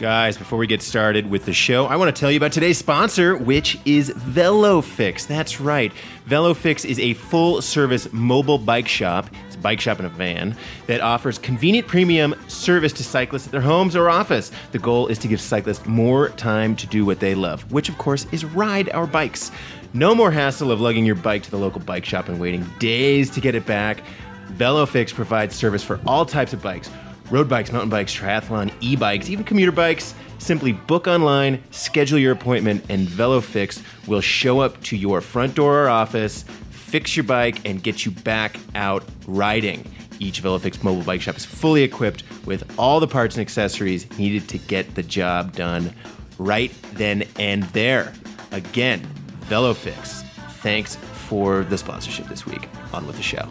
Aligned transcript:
Guys, 0.00 0.38
before 0.38 0.58
we 0.58 0.66
get 0.66 0.80
started 0.80 1.28
with 1.28 1.44
the 1.44 1.52
show, 1.52 1.84
I 1.84 1.96
want 1.96 2.16
to 2.16 2.18
tell 2.18 2.30
you 2.30 2.38
about 2.38 2.52
today's 2.52 2.78
sponsor, 2.78 3.36
which 3.36 3.78
is 3.84 4.08
VeloFix. 4.08 5.26
That's 5.26 5.60
right. 5.60 5.92
VeloFix 6.26 6.86
is 6.86 6.98
a 6.98 7.12
full 7.12 7.60
service 7.60 8.10
mobile 8.10 8.56
bike 8.56 8.88
shop. 8.88 9.28
It's 9.46 9.56
a 9.56 9.58
bike 9.58 9.78
shop 9.78 9.98
in 9.98 10.06
a 10.06 10.08
van 10.08 10.56
that 10.86 11.02
offers 11.02 11.36
convenient 11.36 11.86
premium 11.86 12.34
service 12.48 12.94
to 12.94 13.04
cyclists 13.04 13.44
at 13.44 13.52
their 13.52 13.60
homes 13.60 13.94
or 13.94 14.08
office. 14.08 14.50
The 14.72 14.78
goal 14.78 15.06
is 15.08 15.18
to 15.18 15.28
give 15.28 15.38
cyclists 15.38 15.84
more 15.84 16.30
time 16.30 16.76
to 16.76 16.86
do 16.86 17.04
what 17.04 17.20
they 17.20 17.34
love, 17.34 17.70
which, 17.70 17.90
of 17.90 17.98
course, 17.98 18.26
is 18.32 18.42
ride 18.42 18.88
our 18.92 19.06
bikes. 19.06 19.50
No 19.92 20.14
more 20.14 20.30
hassle 20.30 20.72
of 20.72 20.80
lugging 20.80 21.04
your 21.04 21.16
bike 21.16 21.42
to 21.42 21.50
the 21.50 21.58
local 21.58 21.82
bike 21.82 22.06
shop 22.06 22.30
and 22.30 22.40
waiting 22.40 22.64
days 22.78 23.28
to 23.32 23.42
get 23.42 23.54
it 23.54 23.66
back. 23.66 24.02
VeloFix 24.52 25.12
provides 25.12 25.54
service 25.54 25.84
for 25.84 26.00
all 26.06 26.24
types 26.24 26.54
of 26.54 26.62
bikes 26.62 26.88
road 27.30 27.48
bikes, 27.48 27.72
mountain 27.72 27.90
bikes, 27.90 28.14
triathlon, 28.14 28.72
e 28.80 28.96
bikes, 28.96 29.28
even 29.28 29.44
commuter 29.44 29.72
bikes. 29.72 30.14
Simply 30.38 30.72
book 30.72 31.06
online, 31.06 31.62
schedule 31.70 32.18
your 32.18 32.32
appointment, 32.32 32.84
and 32.88 33.06
VeloFix 33.06 33.82
will 34.06 34.20
show 34.20 34.60
up 34.60 34.82
to 34.84 34.96
your 34.96 35.20
front 35.20 35.54
door 35.54 35.84
or 35.84 35.88
office, 35.88 36.44
fix 36.70 37.16
your 37.16 37.24
bike, 37.24 37.66
and 37.68 37.82
get 37.82 38.04
you 38.04 38.10
back 38.10 38.58
out 38.74 39.04
riding. 39.26 39.84
Each 40.18 40.42
VeloFix 40.42 40.82
mobile 40.82 41.02
bike 41.02 41.22
shop 41.22 41.36
is 41.36 41.44
fully 41.44 41.82
equipped 41.82 42.24
with 42.46 42.70
all 42.78 43.00
the 43.00 43.06
parts 43.06 43.36
and 43.36 43.42
accessories 43.42 44.10
needed 44.18 44.48
to 44.50 44.58
get 44.58 44.94
the 44.94 45.02
job 45.02 45.54
done 45.54 45.94
right 46.38 46.72
then 46.94 47.24
and 47.38 47.62
there. 47.64 48.12
Again, 48.50 49.06
VeloFix. 49.42 50.24
Thanks 50.62 50.96
for 50.96 51.64
the 51.64 51.78
sponsorship 51.78 52.26
this 52.26 52.44
week. 52.44 52.68
On 52.92 53.06
with 53.06 53.16
the 53.16 53.22
show. 53.22 53.48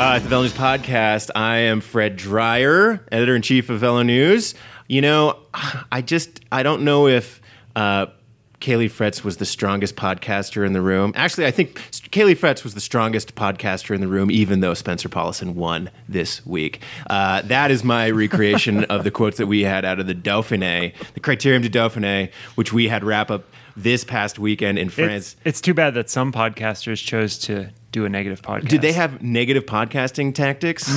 Uh, 0.00 0.14
at 0.14 0.22
the 0.22 0.30
Velo 0.30 0.44
News 0.44 0.54
Podcast, 0.54 1.28
I 1.34 1.58
am 1.58 1.82
Fred 1.82 2.16
Dreier, 2.16 3.00
editor 3.12 3.36
in 3.36 3.42
chief 3.42 3.68
of 3.68 3.80
Velo 3.80 4.02
News. 4.02 4.54
You 4.88 5.02
know, 5.02 5.38
I 5.92 6.00
just 6.00 6.40
I 6.50 6.62
don't 6.62 6.84
know 6.84 7.06
if 7.06 7.42
uh, 7.76 8.06
Caley 8.60 8.88
Fretz 8.88 9.22
was 9.22 9.36
the 9.36 9.44
strongest 9.44 9.96
podcaster 9.96 10.64
in 10.64 10.72
the 10.72 10.80
room. 10.80 11.12
Actually, 11.16 11.44
I 11.44 11.50
think 11.50 11.74
Caley 12.12 12.34
Fretz 12.34 12.64
was 12.64 12.72
the 12.72 12.80
strongest 12.80 13.34
podcaster 13.34 13.94
in 13.94 14.00
the 14.00 14.08
room, 14.08 14.30
even 14.30 14.60
though 14.60 14.72
Spencer 14.72 15.10
Powlison 15.10 15.52
won 15.52 15.90
this 16.08 16.46
week. 16.46 16.80
Uh, 17.10 17.42
that 17.42 17.70
is 17.70 17.84
my 17.84 18.08
recreation 18.08 18.84
of 18.84 19.04
the 19.04 19.10
quotes 19.10 19.36
that 19.36 19.48
we 19.48 19.64
had 19.64 19.84
out 19.84 20.00
of 20.00 20.06
the 20.06 20.14
Dauphiné, 20.14 20.94
the 21.12 21.20
Criterium 21.20 21.60
du 21.60 21.68
Dauphiné, 21.68 22.32
which 22.54 22.72
we 22.72 22.88
had 22.88 23.04
wrap 23.04 23.30
up 23.30 23.44
this 23.76 24.02
past 24.02 24.38
weekend 24.38 24.78
in 24.78 24.88
France. 24.88 25.34
It's, 25.34 25.36
it's 25.44 25.60
too 25.60 25.74
bad 25.74 25.92
that 25.92 26.08
some 26.08 26.32
podcasters 26.32 27.04
chose 27.04 27.36
to 27.40 27.68
do 27.92 28.04
a 28.04 28.08
negative 28.08 28.40
podcast. 28.42 28.68
Did 28.68 28.82
they 28.82 28.92
have 28.92 29.20
negative 29.22 29.66
podcasting 29.66 30.34
tactics? 30.34 30.88
Ooh, 30.90 30.94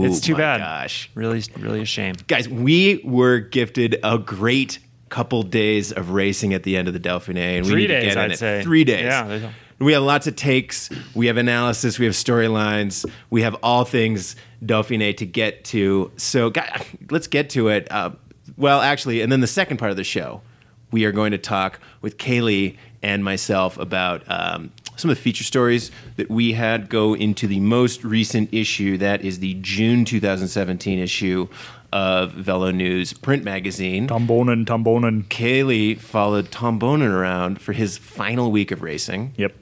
Hmm. 0.00 0.04
It's 0.04 0.20
too 0.20 0.34
bad. 0.34 0.58
Gosh, 0.60 1.10
Really, 1.14 1.42
really 1.58 1.82
a 1.82 1.84
shame. 1.84 2.14
guys, 2.26 2.48
we 2.48 3.00
were 3.04 3.38
gifted 3.38 3.98
a 4.02 4.18
great 4.18 4.78
couple 5.10 5.42
days 5.42 5.90
of 5.92 6.10
racing 6.10 6.52
at 6.54 6.64
the 6.64 6.76
end 6.76 6.86
of 6.88 6.94
the 6.94 7.00
Dauphiné, 7.00 7.56
and 7.58 7.64
we 7.66 7.72
Three 7.72 7.80
need 7.82 7.86
to 7.88 8.00
get 8.00 8.12
in 8.12 8.18
I'd 8.18 8.32
it. 8.32 8.38
say. 8.38 8.62
Three 8.62 8.84
days. 8.84 9.04
Yeah, 9.04 9.50
we 9.78 9.92
have 9.92 10.02
lots 10.02 10.26
of 10.26 10.34
takes. 10.36 10.90
We 11.14 11.28
have 11.28 11.36
analysis. 11.36 11.98
We 11.98 12.04
have 12.04 12.14
storylines. 12.14 13.08
We 13.30 13.42
have 13.42 13.54
all 13.62 13.84
things 13.84 14.34
Dauphiné 14.64 15.16
to 15.18 15.24
get 15.26 15.64
to. 15.66 16.10
So, 16.16 16.50
guy, 16.50 16.84
let's 17.10 17.26
get 17.28 17.48
to 17.50 17.68
it. 17.68 17.86
Uh, 17.90 18.10
well, 18.56 18.80
actually, 18.80 19.20
and 19.20 19.30
then 19.30 19.40
the 19.40 19.46
second 19.46 19.76
part 19.76 19.90
of 19.92 19.96
the 19.96 20.04
show, 20.04 20.42
we 20.90 21.04
are 21.04 21.12
going 21.12 21.30
to 21.30 21.38
talk 21.38 21.78
with 22.02 22.18
Caley 22.18 22.76
and 23.02 23.22
myself 23.24 23.78
about 23.78 24.24
um, 24.26 24.72
some 24.98 25.10
of 25.10 25.16
the 25.16 25.22
feature 25.22 25.44
stories 25.44 25.90
that 26.16 26.28
we 26.28 26.52
had 26.52 26.88
go 26.88 27.14
into 27.14 27.46
the 27.46 27.60
most 27.60 28.04
recent 28.04 28.52
issue. 28.52 28.98
That 28.98 29.22
is 29.22 29.38
the 29.38 29.54
June 29.60 30.04
2017 30.04 30.98
issue 30.98 31.48
of 31.92 32.32
Velo 32.32 32.70
News 32.70 33.12
print 33.12 33.44
magazine. 33.44 34.08
Tom 34.08 34.26
Boonen, 34.26 34.64
Tombonen. 34.64 35.24
Kaylee 35.24 35.98
followed 35.98 36.50
Tom 36.50 36.78
Boonen 36.78 37.10
around 37.10 37.60
for 37.60 37.72
his 37.72 37.96
final 37.96 38.50
week 38.50 38.70
of 38.70 38.82
racing. 38.82 39.32
Yep. 39.36 39.54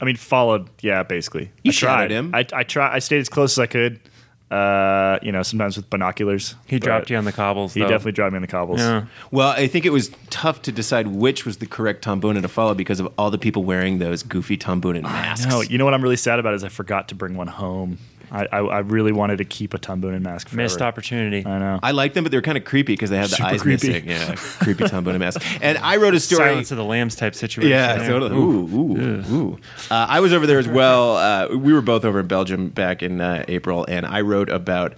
I 0.00 0.04
mean, 0.04 0.16
followed. 0.16 0.68
Yeah, 0.80 1.02
basically. 1.02 1.52
You 1.62 1.70
I 1.70 1.74
tried 1.74 2.10
him. 2.10 2.34
I, 2.34 2.46
I 2.52 2.64
tried. 2.64 2.94
I 2.94 2.98
stayed 3.00 3.20
as 3.20 3.28
close 3.28 3.52
as 3.54 3.58
I 3.58 3.66
could. 3.66 4.00
Uh, 4.50 5.18
you 5.22 5.30
know, 5.30 5.42
sometimes 5.44 5.76
with 5.76 5.88
binoculars. 5.90 6.56
He 6.66 6.80
dropped 6.80 7.08
you 7.08 7.16
on 7.16 7.24
the 7.24 7.32
cobbles. 7.32 7.72
He 7.72 7.80
though. 7.80 7.88
definitely 7.88 8.12
dropped 8.12 8.32
me 8.32 8.36
on 8.36 8.42
the 8.42 8.48
cobbles. 8.48 8.80
Yeah. 8.80 9.06
Well, 9.30 9.50
I 9.50 9.68
think 9.68 9.84
it 9.84 9.90
was 9.90 10.10
tough 10.28 10.62
to 10.62 10.72
decide 10.72 11.06
which 11.06 11.46
was 11.46 11.58
the 11.58 11.66
correct 11.66 12.02
Tom 12.02 12.20
to 12.20 12.48
follow 12.48 12.74
because 12.74 12.98
of 12.98 13.12
all 13.16 13.30
the 13.30 13.38
people 13.38 13.62
wearing 13.62 13.98
those 13.98 14.24
goofy 14.24 14.56
Tom 14.56 14.80
masks. 14.80 15.46
No, 15.46 15.60
you 15.60 15.78
know 15.78 15.84
what 15.84 15.94
I'm 15.94 16.02
really 16.02 16.16
sad 16.16 16.40
about 16.40 16.54
is 16.54 16.64
I 16.64 16.68
forgot 16.68 17.08
to 17.08 17.14
bring 17.14 17.36
one 17.36 17.46
home. 17.46 17.98
I, 18.30 18.46
I, 18.52 18.58
I 18.58 18.78
really 18.80 19.12
wanted 19.12 19.38
to 19.38 19.44
keep 19.44 19.74
a 19.74 19.78
Tom 19.78 20.00
Boonen 20.00 20.22
mask. 20.22 20.48
Forever. 20.48 20.62
Missed 20.62 20.82
opportunity. 20.82 21.44
I 21.46 21.58
know. 21.58 21.80
I 21.82 21.90
like 21.90 22.14
them, 22.14 22.24
but 22.24 22.30
they're 22.30 22.42
kind 22.42 22.58
of 22.58 22.64
creepy 22.64 22.92
because 22.92 23.10
they 23.10 23.16
have 23.16 23.30
the 23.30 23.36
Super 23.36 23.48
eyes 23.48 23.62
creepy. 23.62 23.88
missing. 23.88 24.08
Yeah, 24.08 24.34
creepy 24.60 24.84
Tom 24.88 25.04
Boonen 25.04 25.18
mask. 25.18 25.42
And 25.62 25.78
I 25.78 25.96
wrote 25.96 26.14
a 26.14 26.20
story. 26.20 26.50
Silence 26.50 26.70
of 26.70 26.76
the 26.76 26.84
Lambs 26.84 27.16
type 27.16 27.34
situation. 27.34 27.70
Yeah, 27.70 27.96
there. 27.96 28.08
totally. 28.08 28.36
Ooh, 28.36 28.68
ooh, 28.76 29.24
ooh. 29.34 29.58
Uh, 29.90 30.06
I 30.08 30.20
was 30.20 30.32
over 30.32 30.46
there 30.46 30.58
as 30.58 30.68
well. 30.68 31.16
Uh, 31.16 31.56
we 31.56 31.72
were 31.72 31.82
both 31.82 32.04
over 32.04 32.20
in 32.20 32.26
Belgium 32.26 32.68
back 32.68 33.02
in 33.02 33.20
uh, 33.20 33.44
April, 33.48 33.84
and 33.88 34.06
I 34.06 34.20
wrote 34.20 34.48
about 34.48 34.94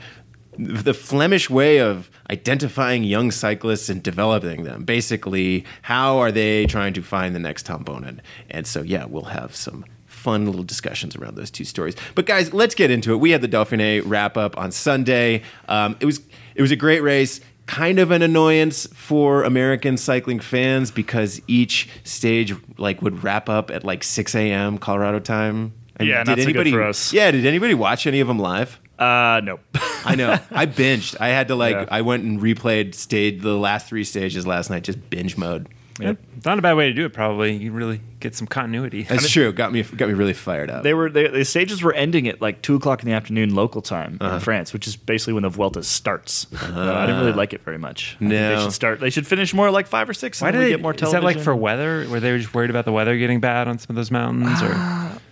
the 0.58 0.92
Flemish 0.92 1.48
way 1.48 1.78
of 1.78 2.10
identifying 2.30 3.04
young 3.04 3.30
cyclists 3.30 3.88
and 3.88 4.02
developing 4.02 4.64
them. 4.64 4.84
Basically, 4.84 5.64
how 5.82 6.18
are 6.18 6.30
they 6.30 6.66
trying 6.66 6.92
to 6.94 7.02
find 7.02 7.34
the 7.34 7.38
next 7.38 7.64
Tom 7.64 7.84
Boonen? 7.84 8.18
And 8.50 8.66
so, 8.66 8.82
yeah, 8.82 9.06
we'll 9.06 9.24
have 9.24 9.56
some 9.56 9.84
fun 10.22 10.46
little 10.46 10.62
discussions 10.62 11.16
around 11.16 11.34
those 11.34 11.50
two 11.50 11.64
stories. 11.64 11.96
But 12.14 12.26
guys, 12.26 12.52
let's 12.54 12.74
get 12.74 12.90
into 12.90 13.12
it. 13.12 13.16
We 13.16 13.32
had 13.32 13.40
the 13.40 13.48
Dauphiné 13.48 14.02
wrap 14.04 14.36
up 14.36 14.56
on 14.56 14.70
Sunday. 14.70 15.42
Um, 15.68 15.96
it 16.00 16.06
was 16.06 16.20
it 16.54 16.62
was 16.62 16.70
a 16.70 16.76
great 16.76 17.02
race. 17.02 17.40
Kind 17.66 17.98
of 17.98 18.10
an 18.10 18.22
annoyance 18.22 18.86
for 18.92 19.42
American 19.44 19.96
cycling 19.96 20.40
fans 20.40 20.90
because 20.90 21.40
each 21.46 21.88
stage 22.04 22.54
like 22.78 23.02
would 23.02 23.22
wrap 23.22 23.48
up 23.48 23.70
at 23.70 23.84
like 23.84 24.02
6 24.04 24.34
a.m. 24.34 24.78
Colorado 24.78 25.18
time. 25.20 25.72
And 25.96 26.08
Yeah, 26.08 26.22
not 26.22 26.38
so 26.40 26.52
good 26.52 26.70
for 26.70 26.82
us. 26.82 27.12
Yeah, 27.12 27.30
did 27.30 27.46
anybody 27.46 27.74
watch 27.74 28.06
any 28.06 28.20
of 28.20 28.28
them 28.28 28.38
live? 28.38 28.80
Uh, 28.98 29.40
no. 29.42 29.58
I 30.04 30.14
know. 30.16 30.38
I 30.50 30.66
binged. 30.66 31.16
I 31.20 31.28
had 31.28 31.48
to 31.48 31.54
like. 31.54 31.74
Yeah. 31.74 31.86
I 31.90 32.02
went 32.02 32.24
and 32.24 32.40
replayed 32.40 32.94
stage 32.94 33.42
the 33.42 33.56
last 33.56 33.86
three 33.88 34.04
stages 34.04 34.46
last 34.46 34.70
night, 34.70 34.84
just 34.84 35.10
binge 35.10 35.36
mode. 35.36 35.68
Yep. 36.00 36.16
It's 36.38 36.46
not 36.46 36.58
a 36.58 36.62
bad 36.62 36.74
way 36.74 36.86
to 36.88 36.94
do 36.94 37.04
it. 37.04 37.12
Probably 37.12 37.54
you 37.54 37.70
really 37.72 38.00
get 38.18 38.34
some 38.34 38.46
continuity. 38.46 39.02
That's 39.02 39.28
true. 39.30 39.52
Got 39.52 39.72
me. 39.72 39.82
Got 39.82 40.08
me 40.08 40.14
really 40.14 40.32
fired 40.32 40.70
up. 40.70 40.82
They 40.82 40.94
were 40.94 41.10
they, 41.10 41.28
the 41.28 41.44
stages 41.44 41.82
were 41.82 41.92
ending 41.92 42.26
at 42.28 42.40
like 42.40 42.62
two 42.62 42.74
o'clock 42.76 43.02
in 43.02 43.08
the 43.08 43.14
afternoon 43.14 43.54
local 43.54 43.82
time 43.82 44.16
Uh-huh. 44.20 44.36
in 44.36 44.40
France, 44.40 44.72
which 44.72 44.86
is 44.86 44.96
basically 44.96 45.34
when 45.34 45.42
the 45.42 45.48
Vuelta 45.50 45.82
starts. 45.82 46.46
Uh, 46.52 46.92
I 46.94 47.06
didn't 47.06 47.20
really 47.20 47.32
like 47.34 47.52
it 47.52 47.62
very 47.62 47.78
much. 47.78 48.16
No. 48.20 48.56
they 48.56 48.62
should 48.62 48.72
start. 48.72 49.00
They 49.00 49.10
should 49.10 49.26
finish 49.26 49.52
more 49.52 49.70
like 49.70 49.86
five 49.86 50.08
or 50.08 50.14
six. 50.14 50.40
Why 50.40 50.48
and 50.48 50.54
do 50.54 50.58
then 50.58 50.64
we 50.66 50.70
they 50.72 50.76
get 50.78 50.82
more 50.82 50.94
Is 50.94 51.00
television? 51.00 51.20
that 51.20 51.26
like 51.36 51.44
for 51.44 51.54
weather? 51.54 52.06
Were 52.08 52.20
they 52.20 52.36
just 52.38 52.54
worried 52.54 52.70
about 52.70 52.86
the 52.86 52.92
weather 52.92 53.16
getting 53.18 53.40
bad 53.40 53.68
on 53.68 53.78
some 53.78 53.88
of 53.90 53.96
those 53.96 54.10
mountains? 54.10 54.62
Or 54.62 54.74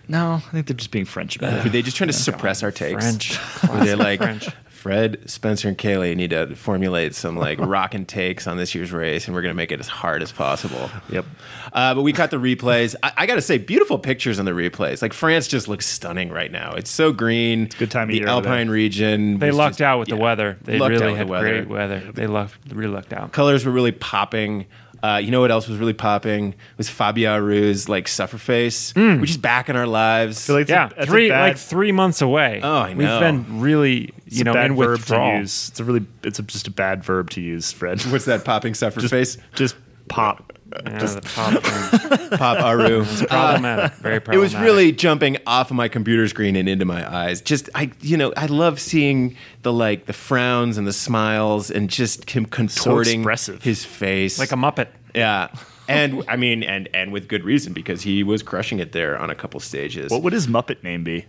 No, 0.08 0.34
I 0.34 0.40
think 0.52 0.66
they're 0.66 0.76
just 0.76 0.90
being 0.90 1.04
French 1.06 1.36
about 1.36 1.64
Were 1.64 1.70
they 1.70 1.82
just 1.82 1.96
trying 1.96 2.08
to 2.08 2.12
suppress 2.12 2.62
our 2.62 2.70
takes? 2.70 3.02
French. 3.02 3.38
Were 3.68 3.84
they 3.84 3.94
like 3.94 4.20
French. 4.20 4.48
Fred, 4.80 5.28
Spencer, 5.28 5.68
and 5.68 5.76
Caley 5.76 6.14
need 6.14 6.30
to 6.30 6.56
formulate 6.56 7.14
some 7.14 7.36
like 7.36 7.58
rockin' 7.60 8.06
takes 8.06 8.46
on 8.46 8.56
this 8.56 8.74
year's 8.74 8.92
race, 8.92 9.26
and 9.26 9.34
we're 9.34 9.42
gonna 9.42 9.52
make 9.52 9.72
it 9.72 9.78
as 9.78 9.88
hard 9.88 10.22
as 10.22 10.32
possible. 10.32 10.88
Yep. 11.10 11.26
Uh, 11.74 11.94
but 11.94 12.00
we 12.00 12.14
caught 12.14 12.30
the 12.30 12.38
replays. 12.38 12.96
I, 13.02 13.12
I 13.18 13.26
got 13.26 13.34
to 13.34 13.42
say, 13.42 13.58
beautiful 13.58 13.98
pictures 13.98 14.38
on 14.38 14.46
the 14.46 14.52
replays. 14.52 15.02
Like 15.02 15.12
France 15.12 15.48
just 15.48 15.68
looks 15.68 15.84
stunning 15.86 16.30
right 16.30 16.50
now. 16.50 16.72
It's 16.72 16.90
so 16.90 17.12
green. 17.12 17.64
It's 17.64 17.74
good 17.74 17.90
time 17.90 18.04
of 18.04 18.08
the 18.08 18.16
year 18.16 18.24
there. 18.24 18.34
Alpine 18.34 18.70
region. 18.70 19.38
They 19.38 19.50
lucked 19.50 19.72
just- 19.74 19.82
out 19.82 19.98
with 19.98 20.08
the 20.08 20.16
weather. 20.16 20.56
They 20.62 20.78
really 20.78 21.14
had 21.14 21.26
the 21.26 21.30
weather. 21.30 21.48
great 21.48 21.68
weather. 21.68 22.00
They 22.14 22.26
lucked, 22.26 22.54
really 22.72 22.92
lucked 22.94 23.12
out. 23.12 23.32
Colors 23.32 23.66
were 23.66 23.72
really 23.72 23.92
popping. 23.92 24.64
Uh, 25.02 25.16
you 25.22 25.30
know 25.30 25.40
what 25.40 25.50
else 25.50 25.66
was 25.66 25.78
really 25.78 25.92
popping? 25.94 26.54
Was 26.76 26.88
Fabio 26.90 27.32
Aru's 27.32 27.88
like 27.88 28.06
suffer 28.06 28.36
face, 28.38 28.94
which 28.94 29.30
is 29.30 29.36
back 29.38 29.68
in 29.70 29.76
our 29.76 29.86
lives. 29.86 30.46
feel 30.46 30.56
like 30.56 30.62
it's 30.62 30.70
a- 30.70 30.74
Yeah, 30.74 30.88
that's 30.88 31.08
a 31.08 31.10
three 31.10 31.28
bad- 31.30 31.40
like 31.48 31.56
three 31.56 31.90
months 31.92 32.20
away. 32.20 32.60
Oh, 32.62 32.78
I 32.80 32.92
know. 32.92 32.98
We've 33.12 33.20
been 33.20 33.60
really, 33.60 34.12
It's 34.26 34.36
you 34.36 34.42
a 34.42 34.44
know, 34.44 34.52
bad 34.52 34.66
in 34.72 34.76
verb 34.76 34.98
withdrawal. 34.98 35.32
to 35.32 35.38
use. 35.38 35.68
It's 35.70 35.80
a 35.80 35.84
really, 35.84 36.04
it's 36.22 36.38
a, 36.38 36.42
just 36.42 36.66
a 36.68 36.70
bad 36.70 37.02
verb 37.02 37.30
to 37.30 37.40
use, 37.40 37.72
Fred. 37.72 38.00
What's 38.02 38.26
that 38.26 38.44
popping 38.44 38.74
suffer 38.74 39.00
face? 39.00 39.38
Just 39.54 39.74
pop. 40.08 40.49
Yeah, 40.72 40.98
the 40.98 41.20
pop 41.34 41.62
thing. 41.62 42.30
Pop 42.38 42.64
Aru. 42.64 43.04
problematic. 43.04 43.92
Very 43.94 44.20
problematic. 44.20 44.32
It 44.34 44.38
was 44.38 44.54
really 44.54 44.92
jumping 44.92 45.36
off 45.46 45.70
of 45.70 45.76
my 45.76 45.88
computer 45.88 46.28
screen 46.28 46.54
and 46.56 46.68
into 46.68 46.84
my 46.84 47.02
eyes. 47.12 47.40
Just 47.40 47.68
I, 47.74 47.90
you 48.00 48.16
know, 48.16 48.32
I 48.36 48.46
love 48.46 48.80
seeing 48.80 49.36
the 49.62 49.72
like 49.72 50.06
the 50.06 50.12
frowns 50.12 50.78
and 50.78 50.86
the 50.86 50.92
smiles 50.92 51.70
and 51.70 51.90
just 51.90 52.30
him 52.30 52.44
contorting 52.46 53.20
expressive. 53.20 53.62
his 53.62 53.84
face 53.84 54.38
like 54.38 54.52
a 54.52 54.56
muppet. 54.56 54.88
yeah. 55.14 55.48
And 55.88 56.22
I 56.28 56.36
mean, 56.36 56.62
and 56.62 56.88
and 56.94 57.10
with 57.12 57.26
good 57.26 57.42
reason 57.42 57.72
because 57.72 58.02
he 58.02 58.22
was 58.22 58.44
crushing 58.44 58.78
it 58.78 58.92
there 58.92 59.18
on 59.18 59.28
a 59.28 59.34
couple 59.34 59.58
stages. 59.58 60.10
What 60.12 60.22
would 60.22 60.32
his 60.32 60.46
Muppet 60.46 60.84
name 60.84 61.02
be? 61.02 61.26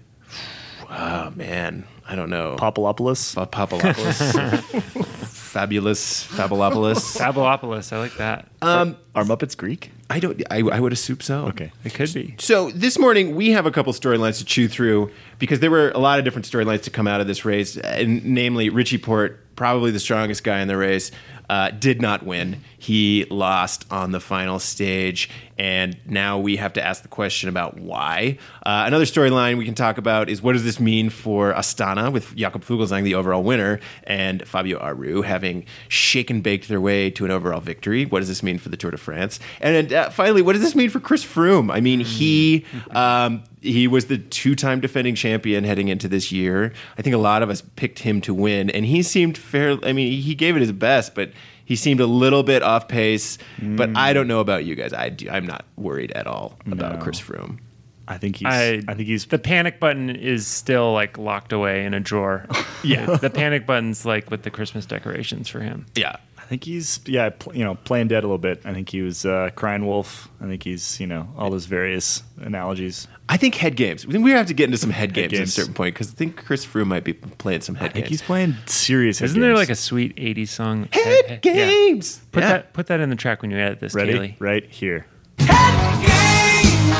oh 0.88 1.32
man, 1.36 1.88
I 2.08 2.16
don't 2.16 2.30
know. 2.30 2.58
Popolopoulos? 2.60 3.34
Pa- 3.34 3.48
Papalopoulos. 3.66 5.18
fabulous 5.52 6.24
Fabulopolis. 6.26 7.18
Fabulopolis. 7.20 7.92
I 7.92 8.00
like 8.00 8.16
that. 8.16 8.48
Um, 8.62 8.98
Are 9.14 9.24
Muppets 9.24 9.56
Greek? 9.56 9.92
I 10.10 10.20
don't. 10.20 10.42
I, 10.50 10.60
I 10.62 10.80
would 10.80 10.94
assume 10.94 11.20
so. 11.20 11.46
Okay. 11.48 11.72
it 11.84 11.94
could 11.94 12.14
be. 12.14 12.36
So 12.40 12.72
this 12.72 12.98
morning 12.98 13.36
we 13.36 13.52
have 13.52 13.66
a 13.66 13.72
couple 13.72 13.92
storylines 13.94 14.38
to 14.40 14.46
chew 14.46 14.68
through 14.68 15.12
because 15.40 15.60
there 15.60 15.72
were 15.72 15.92
a 15.92 16.00
lot 16.00 16.20
of 16.20 16.26
different 16.26 16.46
storylines 16.50 16.84
to 16.84 16.90
come 16.90 17.08
out 17.08 17.22
of 17.22 17.28
this 17.28 17.44
race, 17.46 17.78
and 17.78 18.24
namely 18.24 18.70
Richie 18.70 18.98
Porte, 18.98 19.38
probably 19.62 19.92
the 19.92 20.00
strongest 20.00 20.44
guy 20.44 20.60
in 20.60 20.68
the 20.68 20.76
race, 20.76 21.12
uh, 21.48 21.70
did 21.70 22.02
not 22.02 22.26
win. 22.26 22.60
He 22.80 23.28
lost 23.30 23.86
on 23.92 24.12
the 24.12 24.20
final 24.20 24.58
stage, 24.58 25.30
and 25.56 25.96
now 26.04 26.40
we 26.40 26.56
have 26.56 26.74
to 26.74 26.84
ask 26.84 27.04
the 27.04 27.08
question 27.08 27.48
about 27.48 27.78
why. 27.78 28.40
Uh, 28.66 28.86
another 28.88 29.06
storyline 29.06 29.60
we 29.60 29.66
can 29.66 29.76
talk 29.76 30.00
about 30.00 30.30
is 30.32 30.42
what 30.42 30.54
does 30.54 30.64
this 30.64 30.80
mean 30.80 31.12
for 31.12 31.54
Astana 31.54 32.12
with 32.12 32.36
Jakob 32.36 32.64
Fuglsang, 32.64 33.04
the 33.04 33.14
overall 33.14 33.44
winner, 33.44 33.80
and 34.06 34.48
Fabio 34.48 34.80
Aru 34.80 35.22
having 35.22 35.66
shaken 35.90 36.42
baked 36.42 36.68
their 36.68 36.82
way 36.82 37.12
to 37.12 37.26
an 37.26 37.30
overall 37.30 37.60
victory. 37.60 38.06
What 38.06 38.22
does 38.22 38.30
this 38.30 38.42
mean 38.42 38.58
for 38.58 38.70
the 38.70 38.78
Tour 38.78 38.90
de 38.90 38.98
France? 38.98 39.40
And 39.60 39.94
uh, 39.94 40.10
finally, 40.10 40.42
what 40.42 40.54
does 40.54 40.64
this 40.64 40.74
mean 40.74 40.90
for 40.90 41.00
Chris 41.00 41.24
Froome? 41.24 41.72
I 41.72 41.82
mean, 41.82 42.00
he 42.00 42.66
um, 42.90 43.44
he 43.62 43.88
was 43.88 44.06
the 44.06 44.18
two-time 44.18 44.80
defending 44.80 45.14
champion 45.14 45.64
heading 45.64 45.88
into 45.88 46.08
this 46.08 46.32
year. 46.32 46.74
I 46.98 47.04
think 47.04 47.14
a 47.14 47.20
lot 47.20 47.44
of 47.44 47.52
us 47.52 47.62
picked 47.76 48.00
him 48.00 48.20
to 48.22 48.34
win, 48.34 48.72
and 48.72 48.86
he 48.86 49.04
seemed 49.04 49.38
fair. 49.52 49.78
I 49.84 49.94
mean, 49.94 50.22
he 50.22 50.36
gave 50.36 50.56
it 50.56 50.62
his 50.62 50.72
best, 50.72 51.14
but 51.14 51.32
he 51.66 51.76
seemed 51.76 52.00
a 52.00 52.06
little 52.08 52.44
bit 52.44 52.64
off 52.64 52.88
pace. 52.88 53.38
But 53.62 53.96
I 53.96 54.14
don't 54.14 54.28
know 54.28 54.40
about 54.40 54.66
you 54.66 54.76
guys. 54.76 54.94
I 54.94 55.10
do, 55.10 55.30
I'm 55.30 55.46
not 55.46 55.66
worried 55.78 56.12
at 56.14 56.28
all 56.28 56.58
about 56.66 56.96
No. 56.98 57.02
Chris 57.02 57.22
Froome. 57.22 57.60
I 58.08 58.18
think 58.18 58.38
he's. 58.38 58.48
I, 58.48 58.82
I, 58.88 58.94
think 58.94 59.08
he's. 59.08 59.26
the 59.26 59.40
panic 59.40 59.80
button 59.80 60.10
is 60.10 60.46
still 60.46 60.92
like 60.92 61.18
locked 61.18 61.54
away 61.54 61.86
in 61.86 61.94
a 61.94 62.00
drawer. 62.00 62.46
Yeah. 62.84 63.06
the 63.22 63.30
panic 63.30 63.68
button's 63.68 64.06
like 64.06 64.32
with 64.32 64.42
the 64.42 64.50
Christmas 64.50 64.88
decorations 64.88 65.48
for 65.48 65.60
him. 65.60 65.86
Yeah. 65.94 66.16
I 66.40 66.42
think 66.46 66.64
he's. 66.64 67.00
Yeah, 67.06 67.30
pl- 67.30 67.56
you 67.56 67.64
know, 67.64 67.76
playing 67.76 68.08
dead 68.08 68.24
a 68.24 68.28
little 68.28 68.40
bit. 68.40 68.62
I 68.66 68.74
think 68.74 68.90
he 68.90 69.04
was 69.04 69.24
uh, 69.24 69.52
crying 69.56 69.86
wolf. 69.86 70.28
I 70.42 70.48
think 70.48 70.64
he's. 70.64 71.00
You 71.00 71.06
know, 71.06 71.30
all 71.38 71.52
those 71.52 71.68
various 71.68 72.24
analogies. 72.42 73.08
I 73.34 73.38
think 73.38 73.56
head 73.56 73.78
games. 73.78 74.06
I 74.06 74.12
think 74.12 74.26
we 74.26 74.32
have 74.32 74.48
to 74.48 74.54
get 74.54 74.66
into 74.66 74.78
some 74.78 74.90
head 74.90 75.14
games, 75.14 75.32
at 75.32 75.34
a 75.34 75.38
games. 75.40 75.54
certain 75.54 75.74
point 75.74 75.96
because 75.96 76.10
I 76.10 76.16
think 76.16 76.36
Chris 76.36 76.66
Froome 76.66 76.88
might 76.88 77.06
be 77.06 77.14
playing 77.14 77.62
some 77.62 77.76
head 77.76 77.92
I 77.92 77.94
think 77.94 78.06
games. 78.08 78.10
he's 78.10 78.22
playing 78.22 78.56
serious. 78.66 79.20
head 79.20 79.26
Isn't 79.30 79.40
there 79.40 79.52
games. 79.52 79.60
like 79.60 79.70
a 79.70 79.76
sweet 79.76 80.14
80s 80.18 80.50
song? 80.50 80.90
head 80.92 81.26
Yeah. 81.30 81.36
games. 81.38 82.20
Put 82.34 82.44
Yeah. 82.44 82.50
that 82.50 82.74
put 82.74 82.88
that 82.88 83.00
in 83.00 83.10
the 83.10 83.16
track 83.16 83.42
when 83.42 83.50
you 83.52 83.58
edit 83.58 83.80
this, 83.80 83.94
ready? 83.96 84.12
Caley. 84.12 84.36
Right 84.40 84.66
here. 84.70 85.06
Head 85.40 86.02
games. 86.02 86.92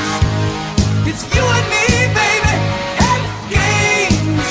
It's 1.06 1.22
you 1.34 1.42
and 1.42 1.68
me, 1.68 1.86
baby. 2.16 2.56
Head 3.02 3.22
games. 3.50 4.48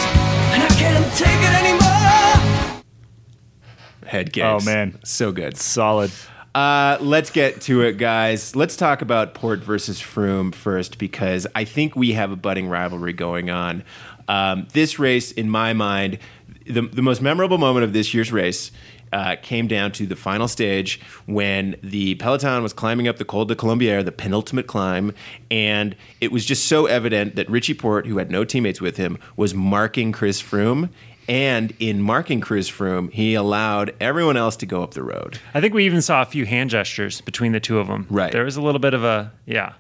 And 0.54 0.62
I 0.62 0.68
can't 0.78 1.14
take 1.16 1.42
it 1.42 1.54
anymore. 1.64 2.84
head 4.06 4.28
oh, 4.28 4.32
games. 4.32 4.64
Oh, 4.64 4.66
man. 4.72 5.00
so 5.04 5.32
good. 5.32 5.58
Solid. 5.58 6.12
Uh, 6.54 6.98
let's 7.00 7.30
get 7.30 7.62
to 7.62 7.82
it, 7.82 7.94
guys. 7.94 8.56
Let's 8.56 8.76
talk 8.76 9.02
about 9.02 9.34
Porte 9.34 9.64
versus 9.64 10.02
Froome 10.02 10.54
first 10.54 10.98
because 10.98 11.48
I 11.56 11.64
think 11.64 11.96
we 11.96 12.12
have 12.12 12.32
a 12.32 12.36
budding 12.36 12.68
rivalry 12.68 13.14
going 13.14 13.50
on. 13.50 13.84
Um, 14.28 14.68
this 14.74 15.00
race, 15.00 15.32
in 15.32 15.50
my 15.50 15.74
mind, 15.74 16.20
the, 16.66 16.82
the 16.82 17.02
most 17.02 17.22
memorable 17.22 17.58
moment 17.58 17.86
of 17.86 17.94
this 17.94 18.14
year's 18.14 18.32
race 18.32 18.72
uh, 19.14 19.36
came 19.42 19.68
down 19.68 19.92
to 19.92 20.06
the 20.06 20.16
final 20.16 20.48
stage 20.48 21.02
when 21.26 21.76
the 21.84 22.16
peloton 22.16 22.64
was 22.64 22.74
climbing 22.74 23.08
up 23.08 23.18
the 23.18 23.26
Col 23.26 23.46
de 23.46 23.56
Colombière, 23.56 24.04
the 24.04 24.12
penultimate 24.12 24.68
climb, 24.68 25.14
and 25.50 25.96
it 26.22 26.32
was 26.32 26.46
just 26.46 26.66
so 26.66 26.86
evident 26.86 27.36
that 27.36 27.50
Richie 27.50 27.74
Porte, 27.74 28.08
who 28.08 28.18
had 28.18 28.32
no 28.32 28.46
teammates 28.46 28.80
with 28.80 28.98
him, 28.98 29.18
was 29.36 29.54
marking 29.54 30.12
Chris 30.12 30.42
Froome. 30.42 30.90
And 31.32 31.74
in 31.80 32.02
marking 32.02 32.42
Chris 32.42 32.70
Froome, 32.70 33.10
he 33.10 33.36
allowed 33.36 33.96
everyone 34.02 34.36
else 34.36 34.58
to 34.58 34.66
go 34.66 34.84
up 34.84 34.96
the 34.96 35.02
road. 35.02 35.40
I 35.54 35.62
think 35.62 35.74
we 35.74 35.86
even 35.86 36.02
saw 36.02 36.22
a 36.22 36.26
few 36.26 36.46
hand 36.46 36.70
gestures 36.70 37.22
between 37.22 37.54
the 37.54 37.62
two 37.62 37.80
of 37.80 37.88
them. 37.88 38.06
Right. 38.10 38.34
There 38.34 38.44
was 38.44 38.58
a 38.58 38.62
little 38.62 38.80
bit 38.80 38.94
of 38.94 39.06
a 39.06 39.32
yeah. 39.46 39.76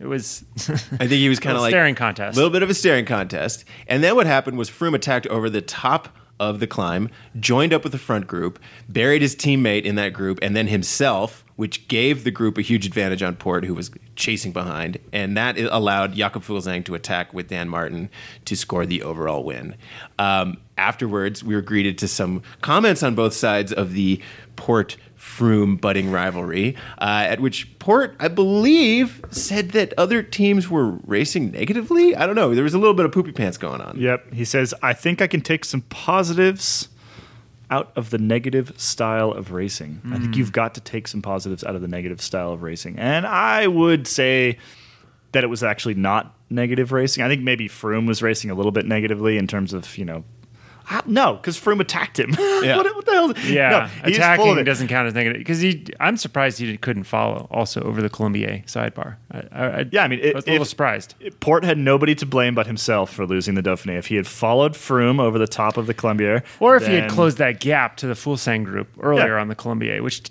It 0.00 0.06
was 0.06 0.46
I 0.56 0.76
think 0.78 1.10
he 1.10 1.28
was 1.28 1.40
kind 1.40 1.56
of 1.56 1.60
like 1.60 1.72
staring 1.72 1.94
contest. 1.94 2.36
A 2.36 2.38
little 2.38 2.50
bit 2.50 2.62
of 2.62 2.70
a 2.70 2.74
staring 2.74 3.04
contest. 3.04 3.66
And 3.86 4.02
then 4.02 4.16
what 4.16 4.26
happened 4.26 4.56
was 4.56 4.70
Froome 4.70 4.94
attacked 4.94 5.26
over 5.26 5.50
the 5.50 5.60
top 5.60 6.08
of 6.40 6.58
the 6.58 6.66
climb, 6.66 7.10
joined 7.38 7.74
up 7.74 7.82
with 7.82 7.92
the 7.92 7.98
front 7.98 8.26
group, 8.26 8.58
buried 8.88 9.20
his 9.20 9.36
teammate 9.36 9.82
in 9.82 9.96
that 9.96 10.14
group, 10.14 10.38
and 10.40 10.56
then 10.56 10.68
himself, 10.68 11.44
which 11.58 11.88
gave 11.88 12.22
the 12.22 12.30
group 12.30 12.56
a 12.56 12.62
huge 12.62 12.86
advantage 12.86 13.20
on 13.20 13.34
Porte, 13.34 13.64
who 13.64 13.74
was 13.74 13.90
chasing 14.14 14.52
behind. 14.52 14.96
And 15.12 15.36
that 15.36 15.58
allowed 15.58 16.14
Jakob 16.14 16.44
Fuglsang 16.44 16.84
to 16.84 16.94
attack 16.94 17.34
with 17.34 17.48
Dan 17.48 17.68
Martin 17.68 18.10
to 18.44 18.54
score 18.54 18.86
the 18.86 19.02
overall 19.02 19.42
win. 19.42 19.74
Um, 20.20 20.58
afterwards, 20.76 21.42
we 21.42 21.56
were 21.56 21.60
greeted 21.60 21.98
to 21.98 22.06
some 22.06 22.42
comments 22.60 23.02
on 23.02 23.16
both 23.16 23.34
sides 23.34 23.72
of 23.72 23.94
the 23.94 24.22
Porte 24.54 24.98
Froome 25.18 25.80
budding 25.80 26.12
rivalry, 26.12 26.76
uh, 27.00 27.26
at 27.28 27.40
which 27.40 27.76
Porte, 27.80 28.14
I 28.20 28.28
believe, 28.28 29.20
said 29.32 29.72
that 29.72 29.92
other 29.98 30.22
teams 30.22 30.70
were 30.70 30.92
racing 31.08 31.50
negatively. 31.50 32.14
I 32.14 32.24
don't 32.24 32.36
know. 32.36 32.54
There 32.54 32.62
was 32.62 32.74
a 32.74 32.78
little 32.78 32.94
bit 32.94 33.04
of 33.04 33.10
poopy 33.10 33.32
pants 33.32 33.58
going 33.58 33.80
on. 33.80 33.98
Yep. 33.98 34.32
He 34.32 34.44
says, 34.44 34.74
I 34.80 34.92
think 34.92 35.20
I 35.20 35.26
can 35.26 35.40
take 35.40 35.64
some 35.64 35.80
positives 35.80 36.88
out 37.70 37.92
of 37.96 38.10
the 38.10 38.18
negative 38.18 38.72
style 38.80 39.30
of 39.30 39.52
racing. 39.52 40.00
I 40.10 40.18
think 40.18 40.36
you've 40.36 40.50
mm. 40.50 40.54
got 40.54 40.74
to 40.74 40.80
take 40.80 41.06
some 41.06 41.20
positives 41.20 41.64
out 41.64 41.74
of 41.74 41.82
the 41.82 41.88
negative 41.88 42.22
style 42.22 42.52
of 42.52 42.62
racing. 42.62 42.98
And 42.98 43.26
I 43.26 43.66
would 43.66 44.06
say 44.06 44.58
that 45.32 45.44
it 45.44 45.48
was 45.48 45.62
actually 45.62 45.94
not 45.94 46.34
negative 46.48 46.92
racing. 46.92 47.22
I 47.22 47.28
think 47.28 47.42
maybe 47.42 47.68
Froome 47.68 48.06
was 48.06 48.22
racing 48.22 48.50
a 48.50 48.54
little 48.54 48.72
bit 48.72 48.86
negatively 48.86 49.36
in 49.36 49.46
terms 49.46 49.74
of, 49.74 49.98
you 49.98 50.04
know, 50.04 50.24
I- 50.90 51.02
no, 51.06 51.34
because 51.34 51.58
Froome 51.60 51.80
attacked 51.80 52.18
him. 52.18 52.34
Yeah. 52.58 52.76
what, 52.76 52.92
what 52.96 53.06
the 53.06 53.12
hell? 53.12 53.32
yeah. 53.46 53.70
no, 54.02 54.08
he's 54.08 54.16
full 54.16 54.24
of 54.24 54.32
attacking 54.32 54.64
doesn't 54.64 54.88
count 54.88 55.06
as 55.06 55.14
negative 55.14 55.38
because 55.38 55.60
he. 55.60 55.86
I'm 56.00 56.16
surprised 56.16 56.58
he 56.58 56.76
couldn't 56.76 57.04
follow 57.04 57.46
also 57.52 57.80
over 57.82 58.02
the 58.02 58.10
Colombière 58.10 58.64
sidebar. 58.66 59.16
I, 59.30 59.38
I, 59.52 59.84
Yeah, 59.92 60.02
I 60.02 60.08
mean, 60.08 60.18
it- 60.20 60.34
I 60.34 60.36
was 60.38 60.46
a 60.46 60.50
little 60.50 60.62
if- 60.62 60.68
surprised. 60.68 61.14
Porte 61.40 61.64
had 61.64 61.78
nobody 61.78 62.14
to 62.16 62.26
blame 62.26 62.54
but 62.54 62.66
himself 62.66 63.12
for 63.12 63.26
losing 63.26 63.54
the 63.54 63.62
Dauphiné. 63.62 63.96
If 63.98 64.06
he 64.08 64.16
had 64.16 64.26
followed 64.26 64.72
Froome 64.72 65.20
over 65.20 65.38
the 65.38 65.46
top 65.46 65.76
of 65.76 65.86
the 65.86 65.94
Colombière, 65.94 66.42
Or 66.58 66.76
if 66.76 66.86
he 66.86 66.94
had 66.94 67.08
closed 67.10 67.38
that 67.38 67.60
gap 67.60 67.96
to 67.98 68.06
the 68.06 68.14
Fuglsang 68.14 68.64
group 68.64 68.88
earlier 69.00 69.36
Yeah. 69.36 69.40
on 69.40 69.48
the 69.48 69.56
Colombière, 69.56 70.02
which 70.02 70.22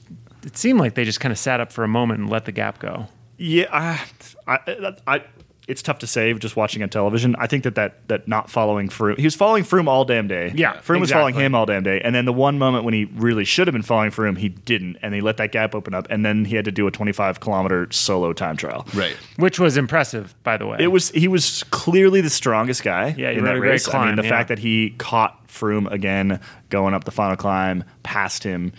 it 0.44 0.58
seemed 0.58 0.80
like 0.80 0.96
they 0.96 1.06
just 1.06 1.20
kind 1.20 1.32
of 1.32 1.38
sat 1.38 1.60
up 1.60 1.72
for 1.72 1.84
a 1.84 1.88
moment 1.88 2.20
and 2.20 2.30
let 2.30 2.46
the 2.46 2.52
gap 2.52 2.80
go. 2.80 3.08
Yeah, 3.38 3.68
I, 3.72 4.02
I, 4.48 4.94
I, 5.08 5.24
it's 5.68 5.82
tough 5.82 6.00
to 6.00 6.08
say 6.08 6.34
just 6.34 6.56
watching 6.56 6.82
on 6.82 6.90
television. 6.90 7.36
I 7.38 7.48
think 7.48 7.64
that 7.64 7.76
that, 7.76 8.08
that 8.08 8.28
not 8.28 8.50
following 8.50 8.88
Froome, 8.88 9.18
he 9.18 9.26
was 9.26 9.36
following 9.36 9.64
Froome 9.64 9.88
all 9.88 10.06
damn 10.06 10.28
day. 10.28 10.54
Yeah, 10.56 10.78
Froome 10.78 11.02
was 11.02 11.12
following 11.12 11.36
him 11.36 11.54
all 11.54 11.66
damn 11.66 11.84
day, 11.84 12.02
and 12.04 12.16
then 12.16 12.26
the 12.26 12.34
one 12.34 12.58
moment 12.58 12.86
when 12.86 12.94
he 12.94 13.06
really 13.16 13.44
should 13.44 13.68
have 13.68 13.74
been 13.74 13.84
following 13.84 14.12
Froome, 14.12 14.38
he 14.38 14.50
didn't, 14.50 14.98
and 15.02 15.14
he 15.14 15.22
let 15.22 15.38
that 15.38 15.52
gap 15.52 15.76
open 15.76 15.94
up, 15.94 16.08
and 16.10 16.26
then 16.26 16.46
he 16.46 16.56
had 16.56 16.66
to 16.66 16.72
do 16.72 16.88
a 16.88 16.92
25 16.92 17.40
kilometer 17.42 17.88
solo 17.92 18.32
time 18.34 18.56
trial. 18.56 18.88
Right. 18.94 19.16
Which 19.36 19.60
was 19.60 19.76
impressive, 19.76 20.34
by 20.44 20.58
the 20.58 20.66
way. 20.66 20.78
It 20.80 20.88
was 20.88 21.10
he 21.10 21.28
was 21.28 21.64
clearly 21.72 22.22
the 22.22 22.30
strongest 22.30 22.84
guy 22.84 23.14
Yeah, 23.18 23.32
in 23.32 23.40
rode 23.40 23.46
that 23.46 23.56
a 23.56 23.60
great 23.60 23.70
race. 23.72 23.94
I 23.94 24.06
mean, 24.06 24.16
the 24.16 24.24
yeah. 24.24 24.30
fact 24.30 24.50
that 24.50 24.60
he 24.60 24.92
caught 24.98 25.48
Froome 25.48 25.92
again 25.92 26.40
going 26.70 26.94
up 26.94 27.04
the 27.04 27.12
final 27.12 27.36
climb, 27.36 27.84
past 28.04 28.44
him, 28.44 28.72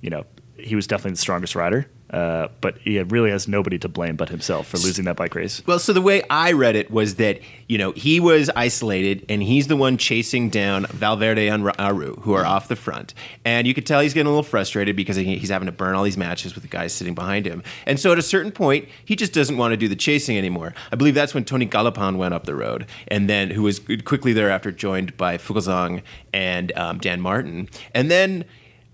you 0.00 0.10
know, 0.10 0.24
he 0.56 0.76
was 0.76 0.86
definitely 0.86 1.12
the 1.12 1.18
strongest 1.18 1.54
rider. 1.56 1.86
Uh, 2.10 2.48
but 2.60 2.78
he 2.78 3.00
really 3.02 3.30
has 3.30 3.48
nobody 3.48 3.78
to 3.78 3.88
blame 3.88 4.14
but 4.14 4.28
himself 4.28 4.68
for 4.68 4.78
losing 4.78 5.04
that 5.06 5.16
bike 5.16 5.34
race. 5.34 5.60
Well, 5.66 5.80
so 5.80 5.92
the 5.92 6.00
way 6.00 6.22
I 6.30 6.52
read 6.52 6.76
it 6.76 6.90
was 6.90 7.16
that, 7.16 7.40
you 7.68 7.78
know, 7.78 7.90
he 7.92 8.20
was 8.20 8.48
isolated 8.54 9.26
and 9.28 9.42
he's 9.42 9.66
the 9.66 9.76
one 9.76 9.98
chasing 9.98 10.48
down 10.48 10.86
Valverde 10.86 11.48
and 11.48 11.68
Aru, 11.78 12.14
who 12.20 12.32
are 12.34 12.46
off 12.46 12.68
the 12.68 12.76
front. 12.76 13.12
And 13.44 13.66
you 13.66 13.74
could 13.74 13.86
tell 13.86 14.00
he's 14.00 14.14
getting 14.14 14.28
a 14.28 14.30
little 14.30 14.44
frustrated 14.44 14.94
because 14.94 15.16
he's 15.16 15.48
having 15.48 15.66
to 15.66 15.72
burn 15.72 15.96
all 15.96 16.04
these 16.04 16.16
matches 16.16 16.54
with 16.54 16.62
the 16.62 16.68
guys 16.68 16.92
sitting 16.92 17.14
behind 17.14 17.44
him. 17.44 17.64
And 17.86 17.98
so 17.98 18.12
at 18.12 18.18
a 18.18 18.22
certain 18.22 18.52
point, 18.52 18.88
he 19.04 19.16
just 19.16 19.32
doesn't 19.32 19.56
want 19.56 19.72
to 19.72 19.76
do 19.76 19.88
the 19.88 19.96
chasing 19.96 20.38
anymore. 20.38 20.74
I 20.92 20.96
believe 20.96 21.14
that's 21.14 21.34
when 21.34 21.44
Tony 21.44 21.64
Gallopin 21.64 22.18
went 22.18 22.34
up 22.34 22.44
the 22.44 22.54
road, 22.54 22.86
and 23.08 23.28
then 23.28 23.50
who 23.50 23.62
was 23.62 23.80
quickly 24.04 24.32
thereafter 24.32 24.70
joined 24.70 25.16
by 25.16 25.38
Fuglsang 25.38 26.02
and 26.32 26.70
um, 26.76 26.98
Dan 26.98 27.20
Martin. 27.20 27.68
And 27.94 28.10
then. 28.10 28.44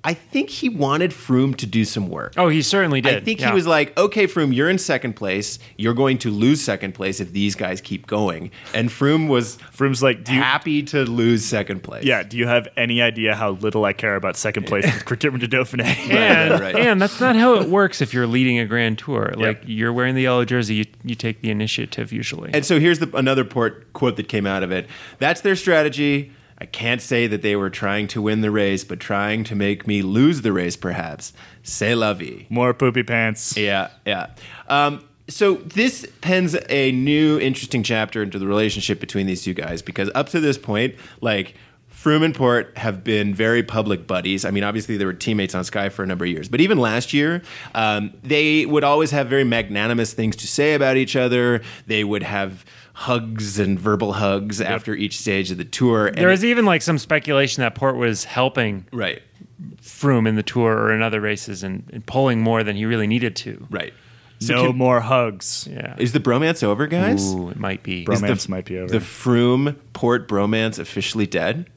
I 0.05 0.15
think 0.15 0.51
he 0.51 0.69
wanted 0.69 1.13
Froome 1.13 1.57
to 1.59 1.67
do 1.67 1.85
some 1.85 2.09
work. 2.09 2.35
Oh, 2.37 2.49
he 2.49 2.61
certainly 2.61 3.01
did. 3.01 3.15
I 3.15 3.21
think 3.21 3.41
yeah. 3.41 3.49
he 3.49 3.55
was 3.55 3.69
like, 3.69 3.97
okay, 3.97 4.27
Froome, 4.27 4.53
you're 4.53 4.69
in 4.69 4.79
second 4.79 5.15
place. 5.15 5.61
You're 5.77 5.95
going 5.95 6.19
to 6.19 6.31
lose 6.31 6.61
second 6.61 6.93
place 6.93 7.21
if 7.21 7.33
these 7.33 7.55
guys 7.55 7.81
keep 7.81 8.09
going. 8.09 8.51
And 8.75 8.89
Froome 8.89 9.29
was 9.29 9.59
Froome's 9.59 10.03
like, 10.03 10.25
do 10.25 10.35
you, 10.35 10.41
happy 10.41 10.83
to 10.85 11.05
lose 11.05 11.45
second 11.45 11.85
place. 11.85 12.05
yeah, 12.05 12.25
do 12.25 12.37
you 12.37 12.49
have 12.49 12.67
any 12.77 13.01
idea 13.01 13.37
how 13.37 13.51
little 13.53 13.85
I 13.85 13.93
care 13.93 14.17
about 14.17 14.37
second 14.37 14.67
place 14.67 14.85
with 14.85 15.05
Criterium 15.05 15.39
de 15.39 15.47
Dauphiné? 15.47 15.85
and, 16.11 16.51
right, 16.51 16.61
right. 16.61 16.77
and 16.77 17.01
that's 17.01 17.21
not 17.21 17.37
how 17.37 17.55
it 17.55 17.69
works 17.69 18.01
if 18.01 18.13
you're 18.13 18.27
leading 18.27 18.59
a 18.59 18.67
grand 18.67 18.99
tour. 18.99 19.33
Like 19.37 19.63
you're 19.67 19.93
wearing 19.93 20.17
the 20.17 20.23
yellow 20.23 20.45
jersey, 20.45 20.75
you, 20.75 20.85
you 21.05 21.15
take 21.15 21.43
the 21.43 21.51
initiative 21.51 22.13
usually. 22.13 22.51
And 22.53 22.67
so 22.67 22.81
here's 22.81 22.99
the, 22.99 23.17
another 23.17 23.45
Porte 23.45 23.93
quote 23.93 24.17
that 24.17 24.29
came 24.29 24.47
out 24.47 24.65
of 24.65 24.73
it. 24.73 24.89
That's 25.19 25.43
their 25.43 25.55
strategy. 25.55 26.33
I 26.62 26.66
can't 26.66 27.02
say 27.02 27.26
that 27.26 27.42
they 27.42 27.57
were 27.57 27.71
trying 27.71 28.07
to 28.07 28.23
win 28.23 28.40
the 28.40 28.52
race, 28.52 28.85
but 28.85 29.00
trying 29.00 29.42
to 29.45 29.57
make 29.57 29.85
me 29.85 30.00
lose 30.00 30.42
the 30.42 30.52
race, 30.52 30.76
perhaps. 30.76 31.33
C'est 31.64 31.97
la 31.97 32.14
vie. 32.14 32.47
More 32.50 32.73
poopy 32.73 33.02
pants. 33.02 33.57
Yeah, 33.57 33.90
yeah. 34.07 34.28
Um, 34.69 35.04
so 35.28 35.54
this 35.54 36.07
pens 36.21 36.57
a 36.69 36.92
new 36.92 37.40
interesting 37.40 37.83
chapter 37.83 38.23
into 38.23 38.38
the 38.38 38.47
relationship 38.47 39.00
between 39.00 39.26
these 39.26 39.42
two 39.42 39.54
guys 39.54 39.83
because 39.83 40.09
up 40.14 40.28
to 40.28 40.38
this 40.38 40.57
point, 40.57 40.95
like 41.21 41.57
Froome 41.90 42.25
and 42.25 42.35
Porte 42.35 42.78
have 42.78 43.02
been 43.02 43.35
very 43.35 43.64
public 43.64 44.07
buddies. 44.07 44.45
I 44.45 44.52
mean, 44.52 44.62
obviously 44.62 44.97
they 44.97 45.04
were 45.04 45.12
teammates 45.12 45.57
on 45.57 45.64
Sky 45.64 45.88
for 45.88 46.04
a 46.04 46.07
number 46.07 46.25
of 46.25 46.31
years, 46.31 46.49
but 46.49 46.61
even 46.61 46.78
last 46.78 47.12
year, 47.12 47.42
um, 47.75 48.12
they 48.23 48.66
would 48.66 48.85
always 48.85 49.11
have 49.11 49.28
very 49.28 49.45
magnanimous 49.45 50.12
things 50.12 50.37
to 50.37 50.47
say 50.47 50.75
about 50.75 50.97
each 50.97 51.16
other. 51.16 51.61
They 51.88 52.04
would 52.04 52.23
have 52.23 52.64
hugs 53.03 53.59
and 53.59 53.79
verbal 53.79 54.13
hugs 54.15 54.61
after 54.61 54.95
each 54.95 55.19
stage 55.19 55.51
of 55.51 55.59
the 55.59 55.65
tour. 55.65 56.07
And 56.09 56.17
There 56.17 56.29
was 56.29 56.43
it- 56.45 56.49
even 56.49 56.65
like 56.65 56.83
some 56.83 56.99
speculation 56.99 57.61
that 57.63 57.75
Porte 57.75 57.97
was 57.97 58.25
helping 58.25 58.87
right, 58.93 59.21
Froome 59.83 60.29
in 60.29 60.37
the 60.37 60.43
tour 60.43 60.73
or 60.77 60.93
in 60.95 61.03
other 61.03 61.21
races 61.21 61.63
and, 61.63 61.85
and 61.93 62.05
pulling 62.07 62.41
more 62.41 62.63
than 62.63 62.77
he 62.77 62.85
really 62.85 63.07
needed 63.07 63.35
to. 63.37 63.67
right. 63.71 63.93
no 64.49 64.69
can- 64.69 64.77
more 64.77 65.01
hugs. 65.01 65.69
Yeah. 65.71 65.95
Is 65.99 66.13
the 66.13 66.21
bromance 66.21 66.63
over, 66.65 66.87
guys? 66.87 67.33
Ooh, 67.35 67.51
it 67.51 67.57
might 67.59 67.83
be. 67.83 68.05
Bro- 68.05 68.15
Is 68.17 68.21
the- 68.21 68.27
Bromance 68.29 68.49
might 68.49 68.65
be 68.65 68.79
over. 68.79 68.91
The 68.93 68.99
Froome 68.99 69.77
Porte 69.93 70.27
bromance 70.29 70.79
officially 70.79 71.27
dead? 71.27 71.69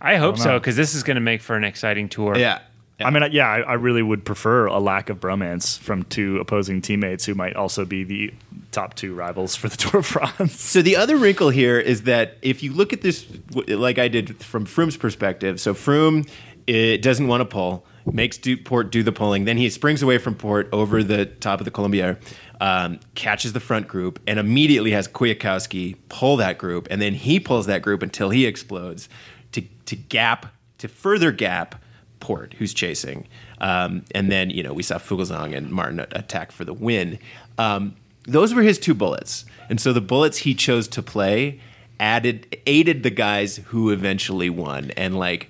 I 0.00 0.16
hope 0.16 0.36
know. 0.38 0.42
so 0.42 0.58
because 0.58 0.76
this 0.76 0.94
is 0.94 1.02
going 1.02 1.16
to 1.16 1.20
make 1.20 1.42
for 1.42 1.56
an 1.56 1.64
exciting 1.64 2.08
tour. 2.08 2.36
Yeah. 2.38 2.60
I 2.98 3.10
mean, 3.10 3.30
yeah, 3.32 3.46
I, 3.46 3.60
I 3.60 3.72
really 3.74 4.02
would 4.02 4.24
prefer 4.24 4.66
a 4.66 4.78
lack 4.78 5.10
of 5.10 5.20
bromance 5.20 5.78
from 5.78 6.04
two 6.04 6.38
opposing 6.38 6.80
teammates 6.80 7.26
who 7.26 7.34
might 7.34 7.54
also 7.54 7.84
be 7.84 8.04
the 8.04 8.32
top 8.72 8.94
two 8.94 9.14
rivals 9.14 9.54
for 9.54 9.68
the 9.68 9.76
Tour 9.76 10.00
de 10.00 10.06
France. 10.06 10.60
So 10.60 10.80
the 10.80 10.96
other 10.96 11.16
wrinkle 11.16 11.50
here 11.50 11.78
is 11.78 12.02
that 12.02 12.38
if 12.40 12.62
you 12.62 12.72
look 12.72 12.92
at 12.92 13.02
this, 13.02 13.26
like 13.68 13.98
I 13.98 14.08
did 14.08 14.42
from 14.42 14.64
Froome's 14.64 14.96
perspective, 14.96 15.60
so 15.60 15.74
Froome 15.74 16.28
it 16.66 17.02
doesn't 17.02 17.28
want 17.28 17.42
to 17.42 17.44
pull, 17.44 17.84
makes 18.10 18.38
do, 18.38 18.56
Porte 18.56 18.90
do 18.90 19.02
the 19.02 19.12
pulling, 19.12 19.44
then 19.44 19.56
he 19.56 19.68
springs 19.70 20.02
away 20.02 20.18
from 20.18 20.34
Porte 20.34 20.68
over 20.72 21.02
the 21.02 21.26
top 21.26 21.60
of 21.60 21.64
the 21.64 21.70
Colombière, 21.70 22.18
um, 22.60 22.98
catches 23.14 23.52
the 23.52 23.60
front 23.60 23.86
group, 23.86 24.20
and 24.26 24.38
immediately 24.38 24.90
has 24.92 25.06
Kwiatkowski 25.06 25.96
pull 26.08 26.36
that 26.38 26.58
group, 26.58 26.88
and 26.90 27.00
then 27.00 27.14
he 27.14 27.38
pulls 27.38 27.66
that 27.66 27.82
group 27.82 28.02
until 28.02 28.30
he 28.30 28.46
explodes 28.46 29.08
to 29.52 29.62
to 29.84 29.96
gap 29.96 30.46
to 30.78 30.88
further 30.88 31.30
gap 31.30 31.82
Porte, 32.20 32.54
who's 32.54 32.74
chasing, 32.74 33.26
um, 33.60 34.04
and 34.14 34.30
then 34.30 34.50
you 34.50 34.62
know 34.62 34.72
we 34.72 34.82
saw 34.82 34.98
Fuglsang 34.98 35.56
and 35.56 35.70
Martin 35.70 36.00
attack 36.00 36.52
for 36.52 36.64
the 36.64 36.74
win. 36.74 37.18
Um, 37.58 37.96
those 38.24 38.54
were 38.54 38.62
his 38.62 38.78
two 38.78 38.94
bullets, 38.94 39.44
and 39.68 39.80
so 39.80 39.92
the 39.92 40.00
bullets 40.00 40.38
he 40.38 40.54
chose 40.54 40.88
to 40.88 41.02
play 41.02 41.60
added 42.00 42.56
aided 42.66 43.02
the 43.02 43.10
guys 43.10 43.56
who 43.66 43.90
eventually 43.90 44.50
won, 44.50 44.90
and 44.92 45.18
like 45.18 45.48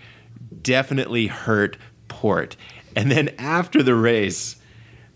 definitely 0.62 1.26
hurt 1.26 1.76
Porte. 2.08 2.56
And 2.94 3.10
then 3.10 3.30
after 3.38 3.82
the 3.82 3.94
race, 3.94 4.56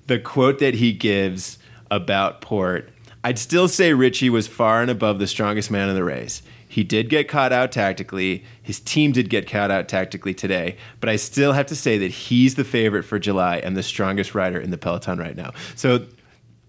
the 0.06 0.18
quote 0.18 0.58
that 0.58 0.74
he 0.74 0.92
gives 0.92 1.58
about 1.90 2.40
Porte, 2.40 2.88
I'd 3.22 3.38
still 3.38 3.68
say 3.68 3.92
Richie 3.92 4.30
was 4.30 4.46
far 4.46 4.82
and 4.82 4.90
above 4.90 5.18
the 5.18 5.26
strongest 5.26 5.70
man 5.70 5.88
in 5.88 5.94
the 5.94 6.04
race. 6.04 6.42
He 6.70 6.84
did 6.84 7.08
get 7.08 7.26
caught 7.26 7.52
out 7.52 7.72
tactically. 7.72 8.44
His 8.62 8.78
team 8.78 9.10
did 9.10 9.28
get 9.28 9.50
caught 9.50 9.72
out 9.72 9.88
tactically 9.88 10.34
today, 10.34 10.76
but 11.00 11.08
I 11.08 11.16
still 11.16 11.52
have 11.52 11.66
to 11.66 11.74
say 11.74 11.98
that 11.98 12.12
he's 12.12 12.54
the 12.54 12.62
favorite 12.62 13.02
for 13.02 13.18
July 13.18 13.56
and 13.56 13.76
the 13.76 13.82
strongest 13.82 14.36
rider 14.36 14.60
in 14.60 14.70
the 14.70 14.78
peloton 14.78 15.18
right 15.18 15.36
now. 15.36 15.52
So 15.74 16.06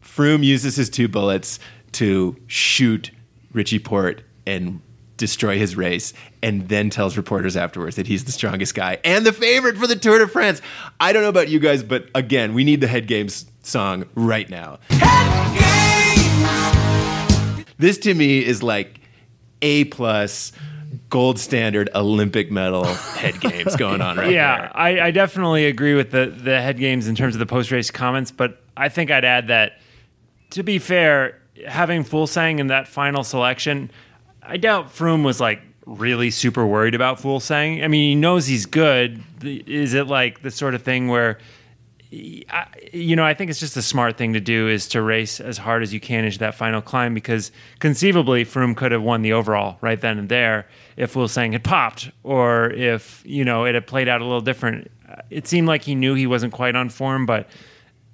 Froome 0.04 0.44
uses 0.44 0.76
his 0.76 0.90
two 0.90 1.08
bullets 1.08 1.60
to 1.92 2.36
shoot 2.48 3.12
Richie 3.54 3.78
Porte 3.78 4.24
and 4.48 4.82
destroy 5.18 5.60
his 5.60 5.76
race, 5.76 6.14
and 6.42 6.68
then 6.68 6.90
tells 6.90 7.16
reporters 7.16 7.56
afterwards 7.56 7.96
that 7.96 8.08
he's 8.08 8.26
the 8.26 8.32
strongest 8.32 8.74
guy 8.74 8.98
and 9.04 9.24
the 9.24 9.32
favorite 9.32 9.78
for 9.78 9.86
the 9.86 9.96
Tour 9.96 10.18
de 10.18 10.28
France. 10.28 10.64
I 11.00 11.14
don't 11.14 11.22
know 11.22 11.30
about 11.30 11.48
you 11.48 11.60
guys, 11.60 11.84
but 11.84 12.10
again, 12.16 12.56
we 12.56 12.64
need 12.64 12.82
the 12.82 12.88
Head 12.88 13.06
Games 13.06 13.46
song 13.62 14.06
right 14.16 14.50
now. 14.50 14.80
This 17.78 18.00
to 18.00 18.16
me 18.16 18.44
is 18.44 18.64
like 18.64 19.01
A 19.62 19.86
plus 19.86 20.52
gold 21.10 21.40
standard 21.40 21.90
Olympic 21.96 22.52
medal 22.52 22.84
head 22.84 23.40
games 23.40 23.76
going 23.76 24.02
on 24.02 24.18
right 24.18 24.32
yeah, 24.34 24.58
there. 24.58 24.72
I, 24.78 25.00
I 25.08 25.12
definitely 25.12 25.66
agree 25.66 25.96
with 25.96 26.12
the 26.12 26.28
the 26.28 26.62
head 26.62 26.78
games 26.78 27.08
in 27.08 27.16
terms 27.16 27.36
of 27.36 27.40
the 27.40 27.46
post 27.46 27.72
race 27.72 27.92
comments, 27.92 28.32
but 28.32 28.62
I 28.76 28.90
think 28.90 29.12
I'd 29.12 29.26
add 29.26 29.48
that 29.48 29.80
to 30.52 30.64
be 30.64 30.80
fair, 30.80 31.40
having 31.68 32.04
Fuglsang 32.04 32.60
in 32.60 32.68
that 32.68 32.88
final 32.88 33.24
selection, 33.24 33.92
I 34.44 34.58
doubt 34.58 34.88
Froome 34.94 35.24
was 35.24 35.40
like 35.40 35.62
really 35.86 36.30
super 36.30 36.66
worried 36.66 36.96
about 36.96 37.20
Fuglsang. 37.20 37.84
I 37.84 37.88
mean, 37.88 38.10
he 38.10 38.16
knows 38.16 38.48
he's 38.48 38.66
good. 38.66 39.22
Is 39.44 39.94
it 39.94 40.08
like 40.08 40.42
the 40.42 40.52
sort 40.52 40.76
of 40.76 40.84
thing 40.84 41.08
where 41.08 41.40
You 42.12 43.16
know, 43.16 43.24
I 43.24 43.34
think 43.34 43.50
it's 43.50 43.60
just 43.60 43.78
a 43.78 43.82
smart 43.82 44.18
thing 44.18 44.34
to 44.34 44.42
do 44.42 44.68
is 44.68 44.90
to 44.90 45.02
race 45.02 45.40
as 45.40 45.58
hard 45.58 45.82
as 45.82 45.94
you 45.94 46.02
can 46.02 46.26
into 46.26 46.40
that 46.40 46.56
final 46.56 46.82
climb 46.82 47.14
because 47.14 47.54
conceivably 47.80 48.44
Froome 48.44 48.76
could 48.76 48.92
have 48.92 49.02
won 49.02 49.22
the 49.22 49.32
overall 49.32 49.78
right 49.80 50.00
then 50.00 50.18
and 50.18 50.28
there 50.28 50.68
if 50.98 51.14
Fuglsang 51.14 51.54
had 51.54 51.64
popped 51.64 52.12
or 52.24 52.70
if 52.72 53.24
you 53.26 53.46
know 53.46 53.64
it 53.64 53.76
had 53.76 53.88
played 53.88 54.10
out 54.10 54.20
a 54.20 54.26
little 54.26 54.42
different. 54.42 54.92
It 55.30 55.48
seemed 55.48 55.68
like 55.68 55.84
he 55.84 55.96
knew 55.96 56.14
he 56.14 56.28
wasn't 56.28 56.52
quite 56.52 56.76
on 56.76 56.90
form, 56.90 57.26
but 57.26 57.48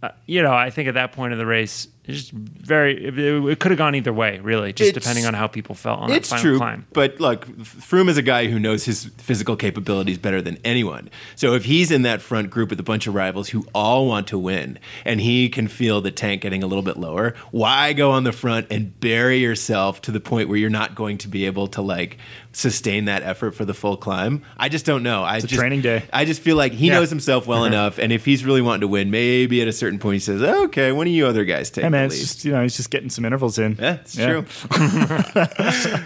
uh, 0.03 0.09
you 0.27 0.43
know, 0.43 0.53
I 0.53 0.69
think 0.69 0.87
at 0.87 0.93
that 0.93 1.11
point 1.11 1.33
of 1.33 1.39
the 1.39 1.45
race, 1.45 1.87
just 2.15 2.31
very. 2.31 3.05
It, 3.05 3.17
it 3.17 3.59
could 3.59 3.71
have 3.71 3.77
gone 3.77 3.95
either 3.95 4.13
way, 4.13 4.39
really, 4.39 4.73
just 4.73 4.89
It's- 4.89 5.03
depending 5.03 5.25
on 5.25 5.33
how 5.33 5.47
people 5.47 5.75
felt 5.75 5.99
on 5.99 6.09
that 6.09 6.15
It's 6.17 6.29
final 6.29 6.43
true, 6.43 6.57
climb. 6.57 6.85
but 6.93 7.19
look, 7.19 7.45
Froome 7.57 8.09
is 8.09 8.17
a 8.17 8.21
guy 8.21 8.47
who 8.47 8.59
knows 8.59 8.85
his 8.85 9.05
physical 9.17 9.55
capabilities 9.55 10.17
better 10.17 10.41
than 10.41 10.57
anyone. 10.63 11.09
So 11.35 11.53
if 11.53 11.65
he's 11.65 11.91
in 11.91 12.03
that 12.03 12.21
front 12.21 12.49
group 12.49 12.69
with 12.69 12.79
a 12.79 12.83
bunch 12.83 13.07
of 13.07 13.15
rivals 13.15 13.49
who 13.49 13.65
all 13.73 14.07
want 14.07 14.27
to 14.27 14.37
win, 14.37 14.79
and 15.05 15.19
he 15.21 15.49
can 15.49 15.67
feel 15.67 16.01
the 16.01 16.11
tank 16.11 16.41
getting 16.41 16.63
a 16.63 16.67
little 16.67 16.83
bit 16.83 16.97
lower, 16.97 17.33
why 17.51 17.93
go 17.93 18.11
on 18.11 18.23
the 18.23 18.31
front 18.31 18.67
and 18.71 18.97
bury 18.99 19.39
yourself 19.39 20.01
to 20.03 20.11
the 20.11 20.19
point 20.19 20.49
where 20.49 20.57
you're 20.57 20.69
not 20.69 20.95
going 20.95 21.17
to 21.19 21.27
be 21.27 21.45
able 21.45 21.67
to 21.67 21.81
like 21.81 22.17
sustain 22.53 23.05
that 23.05 23.21
effort 23.23 23.51
for 23.51 23.65
the 23.65 23.73
full 23.73 23.97
climb? 23.97 24.43
I 24.57 24.69
just 24.69 24.85
don't 24.85 25.03
know. 25.03 25.23
I 25.23 25.37
a 25.37 25.41
just, 25.41 25.53
training 25.55 25.81
day. 25.81 26.03
I 26.11 26.25
just 26.25 26.41
feel 26.41 26.55
like 26.55 26.71
he 26.71 26.87
Yeah. 26.87 26.93
knows 26.95 27.09
himself 27.09 27.47
well 27.47 27.63
mm-hmm. 27.63 27.73
enough, 27.73 27.97
and 27.99 28.11
if 28.11 28.25
he's 28.25 28.43
really 28.45 28.61
wanting 28.61 28.81
to 28.81 28.87
win, 28.87 29.11
maybe 29.11 29.61
at 29.61 29.67
a 29.67 29.73
certain 29.73 29.99
point 29.99 30.15
he 30.15 30.19
says, 30.19 30.41
"Okay, 30.41 30.91
one 30.91 31.07
of 31.07 31.13
you 31.13 31.27
other 31.27 31.45
guys 31.45 31.69
take 31.69 31.83
Hey 31.83 31.89
man, 31.97 32.09
the 32.09 32.15
it's 32.15 32.21
just 32.23 32.45
you 32.45 32.51
know 32.51 32.61
he's 32.61 32.77
just 32.77 32.89
getting 32.89 33.09
some 33.09 33.25
intervals 33.25 33.57
in. 33.59 33.75
yeah, 33.79 33.95
it's 33.95 34.15
true. 34.15 34.45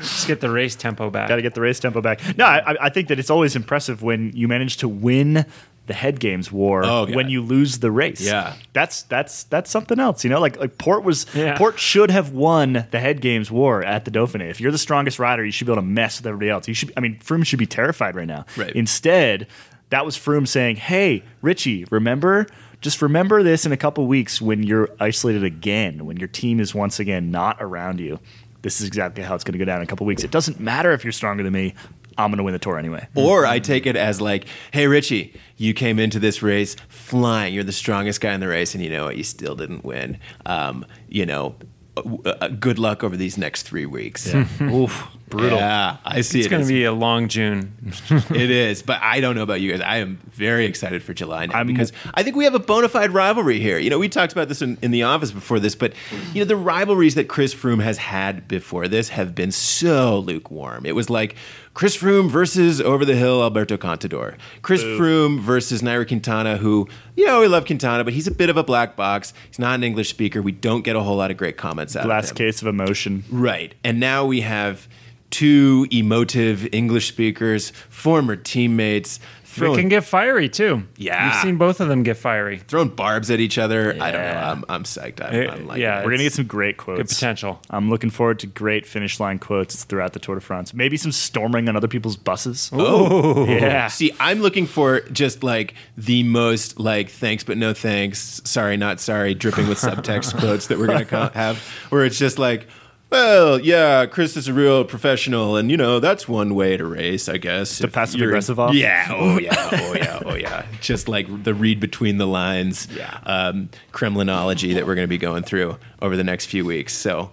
Just 0.01 0.27
get 0.27 0.41
the 0.41 0.49
race 0.49 0.75
tempo 0.75 1.09
back. 1.09 1.29
Got 1.29 1.37
to 1.37 1.41
get 1.41 1.53
the 1.53 1.61
race 1.61 1.79
tempo 1.79 2.01
back. 2.01 2.19
No, 2.37 2.45
I, 2.45 2.75
I 2.85 2.89
think 2.89 3.07
that 3.09 3.19
it's 3.19 3.29
always 3.29 3.55
impressive 3.55 4.01
when 4.01 4.31
you 4.35 4.47
manage 4.47 4.77
to 4.77 4.87
win 4.87 5.45
the 5.87 5.93
head 5.95 6.19
games 6.19 6.51
war 6.51 6.85
Oh, 6.85 7.05
when 7.11 7.29
you 7.29 7.41
lose 7.41 7.79
the 7.79 7.91
race. 7.91 8.21
Yeah. 8.21 8.53
that's 8.71 9.03
that's 9.03 9.43
that's 9.45 9.69
something 9.69 9.99
else. 9.99 10.23
You 10.23 10.29
know, 10.29 10.39
like 10.39 10.57
like 10.59 10.77
Porte 10.77 11.03
was 11.03 11.25
Yeah. 11.33 11.57
Porte 11.57 11.79
should 11.79 12.11
have 12.11 12.31
won 12.31 12.85
the 12.91 12.99
head 12.99 13.19
games 13.21 13.49
war 13.51 13.83
at 13.83 14.05
the 14.05 14.11
Dauphiné. 14.11 14.49
If 14.49 14.61
you're 14.61 14.71
the 14.71 14.77
strongest 14.77 15.19
rider, 15.19 15.43
you 15.43 15.51
should 15.51 15.65
be 15.67 15.73
able 15.73 15.81
to 15.81 15.87
mess 15.87 16.19
with 16.19 16.27
everybody 16.27 16.49
else. 16.49 16.67
You 16.67 16.73
should. 16.73 16.93
I 16.95 16.99
mean, 16.99 17.19
Froome 17.19 17.45
should 17.45 17.59
be 17.59 17.65
terrified 17.65 18.15
right 18.15 18.27
now. 18.27 18.45
Right. 18.55 18.71
Instead, 18.75 19.47
that 19.89 20.05
was 20.05 20.15
Froome 20.17 20.47
saying, 20.47 20.77
"Hey, 20.77 21.23
Richie, 21.41 21.85
remember." 21.89 22.47
Just 22.81 23.01
remember 23.01 23.43
this 23.43 23.65
in 23.65 23.71
a 23.71 23.77
couple 23.77 24.05
weeks 24.07 24.41
when 24.41 24.63
you're 24.63 24.89
isolated 24.99 25.43
again, 25.43 26.05
when 26.05 26.17
your 26.17 26.27
team 26.27 26.59
is 26.59 26.73
once 26.73 26.99
again 26.99 27.31
not 27.31 27.57
around 27.59 27.99
you. 27.99 28.19
This 28.63 28.81
is 28.81 28.87
exactly 28.87 29.23
how 29.23 29.35
it's 29.35 29.43
going 29.43 29.53
to 29.53 29.59
go 29.59 29.65
down 29.65 29.77
in 29.77 29.83
a 29.83 29.87
couple 29.87 30.05
weeks. 30.05 30.23
It 30.23 30.31
doesn't 30.31 30.59
matter 30.59 30.91
if 30.91 31.03
you're 31.03 31.11
stronger 31.11 31.43
than 31.43 31.53
me. 31.53 31.73
I'm 32.17 32.29
going 32.29 32.37
to 32.37 32.43
win 32.43 32.53
the 32.53 32.59
tour 32.59 32.77
anyway. 32.77 33.07
Or 33.15 33.45
I 33.45 33.59
take 33.59 33.85
it 33.85 33.95
as 33.95 34.19
like, 34.19 34.45
hey, 34.71 34.87
Richie, 34.87 35.33
you 35.57 35.73
came 35.73 35.97
into 35.97 36.19
this 36.19 36.43
race 36.43 36.75
flying. 36.89 37.53
You're 37.53 37.63
the 37.63 37.71
strongest 37.71 38.19
guy 38.19 38.33
in 38.33 38.39
the 38.39 38.47
race, 38.47 38.75
and 38.75 38.83
you 38.83 38.89
know 38.89 39.05
what? 39.05 39.17
You 39.17 39.23
still 39.23 39.55
didn't 39.55 39.85
win. 39.85 40.19
Um, 40.45 40.85
you 41.07 41.25
know, 41.25 41.55
Uh, 41.97 42.47
good 42.47 42.79
luck 42.79 43.03
over 43.03 43.17
these 43.17 43.37
next 43.37 43.63
three 43.63 43.85
weeks. 43.85 44.33
Oof, 44.61 45.07
brutal. 45.27 45.57
Yeah, 45.57 45.97
I 46.05 46.21
see 46.21 46.39
it's 46.39 46.47
it. 46.47 46.49
going 46.49 46.61
to 46.61 46.67
be 46.67 46.85
a 46.85 46.93
long 46.93 47.27
June. 47.27 47.73
it 48.09 48.49
is, 48.49 48.81
but 48.81 49.01
I 49.01 49.19
don't 49.19 49.35
know 49.35 49.43
about 49.43 49.59
you 49.59 49.71
guys. 49.71 49.81
I 49.81 49.97
am 49.97 50.17
very 50.31 50.65
excited 50.65 51.03
for 51.03 51.13
July 51.13 51.47
now 51.47 51.57
I'm- 51.57 51.67
because 51.67 51.91
I 52.13 52.23
think 52.23 52.37
we 52.37 52.45
have 52.45 52.55
a 52.55 52.59
bona 52.59 52.87
fide 52.87 53.11
rivalry 53.11 53.59
here. 53.59 53.77
You 53.77 53.89
know, 53.89 53.99
we 53.99 54.07
talked 54.07 54.31
about 54.31 54.47
this 54.47 54.61
in, 54.61 54.77
in 54.81 54.91
the 54.91 55.03
office 55.03 55.31
before 55.31 55.59
this, 55.59 55.75
but 55.75 55.91
you 56.33 56.39
know, 56.41 56.45
the 56.45 56.55
rivalries 56.55 57.15
that 57.15 57.27
Chris 57.27 57.53
Froome 57.53 57.83
has 57.83 57.97
had 57.97 58.47
before 58.47 58.87
this 58.87 59.09
have 59.09 59.35
been 59.35 59.51
so 59.51 60.19
lukewarm. 60.19 60.85
It 60.85 60.95
was 60.95 61.09
like 61.09 61.35
Chris 61.73 61.95
Froome 61.95 62.29
versus 62.29 62.81
over 62.81 63.05
the 63.05 63.15
hill 63.15 63.41
Alberto 63.41 63.77
Contador, 63.77 64.35
Chris 64.61 64.83
Froome 64.83 65.39
versus 65.39 65.81
Nairo 65.81 66.07
Quintana, 66.07 66.57
who 66.57 66.87
you 67.15 67.25
know 67.25 67.39
we 67.39 67.47
love 67.47 67.65
Quintana, 67.65 68.03
but 68.03 68.13
he's 68.13 68.27
a 68.27 68.31
bit 68.31 68.49
of 68.49 68.57
a 68.57 68.63
black 68.63 68.95
box. 68.95 69.33
He's 69.47 69.59
not 69.59 69.75
an 69.75 69.83
English 69.83 70.09
speaker. 70.09 70.41
We 70.41 70.51
don't 70.51 70.83
get 70.83 70.95
a 70.95 71.01
whole 71.01 71.15
lot 71.17 71.31
of 71.31 71.37
great 71.37 71.57
comments 71.57 71.95
out 71.95 72.07
Last 72.07 72.31
of 72.31 72.37
him. 72.37 72.45
Last 72.45 72.55
case 72.55 72.61
of 72.61 72.67
emotion. 72.67 73.23
Right. 73.31 73.73
And 73.83 73.99
now 73.99 74.25
we 74.25 74.41
have 74.41 74.87
two 75.31 75.87
emotive 75.91 76.67
English 76.73 77.07
speakers, 77.07 77.71
former 77.89 78.35
teammates, 78.35 79.19
They 79.57 79.75
can 79.75 79.89
get 79.89 80.05
fiery 80.05 80.47
too. 80.47 80.83
Yeah. 80.95 81.25
You've 81.33 81.41
seen 81.41 81.57
both 81.57 81.81
of 81.81 81.89
them 81.89 82.03
get 82.03 82.15
fiery. 82.15 82.59
throwing 82.59 82.87
barbs 82.87 83.29
at 83.29 83.41
each 83.41 83.57
other. 83.57 83.91
I 83.99 84.11
don't 84.11 84.21
know. 84.21 84.39
I'm, 84.39 84.65
I'm 84.69 84.83
psyched. 84.83 85.19
I'm, 85.21 85.49
I'm 85.49 85.67
like, 85.67 85.79
yeah. 85.79 85.97
We're 85.99 86.11
going 86.11 86.19
to 86.19 86.23
get 86.23 86.31
some 86.33 86.45
great 86.47 86.77
quotes. 86.77 86.99
Good 86.99 87.09
potential. 87.09 87.59
I'm 87.69 87.89
looking 87.89 88.09
forward 88.11 88.39
to 88.39 88.47
great 88.47 88.85
finish 88.85 89.19
line 89.19 89.39
quotes 89.39 89.83
throughout 89.83 90.13
the 90.13 90.19
Tour 90.19 90.35
de 90.35 90.41
France. 90.41 90.73
Maybe 90.73 90.95
some 90.95 91.11
storming 91.11 91.67
on 91.67 91.75
other 91.75 91.89
people's 91.89 92.15
buses. 92.15 92.69
Oh, 92.73 93.45
Yeah. 93.45 93.87
See, 93.89 94.13
I'm 94.21 94.41
looking 94.41 94.67
for 94.67 95.01
just 95.11 95.43
like 95.43 95.73
the 95.97 96.23
most 96.23 96.79
like 96.79 97.09
thanks 97.09 97.43
but 97.43 97.57
no 97.57 97.73
thanks, 97.73 98.39
sorry 98.45 98.77
not 98.77 99.01
sorry, 99.01 99.33
dripping 99.33 99.67
with 99.67 99.77
subtext 99.81 100.37
quotes 100.39 100.67
that 100.67 100.77
we're 100.79 100.87
gonna 100.87 101.03
co- 101.03 101.29
have, 101.33 101.57
where 101.89 102.05
it's 102.05 102.17
just 102.17 102.39
like, 102.39 102.67
well, 103.11 103.59
yeah, 103.59 104.05
Chris 104.05 104.37
is 104.37 104.47
a 104.47 104.53
real 104.53 104.85
professional, 104.85 105.57
and 105.57 105.69
you 105.69 105.75
know 105.77 105.99
that's 105.99 106.27
one 106.27 106.55
way 106.55 106.77
to 106.77 106.85
race, 106.85 107.27
I 107.27 107.37
guess. 107.37 107.79
To 107.79 107.87
if 107.87 107.93
passive 107.93 108.21
aggressive 108.21 108.59
off? 108.59 108.73
Yeah. 108.73 109.07
Oh 109.11 109.37
yeah. 109.37 109.69
Oh 109.73 109.93
yeah. 109.95 110.19
Oh 110.25 110.35
yeah. 110.35 110.65
Just 110.81 111.07
like 111.09 111.43
the 111.43 111.53
read 111.53 111.79
between 111.79 112.17
the 112.17 112.25
lines, 112.27 112.87
Yeah. 112.95 113.19
um, 113.25 113.69
Kremlinology 113.91 114.73
that 114.75 114.87
we're 114.87 114.95
going 114.95 115.05
to 115.05 115.09
be 115.09 115.17
going 115.17 115.43
through 115.43 115.77
over 116.01 116.15
the 116.15 116.23
next 116.23 116.45
few 116.45 116.63
weeks. 116.65 116.93
So, 116.93 117.31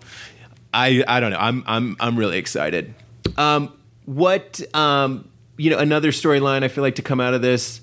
I 0.74 1.04
I 1.06 1.20
don't 1.20 1.30
know. 1.30 1.38
I'm 1.38 1.62
I'm 1.66 1.96
I'm 2.00 2.16
really 2.18 2.38
excited. 2.38 2.92
Um, 3.36 3.72
what 4.04 4.60
um, 4.74 5.28
you 5.56 5.70
know, 5.70 5.78
another 5.78 6.10
storyline 6.10 6.64
I 6.64 6.68
feel 6.68 6.82
like 6.82 6.96
to 6.96 7.02
come 7.02 7.20
out 7.20 7.34
of 7.34 7.42
this. 7.42 7.80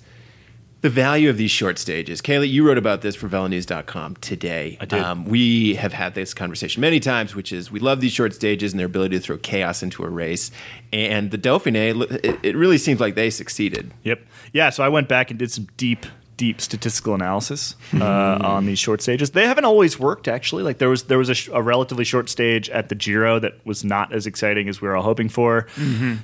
The 0.85 0.91
value 0.91 1.31
of 1.31 1.37
these 1.37 1.49
short 1.49 1.79
stages. 1.79 2.21
Caley, 2.21 2.47
you 2.47 2.63
wrote 2.63 2.77
about 2.77 3.01
this 3.01 3.15
for 3.15 3.27
VeloNews.com 3.27 4.17
today. 4.17 4.77
I 4.79 4.85
did. 4.85 4.99
Um, 5.01 5.25
we 5.25 5.73
have 5.73 5.93
had 5.93 6.13
this 6.13 6.35
conversation 6.35 6.79
many 6.79 6.99
times, 6.99 7.33
which 7.33 7.51
is 7.51 7.71
we 7.71 7.79
love 7.79 8.01
these 8.01 8.11
short 8.11 8.35
stages 8.35 8.71
and 8.71 8.79
their 8.79 8.85
ability 8.85 9.17
to 9.17 9.19
throw 9.19 9.37
chaos 9.39 9.81
into 9.81 10.03
a 10.03 10.09
race. 10.09 10.51
And 10.93 11.31
the 11.31 11.39
Dauphiné, 11.39 11.99
it, 12.23 12.39
it 12.43 12.55
really 12.55 12.77
seems 12.77 12.99
like 12.99 13.15
they 13.15 13.31
succeeded. 13.31 13.91
Yep. 14.03 14.21
Yeah. 14.53 14.69
So 14.69 14.83
I 14.83 14.89
went 14.89 15.07
back 15.09 15.31
and 15.31 15.39
did 15.39 15.49
some 15.51 15.67
deep, 15.75 16.05
deep 16.37 16.61
statistical 16.61 17.15
analysis 17.15 17.75
uh, 17.95 18.37
Hmm. 18.37 18.45
on 18.45 18.65
these 18.67 18.77
short 18.77 19.01
stages. 19.01 19.31
They 19.31 19.47
haven't 19.47 19.65
always 19.65 19.97
worked 19.97 20.27
actually. 20.27 20.61
Like 20.61 20.77
there 20.77 20.89
was 20.89 21.05
there 21.05 21.17
was 21.17 21.29
a, 21.29 21.33
sh- 21.33 21.49
a 21.51 21.63
relatively 21.63 22.03
short 22.05 22.29
stage 22.29 22.69
at 22.69 22.89
the 22.89 22.95
Giro 22.95 23.39
that 23.39 23.53
was 23.65 23.83
not 23.83 24.13
as 24.13 24.27
exciting 24.27 24.69
as 24.69 24.81
we 24.81 24.87
were 24.87 24.95
all 24.95 25.01
hoping 25.01 25.29
for. 25.29 25.63
Mm-hmm. 25.77 26.15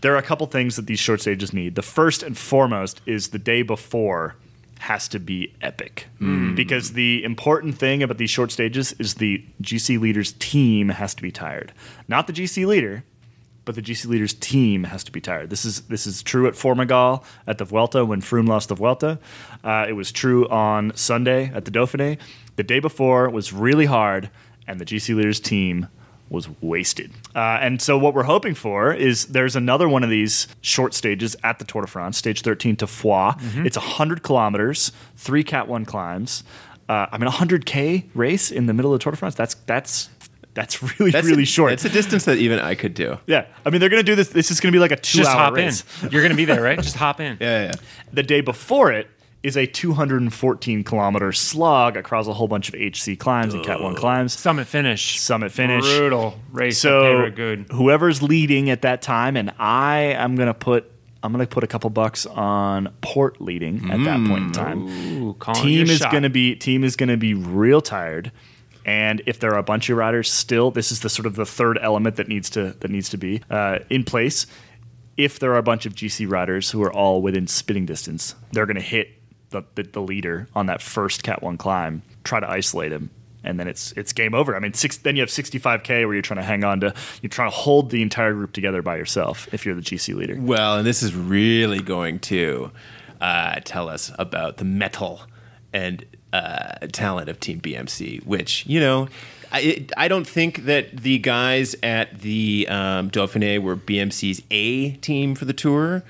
There 0.00 0.14
are 0.14 0.18
a 0.18 0.22
couple 0.22 0.46
things 0.46 0.76
that 0.76 0.86
these 0.86 1.00
short 1.00 1.20
stages 1.20 1.52
need. 1.52 1.74
The 1.74 1.82
first 1.82 2.22
and 2.22 2.36
foremost 2.36 3.00
is 3.06 3.28
the 3.28 3.38
day 3.38 3.62
before 3.62 4.36
has 4.80 5.08
to 5.08 5.18
be 5.18 5.52
epic 5.60 6.06
Hmm. 6.18 6.54
because 6.54 6.92
the 6.92 7.24
important 7.24 7.76
thing 7.76 8.00
about 8.02 8.16
these 8.18 8.30
short 8.30 8.52
stages 8.52 8.92
is 9.00 9.14
the 9.14 9.44
GC 9.60 9.98
leader's 9.98 10.32
team 10.38 10.90
has 10.90 11.14
to 11.16 11.22
be 11.22 11.32
tired, 11.32 11.72
not 12.06 12.26
the 12.28 12.32
GC 12.32 12.64
leader 12.66 13.02
but 13.64 13.74
the 13.74 13.82
GC 13.82 14.06
leader's 14.08 14.32
team 14.32 14.84
has 14.84 15.04
to 15.04 15.12
be 15.12 15.20
tired. 15.20 15.50
This 15.50 15.66
is 15.66 15.82
this 15.88 16.06
is 16.06 16.22
true 16.22 16.46
at 16.46 16.54
Formigal 16.54 17.22
at 17.46 17.58
the 17.58 17.66
Vuelta 17.66 18.02
when 18.02 18.22
Froome 18.22 18.48
lost 18.48 18.70
the 18.70 18.74
Vuelta. 18.74 19.18
Uh, 19.62 19.84
it 19.86 19.92
was 19.92 20.10
true 20.10 20.48
on 20.48 20.90
Sunday 20.96 21.52
at 21.54 21.66
the 21.66 21.70
Dauphiné. 21.70 22.16
The 22.56 22.62
day 22.62 22.78
before 22.80 23.28
was 23.28 23.52
really 23.52 23.84
hard, 23.84 24.30
and 24.66 24.80
the 24.80 24.86
GC 24.86 25.14
leader's 25.14 25.38
team 25.38 25.88
was 26.30 26.48
wasted. 26.60 27.10
Uh, 27.34 27.58
and 27.60 27.80
so 27.80 27.96
what 27.98 28.14
we're 28.14 28.22
hoping 28.24 28.54
for 28.54 28.92
is 28.92 29.26
there's 29.26 29.56
another 29.56 29.88
one 29.88 30.04
of 30.04 30.10
these 30.10 30.48
short 30.60 30.94
stages 30.94 31.36
at 31.44 31.58
the 31.58 31.64
Tour 31.64 31.82
de 31.82 31.88
France, 31.88 32.18
stage 32.18 32.42
13 32.42 32.76
to 32.76 32.86
Foix. 32.86 33.32
It's 33.56 33.76
100 33.76 34.22
kilometers, 34.22 34.92
three 35.16 35.42
Cat 35.44 35.68
1 35.68 35.84
climbs. 35.84 36.44
Uh, 36.88 37.06
I 37.10 37.18
mean, 37.18 37.28
a 37.28 37.30
100K 37.32 38.04
race 38.14 38.50
in 38.50 38.66
the 38.66 38.74
middle 38.74 38.92
of 38.92 38.98
the 39.00 39.02
Tour 39.02 39.12
de 39.12 39.16
France, 39.16 39.34
that's, 39.34 39.54
that's, 39.66 40.10
that's 40.54 40.82
really, 40.98 41.12
That's 41.12 41.26
really 41.26 41.44
a, 41.44 41.46
short. 41.46 41.72
It's 41.72 41.84
a 41.84 41.88
distance 41.88 42.24
that 42.24 42.38
even 42.38 42.58
I 42.58 42.74
could 42.74 42.94
do. 42.94 43.18
Yeah, 43.26 43.46
I 43.64 43.70
mean 43.70 43.80
they're 43.80 43.90
gonna 43.90 44.02
do 44.02 44.16
this. 44.16 44.30
This 44.30 44.50
is 44.50 44.58
gonna 44.58 44.72
be 44.72 44.80
like 44.80 44.90
a 44.90 44.96
two-hour 44.96 45.52
race. 45.54 45.84
in. 46.02 46.10
You're 46.10 46.22
going 46.22 46.32
to 46.32 46.36
be 46.36 46.46
there, 46.46 46.60
right? 46.60 46.78
Just 46.82 46.96
hop 46.96 47.20
in. 47.20 47.36
Yeah, 47.40 47.66
yeah. 47.66 47.72
The 48.12 48.24
day 48.24 48.40
before 48.40 48.90
it 48.90 49.08
is 49.42 49.56
a 49.56 49.66
214 49.66 50.84
kilometer 50.84 51.32
slog 51.32 51.96
across 51.96 52.26
a 52.26 52.32
whole 52.32 52.48
bunch 52.48 52.68
of 52.68 52.74
HC 52.74 53.18
climbs 53.18 53.54
and 53.54 53.64
Cat 53.64 53.80
One 53.80 53.94
climbs. 53.94 54.32
Summit 54.32 54.66
finish. 54.66 55.20
Summit 55.20 55.52
finish. 55.52 55.84
Brutal 55.84 56.38
race. 56.50 56.78
So 56.78 57.30
good. 57.30 57.66
whoever's 57.70 58.22
leading 58.22 58.70
at 58.70 58.82
that 58.82 59.02
time, 59.02 59.36
and 59.36 59.52
I 59.58 60.14
am 60.16 60.36
gonna 60.36 60.54
put 60.54 60.90
I'm 61.22 61.32
gonna 61.32 61.46
put 61.46 61.64
a 61.64 61.68
couple 61.68 61.90
bucks 61.90 62.26
on 62.26 62.92
Porte 63.00 63.40
leading 63.40 63.90
at 63.90 64.02
that 64.04 64.26
point 64.26 64.46
in 64.46 64.52
time. 64.52 64.88
Ooh, 64.88 65.36
team 65.54 65.88
is 65.88 65.98
shot. 65.98 66.10
going 66.12 66.22
to 66.24 66.30
be 66.30 66.54
team 66.56 66.84
is 66.84 66.96
going 66.96 67.08
to 67.08 67.16
be 67.16 67.34
real 67.34 67.80
tired 67.80 68.30
and 68.84 69.20
if 69.26 69.38
there 69.40 69.52
are 69.52 69.58
a 69.58 69.62
bunch 69.62 69.90
of 69.90 69.96
riders 69.98 70.30
still 70.30 70.70
this 70.70 70.90
is 70.92 71.00
the 71.00 71.08
sort 71.10 71.26
of 71.26 71.34
the 71.34 71.44
third 71.44 71.78
element 71.82 72.16
that 72.16 72.28
needs 72.28 72.48
to 72.50 72.72
that 72.80 72.90
needs 72.90 73.08
to 73.10 73.18
be 73.18 73.42
uh, 73.50 73.78
in 73.90 74.04
place 74.04 74.46
if 75.16 75.38
there 75.40 75.52
are 75.52 75.58
a 75.58 75.62
bunch 75.62 75.84
of 75.84 75.94
gc 75.94 76.30
riders 76.30 76.70
who 76.70 76.82
are 76.82 76.92
all 76.92 77.20
within 77.20 77.46
spitting 77.46 77.84
distance 77.84 78.34
they're 78.52 78.66
going 78.66 78.76
to 78.76 78.80
hit 78.80 79.17
the, 79.50 79.62
the, 79.74 79.82
the 79.82 80.00
leader 80.00 80.48
on 80.54 80.66
that 80.66 80.82
first 80.82 81.22
cat 81.22 81.42
1 81.42 81.56
climb 81.56 82.02
try 82.24 82.40
to 82.40 82.48
isolate 82.48 82.92
him 82.92 83.10
and 83.44 83.58
then 83.58 83.68
it's 83.68 83.92
it's 83.92 84.12
game 84.12 84.34
over. 84.34 84.54
I 84.54 84.58
mean, 84.58 84.74
six, 84.74 84.98
then 84.98 85.16
you 85.16 85.22
have 85.22 85.30
65k 85.30 86.04
where 86.04 86.12
you're 86.12 86.22
trying 86.22 86.40
to 86.40 86.44
hang 86.44 86.64
on 86.64 86.80
to, 86.80 86.92
you're 87.22 87.30
trying 87.30 87.50
to 87.50 87.56
hold 87.56 87.90
the 87.90 88.02
entire 88.02 88.34
group 88.34 88.52
together 88.52 88.82
by 88.82 88.96
yourself 88.96 89.48
if 89.52 89.64
you're 89.64 89.74
the 89.74 89.80
GC 89.80 90.14
leader. 90.14 90.36
Well, 90.38 90.78
and 90.78 90.86
this 90.86 91.02
is 91.02 91.14
really 91.14 91.80
going 91.80 92.18
to 92.20 92.72
uh, 93.20 93.60
tell 93.64 93.88
us 93.88 94.12
about 94.18 94.58
the 94.58 94.64
metal 94.64 95.22
and 95.72 96.04
uh, 96.32 96.86
talent 96.92 97.28
of 97.28 97.40
Team 97.40 97.60
BMC, 97.60 98.24
which, 98.26 98.66
you 98.66 98.80
know, 98.80 99.08
I, 99.50 99.86
I 99.96 100.08
don't 100.08 100.26
think 100.26 100.64
that 100.64 100.94
the 100.94 101.18
guys 101.18 101.74
at 101.82 102.20
the 102.20 102.66
um, 102.68 103.10
Dauphiné 103.10 103.60
were 103.60 103.76
BMC's 103.76 104.42
A 104.50 104.92
team 104.96 105.34
for 105.34 105.46
the 105.46 105.54
tour, 105.54 106.02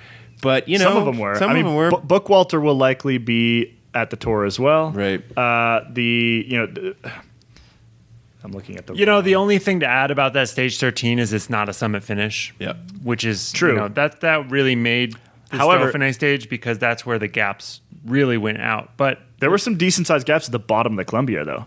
but, 0.43 0.69
you 0.69 0.79
know, 0.79 0.85
some 0.85 0.97
of 0.99 1.05
them 1.07 1.19
were. 1.19 1.35
Some 1.37 1.49
I 1.51 1.53
of 1.53 1.57
mean, 1.57 1.67
them 1.67 1.75
were. 1.75 1.91
B- 1.91 1.97
Bookwalter 2.07 2.61
will 2.63 2.77
likely 2.77 3.19
be 3.19 3.75
at 3.95 4.11
the 4.11 4.17
tour 4.17 4.45
as 4.45 4.59
well. 4.61 4.91
Right. 4.93 5.23
Uh, 5.37 5.85
the 5.91 6.47
you 6.49 6.57
know, 6.59 6.67
th- 6.67 6.97
I'm 8.45 8.53
looking 8.53 8.77
at 8.77 8.87
the. 8.87 8.95
You 8.95 9.05
know, 9.07 9.21
the 9.21 9.35
only 9.35 9.59
thing 9.59 9.81
to 9.81 9.87
add 9.87 10.11
about 10.11 10.33
that 10.35 10.49
stage 10.49 10.79
13 10.79 11.19
is 11.19 11.33
it's 11.33 11.51
not 11.51 11.69
a 11.69 11.73
summit 11.73 12.05
finish. 12.05 12.55
Yep. 12.61 12.77
Which 13.03 13.25
is 13.25 13.51
True. 13.53 13.71
You 13.71 13.77
know, 13.77 13.89
that 13.89 14.21
that 14.21 14.51
really 14.51 14.77
made 14.77 15.15
the 15.51 15.57
However- 15.59 15.93
Dauphiné 15.93 16.15
stage 16.15 16.49
because 16.49 16.79
that's 16.79 17.05
where 17.05 17.19
the 17.19 17.29
gaps 17.29 17.81
really 18.05 18.37
went 18.39 18.61
out. 18.61 18.97
But 18.97 19.19
there 19.41 19.51
were 19.51 19.59
some 19.59 19.77
decent 19.77 20.07
sized 20.07 20.27
gaps 20.27 20.47
at 20.47 20.53
the 20.53 20.59
bottom 20.59 20.99
of 20.99 21.05
the 21.05 21.11
Colombière 21.11 21.45
though. 21.45 21.67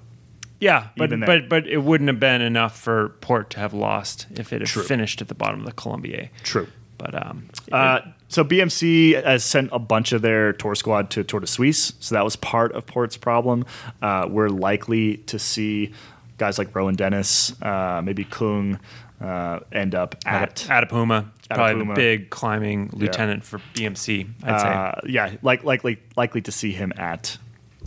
yeah, 0.61 0.87
but 0.95 1.09
but 1.25 1.49
but 1.49 1.67
it 1.67 1.79
wouldn't 1.83 2.07
have 2.07 2.19
been 2.19 2.41
enough 2.41 2.77
for 2.79 3.09
Porte 3.21 3.49
to 3.51 3.59
have 3.59 3.73
lost 3.73 4.27
if 4.35 4.53
it 4.53 4.61
had 4.61 4.69
finished 4.69 5.21
at 5.21 5.27
the 5.27 5.35
bottom 5.35 5.59
of 5.59 5.65
the 5.65 5.73
Colombière. 5.73 6.29
True. 6.43 6.67
But 6.97 7.15
um, 7.25 7.49
Uh, 7.71 7.99
so 8.31 8.43
BMC 8.45 9.21
has 9.23 9.43
sent 9.43 9.69
a 9.73 9.79
bunch 9.79 10.13
of 10.13 10.21
their 10.21 10.53
tour 10.53 10.73
squad 10.73 11.09
to 11.11 11.23
Tour 11.23 11.41
de 11.41 11.47
Suisse, 11.47 11.93
so 11.99 12.15
that 12.15 12.23
was 12.23 12.37
part 12.37 12.71
of 12.71 12.85
Porte's 12.85 13.17
problem. 13.17 13.65
Uh, 14.01 14.27
we're 14.29 14.47
likely 14.47 15.17
to 15.17 15.37
see 15.37 15.91
guys 16.37 16.57
like 16.57 16.73
Rohan 16.73 16.95
Dennis, 16.95 17.61
uh, 17.61 18.01
maybe 18.03 18.23
Kung, 18.23 18.79
uh, 19.19 19.59
end 19.71 19.93
up 19.93 20.15
at 20.25 20.55
Atapuma, 20.69 21.29
probably 21.49 21.85
the 21.85 21.93
big 21.93 22.29
climbing 22.29 22.89
lieutenant 22.93 23.43
for 23.43 23.59
BMC. 23.75 24.27
I'd 24.43 24.61
say. 24.61 24.67
uh, 24.67 24.91
yeah, 25.05 25.35
like 25.41 25.63
likely 25.63 25.99
likely 26.15 26.41
to 26.41 26.51
see 26.51 26.71
him 26.71 26.93
at 26.97 27.37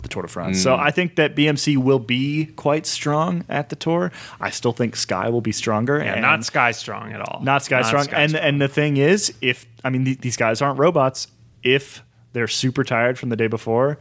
the 0.05 0.09
Tour 0.09 0.21
de 0.21 0.27
France. 0.29 0.59
Mm. 0.59 0.63
So 0.63 0.75
I 0.75 0.91
think 0.91 1.15
that 1.15 1.35
BMC 1.35 1.77
will 1.77 1.99
be 1.99 2.45
quite 2.55 2.85
strong 2.85 3.43
at 3.49 3.69
the 3.69 3.75
Tour. 3.75 4.11
I 4.39 4.51
still 4.51 4.71
think 4.71 4.95
Sky 4.95 5.29
will 5.29 5.41
be 5.41 5.51
stronger. 5.51 5.97
Yeah, 5.97 6.13
and 6.13 6.21
not 6.21 6.43
Sky 6.45 6.71
Strong 6.71 7.11
at 7.13 7.21
all. 7.21 7.41
not 7.43 7.63
Sky 7.63 7.81
strong. 7.81 8.03
Sky 8.03 8.21
and 8.21 8.31
Strong. 8.31 8.43
and 8.45 8.61
the 8.61 8.67
thing 8.67 8.97
is, 8.97 9.33
if 9.41 9.65
I 9.83 9.89
mean 9.89 10.05
th- 10.05 10.19
these 10.19 10.37
guys 10.37 10.61
aren't 10.61 10.79
robots, 10.79 11.27
if 11.63 12.03
they're 12.33 12.47
super 12.47 12.83
tired 12.83 13.17
from 13.17 13.29
the 13.29 13.35
day 13.35 13.47
before. 13.47 13.97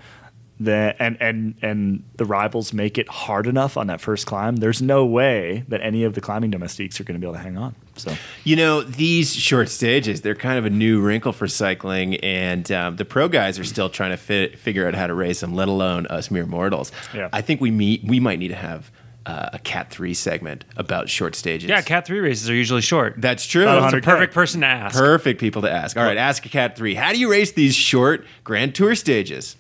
The, 0.61 0.95
and 1.01 1.17
and 1.21 1.55
and 1.63 2.05
the 2.17 2.25
rivals 2.25 2.73
make 2.73 2.97
it 2.97 3.09
hard 3.09 3.49
enough 3.49 3.77
on 3.77 3.89
that 3.89 4.01
first 4.01 4.25
climb. 4.27 4.57
There's 4.57 4.81
no 4.81 5.05
way 5.05 5.65
that 5.67 5.81
any 5.81 6.05
of 6.05 6.15
the 6.15 6.21
climbing 6.21 6.53
domestiques 6.53 7.01
are 7.01 7.05
going 7.05 7.17
to 7.17 7.19
be 7.21 7.27
able 7.27 7.35
to 7.37 7.43
hang 7.43 7.59
on. 7.59 7.75
So 7.97 8.15
You 8.45 8.55
know, 8.55 8.83
these 8.83 9.35
short 9.35 9.69
stages, 9.69 10.21
they're 10.21 10.37
kind 10.37 10.57
of 10.59 10.65
a 10.65 10.71
new 10.71 11.01
wrinkle 11.01 11.33
for 11.33 11.49
cycling, 11.49 12.15
and 12.17 12.71
um, 12.71 12.97
the 12.97 13.05
pro 13.05 13.29
guys 13.29 13.59
are 13.59 13.65
still 13.65 13.89
trying 13.91 14.11
to 14.13 14.17
fi- 14.17 14.55
figure 14.55 14.87
out 14.87 14.95
how 14.95 15.09
to 15.09 15.15
race 15.15 15.41
them, 15.41 15.55
let 15.57 15.67
alone 15.67 16.07
us 16.07 16.31
mere 16.31 16.47
mortals. 16.47 16.93
Yeah. 17.13 17.29
I 17.33 17.41
think 17.41 17.61
we 17.61 17.73
meet, 17.73 18.05
we 18.05 18.21
might 18.21 18.39
need 18.39 18.49
to 18.49 18.55
have 18.55 18.93
uh, 19.27 19.51
a 19.55 19.59
Cat 19.59 19.91
3 19.91 20.15
segment 20.15 20.65
about 20.77 21.09
short 21.09 21.35
stages. 21.35 21.69
yeah, 21.69 21.81
Cat 21.83 22.07
three 22.07 22.21
races 22.21 22.49
are 22.49 22.55
usually 22.55 22.83
short. 22.83 23.15
That's 23.19 23.45
true. 23.47 23.63
About 23.63 23.91
That's 23.91 23.95
a 23.95 24.01
perfect 24.09 24.35
person 24.35 24.61
to 24.61 24.67
ask. 24.67 24.97
Perfect 24.97 25.41
people 25.41 25.63
to 25.63 25.71
ask. 25.71 25.97
All 25.97 26.05
right, 26.05 26.17
ask 26.17 26.45
a 26.47 26.49
Cat 26.49 26.77
3. 26.77 26.95
How 26.95 27.13
do 27.13 27.19
you 27.19 27.31
race 27.31 27.53
these 27.53 27.75
short 27.75 28.25
Grand 28.45 28.75
Tour 28.75 28.95
stages? 28.95 29.57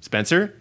Spencer? 0.00 0.54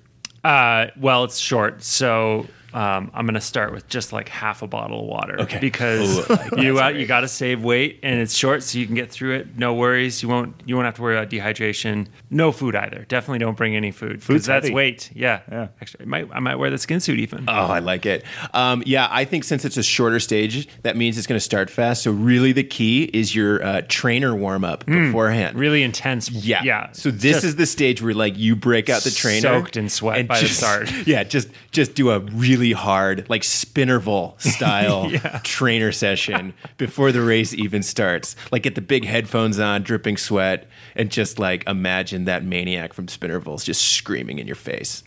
Uh, 0.43 0.87
well, 0.99 1.23
it's 1.23 1.37
short, 1.37 1.83
so 1.83 2.45
um, 2.75 3.09
I'm 3.13 3.25
gonna 3.25 3.39
start 3.39 3.71
with 3.73 3.87
just 3.87 4.11
like 4.11 4.27
half 4.29 4.61
a 4.61 4.67
bottle 4.67 4.99
of 4.99 5.05
water. 5.07 5.39
Okay. 5.41 5.59
Because 5.59 6.29
Ooh, 6.29 6.37
you 6.61 6.79
uh, 6.81 6.89
you 6.89 7.05
got 7.07 7.21
to 7.21 7.27
save 7.27 7.63
weight, 7.63 7.99
and 8.03 8.19
it's 8.19 8.33
short, 8.33 8.63
so 8.63 8.77
you 8.77 8.85
can 8.85 8.95
get 8.95 9.09
through 9.09 9.35
it. 9.35 9.57
No 9.57 9.73
worries. 9.73 10.21
You 10.21 10.27
won't 10.29 10.53
you 10.65 10.75
won't 10.75 10.85
have 10.85 10.95
to 10.95 11.01
worry 11.01 11.15
about 11.17 11.29
dehydration. 11.29 12.07
No 12.29 12.51
food 12.51 12.75
either. 12.75 13.05
Definitely 13.07 13.39
don't 13.39 13.55
bring 13.55 13.75
any 13.75 13.91
food. 13.91 14.15
'cause 14.17 14.23
Food's 14.25 14.45
that's 14.45 14.65
heavy. 14.65 14.75
weight. 14.75 15.09
Yeah. 15.15 15.39
Yeah. 15.49 15.67
Actually, 15.81 16.03
I 16.03 16.07
might 16.07 16.29
I 16.33 16.39
might 16.39 16.55
wear 16.55 16.69
the 16.69 16.77
skin 16.77 16.99
suit 16.99 17.19
even. 17.19 17.45
Oh, 17.47 17.51
I 17.53 17.79
like 17.79 18.05
it. 18.05 18.25
Um, 18.53 18.83
yeah, 18.85 19.07
I 19.09 19.23
think 19.25 19.45
since 19.45 19.63
it's 19.65 19.77
a 19.77 19.83
shorter 19.83 20.19
stage, 20.19 20.67
that 20.83 20.97
means 20.97 21.17
it's 21.17 21.27
going 21.27 21.37
to 21.39 21.43
start 21.43 21.69
fast. 21.69 22.03
So 22.03 22.11
really, 22.11 22.51
the 22.51 22.63
key 22.63 23.03
is 23.13 23.33
your 23.33 23.63
uh, 23.63 23.81
trainer 23.87 24.35
warm 24.35 24.65
up 24.65 24.85
beforehand. 24.85 25.57
really 25.57 25.81
intense. 25.83 26.29
Yeah. 26.29 26.61
Yeah. 26.63 26.91
So 26.91 27.09
this 27.09 27.37
Just 27.37 27.45
is 27.45 27.55
the 27.55 27.65
stage 27.65 28.01
where 28.01 28.13
like 28.13 28.37
you 28.37 28.55
break 28.55 28.89
out 28.89 29.03
the 29.03 29.11
trainer, 29.11 29.41
soaked 29.41 29.77
in 29.77 29.87
sweat 29.89 30.27
by 30.27 30.41
the 30.41 30.47
start. 30.47 30.91
Yeah, 31.05 31.23
just 31.23 31.49
just 31.71 31.93
do 31.95 32.09
a 32.09 32.19
really 32.19 32.64
really 32.65 32.73
hard, 32.73 33.29
like 33.29 33.43
Spinnerville 33.43 34.39
style 34.41 35.11
trainer 35.43 35.91
session 35.91 36.53
before 36.77 37.11
the 37.11 37.21
race 37.21 37.53
even 37.53 37.83
starts. 37.83 38.35
Like 38.51 38.63
get 38.63 38.75
the 38.75 38.81
big 38.81 39.05
headphones 39.05 39.59
on, 39.59 39.83
dripping 39.83 40.17
sweat, 40.17 40.67
and 40.95 41.11
just 41.11 41.37
like 41.39 41.67
imagine 41.67 42.25
that 42.25 42.43
maniac 42.43 42.93
from 42.93 43.07
Spinnerville's 43.07 43.63
just 43.63 43.81
screaming 43.81 44.39
in 44.39 44.47
your 44.47 44.55
face. 44.55 45.03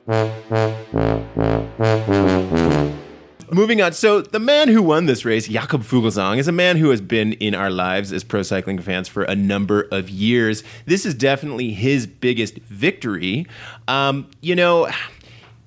Moving 3.51 3.81
on. 3.81 3.95
So, 3.95 4.21
the 4.21 4.39
man 4.39 4.69
who 4.69 4.83
won 4.83 5.07
this 5.07 5.25
race, 5.25 5.49
Jakob 5.49 5.83
Fuglsang, 5.83 6.37
is 6.37 6.49
a 6.49 6.53
man 6.53 6.77
who 6.77 6.91
has 6.91 7.01
been 7.01 7.33
in 7.35 7.55
our 7.55 7.71
lives 7.71 8.13
as 8.13 8.23
pro 8.23 8.43
cycling 8.43 8.79
fans 8.79 9.09
for 9.09 9.23
a 9.23 9.35
number 9.35 9.89
of 9.91 10.11
years. 10.11 10.63
This 10.85 11.07
is 11.07 11.15
definitely 11.15 11.73
his 11.73 12.07
biggest 12.07 12.57
victory. 12.59 13.47
Um, 13.87 14.29
you 14.43 14.55
know, 14.55 14.91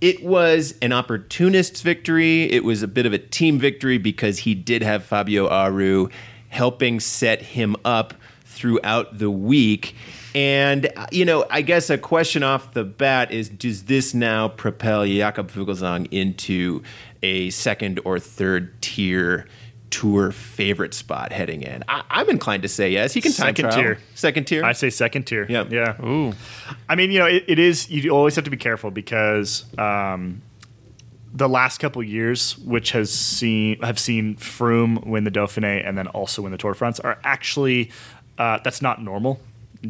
it 0.02 0.24
was 0.24 0.74
an 0.82 0.92
opportunist's 0.92 1.82
victory. 1.82 2.52
It 2.52 2.64
was 2.64 2.82
a 2.82 2.88
bit 2.88 3.06
of 3.06 3.14
a 3.14 3.20
team 3.20 3.60
victory 3.60 4.00
because 4.00 4.40
he 4.40 4.56
did 4.56 4.82
have 4.82 5.04
Fabio 5.04 5.48
Aru 5.48 6.10
helping 6.50 7.00
set 7.00 7.42
him 7.42 7.76
up 7.86 8.16
throughout 8.44 9.20
the 9.20 9.30
week. 9.30 9.96
And, 10.34 10.90
uh, 10.96 11.08
you 11.12 11.24
know, 11.24 11.46
I 11.50 11.62
guess 11.62 11.90
a 11.90 11.98
question 11.98 12.42
off 12.42 12.74
the 12.74 12.84
bat 12.84 13.32
is 13.32 13.48
does 13.48 13.84
this 13.84 14.14
now 14.14 14.48
propel 14.48 15.06
Jakob 15.06 15.52
Fuglsang 15.52 16.08
into 16.12 16.82
a 17.22 17.52
second 17.52 18.00
or 18.04 18.18
third 18.20 18.82
tier 18.82 19.46
tour 19.91 20.32
favorite 20.32 20.93
spot 20.95 21.32
heading 21.32 21.62
in? 21.62 21.84
I, 21.88 22.04
I'm 22.10 22.30
inclined 22.30 22.63
to 22.63 22.69
say 22.69 22.89
yes. 22.89 23.13
He 23.13 23.21
can 23.21 23.32
time 23.32 23.47
Second 23.56 23.65
trial. 23.65 23.82
tier. 23.82 23.97
Second 24.15 24.47
tier. 24.47 24.63
I 24.65 24.71
say 24.71 24.89
second 24.89 25.23
tier. 25.23 25.45
Yeah. 25.47 25.65
Yeah. 25.69 26.01
Ooh. 26.04 26.34
I 26.89 26.95
mean, 26.95 27.12
you 27.12 27.19
know, 27.19 27.27
it, 27.27 27.43
it 27.47 27.60
is. 27.60 27.89
You 27.89 28.10
always 28.10 28.36
have 28.36 28.45
to 28.45 28.49
be 28.51 28.58
careful 28.58 28.89
because 28.89 29.65
um, 29.77 30.41
the 31.34 31.47
last 31.47 31.77
couple 31.80 32.01
years, 32.01 32.58
which 32.60 32.91
has 32.91 33.13
seen 33.13 33.80
have 33.82 33.99
seen 33.99 34.36
Froome 34.38 35.06
win 35.06 35.23
the 35.23 35.32
Dauphiné 35.32 35.88
and 35.88 35.97
then 35.97 36.08
also 36.08 36.41
win 36.41 36.51
the 36.51 36.58
Tour 36.58 36.71
de 36.71 36.77
France, 36.77 36.99
are 36.99 37.19
actually 37.23 37.91
uh, 38.38 38.60
that's 38.63 38.82
not 38.82 39.01
normal. 39.04 39.39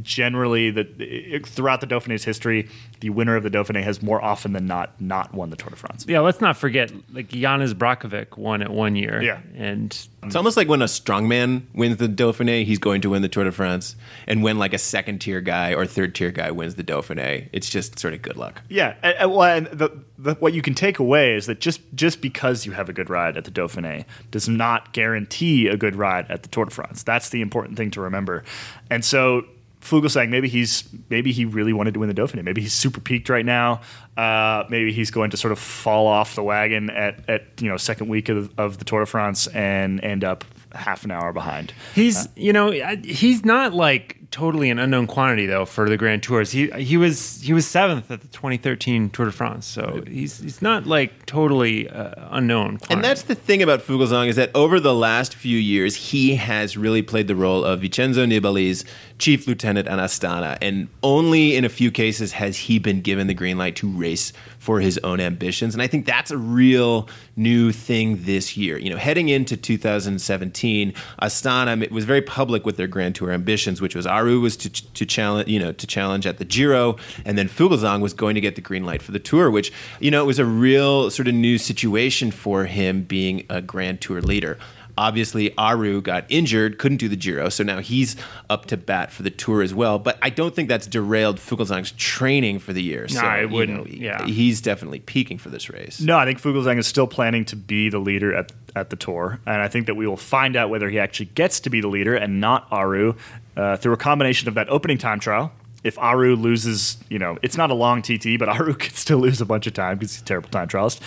Generally, 0.01 0.71
the 0.71 1.41
throughout 1.45 1.81
the 1.81 1.87
Dauphiné's 1.87 2.23
history, 2.23 2.69
the 3.01 3.09
winner 3.09 3.35
of 3.35 3.43
the 3.43 3.49
Dauphiné 3.49 3.83
has 3.83 4.01
more 4.01 4.23
often 4.23 4.53
than 4.53 4.65
not 4.65 4.99
not 5.01 5.33
won 5.33 5.49
the 5.49 5.55
Tour 5.55 5.69
de 5.69 5.75
France. 5.75 6.05
Yeah, 6.07 6.19
let's 6.21 6.39
not 6.39 6.55
forget 6.55 6.91
like 7.13 7.29
Janez 7.29 7.73
Brajkovic 7.73 8.37
won 8.37 8.61
it 8.61 8.69
one 8.69 8.95
year. 8.95 9.21
Yeah. 9.21 9.39
And 9.55 9.91
It's 10.23 10.35
almost 10.35 10.55
like 10.55 10.67
when 10.67 10.81
a 10.81 10.85
strongman 10.85 11.63
wins 11.73 11.97
the 11.97 12.07
Dauphiné, 12.07 12.63
he's 12.63 12.79
going 12.79 13.01
to 13.01 13.09
win 13.09 13.21
the 13.21 13.27
Tour 13.27 13.43
de 13.43 13.51
France. 13.51 13.95
And 14.27 14.43
when 14.43 14.57
like 14.59 14.73
a 14.73 14.77
second 14.77 15.19
tier 15.19 15.41
guy 15.41 15.73
or 15.73 15.85
third 15.85 16.15
tier 16.15 16.31
guy 16.31 16.51
wins 16.51 16.75
the 16.75 16.83
Dauphiné, 16.83 17.49
it's 17.51 17.69
just 17.69 17.99
sort 17.99 18.13
of 18.13 18.21
good 18.21 18.37
luck. 18.37 18.61
Yeah, 18.69 18.95
and, 19.03 19.15
and, 19.17 19.31
well, 19.31 19.43
and 19.43 19.67
the, 19.67 19.89
the, 20.17 20.35
what 20.35 20.53
you 20.53 20.61
can 20.61 20.73
take 20.73 20.99
away 20.99 21.35
is 21.35 21.47
that 21.47 21.59
just 21.59 21.81
just 21.95 22.21
because 22.21 22.65
you 22.65 22.71
have 22.71 22.87
a 22.87 22.93
good 22.93 23.09
ride 23.09 23.35
at 23.35 23.43
the 23.43 23.51
Dauphiné 23.51 24.05
does 24.29 24.47
not 24.47 24.93
guarantee 24.93 25.67
a 25.67 25.75
good 25.75 25.95
ride 25.95 26.29
at 26.29 26.43
the 26.43 26.49
Tour 26.49 26.65
de 26.65 26.71
France. 26.71 27.03
That's 27.03 27.29
the 27.29 27.41
important 27.41 27.77
thing 27.77 27.91
to 27.91 28.01
remember. 28.01 28.43
And 28.89 29.03
so 29.03 29.45
Fuglsang, 29.81 30.29
maybe 30.29 30.47
he's 30.47 30.87
maybe 31.09 31.31
he 31.31 31.43
really 31.43 31.73
wanted 31.73 31.93
to 31.95 31.99
win 31.99 32.07
the 32.07 32.15
Dauphiné. 32.15 32.43
Maybe 32.43 32.61
he's 32.61 32.73
super 32.73 32.99
peaked 32.99 33.29
right 33.29 33.45
now. 33.45 33.81
Uh, 34.15 34.63
maybe 34.69 34.93
he's 34.93 35.09
going 35.09 35.31
to 35.31 35.37
sort 35.37 35.51
of 35.51 35.59
fall 35.59 36.07
off 36.07 36.35
the 36.35 36.43
wagon 36.43 36.89
at, 36.91 37.27
at 37.29 37.43
you 37.59 37.67
know 37.67 37.77
second 37.77 38.07
week 38.07 38.29
of, 38.29 38.51
of 38.59 38.77
the 38.77 38.85
Tour 38.85 39.01
de 39.01 39.05
France 39.05 39.47
and 39.47 40.03
end 40.03 40.23
up 40.23 40.45
half 40.73 41.03
an 41.03 41.11
hour 41.11 41.33
behind. 41.33 41.73
He's, 41.95 42.27
you 42.35 42.53
know, 42.53 42.71
he's 43.03 43.43
not 43.43 43.73
like 43.73 44.17
totally 44.31 44.69
an 44.69 44.79
unknown 44.79 45.07
quantity 45.07 45.45
though 45.45 45.65
for 45.65 45.89
the 45.89 45.97
Grand 45.97 46.23
Tours. 46.23 46.51
He 46.51 46.69
he 46.71 46.97
was 46.97 47.41
he 47.41 47.53
was 47.53 47.67
seventh 47.67 48.09
at 48.09 48.21
the 48.21 48.27
2013 48.29 49.09
Tour 49.09 49.25
de 49.25 49.31
France, 49.31 49.65
so 49.65 50.03
he's 50.07 50.39
he's 50.39 50.61
not 50.61 50.87
like 50.87 51.25
totally 51.25 51.89
uh, 51.89 52.13
unknown. 52.31 52.77
Quantity. 52.77 52.93
And 52.93 53.03
that's 53.03 53.23
the 53.23 53.35
thing 53.35 53.61
about 53.61 53.81
Fugelsang 53.81 54.27
is 54.27 54.37
that 54.37 54.51
over 54.55 54.79
the 54.79 54.95
last 54.95 55.35
few 55.35 55.57
years, 55.57 55.95
he 55.95 56.35
has 56.35 56.77
really 56.77 57.01
played 57.01 57.27
the 57.27 57.35
role 57.35 57.63
of 57.63 57.81
Vincenzo 57.81 58.25
Nibali's 58.25 58.85
chief 59.21 59.45
lieutenant 59.47 59.87
on 59.87 59.99
Astana, 59.99 60.57
and 60.61 60.89
only 61.03 61.55
in 61.55 61.63
a 61.63 61.69
few 61.69 61.91
cases 61.91 62.33
has 62.33 62.57
he 62.57 62.79
been 62.79 63.01
given 63.01 63.27
the 63.27 63.35
green 63.35 63.55
light 63.55 63.75
to 63.77 63.87
race 63.87 64.33
for 64.57 64.79
his 64.79 64.97
own 65.03 65.19
ambitions. 65.19 65.75
And 65.75 65.81
I 65.81 65.87
think 65.87 66.07
that's 66.07 66.31
a 66.31 66.37
real 66.37 67.07
new 67.35 67.71
thing 67.71 68.23
this 68.23 68.57
year. 68.57 68.79
You 68.79 68.89
know, 68.89 68.97
heading 68.97 69.29
into 69.29 69.55
2017, 69.55 70.93
Astana 71.21 71.81
it 71.83 71.91
was 71.91 72.03
very 72.03 72.23
public 72.23 72.65
with 72.65 72.77
their 72.77 72.87
Grand 72.87 73.13
Tour 73.13 73.31
ambitions, 73.31 73.79
which 73.79 73.95
was 73.95 74.07
Aru 74.07 74.41
was 74.41 74.57
to, 74.57 74.69
to 74.69 75.05
challenge, 75.05 75.47
you 75.47 75.59
know, 75.59 75.71
to 75.71 75.87
challenge 75.87 76.25
at 76.25 76.39
the 76.39 76.45
Giro, 76.45 76.97
and 77.23 77.37
then 77.37 77.47
Fuglsang 77.47 78.01
was 78.01 78.13
going 78.13 78.33
to 78.33 78.41
get 78.41 78.55
the 78.55 78.61
green 78.61 78.83
light 78.83 79.03
for 79.03 79.11
the 79.11 79.19
Tour, 79.19 79.51
which 79.51 79.71
you 79.99 80.09
know 80.09 80.23
it 80.23 80.27
was 80.27 80.39
a 80.39 80.45
real 80.45 81.11
sort 81.11 81.27
of 81.27 81.35
new 81.35 81.59
situation 81.59 82.31
for 82.31 82.65
him 82.65 83.03
being 83.03 83.45
a 83.49 83.61
Grand 83.61 84.01
Tour 84.01 84.19
leader. 84.19 84.57
Obviously, 84.97 85.55
Aru 85.57 86.01
got 86.01 86.25
injured, 86.29 86.77
couldn't 86.77 86.97
do 86.97 87.07
the 87.07 87.15
Giro, 87.15 87.49
so 87.49 87.63
now 87.63 87.79
he's 87.79 88.15
up 88.49 88.65
to 88.67 88.77
bat 88.77 89.11
for 89.11 89.23
the 89.23 89.29
Tour 89.29 89.61
as 89.61 89.73
well. 89.73 89.99
But 89.99 90.17
I 90.21 90.29
don't 90.29 90.53
think 90.55 90.69
that's 90.69 90.87
derailed 90.87 91.37
Fuglsang's 91.37 91.91
training 91.93 92.59
for 92.59 92.73
the 92.73 92.83
year. 92.83 93.07
So, 93.07 93.21
No, 93.21 93.35
it 93.41 93.49
wouldn't, 93.49 93.77
know, 93.77 93.85
yeah. 93.87 94.25
he's 94.25 94.61
definitely 94.61 94.99
peaking 94.99 95.37
for 95.37 95.49
this 95.49 95.69
race. 95.69 96.01
No, 96.01 96.17
I 96.17 96.25
think 96.25 96.41
Fuglsang 96.41 96.77
is 96.77 96.87
still 96.87 97.07
planning 97.07 97.45
to 97.45 97.55
be 97.55 97.89
the 97.89 97.99
leader 97.99 98.33
at, 98.35 98.51
at 98.75 98.89
the 98.89 98.95
tour, 98.95 99.39
and 99.45 99.61
I 99.61 99.67
think 99.67 99.85
that 99.87 99.95
we 99.95 100.07
will 100.07 100.17
find 100.17 100.55
out 100.55 100.69
whether 100.69 100.89
he 100.89 100.99
actually 100.99 101.27
gets 101.27 101.59
to 101.61 101.69
be 101.69 101.81
the 101.81 101.87
leader 101.87 102.15
and 102.15 102.41
not 102.41 102.67
Aru 102.71 103.15
uh, 103.57 103.77
through 103.77 103.93
a 103.93 103.97
combination 103.97 104.47
of 104.47 104.55
that 104.55 104.69
opening 104.69 104.97
time 104.97 105.19
trial. 105.19 105.51
If 105.83 105.97
Aru 105.97 106.35
loses, 106.35 106.97
you 107.09 107.17
know, 107.17 107.37
it's 107.41 107.57
not 107.57 107.71
a 107.71 107.73
long 107.73 108.01
TT, 108.03 108.37
but 108.37 108.47
Aru 108.59 108.75
could 108.75 108.95
still 108.95 109.17
lose 109.17 109.41
a 109.41 109.45
bunch 109.45 109.65
of 109.65 109.73
time 109.73 109.97
because 109.97 110.13
he's 110.13 110.21
a 110.21 110.25
terrible 110.25 110.49
time 110.49 110.67
trialist. 110.67 110.99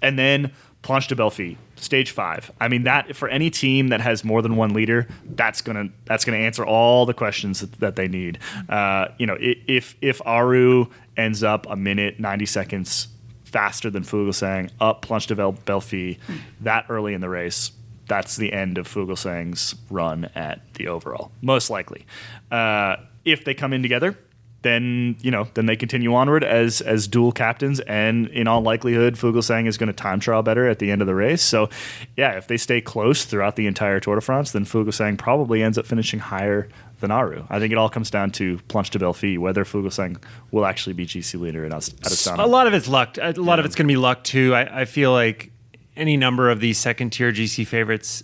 And 0.00 0.18
then 0.18 0.52
Planche 0.82 1.08
de 1.08 1.14
Belfi, 1.14 1.56
stage 1.82 2.10
five. 2.10 2.50
I 2.60 2.68
mean, 2.68 2.84
that 2.84 3.16
for 3.16 3.28
any 3.28 3.50
team 3.50 3.88
that 3.88 4.00
has 4.00 4.24
more 4.24 4.42
than 4.42 4.56
one 4.56 4.72
leader, 4.72 5.08
that's 5.24 5.60
gonna 5.60 5.88
that's 6.04 6.24
gonna 6.24 6.38
answer 6.38 6.64
all 6.64 7.06
the 7.06 7.14
questions 7.14 7.60
that, 7.60 7.72
that 7.80 7.96
they 7.96 8.08
need. 8.08 8.38
Uh, 8.68 9.08
you 9.18 9.26
know, 9.26 9.36
if 9.40 9.96
if 10.00 10.20
Aru 10.24 10.86
ends 11.16 11.42
up 11.42 11.66
a 11.68 11.76
minute 11.76 12.20
ninety 12.20 12.46
seconds 12.46 13.08
faster 13.44 13.90
than 13.90 14.02
Fuglsang 14.02 14.70
up 14.80 15.04
Planche 15.04 15.26
de 15.26 15.34
Bel- 15.34 15.52
Belfi 15.52 16.18
that 16.62 16.86
early 16.88 17.12
in 17.12 17.20
the 17.20 17.28
race, 17.28 17.72
that's 18.06 18.36
the 18.36 18.52
end 18.52 18.78
of 18.78 18.88
Fuglsang's 18.88 19.74
run 19.90 20.30
at 20.34 20.60
the 20.74 20.88
overall, 20.88 21.30
most 21.42 21.68
likely. 21.68 22.06
Uh, 22.50 22.96
if 23.24 23.44
they 23.44 23.54
come 23.54 23.72
in 23.72 23.82
together, 23.82 24.18
then 24.62 25.16
you 25.20 25.30
know, 25.30 25.48
then 25.54 25.66
they 25.66 25.76
continue 25.76 26.14
onward 26.14 26.44
as 26.44 26.80
as 26.80 27.06
dual 27.06 27.32
captains, 27.32 27.80
and 27.80 28.28
in 28.28 28.46
all 28.48 28.62
likelihood, 28.62 29.14
Fuglsang 29.14 29.66
is 29.66 29.76
going 29.76 29.88
to 29.88 29.92
time 29.92 30.20
trial 30.20 30.42
better 30.42 30.68
at 30.68 30.78
the 30.78 30.90
end 30.90 31.00
of 31.02 31.06
the 31.06 31.14
race. 31.14 31.42
So, 31.42 31.68
yeah, 32.16 32.32
if 32.32 32.46
they 32.46 32.56
stay 32.56 32.80
close 32.80 33.24
throughout 33.24 33.56
the 33.56 33.66
entire 33.66 34.00
Tour 34.00 34.16
de 34.16 34.20
France, 34.20 34.52
then 34.52 34.64
Fuglsang 34.64 35.18
probably 35.18 35.62
ends 35.62 35.78
up 35.78 35.86
finishing 35.86 36.20
higher 36.20 36.68
than 37.00 37.10
Aru. 37.10 37.44
I 37.50 37.58
think 37.58 37.72
it 37.72 37.78
all 37.78 37.90
comes 37.90 38.10
down 38.10 38.30
to 38.32 38.58
Planche 38.68 38.90
de 38.90 38.98
Belfi, 39.00 39.36
whether 39.38 39.64
Fuglsang 39.64 40.22
will 40.52 40.64
actually 40.64 40.92
be 40.92 41.04
GC 41.04 41.40
leader 41.40 41.64
at, 41.64 41.72
Ast- 41.72 41.94
at 42.06 42.12
Astana. 42.12 42.44
a 42.44 42.46
lot 42.46 42.66
of 42.66 42.74
it's 42.74 42.88
luck. 42.88 43.18
A 43.20 43.32
lot 43.32 43.58
of 43.58 43.64
it's 43.64 43.74
going 43.74 43.86
to 43.88 43.92
be 43.92 43.96
luck 43.98 44.22
too. 44.24 44.54
I, 44.54 44.82
I 44.82 44.84
feel 44.84 45.12
like 45.12 45.50
any 45.96 46.16
number 46.16 46.48
of 46.50 46.60
these 46.60 46.78
second 46.78 47.10
tier 47.10 47.32
GC 47.32 47.66
favorites, 47.66 48.22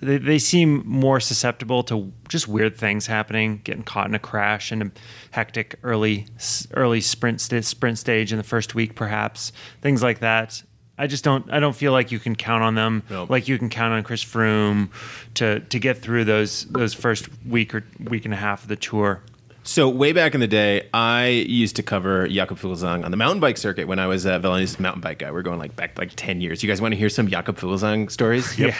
they, 0.00 0.18
they 0.18 0.38
seem 0.38 0.82
more 0.86 1.20
susceptible 1.20 1.82
to 1.84 2.12
just 2.28 2.48
weird 2.48 2.76
things 2.76 3.06
happening, 3.06 3.60
getting 3.64 3.82
caught 3.82 4.06
in 4.08 4.14
a 4.14 4.18
crash 4.18 4.72
in 4.72 4.82
a 4.82 4.90
hectic 5.30 5.76
early 5.82 6.26
early 6.74 7.00
sprint 7.00 7.40
st- 7.40 7.64
sprint 7.64 7.98
stage 7.98 8.32
in 8.32 8.38
the 8.38 8.44
first 8.44 8.74
week, 8.74 8.94
perhaps 8.94 9.52
things 9.82 10.02
like 10.02 10.20
that. 10.20 10.62
I 10.98 11.06
just 11.06 11.24
don't. 11.24 11.50
I 11.50 11.60
don't 11.60 11.74
feel 11.74 11.92
like 11.92 12.12
you 12.12 12.18
can 12.18 12.36
count 12.36 12.62
on 12.62 12.74
them 12.74 13.02
Nope. 13.08 13.30
like 13.30 13.48
you 13.48 13.56
can 13.56 13.70
count 13.70 13.94
on 13.94 14.02
Chris 14.02 14.22
Froome 14.22 14.90
to 15.34 15.60
to 15.60 15.78
get 15.78 15.96
through 15.98 16.24
those 16.26 16.64
those 16.66 16.92
first 16.92 17.28
week 17.46 17.74
or 17.74 17.84
week 17.98 18.26
and 18.26 18.34
a 18.34 18.36
half 18.36 18.62
of 18.62 18.68
the 18.68 18.76
tour. 18.76 19.22
So 19.62 19.88
way 19.90 20.12
back 20.12 20.34
in 20.34 20.40
the 20.40 20.48
day, 20.48 20.88
I 20.94 21.26
used 21.26 21.76
to 21.76 21.82
cover 21.82 22.26
Jakob 22.26 22.58
Fuglsang 22.58 23.04
on 23.04 23.10
the 23.10 23.16
mountain 23.16 23.40
bike 23.40 23.58
circuit 23.58 23.86
when 23.86 23.98
I 23.98 24.06
was 24.06 24.24
a 24.24 24.40
VeloNews 24.40 24.80
mountain 24.80 25.02
bike 25.02 25.18
guy. 25.18 25.30
We're 25.30 25.42
going 25.42 25.58
like 25.58 25.76
back 25.76 25.98
like 25.98 26.12
ten 26.16 26.40
years. 26.40 26.62
You 26.62 26.68
guys 26.68 26.80
want 26.80 26.92
to 26.92 26.98
hear 26.98 27.10
some 27.10 27.28
Jakob 27.28 27.58
Fuglsang 27.58 28.10
stories? 28.10 28.58
Yep. 28.58 28.74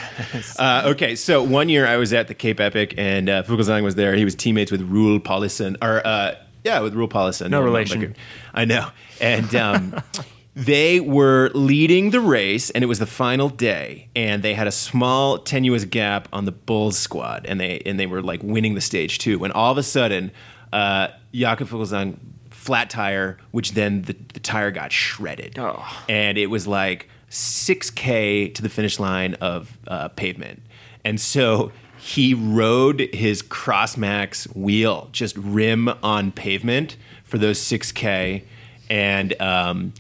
Uh, 0.59 0.83
okay, 0.87 1.15
so 1.17 1.43
one 1.43 1.69
year 1.69 1.87
I 1.87 1.97
was 1.97 2.13
at 2.13 2.29
the 2.29 2.35
Cape 2.35 2.61
Epic 2.61 2.95
and 2.99 3.29
uh, 3.29 3.43
Fuglsang 3.43 3.83
was 3.83 3.95
there. 3.95 4.15
He 4.15 4.25
was 4.25 4.35
teammates 4.35 4.71
with 4.71 4.83
Roel 4.83 5.21
Paulissen, 5.21 5.77
or 5.81 6.07
uh, 6.07 6.35
yeah, 6.65 6.81
with 6.81 6.95
Roel 6.95 7.09
Paulissen. 7.09 7.51
No 7.51 7.61
relation. 7.61 8.17
I 8.55 8.65
know, 8.65 8.91
and. 9.21 9.55
Um, 9.55 10.03
They 10.57 10.99
were 10.99 11.51
leading 11.55 12.11
the 12.11 12.21
race, 12.21 12.71
and 12.71 12.83
it 12.83 12.89
was 12.89 12.99
the 12.99 13.07
final 13.07 13.49
day. 13.49 14.09
And 14.17 14.43
they 14.43 14.53
had 14.53 14.67
a 14.67 14.73
small, 14.73 15.39
tenuous 15.39 15.85
gap 15.85 16.29
on 16.33 16.45
the 16.45 16.51
Bulls 16.53 16.99
squad, 16.99 17.47
and 17.47 17.61
they 17.61 17.81
and 17.87 18.01
they 18.01 18.07
were 18.07 18.21
like 18.21 18.43
winning 18.43 18.75
the 18.75 18.81
stage 18.81 19.21
too. 19.21 19.39
When 19.39 19.53
all 19.53 19.71
of 19.71 19.79
a 19.79 19.83
sudden, 19.85 20.33
uh, 20.73 21.09
Jakob 21.33 21.69
Fuglsang 21.69 22.17
flat 22.51 22.91
tire, 22.91 23.39
which 23.53 23.73
then 23.73 24.03
the, 24.03 24.15
the 24.35 24.41
tire 24.41 24.71
got 24.71 24.93
shredded, 24.93 25.59
Oh. 25.59 25.85
and 26.09 26.37
it 26.39 26.47
was 26.49 26.67
like 26.67 27.09
6k 27.31 28.55
to 28.55 28.63
the 28.63 28.69
finish 28.69 28.99
line 28.99 29.35
of 29.35 29.77
uh, 29.87 30.09
pavement. 30.09 30.63
And 31.05 31.21
so 31.21 31.73
he 31.99 32.35
rode 32.35 33.01
his 33.13 33.43
crossmax 33.43 34.47
wheel 34.57 35.09
just 35.13 35.37
rim 35.37 35.89
on 36.03 36.33
pavement 36.33 36.97
for 37.25 37.39
those 37.39 37.59
6k 37.61 38.43
and 38.89 39.41
um, 39.41 39.93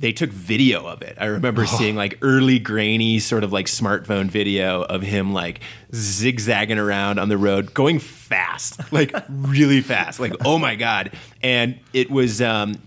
they 0.00 0.12
took 0.12 0.30
video 0.30 0.86
of 0.86 1.02
it. 1.02 1.18
I 1.20 1.26
remember 1.26 1.66
seeing 1.66 1.94
like 1.94 2.18
early 2.22 2.58
grainy 2.58 3.18
sort 3.18 3.44
of 3.44 3.52
like 3.52 3.66
smartphone 3.66 4.28
video 4.28 4.82
of 4.82 5.02
him 5.02 5.34
like 5.34 5.60
zigzagging 5.94 6.78
around 6.78 7.18
on 7.18 7.28
the 7.28 7.36
road, 7.36 7.74
going 7.74 7.98
fast, 7.98 8.80
like 8.92 9.14
really 9.28 9.82
fast, 9.82 10.18
like 10.18 10.32
oh 10.44 10.58
my 10.58 10.74
god! 10.74 11.12
And 11.42 11.78
it 11.92 12.10
was 12.10 12.40
um, 12.40 12.80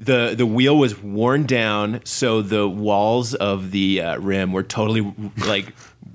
the 0.00 0.34
the 0.36 0.46
wheel 0.46 0.76
was 0.76 1.00
worn 1.00 1.46
down, 1.46 2.00
so 2.04 2.42
the 2.42 2.68
walls 2.68 3.34
of 3.34 3.70
the 3.70 4.02
uh, 4.02 4.18
rim 4.18 4.52
were 4.52 4.64
totally 4.64 5.14
like 5.46 5.72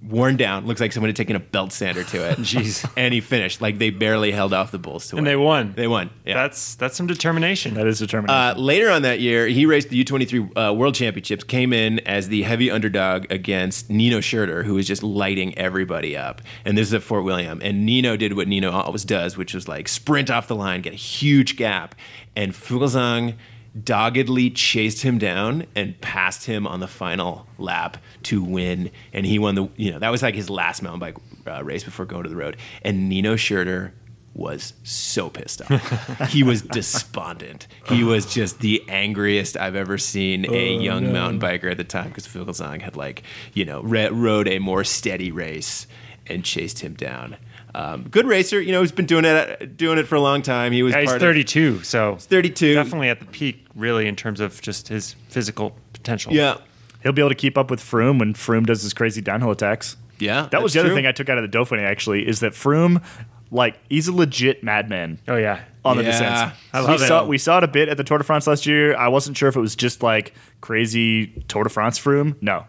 worn 0.07 0.37
down. 0.37 0.65
Looks 0.65 0.81
like 0.81 0.91
someone 0.91 1.09
had 1.09 1.15
taken 1.15 1.35
a 1.35 1.39
belt 1.39 1.71
sander 1.71 2.03
to 2.03 2.29
it. 2.29 2.37
Jeez. 2.39 2.89
And 2.97 3.13
he 3.13 3.21
finished 3.21 3.61
like 3.61 3.77
they 3.77 3.89
barely 3.89 4.31
held 4.31 4.53
off 4.53 4.71
the 4.71 4.79
Bulls 4.79 5.07
to 5.09 5.17
And 5.17 5.25
they 5.25 5.35
won. 5.35 5.73
They 5.75 5.87
won. 5.87 6.09
Yeah. 6.25 6.35
That's 6.35 6.75
that's 6.75 6.95
some 6.95 7.07
determination. 7.07 7.73
That 7.75 7.87
is 7.87 7.99
determination. 7.99 8.57
Uh, 8.57 8.59
later 8.59 8.89
on 8.89 9.03
that 9.03 9.19
year, 9.19 9.47
he 9.47 9.65
raced 9.65 9.89
the 9.89 10.03
U23 10.03 10.69
uh, 10.69 10.73
World 10.73 10.95
Championships, 10.95 11.43
came 11.43 11.73
in 11.73 11.99
as 11.99 12.27
the 12.27 12.43
heavy 12.43 12.69
underdog 12.69 13.31
against 13.31 13.89
Nino 13.89 14.19
Schurter, 14.19 14.63
who 14.63 14.75
was 14.75 14.87
just 14.87 15.03
lighting 15.03 15.57
everybody 15.57 16.17
up. 16.17 16.41
And 16.65 16.77
this 16.77 16.87
is 16.87 16.93
at 16.93 17.03
Fort 17.03 17.23
William. 17.23 17.61
And 17.63 17.85
Nino 17.85 18.17
did 18.17 18.33
what 18.33 18.47
Nino 18.47 18.71
always 18.71 19.05
does, 19.05 19.37
which 19.37 19.53
was 19.53 19.67
like 19.67 19.87
sprint 19.87 20.29
off 20.29 20.47
the 20.47 20.55
line, 20.55 20.81
get 20.81 20.93
a 20.93 20.97
huge 20.97 21.55
gap. 21.55 21.95
And 22.35 22.51
Fuglsang 22.51 23.35
doggedly 23.81 24.49
chased 24.49 25.01
him 25.01 25.17
down 25.17 25.65
and 25.75 25.99
passed 25.99 26.45
him 26.45 26.67
on 26.67 26.79
the 26.79 26.87
final 26.87 27.47
lap 27.57 27.97
to 28.23 28.43
win. 28.43 28.91
And 29.11 29.25
he 29.25 29.39
won 29.39 29.55
the, 29.55 29.69
you 29.75 29.91
know, 29.91 29.99
that 29.99 30.09
was 30.09 30.21
like 30.21 30.35
his 30.35 30.49
last 30.49 30.81
mountain 30.81 30.99
bike 30.99 31.17
uh, 31.47 31.63
race 31.63 31.83
before 31.83 32.05
going 32.05 32.23
to 32.23 32.29
the 32.29 32.35
road. 32.35 32.57
And 32.83 33.09
Nino 33.09 33.35
Schurter 33.35 33.91
was 34.35 34.73
so 34.83 35.29
pissed 35.29 35.61
off. 35.61 36.29
he 36.29 36.43
was 36.43 36.61
despondent. 36.61 37.67
He 37.87 38.03
was 38.03 38.25
just 38.31 38.59
the 38.59 38.83
angriest 38.87 39.57
I've 39.57 39.75
ever 39.75 39.97
seen 39.97 40.51
a 40.51 40.75
young 40.77 41.13
mountain 41.13 41.39
biker 41.39 41.69
at 41.69 41.77
the 41.77 41.83
time 41.83 42.09
because 42.09 42.27
Fuglsang 42.27 42.81
had 42.81 42.95
like, 42.95 43.23
you 43.53 43.65
know, 43.65 43.81
re- 43.81 44.09
rode 44.09 44.47
a 44.47 44.59
more 44.59 44.83
steady 44.83 45.31
race 45.31 45.87
and 46.25 46.43
chased 46.43 46.79
him 46.79 46.93
down. 46.93 47.37
Um, 47.75 48.03
good 48.03 48.27
racer, 48.27 48.61
you 48.61 48.71
know, 48.71 48.81
he's 48.81 48.91
been 48.91 49.05
doing 49.07 49.25
it 49.25 49.77
doing 49.77 49.97
it 49.97 50.07
for 50.07 50.15
a 50.15 50.21
long 50.21 50.41
time. 50.43 50.71
He 50.71 50.83
was 50.83 50.93
Yeah, 50.93 51.01
he's 51.01 51.09
part 51.09 51.21
32, 51.21 51.83
so 51.83 52.17
32. 52.19 52.75
Definitely 52.75 53.09
at 53.09 53.19
the 53.19 53.25
peak, 53.25 53.65
really, 53.75 54.07
in 54.07 54.15
terms 54.15 54.39
of 54.39 54.61
just 54.61 54.89
his 54.89 55.13
physical 55.29 55.75
potential. 55.93 56.33
Yeah. 56.33 56.57
He'll 57.01 57.13
be 57.13 57.21
able 57.21 57.29
to 57.29 57.35
keep 57.35 57.57
up 57.57 57.69
with 57.71 57.81
Froome 57.81 58.19
when 58.19 58.33
Froome 58.33 58.65
does 58.65 58.83
his 58.83 58.93
crazy 58.93 59.21
downhill 59.21 59.51
attacks. 59.51 59.97
Yeah. 60.19 60.47
That 60.51 60.61
was 60.61 60.73
the 60.73 60.79
other 60.79 60.89
true. 60.89 60.95
thing 60.95 61.07
I 61.07 61.11
took 61.11 61.29
out 61.29 61.37
of 61.37 61.49
the 61.51 61.57
Dauphiné 61.57 61.81
actually 61.83 62.27
is 62.27 62.39
that 62.41 62.53
Froome, 62.53 63.03
like, 63.51 63.77
he's 63.89 64.07
a 64.07 64.13
legit 64.13 64.63
madman. 64.63 65.19
Oh 65.27 65.35
yeah. 65.35 65.61
on 65.83 65.97
the 65.97 66.03
Yeah. 66.03 66.11
descents. 66.11 66.57
I 66.73 66.87
we 66.87 66.93
it. 66.93 66.99
saw 66.99 67.25
we 67.25 67.37
saw 67.37 67.57
it 67.57 67.63
a 67.65 67.67
bit 67.67 67.89
at 67.89 67.97
the 67.97 68.03
Tour 68.05 68.19
de 68.19 68.23
France 68.23 68.47
last 68.47 68.65
year. 68.65 68.95
I 68.95 69.09
wasn't 69.09 69.35
sure 69.35 69.49
if 69.49 69.55
it 69.55 69.59
was 69.59 69.75
just 69.75 70.01
like 70.01 70.33
crazy 70.61 71.27
Tour 71.49 71.63
de 71.63 71.69
France 71.69 71.99
Froome. 71.99 72.35
No. 72.39 72.65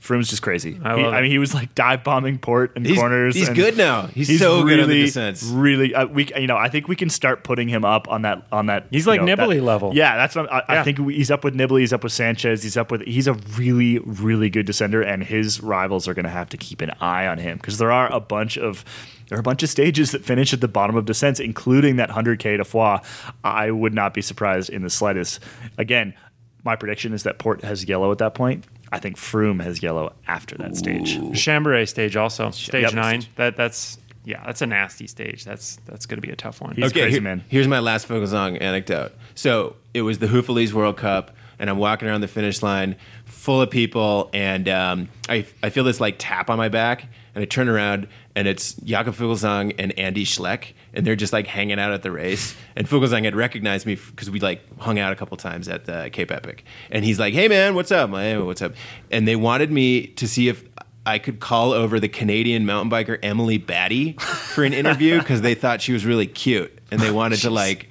Froome's 0.00 0.28
just 0.28 0.42
crazy. 0.42 0.78
I 0.84 0.96
He- 0.96 1.02
love 1.02 1.14
I 1.14 1.20
mean, 1.22 1.30
he 1.32 1.38
was 1.38 1.52
like 1.52 1.74
dive 1.74 2.04
bombing 2.04 2.38
Porte 2.38 2.72
and 2.76 2.86
He's- 2.86 2.98
corners. 2.98 3.34
he's 3.34 3.48
and 3.48 3.56
good 3.56 3.76
now. 3.76 4.02
He's 4.06 4.38
so 4.38 4.62
good 4.62 4.78
on 4.78 4.88
the 4.88 5.02
descents. 5.02 5.42
Really, 5.42 5.94
uh, 5.94 6.06
we 6.06 6.28
you 6.36 6.46
know 6.46 6.56
I 6.56 6.68
think 6.68 6.86
we 6.86 6.94
can 6.94 7.10
start 7.10 7.42
putting 7.42 7.68
him 7.68 7.84
up 7.84 8.08
on 8.08 8.22
that 8.22 8.46
on 8.52 8.66
that. 8.66 8.86
He's 8.90 9.06
like 9.06 9.20
know, 9.22 9.34
Nibali 9.34 9.56
that- 9.56 9.62
level. 9.64 9.92
Yeah, 9.94 10.16
that's 10.16 10.36
what 10.36 10.52
I, 10.52 10.62
I 10.68 10.82
think. 10.84 10.98
we- 10.98 11.14
He's 11.14 11.30
up 11.30 11.42
with 11.42 11.54
Nibali. 11.54 11.80
He's 11.80 11.92
up 11.92 12.04
with 12.04 12.12
Sanchez. 12.12 12.62
He's 12.62 12.76
up 12.76 12.90
with. 12.92 13.02
He's 13.02 13.26
a 13.26 13.34
really 13.58 13.98
really 13.98 14.48
good 14.50 14.66
descender, 14.66 15.04
and 15.04 15.24
his 15.24 15.60
rivals 15.60 16.06
are 16.06 16.14
going 16.14 16.24
to 16.24 16.30
have 16.30 16.50
to 16.50 16.56
keep 16.56 16.80
an 16.82 16.92
eye 17.00 17.26
on 17.26 17.38
him 17.38 17.56
because 17.56 17.78
there 17.78 17.90
are 17.92 18.12
a 18.12 18.20
bunch 18.20 18.56
of. 18.56 18.84
There 19.28 19.36
are 19.36 19.40
a 19.40 19.42
bunch 19.42 19.64
of 19.64 19.68
stages 19.68 20.12
that 20.12 20.24
finish 20.24 20.52
at 20.52 20.60
the 20.60 20.68
bottom 20.68 20.94
of 20.94 21.04
descents, 21.04 21.40
including 21.40 21.96
that 21.96 22.10
100K 22.10 22.58
to 22.58 22.64
Foix. 22.64 22.98
I 23.42 23.72
would 23.72 23.92
not 23.92 24.14
be 24.14 24.22
surprised 24.22 24.70
in 24.70 24.82
the 24.82 24.90
slightest. 24.90 25.40
Again, 25.78 26.14
my 26.62 26.76
prediction 26.76 27.12
is 27.12 27.24
that 27.24 27.36
Porte 27.40 27.64
has 27.64 27.84
yellow 27.88 28.12
at 28.12 28.18
that 28.18 28.34
point. 28.36 28.64
I 28.92 28.98
think 28.98 29.16
Froome 29.16 29.62
has 29.62 29.82
yellow 29.82 30.12
after 30.28 30.56
that 30.58 30.76
stage. 30.76 31.18
Chambéry 31.18 31.88
stage 31.88 32.16
also. 32.16 32.50
Stage 32.50 32.82
Yep. 32.84 32.94
nine. 32.94 33.22
That 33.36 33.56
that's 33.56 33.98
yeah, 34.24 34.42
that's 34.44 34.62
a 34.62 34.66
nasty 34.66 35.06
stage. 35.06 35.44
That's 35.44 35.76
that's 35.86 36.06
gonna 36.06 36.20
be 36.22 36.30
a 36.30 36.36
tough 36.36 36.60
one. 36.60 36.74
He's 36.74 36.86
okay, 36.86 37.00
crazy, 37.02 37.12
here- 37.14 37.22
man. 37.22 37.44
Here's 37.48 37.68
my 37.68 37.78
last 37.80 38.08
Fuglsang 38.08 38.60
anecdote. 38.60 39.12
So 39.34 39.76
it 39.94 40.02
was 40.02 40.18
the 40.18 40.26
Houffalize 40.28 40.72
World 40.72 40.96
Cup, 40.96 41.30
and 41.58 41.70
I'm 41.70 41.78
walking 41.78 42.08
around 42.08 42.20
the 42.20 42.28
finish 42.28 42.62
line, 42.62 42.96
full 43.24 43.60
of 43.62 43.70
people, 43.70 44.30
and 44.32 44.68
um, 44.68 45.08
I 45.28 45.46
I 45.62 45.70
feel 45.70 45.84
this 45.84 46.00
like 46.00 46.16
tap 46.18 46.50
on 46.50 46.58
my 46.58 46.68
back, 46.68 47.08
and 47.34 47.42
I 47.42 47.44
turn 47.46 47.68
around, 47.68 48.08
and 48.34 48.46
it's 48.46 48.74
Jakob 48.74 49.14
Fuglsang 49.14 49.74
and 49.78 49.98
Andy 49.98 50.24
Schleck, 50.24 50.72
and 50.92 51.06
they're 51.06 51.16
just 51.16 51.32
like 51.32 51.46
hanging 51.46 51.78
out 51.78 51.92
at 51.92 52.02
the 52.02 52.10
race. 52.10 52.54
And 52.74 52.88
Fuglsang 52.88 53.24
had 53.24 53.34
recognized 53.34 53.86
me 53.86 53.94
because 53.94 54.30
we 54.30 54.40
like 54.40 54.60
hung 54.78 54.98
out 54.98 55.12
a 55.12 55.16
couple 55.16 55.36
times 55.36 55.68
at 55.68 55.86
the 55.86 56.10
Cape 56.12 56.30
Epic, 56.30 56.64
and 56.90 57.04
he's 57.04 57.18
like, 57.18 57.34
"Hey 57.34 57.48
man, 57.48 57.74
what's 57.74 57.92
up? 57.92 58.10
Like, 58.10 58.22
Hey, 58.22 58.38
what's 58.38 58.62
up?" 58.62 58.74
And 59.10 59.26
they 59.26 59.36
wanted 59.36 59.70
me 59.70 60.08
to 60.08 60.28
see 60.28 60.48
if. 60.48 60.64
I 61.08 61.20
could 61.20 61.38
call 61.38 61.70
over 61.72 62.00
the 62.00 62.08
Canadian 62.08 62.66
mountain 62.66 62.90
biker 62.90 63.16
Emily 63.22 63.58
Batty 63.58 64.14
for 64.14 64.64
an 64.64 64.72
interview 64.72 65.20
because 65.20 65.40
they 65.40 65.54
thought 65.54 65.80
she 65.80 65.92
was 65.92 66.04
really 66.04 66.26
cute 66.26 66.76
and 66.90 66.98
they 67.00 67.12
wanted 67.12 67.36
to 67.42 67.50
like 67.50 67.88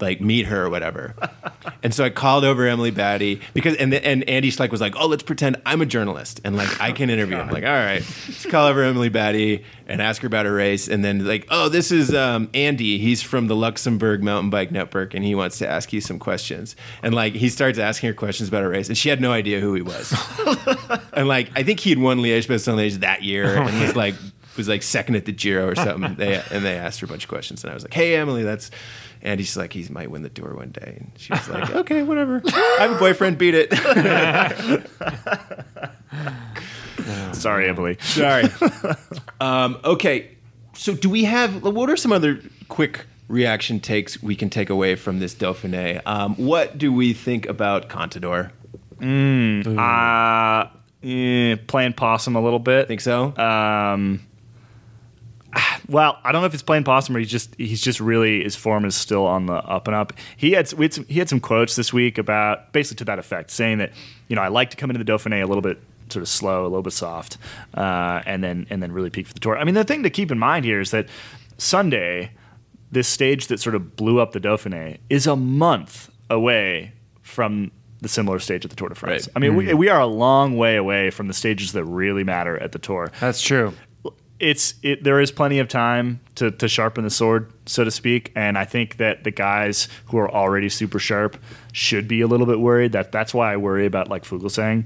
like 0.00 0.20
meet 0.20 0.46
her 0.46 0.64
or 0.64 0.70
whatever. 0.70 1.14
And 1.82 1.94
so 1.94 2.04
I 2.04 2.10
called 2.10 2.44
over 2.44 2.66
Emily 2.66 2.90
Batty 2.90 3.40
because 3.54 3.74
and 3.76 3.92
the, 3.92 4.04
and 4.06 4.28
Andy 4.28 4.50
Schleck 4.50 4.70
was 4.70 4.82
like, 4.82 4.94
"Oh, 4.96 5.06
let's 5.06 5.22
pretend 5.22 5.60
I'm 5.64 5.80
a 5.80 5.86
journalist 5.86 6.40
and 6.44 6.54
like 6.56 6.80
I 6.80 6.92
can 6.92 7.08
interview." 7.08 7.36
him. 7.36 7.48
I'm 7.48 7.54
like, 7.54 7.64
"All 7.64 7.70
right, 7.70 8.02
let's 8.28 8.44
call 8.46 8.66
over 8.66 8.82
Emily 8.82 9.08
Batty 9.08 9.64
and 9.86 10.02
ask 10.02 10.20
her 10.20 10.26
about 10.26 10.44
her 10.44 10.52
race." 10.52 10.88
And 10.88 11.02
then 11.02 11.24
like, 11.24 11.46
"Oh, 11.50 11.70
this 11.70 11.90
is 11.90 12.14
um, 12.14 12.50
Andy. 12.52 12.98
He's 12.98 13.22
from 13.22 13.46
the 13.46 13.56
Luxembourg 13.56 14.22
Mountain 14.22 14.50
Bike 14.50 14.70
Network 14.70 15.14
and 15.14 15.24
he 15.24 15.34
wants 15.34 15.56
to 15.58 15.68
ask 15.68 15.92
you 15.92 16.02
some 16.02 16.18
questions." 16.18 16.76
And 17.02 17.14
like 17.14 17.34
he 17.34 17.48
starts 17.48 17.78
asking 17.78 18.08
her 18.08 18.14
questions 18.14 18.50
about 18.50 18.62
her 18.62 18.68
race 18.68 18.88
and 18.88 18.98
she 18.98 19.08
had 19.08 19.20
no 19.20 19.32
idea 19.32 19.60
who 19.60 19.74
he 19.74 19.82
was. 19.82 20.14
and 21.14 21.28
like 21.28 21.50
I 21.56 21.62
think 21.62 21.80
he 21.80 21.90
had 21.90 21.98
won 21.98 22.18
Liège 22.18 22.46
Bastogne 22.46 22.76
Liège 22.76 23.00
that 23.00 23.22
year 23.22 23.56
and 23.56 23.80
was 23.80 23.96
like 23.96 24.14
was 24.56 24.68
like 24.68 24.82
second 24.82 25.16
at 25.16 25.24
the 25.24 25.32
Giro 25.32 25.66
or 25.66 25.74
something. 25.74 26.14
They 26.16 26.42
and 26.50 26.64
they 26.64 26.76
asked 26.76 27.00
her 27.00 27.06
a 27.06 27.08
bunch 27.08 27.24
of 27.24 27.30
questions 27.30 27.64
and 27.64 27.70
I 27.70 27.74
was 27.74 27.84
like, 27.84 27.94
"Hey, 27.94 28.16
Emily, 28.16 28.42
that's." 28.42 28.70
And 29.22 29.38
he's 29.38 29.56
like, 29.56 29.72
he 29.72 29.86
might 29.90 30.10
win 30.10 30.22
the 30.22 30.30
tour 30.30 30.54
one 30.54 30.70
day. 30.70 30.96
And 31.00 31.12
she 31.16 31.32
was 31.32 31.48
like, 31.48 31.70
okay, 31.74 32.02
whatever. 32.02 32.42
I 32.46 32.76
have 32.80 32.92
a 32.92 32.98
boyfriend, 32.98 33.38
beat 33.38 33.54
it. 33.54 33.72
Sorry, 37.34 37.68
Emily. 37.68 37.96
Sorry. 38.00 38.44
um, 39.40 39.78
okay, 39.84 40.36
so 40.74 40.94
do 40.94 41.10
we 41.10 41.24
have, 41.24 41.62
what 41.62 41.90
are 41.90 41.96
some 41.96 42.12
other 42.12 42.40
quick 42.68 43.06
reaction 43.28 43.80
takes 43.80 44.22
we 44.22 44.34
can 44.34 44.50
take 44.50 44.70
away 44.70 44.94
from 44.94 45.18
this 45.18 45.34
Dauphiné? 45.34 46.00
Um, 46.06 46.34
what 46.36 46.78
do 46.78 46.92
we 46.92 47.12
think 47.12 47.46
about 47.46 47.88
Contador? 47.88 48.50
Uh, 49.02 50.68
eh, 51.02 51.56
playing 51.66 51.94
possum 51.94 52.36
a 52.36 52.40
little 52.40 52.58
bit. 52.58 52.88
Think 52.88 53.00
so? 53.00 53.36
Um, 53.36 54.20
well, 55.88 56.18
I 56.24 56.32
don't 56.32 56.42
know 56.42 56.46
if 56.46 56.54
it's 56.54 56.62
playing 56.62 56.84
possum 56.84 57.16
or 57.16 57.18
he's 57.18 57.30
just 57.30 57.54
he's 57.56 57.80
just 57.80 58.00
really 58.00 58.42
his 58.42 58.56
form 58.56 58.84
is 58.84 58.94
still 58.94 59.26
on 59.26 59.46
the 59.46 59.54
up 59.54 59.86
and 59.86 59.94
up. 59.94 60.12
He 60.36 60.52
had 60.52 60.72
we 60.74 60.84
had 60.86 60.94
some, 60.94 61.04
he 61.06 61.18
had 61.18 61.28
some 61.28 61.40
quotes 61.40 61.76
this 61.76 61.92
week 61.92 62.18
about 62.18 62.72
basically 62.72 62.98
to 62.98 63.04
that 63.06 63.18
effect, 63.18 63.50
saying 63.50 63.78
that 63.78 63.92
you 64.28 64.36
know 64.36 64.42
I 64.42 64.48
like 64.48 64.70
to 64.70 64.76
come 64.76 64.90
into 64.90 65.02
the 65.02 65.10
Dauphiné 65.10 65.42
a 65.42 65.46
little 65.46 65.62
bit 65.62 65.80
sort 66.08 66.22
of 66.22 66.28
slow, 66.28 66.62
a 66.62 66.68
little 66.68 66.82
bit 66.82 66.92
soft, 66.92 67.38
uh, 67.74 68.22
and 68.26 68.42
then 68.42 68.66
and 68.70 68.82
then 68.82 68.92
really 68.92 69.10
peak 69.10 69.26
for 69.26 69.34
the 69.34 69.40
tour. 69.40 69.56
I 69.56 69.64
mean, 69.64 69.74
the 69.74 69.84
thing 69.84 70.02
to 70.02 70.10
keep 70.10 70.30
in 70.30 70.38
mind 70.38 70.64
here 70.64 70.80
is 70.80 70.90
that 70.90 71.08
Sunday, 71.58 72.32
this 72.90 73.08
stage 73.08 73.48
that 73.48 73.60
sort 73.60 73.74
of 73.74 73.96
blew 73.96 74.20
up 74.20 74.32
the 74.32 74.40
Dauphiné, 74.40 74.98
is 75.08 75.26
a 75.26 75.36
month 75.36 76.10
away 76.28 76.92
from 77.22 77.70
the 78.00 78.08
similar 78.08 78.38
stage 78.38 78.64
at 78.64 78.70
the 78.70 78.76
Tour 78.76 78.88
de 78.88 78.94
France. 78.94 79.26
Right. 79.26 79.32
I 79.36 79.38
mean, 79.40 79.56
we, 79.56 79.74
we 79.74 79.88
are 79.88 80.00
a 80.00 80.06
long 80.06 80.56
way 80.56 80.76
away 80.76 81.10
from 81.10 81.28
the 81.28 81.34
stages 81.34 81.72
that 81.72 81.84
really 81.84 82.24
matter 82.24 82.56
at 82.58 82.72
the 82.72 82.78
Tour 82.78 83.12
That's 83.20 83.42
true. 83.42 83.74
It's 84.40 84.74
it 84.82 85.04
there 85.04 85.20
is 85.20 85.30
plenty 85.30 85.58
of 85.58 85.68
time 85.68 86.20
to, 86.36 86.50
to 86.50 86.68
sharpen 86.68 87.04
the 87.04 87.10
sword, 87.10 87.52
so 87.66 87.84
to 87.84 87.90
speak. 87.90 88.32
And 88.34 88.58
I 88.58 88.64
think 88.64 88.96
that 88.96 89.24
the 89.24 89.30
guys 89.30 89.88
who 90.06 90.18
are 90.18 90.30
already 90.30 90.68
super 90.68 90.98
sharp 90.98 91.36
should 91.72 92.08
be 92.08 92.20
a 92.22 92.26
little 92.26 92.46
bit 92.46 92.58
worried. 92.60 92.92
That 92.92 93.12
that's 93.12 93.32
why 93.34 93.52
I 93.52 93.56
worry 93.56 93.86
about 93.86 94.08
like 94.08 94.24
Fuglsang. 94.24 94.84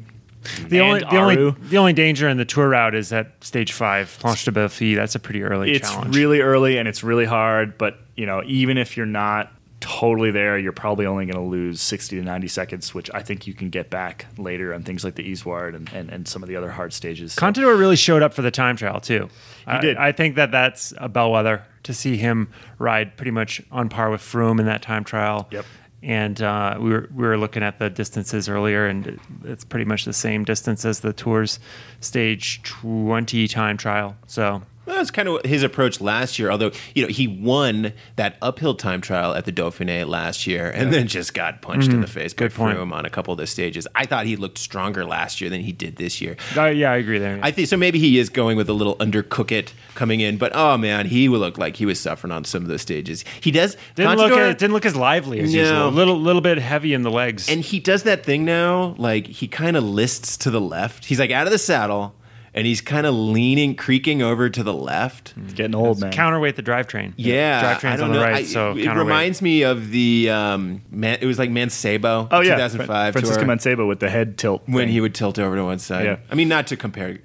The 0.69 0.81
only 0.81 1.01
the 1.01 1.17
only 1.17 1.51
the 1.69 1.79
only 1.79 1.93
danger 1.95 2.29
in 2.29 2.37
the 2.37 2.45
tour 2.45 2.69
route 2.69 2.95
is 2.95 3.09
that 3.09 3.43
stage 3.43 3.73
five, 3.73 4.19
Planche 4.21 4.45
de 4.45 4.51
Belfi. 4.51 4.95
That's 4.95 5.15
a 5.15 5.19
pretty 5.19 5.43
early 5.43 5.73
It's 5.73 5.91
challenge. 5.91 6.15
really 6.15 6.41
early 6.41 6.77
and 6.77 6.87
it's 6.87 7.03
really 7.03 7.25
hard, 7.25 7.79
but 7.79 7.99
you 8.17 8.27
know, 8.27 8.43
even 8.45 8.77
if 8.77 8.97
you're 8.97 9.07
not 9.07 9.51
totally 9.85 10.31
there, 10.31 10.57
you're 10.57 10.73
probably 10.73 11.05
only 11.05 11.27
going 11.27 11.37
to 11.37 11.43
lose 11.51 11.83
60 11.83 12.17
to 12.17 12.23
90 12.23 12.49
seconds, 12.49 12.95
which 12.95 13.11
I 13.13 13.23
think 13.23 13.47
you 13.47 13.53
can 13.53 13.69
get 13.69 13.91
back 13.91 14.25
later 14.39 14.73
on 14.73 14.83
things 14.83 15.05
like 15.05 15.15
the 15.15 15.31
Izoard 15.31 15.75
and, 15.77 15.93
and, 15.93 16.09
and 16.09 16.27
some 16.27 16.43
of 16.43 16.49
the 16.49 16.57
other 16.57 16.71
hard 16.71 16.95
stages. 16.95 17.35
So- 17.35 17.43
Contador 17.43 17.79
really 17.79 17.97
showed 17.97 18.23
up 18.23 18.33
for 18.33 18.41
the 18.41 18.51
time 18.51 18.77
trial 18.77 18.99
too. 18.99 19.29
He 19.71 19.79
did. 19.81 19.99
I 19.99 20.13
think 20.13 20.37
that 20.37 20.51
that's 20.51 20.95
a 20.97 21.07
bellwether 21.11 21.67
to 21.83 21.93
see 21.93 22.17
him 22.17 22.49
ride 22.79 23.15
pretty 23.19 23.31
much 23.31 23.61
on 23.71 23.91
par 23.91 24.09
with 24.09 24.23
Froome 24.23 24.59
in 24.59 24.65
that 24.65 24.81
time 24.81 25.05
trial. 25.05 25.49
Yep. 25.51 25.67
And 26.03 26.41
uh, 26.41 26.79
we 26.81 26.91
were 26.91 27.09
we 27.15 27.27
were 27.27 27.37
looking 27.37 27.63
at 27.63 27.79
the 27.79 27.89
distances 27.91 28.49
earlier, 28.49 28.87
and 28.87 29.19
it's 29.45 29.65
pretty 29.65 29.85
much 29.85 30.05
the 30.07 30.13
same 30.15 30.45
distance 30.45 30.85
as 30.85 31.01
the 31.01 31.13
tour's 31.13 31.59
stage 32.01 32.63
twenty 32.63 33.49
time 33.49 33.77
trial. 33.77 34.17
So 34.27 34.63
Well, 34.87 34.97
that's 34.97 35.11
kind 35.11 35.29
of 35.29 35.45
his 35.45 35.63
approach 35.63 36.01
last 36.01 36.39
year. 36.39 36.51
Although 36.51 36.73
you 36.95 37.03
know 37.03 37.09
he 37.09 37.27
won 37.27 37.93
that 38.17 38.37
uphill 38.43 38.75
time 38.75 39.01
trial 39.01 39.35
at 39.35 39.45
the 39.45 39.53
Dauphiné 39.53 40.07
last 40.07 40.47
year, 40.47 40.71
and 40.71 40.93
then 40.93 41.07
just 41.07 41.35
got 41.35 41.63
punched 41.63 41.91
in 41.91 42.01
the 42.01 42.07
face 42.07 42.33
Good 42.35 42.53
point. 42.53 42.79
him 42.79 42.93
on 42.93 43.07
a 43.07 43.11
couple 43.11 43.33
of 43.33 43.39
the 43.39 43.47
stages. 43.47 43.87
I 43.95 44.07
thought 44.07 44.27
he 44.27 44.37
looked 44.37 44.59
stronger 44.59 45.05
last 45.05 45.41
year 45.41 45.49
than 45.51 45.63
he 45.63 45.73
did 45.73 45.97
this 45.97 46.21
year. 46.21 46.37
Uh, 46.57 46.67
yeah, 46.67 46.93
I 46.93 46.97
agree 46.97 47.19
there. 47.19 47.39
I 47.43 47.51
think 47.51 47.69
so. 47.69 47.77
Maybe 47.77 47.99
he 47.99 48.19
is 48.19 48.29
going 48.29 48.57
with 48.57 48.69
a 48.69 48.73
little 48.73 48.97
undercook 48.97 49.51
it 49.53 49.73
coming 49.95 50.21
in, 50.21 50.37
but 50.39 50.53
oh 50.55 50.77
man, 50.77 51.07
he 51.07 51.29
would 51.29 51.41
look 51.41 51.59
like 51.59 51.77
he 51.77 51.87
was 51.87 51.99
suffering 52.01 52.33
on 52.33 52.45
some 52.45 52.63
of 52.63 52.69
those 52.69 52.83
stages. 52.83 53.25
He 53.41 53.51
does. 53.51 53.77
didn't 53.95 54.17
look 54.19 54.33
as, 54.33 54.55
didn't 54.57 54.73
look 54.75 54.87
as 54.87 54.97
lively 54.97 55.41
as 55.41 55.53
No. 55.55 55.61
usual. 55.61 55.89
A 55.89 55.91
little 55.91 56.21
little 56.21 56.43
bit 56.43 56.59
heavy 56.59 56.93
in 56.95 57.03
the 57.03 57.11
legs. 57.11 57.49
and 57.49 57.61
he 57.63 57.81
does 57.81 58.03
that 58.05 58.25
thing 58.25 58.45
now. 58.45 58.95
Like 58.99 59.27
he 59.27 59.49
kind 59.49 59.77
of 59.77 59.85
lists 59.85 60.37
to 60.39 60.51
the 60.51 60.61
left. 60.61 61.07
He's 61.07 61.19
like 61.19 61.31
out 61.31 61.47
of 61.47 61.53
the 61.53 61.59
saddle, 61.59 62.15
and 62.55 62.67
he's 62.67 62.81
kind 62.81 63.07
of 63.07 63.15
leaning, 63.15 63.75
creaking 63.75 64.23
over 64.23 64.49
to 64.49 64.63
the 64.63 64.73
left. 64.73 65.35
Getting 65.55 65.75
old, 65.75 66.01
man. 66.01 66.13
counterweight 66.13 66.57
the 66.57 66.63
drivetrain. 66.63 67.13
Yeah, 67.17 67.61
I 67.61 67.75
drivetrain's 67.75 68.01
don't 68.01 68.11
on 68.11 68.17
the 68.17 68.21
right, 68.21 68.35
I- 68.37 68.45
so 68.45 68.71
it 68.73 68.85
counterweight. 68.85 68.97
reminds 69.07 69.43
me 69.43 69.63
of 69.63 69.91
the 69.91 70.31
um, 70.31 70.83
man, 70.91 71.19
it 71.21 71.27
was 71.27 71.39
like 71.39 71.51
Mancebo. 71.51 72.29
Oh 72.31 72.41
yeah, 72.41 72.55
2005 72.55 73.13
Francisco 73.13 73.43
tour 73.45 73.49
Mancebo 73.57 73.89
with 73.89 74.01
the 74.01 74.09
head 74.11 74.39
tilt 74.39 74.63
when 74.67 74.85
thing. 74.87 74.89
he 74.93 75.01
would 75.01 75.15
tilt 75.15 75.39
over 75.39 75.57
to 75.57 75.65
one 75.65 75.79
side. 75.79 76.05
Yeah. 76.05 76.17
I 76.31 76.35
mean, 76.35 76.49
not 76.49 76.69
to 76.69 76.77
compare. 76.77 77.19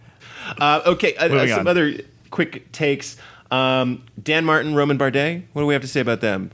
Uh, 0.59 0.81
okay, 0.87 1.15
uh, 1.15 1.27
uh, 1.33 1.47
some 1.47 1.59
on. 1.59 1.67
other 1.67 1.93
quick 2.31 2.71
takes. 2.71 3.17
Um, 3.51 4.03
Dan 4.21 4.45
Martin, 4.45 4.73
Romain 4.75 4.97
Bardet. 4.97 5.43
What 5.53 5.61
do 5.61 5.65
we 5.65 5.73
have 5.73 5.81
to 5.83 5.87
say 5.87 5.99
about 6.01 6.21
them? 6.21 6.51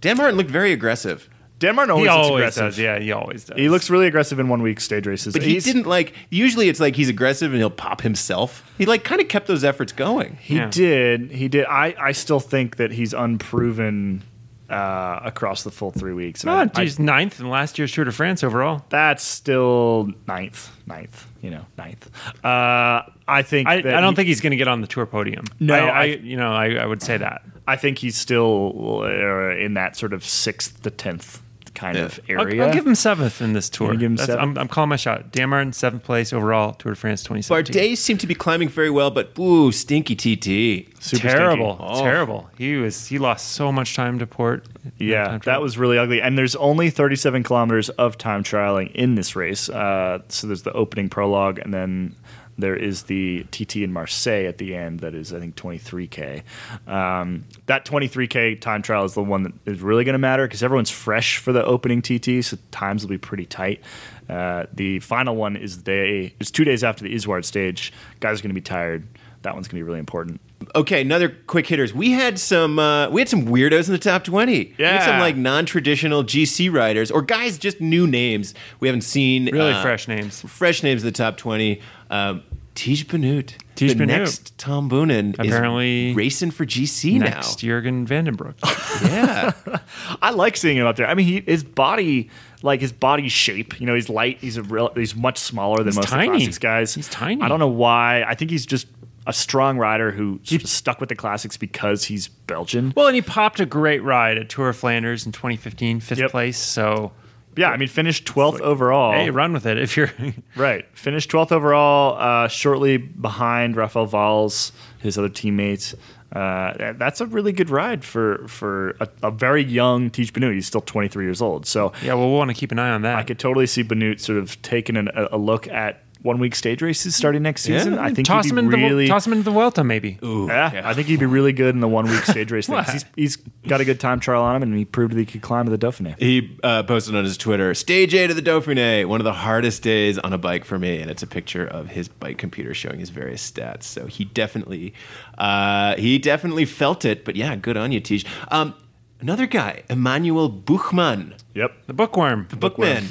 Dan 0.00 0.16
Martin 0.16 0.36
looked 0.36 0.50
very 0.50 0.72
aggressive, 0.72 1.28
Dan 1.64 1.74
Martin 1.76 1.96
He 1.98 2.06
always 2.08 2.30
looks 2.30 2.56
aggressive. 2.56 2.64
does. 2.64 2.78
Yeah, 2.78 2.98
he 2.98 3.12
always 3.12 3.44
does. 3.44 3.58
He 3.58 3.68
looks 3.68 3.88
really 3.90 4.06
aggressive 4.06 4.38
in 4.38 4.48
one 4.48 4.62
week 4.62 4.80
stage 4.80 5.06
races. 5.06 5.32
but 5.32 5.42
he 5.42 5.52
He's- 5.52 5.64
didn't 5.64 5.86
like. 5.86 6.12
Usually, 6.30 6.68
it's 6.68 6.80
like 6.80 6.96
he's 6.96 7.08
aggressive 7.08 7.50
and 7.52 7.58
he'll 7.58 7.70
pop 7.70 8.00
himself. 8.02 8.62
He 8.78 8.86
like 8.86 9.04
kind 9.04 9.20
of 9.20 9.28
kept 9.28 9.46
those 9.46 9.64
efforts 9.64 9.92
going. 9.92 10.36
He 10.40 10.56
Yeah. 10.56 10.68
did. 10.70 11.30
He 11.32 11.48
did. 11.48 11.64
I, 11.66 11.94
I 12.00 12.12
still 12.12 12.40
think 12.40 12.76
that 12.76 12.90
he's 12.92 13.12
unproven 13.14 14.22
uh, 14.70 15.20
across 15.22 15.62
the 15.62 15.70
full 15.70 15.90
three 15.90 16.14
weeks. 16.14 16.42
And 16.42 16.50
Oh, 16.50 16.80
I- 16.80 16.82
I- 16.84 16.90
ninth 16.98 17.38
in 17.38 17.48
last 17.50 17.78
year's 17.78 17.92
Tour 17.92 18.06
de 18.06 18.12
France 18.12 18.42
overall. 18.42 18.84
that's 18.88 19.22
still 19.22 20.10
ninth, 20.26 20.70
ninth. 20.86 21.26
You 21.42 21.50
know, 21.50 21.66
ninth. 21.76 22.08
Uh, 22.42 23.02
I 23.28 23.42
think. 23.42 23.68
I, 23.68 23.74
I 23.74 23.82
don't 23.82 24.12
he- 24.12 24.16
think 24.16 24.28
he's 24.28 24.40
going 24.40 24.52
to 24.52 24.56
get 24.56 24.66
on 24.68 24.80
the 24.80 24.86
tour 24.86 25.04
podium. 25.06 25.44
No, 25.60 25.74
I, 25.74 25.78
I, 25.78 26.00
I- 26.00 26.04
you 26.04 26.36
know, 26.38 26.52
I, 26.52 26.70
I 26.76 26.86
would 26.86 27.02
say 27.02 27.18
that. 27.18 27.42
I 27.68 27.76
think 27.76 27.98
he's 27.98 28.16
still 28.16 29.02
uh, 29.04 29.50
in 29.56 29.74
that 29.74 29.96
sort 29.96 30.12
of 30.14 30.24
sixth 30.24 30.82
to 30.82 30.90
tenth 30.90 31.40
kind 31.74 31.96
of 31.96 32.20
I'll, 32.28 32.40
area. 32.40 32.64
I'll 32.64 32.72
give 32.72 32.86
him 32.86 32.94
seventh 32.94 33.40
in 33.40 33.52
this 33.52 33.68
tour. 33.68 33.92
You 33.92 33.98
give 33.98 34.10
him 34.12 34.16
seventh? 34.16 34.40
I'm, 34.40 34.58
I'm 34.58 34.68
calling 34.68 34.88
my 34.88 34.96
shot. 34.96 35.32
Dan 35.32 35.50
Martin, 35.50 35.72
seventh 35.72 36.02
place 36.02 36.32
overall, 36.32 36.72
Tour 36.74 36.92
de 36.92 36.96
France 36.96 37.22
2017. 37.22 37.74
Bardet 37.74 37.96
seemed 37.96 38.20
to 38.20 38.26
be 38.26 38.34
climbing 38.34 38.68
very 38.68 38.90
well, 38.90 39.10
but 39.10 39.38
ooh, 39.38 39.72
stinky 39.72 40.14
TT. 40.14 41.02
Super 41.02 41.28
terrible, 41.28 41.76
stinky. 41.76 41.92
Oh. 41.92 42.02
terrible. 42.02 42.50
He 42.56 42.76
was 42.76 43.06
he 43.06 43.18
lost 43.18 43.52
so 43.52 43.70
much 43.70 43.94
time 43.94 44.18
to 44.18 44.26
Porte. 44.26 44.66
Yeah, 44.98 45.24
Time 45.24 45.40
that 45.44 45.60
was 45.60 45.78
really 45.78 45.98
ugly. 45.98 46.20
And 46.20 46.36
there's 46.38 46.56
only 46.56 46.90
37 46.90 47.42
kilometers 47.42 47.88
of 47.90 48.18
time 48.18 48.42
trialing 48.42 48.92
in 48.92 49.14
this 49.14 49.34
race. 49.34 49.68
Uh, 49.68 50.20
so 50.28 50.46
there's 50.46 50.62
the 50.62 50.72
opening 50.72 51.08
prologue, 51.08 51.58
and 51.58 51.72
then 51.72 52.16
there 52.58 52.76
is 52.76 53.04
the 53.04 53.44
TT 53.50 53.76
in 53.76 53.92
Marseille 53.92 54.46
at 54.46 54.58
the 54.58 54.74
end. 54.74 55.00
That 55.00 55.14
is, 55.14 55.32
I 55.32 55.40
think, 55.40 55.56
23k. 55.56 56.42
Um, 56.86 57.44
that 57.66 57.84
23k 57.84 58.60
time 58.60 58.82
trial 58.82 59.04
is 59.04 59.14
the 59.14 59.22
one 59.22 59.42
that 59.44 59.52
is 59.66 59.80
really 59.80 60.04
going 60.04 60.14
to 60.14 60.18
matter 60.18 60.46
because 60.46 60.62
everyone's 60.62 60.90
fresh 60.90 61.38
for 61.38 61.52
the 61.52 61.64
opening 61.64 62.02
TT, 62.02 62.44
so 62.44 62.56
times 62.70 63.02
will 63.02 63.10
be 63.10 63.18
pretty 63.18 63.46
tight. 63.46 63.80
Uh, 64.28 64.66
the 64.72 65.00
final 65.00 65.36
one 65.36 65.56
is 65.56 65.78
the 65.78 65.82
day. 65.82 66.34
It's 66.40 66.50
two 66.50 66.64
days 66.64 66.84
after 66.84 67.04
the 67.04 67.14
Izoard 67.14 67.44
stage. 67.44 67.92
Guys 68.20 68.40
are 68.40 68.42
going 68.42 68.54
to 68.54 68.60
be 68.60 68.60
tired. 68.60 69.06
That 69.42 69.54
one's 69.54 69.68
going 69.68 69.78
to 69.78 69.84
be 69.84 69.86
really 69.86 69.98
important. 69.98 70.40
Okay, 70.74 71.00
another 71.00 71.28
quick 71.46 71.66
hitters. 71.66 71.92
We 71.94 72.12
had 72.12 72.38
some 72.38 72.78
uh, 72.78 73.08
we 73.10 73.20
had 73.20 73.28
some 73.28 73.46
weirdos 73.46 73.86
in 73.86 73.92
the 73.92 73.98
top 73.98 74.24
twenty. 74.24 74.74
We 74.78 74.84
had 74.84 75.02
some 75.04 75.20
like 75.20 75.36
non-traditional 75.36 76.24
GC 76.24 76.72
riders 76.72 77.10
or 77.10 77.22
guys 77.22 77.58
just 77.58 77.80
new 77.80 78.06
names 78.06 78.54
we 78.80 78.88
haven't 78.88 79.02
seen. 79.02 79.46
Really 79.52 79.72
uh, 79.72 79.82
fresh 79.82 80.08
names. 80.08 80.42
Fresh 80.42 80.82
names 80.82 81.02
in 81.02 81.06
the 81.06 81.12
top 81.12 81.36
twenty. 81.36 81.80
Um, 82.10 82.42
Tej 82.74 83.04
Benoot. 83.04 83.56
Tej 83.76 83.88
the 83.88 83.94
Benoot. 83.94 84.18
next 84.18 84.58
Tom 84.58 84.90
Boonen 84.90 85.34
Apparently 85.38 86.10
is 86.10 86.16
racing 86.16 86.50
for 86.50 86.66
GC 86.66 87.20
Next, 87.20 87.60
Jurgen 87.60 88.04
Van 88.04 88.24
den 88.24 88.36
Broeck. 88.36 88.54
now. 88.62 89.54
Yeah. 89.64 89.78
I 90.22 90.30
like 90.30 90.56
seeing 90.56 90.76
him 90.76 90.86
up 90.86 90.96
there. 90.96 91.06
I 91.06 91.14
mean, 91.14 91.26
he, 91.26 91.40
his 91.40 91.62
body, 91.62 92.30
like 92.62 92.80
his 92.80 92.92
body 92.92 93.28
shape, 93.28 93.80
you 93.80 93.86
know, 93.86 93.94
he's 93.94 94.08
light. 94.08 94.38
He's 94.40 94.56
a 94.56 94.62
real, 94.62 94.92
he's 94.94 95.14
much 95.14 95.38
smaller 95.38 95.78
than 95.78 95.86
He's 95.86 95.96
most 95.96 96.08
tiny. 96.08 96.46
of 96.46 96.54
the 96.54 96.60
guys. 96.60 96.94
He's 96.94 97.08
tiny. 97.08 97.42
I 97.42 97.48
don't 97.48 97.60
know 97.60 97.68
why. 97.68 98.24
I 98.24 98.34
think 98.34 98.50
he's 98.50 98.66
just 98.66 98.86
a 99.26 99.32
strong 99.32 99.78
rider 99.78 100.10
who 100.10 100.38
of 100.52 100.68
stuck 100.68 101.00
with 101.00 101.08
the 101.08 101.14
classics 101.14 101.56
because 101.56 102.04
he's 102.04 102.28
Belgian. 102.28 102.92
well, 102.96 103.06
and 103.06 103.14
he 103.16 103.22
popped 103.22 103.58
a 103.60 103.66
great 103.66 104.02
ride 104.02 104.36
at 104.38 104.48
Tour 104.48 104.68
of 104.70 104.76
Flanders 104.76 105.24
in 105.26 105.32
2015, 105.32 106.00
fifth 106.00 106.18
Yep. 106.18 106.30
place. 106.30 106.58
So, 106.58 107.12
yeah, 107.56 107.70
I 107.70 107.76
mean, 107.76 107.88
finished 107.88 108.26
twelfth 108.26 108.60
overall. 108.60 109.12
hey, 109.12 109.30
run 109.30 109.52
with 109.52 109.64
it 109.66 109.78
if 109.78 109.96
you're. 109.96 110.10
Right, 110.56 110.84
finished 110.92 111.30
twelfth 111.30 111.52
overall, 111.52 112.16
uh, 112.18 112.48
shortly 112.48 112.96
behind 112.98 113.76
Rafael 113.76 114.06
Valls, 114.06 114.72
his 115.00 115.16
other 115.18 115.28
teammates. 115.28 115.94
Uh, 116.34 116.92
that's 116.94 117.20
a 117.20 117.26
really 117.26 117.52
good 117.52 117.70
ride 117.70 118.04
for 118.04 118.44
for 118.48 118.96
a, 119.00 119.08
a 119.22 119.30
very 119.30 119.62
young 119.62 120.10
Tej 120.10 120.30
Benoot. 120.32 120.54
He's 120.54 120.66
still 120.66 120.80
23 120.80 121.24
years 121.24 121.40
old, 121.40 121.64
so 121.64 121.92
yeah, 122.02 122.14
well, 122.14 122.28
we'll 122.28 122.38
want 122.38 122.50
to 122.50 122.54
keep 122.56 122.72
an 122.72 122.78
eye 122.80 122.90
on 122.90 123.02
that. 123.02 123.16
I 123.16 123.22
could 123.22 123.38
totally 123.38 123.66
see 123.68 123.82
Benoot 123.82 124.20
sort 124.20 124.38
of 124.38 124.60
taking 124.62 124.96
an, 124.96 125.08
a, 125.14 125.28
a 125.32 125.38
look 125.38 125.68
at 125.68 126.02
one 126.24 126.38
week 126.38 126.54
stage 126.54 126.80
races 126.80 127.14
starting 127.14 127.42
next 127.42 127.62
season. 127.62 127.98
I 127.98 128.10
think 128.10 128.26
toss 128.26 128.46
he'd 128.46 128.50
him 128.50 128.56
be 128.56 128.74
into 128.74 128.76
really 128.88 129.04
the 129.04 129.08
toss 129.10 129.26
him 129.26 129.34
into 129.34 129.44
the 129.44 129.50
Vuelta, 129.50 129.84
maybe. 129.84 130.18
Ooh, 130.24 130.46
yeah, 130.48 130.80
I 130.82 130.94
think 130.94 131.06
he'd 131.06 131.20
be 131.20 131.26
really 131.26 131.52
good 131.52 131.74
in 131.74 131.80
the 131.80 131.88
one 131.88 132.06
week 132.06 132.24
stage 132.24 132.50
race 132.50 132.66
thing. 132.68 132.82
He's, 132.90 133.04
he's 133.14 133.36
got 133.68 133.82
a 133.82 133.84
good 133.84 134.00
time 134.00 134.20
trial 134.20 134.42
on 134.42 134.56
him, 134.56 134.62
and 134.62 134.76
he 134.76 134.86
proved 134.86 135.12
that 135.12 135.18
he 135.18 135.26
could 135.26 135.42
climb 135.42 135.66
to 135.66 135.70
the 135.70 135.78
Dauphiné. 135.78 136.18
He 136.18 136.56
uh, 136.62 136.82
posted 136.84 137.14
on 137.14 137.24
his 137.24 137.36
Twitter, 137.36 137.74
Stage 137.74 138.14
8 138.14 138.30
of 138.30 138.36
the 138.36 138.42
Dauphiné, 138.42 139.06
one 139.06 139.20
of 139.20 139.24
the 139.24 139.34
hardest 139.34 139.82
days 139.82 140.18
on 140.18 140.32
a 140.32 140.38
bike 140.38 140.64
for 140.64 140.78
me. 140.78 141.00
And 141.00 141.10
it's 141.10 141.22
a 141.22 141.26
picture 141.26 141.66
of 141.66 141.88
his 141.88 142.08
bike 142.08 142.38
computer 142.38 142.72
showing 142.72 143.00
his 143.00 143.10
various 143.10 143.48
stats. 143.48 143.82
So 143.82 144.06
he 144.06 144.24
definitely, 144.24 144.94
uh, 145.36 145.96
he 145.96 146.18
definitely 146.18 146.64
felt 146.64 147.04
it. 147.04 147.26
But 147.26 147.36
yeah, 147.36 147.54
good 147.54 147.76
on 147.76 147.92
you, 147.92 148.00
Tej. 148.00 148.24
Um, 148.48 148.74
another 149.20 149.46
guy, 149.46 149.82
Emmanuel 149.90 150.50
Buchmann. 150.50 151.34
Yep. 151.54 151.86
The 151.86 151.92
bookworm. 151.92 152.46
The 152.50 152.56
bookman. 152.56 153.08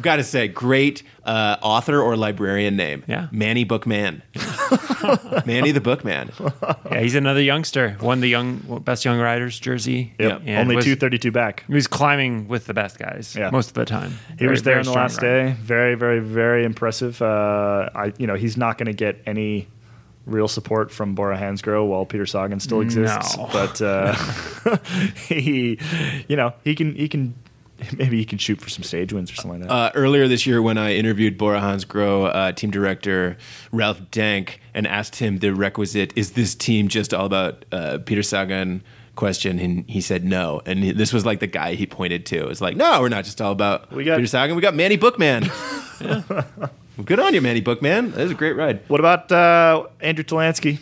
Got 0.00 0.16
to 0.16 0.24
say, 0.24 0.48
great 0.48 1.02
uh, 1.24 1.56
author 1.62 2.00
or 2.00 2.16
librarian 2.16 2.76
name. 2.76 3.04
Yeah. 3.06 3.28
Manny 3.30 3.64
Bookman. 3.64 4.22
Manny 5.46 5.70
the 5.72 5.80
Bookman. 5.80 6.30
Yeah, 6.90 7.00
he's 7.00 7.14
another 7.14 7.40
youngster. 7.42 7.96
Won 8.00 8.20
the 8.20 8.28
young 8.28 8.80
best 8.84 9.04
young 9.04 9.18
riders 9.20 9.58
jersey. 9.58 10.14
Yep. 10.18 10.42
And 10.46 10.58
Only 10.62 10.76
was- 10.76 10.84
232 10.84 11.30
back. 11.30 11.64
He 11.66 11.74
was 11.74 11.86
climbing 11.86 12.48
with 12.48 12.66
the 12.66 12.74
best 12.74 12.98
guys 12.98 13.34
Yeah. 13.36 13.50
most 13.50 13.68
of 13.68 13.74
the 13.74 13.84
time. 13.84 14.12
He 14.30 14.36
Very- 14.36 14.50
was 14.50 14.62
there 14.62 14.74
very 14.74 14.86
on 14.86 14.92
the 14.92 14.98
last 14.98 15.22
rider. 15.22 15.48
day. 15.50 15.56
Very, 15.60 15.94
very, 15.94 16.20
very 16.20 16.64
impressive. 16.64 17.20
Uh, 17.22 17.88
I, 17.94 18.12
you 18.18 18.26
know, 18.26 18.34
he's 18.34 18.56
not 18.56 18.78
going 18.78 18.86
to 18.86 18.92
get 18.94 19.20
any 19.26 19.68
real 20.26 20.48
support 20.48 20.90
from 20.90 21.14
Bora 21.14 21.36
Hansgrohe 21.36 21.86
while 21.86 22.06
Peter 22.06 22.24
Sagan 22.26 22.58
still 22.58 22.80
exists. 22.80 23.36
No. 23.36 23.48
But 23.52 23.80
uh, 23.82 24.14
he, 25.28 25.78
you 26.28 26.36
know, 26.36 26.54
he 26.64 26.74
can, 26.74 26.94
he 26.94 27.08
can, 27.08 27.34
maybe 27.96 28.16
he 28.18 28.24
can 28.24 28.38
shoot 28.38 28.60
for 28.60 28.68
some 28.68 28.82
stage 28.82 29.12
wins 29.12 29.30
or 29.30 29.34
something 29.34 29.60
like 29.60 29.68
that. 29.68 29.74
Uh, 29.74 29.90
earlier 29.94 30.26
this 30.28 30.46
year, 30.46 30.60
when 30.62 30.78
I 30.78 30.94
interviewed 30.94 31.36
Bora 31.38 31.60
Hansgrohe 31.60 32.34
uh, 32.34 32.52
team 32.52 32.70
director 32.70 33.36
Ralph 33.72 34.00
Denk 34.10 34.60
and 34.74 34.86
asked 34.86 35.16
him 35.16 35.38
the 35.38 35.54
requisite, 35.54 36.12
is 36.16 36.32
this 36.32 36.54
team 36.54 36.88
just 36.88 37.12
all 37.14 37.26
about 37.26 37.64
uh, 37.72 37.98
Peter 38.04 38.22
Sagan? 38.22 38.82
Question, 39.16 39.60
and 39.60 39.88
he 39.88 40.00
said 40.00 40.24
no. 40.24 40.60
And 40.66 40.82
he- 40.82 40.90
this 40.90 41.12
was 41.12 41.24
like 41.24 41.38
the 41.38 41.46
guy 41.46 41.74
he 41.74 41.86
pointed 41.86 42.26
to. 42.26 42.48
It's 42.48 42.60
like, 42.60 42.76
no, 42.76 43.00
we're 43.00 43.08
not 43.10 43.22
just 43.24 43.40
all 43.40 43.52
about 43.52 43.92
We 43.92 44.02
got- 44.02 44.16
Peter 44.16 44.26
Sagan. 44.26 44.56
We 44.56 44.62
got 44.62 44.74
Manny 44.74 44.96
Bookman. 44.96 45.44
Good 47.04 47.20
on 47.20 47.32
you, 47.34 47.40
Manny 47.40 47.60
Bookman. 47.60 48.10
That 48.12 48.22
was 48.24 48.30
a 48.32 48.34
great 48.34 48.52
ride. 48.56 48.80
what 48.88 48.98
about 49.00 49.30
uh, 49.30 49.86
Andrew 50.00 50.24
Talansky? 50.24 50.78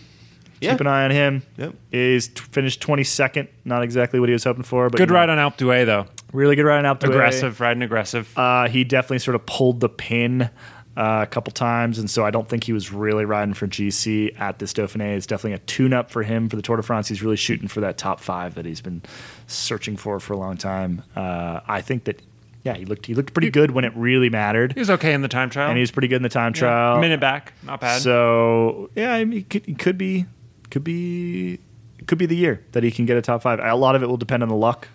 Yeah. 0.62 0.72
Keep 0.72 0.80
an 0.82 0.86
eye 0.86 1.04
on 1.04 1.10
him. 1.10 1.42
Yep. 1.58 1.74
He's 1.90 2.28
t- 2.28 2.34
finished 2.52 2.80
22nd. 2.80 3.48
Not 3.64 3.82
exactly 3.82 4.20
what 4.20 4.28
he 4.28 4.32
was 4.32 4.44
hoping 4.44 4.62
for, 4.62 4.88
but 4.88 4.98
Good 4.98 5.08
you 5.08 5.14
know, 5.14 5.20
ride 5.20 5.28
on 5.30 5.38
Alpe 5.38 5.56
d'Huez 5.56 5.86
though. 5.86 6.06
Really 6.32 6.56
good 6.56 6.64
ride 6.64 6.84
on 6.84 6.96
Alpe 6.96 7.00
d'Huez. 7.00 7.10
Aggressive, 7.10 7.60
riding 7.60 7.82
aggressive. 7.82 8.32
Uh, 8.38 8.68
he 8.68 8.84
definitely 8.84 9.18
sort 9.18 9.34
of 9.34 9.44
pulled 9.46 9.80
the 9.80 9.88
pin 9.88 10.48
uh, 10.96 11.20
a 11.22 11.26
couple 11.26 11.50
times, 11.52 11.98
and 11.98 12.08
so 12.10 12.24
I 12.24 12.30
don't 12.30 12.48
think 12.48 12.64
he 12.64 12.72
was 12.74 12.92
really 12.92 13.24
riding 13.24 13.54
for 13.54 13.66
GC 13.66 14.38
at 14.40 14.58
this 14.58 14.72
Dauphiné. 14.74 15.16
It's 15.16 15.26
definitely 15.26 15.54
a 15.54 15.58
tune-up 15.60 16.10
for 16.10 16.22
him 16.22 16.48
for 16.50 16.56
the 16.56 16.62
Tour 16.62 16.76
de 16.76 16.82
France. 16.82 17.08
He's 17.08 17.22
really 17.22 17.36
shooting 17.36 17.66
for 17.66 17.80
that 17.80 17.96
top 17.98 18.20
five 18.20 18.54
that 18.56 18.64
he's 18.66 18.80
been 18.82 19.02
searching 19.46 19.96
for 19.96 20.20
for 20.20 20.34
a 20.34 20.36
long 20.36 20.56
time. 20.58 21.02
Uh, 21.16 21.60
I 21.66 21.80
think 21.80 22.04
that, 22.04 22.20
yeah, 22.62 22.74
he 22.74 22.84
looked 22.84 23.06
he 23.06 23.14
looked 23.14 23.32
pretty 23.32 23.50
good 23.50 23.70
when 23.70 23.84
it 23.86 23.92
really 23.96 24.28
mattered, 24.30 24.74
he 24.74 24.80
was 24.80 24.90
okay 24.90 25.14
in 25.14 25.22
the 25.22 25.28
time 25.28 25.48
trial. 25.50 25.68
and 25.68 25.76
he 25.78 25.80
was 25.80 25.90
pretty 25.90 26.08
good 26.08 26.16
in 26.16 26.22
the 26.22 26.28
time 26.28 26.52
Yeah, 26.54 26.60
trial. 26.60 26.96
a 26.98 27.00
minute 27.00 27.20
back, 27.20 27.54
not 27.62 27.80
bad. 27.80 28.00
So 28.02 28.90
yeah, 28.94 29.14
I 29.14 29.24
mean, 29.24 29.38
it 29.40 29.50
could, 29.50 29.66
it 29.68 29.78
could 29.78 29.96
be, 29.98 30.26
could 30.72 30.82
be, 30.82 31.60
could 32.08 32.18
be 32.18 32.26
the 32.26 32.34
year 32.34 32.64
that 32.72 32.82
he 32.82 32.90
can 32.90 33.06
get 33.06 33.16
a 33.16 33.22
top 33.22 33.42
five. 33.42 33.60
A 33.60 33.76
lot 33.76 33.94
of 33.94 34.02
it 34.02 34.06
will 34.06 34.16
depend 34.16 34.42
on 34.42 34.48
the 34.48 34.56
luck. 34.56 34.88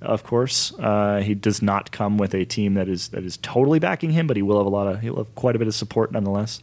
Of 0.00 0.24
course. 0.24 0.72
Uh, 0.78 1.20
he 1.24 1.34
does 1.34 1.62
not 1.62 1.90
come 1.90 2.16
with 2.18 2.34
a 2.34 2.44
team 2.44 2.74
that 2.74 2.86
is 2.86 3.08
that 3.08 3.24
is 3.24 3.38
totally 3.38 3.78
backing 3.78 4.10
him, 4.10 4.26
but 4.26 4.36
he 4.36 4.42
will 4.42 4.58
have 4.58 4.66
a 4.66 4.70
lot 4.70 4.86
of 4.86 5.00
he'll 5.00 5.16
have 5.16 5.34
quite 5.34 5.56
a 5.56 5.58
bit 5.58 5.66
of 5.68 5.74
support 5.74 6.12
nonetheless. 6.12 6.60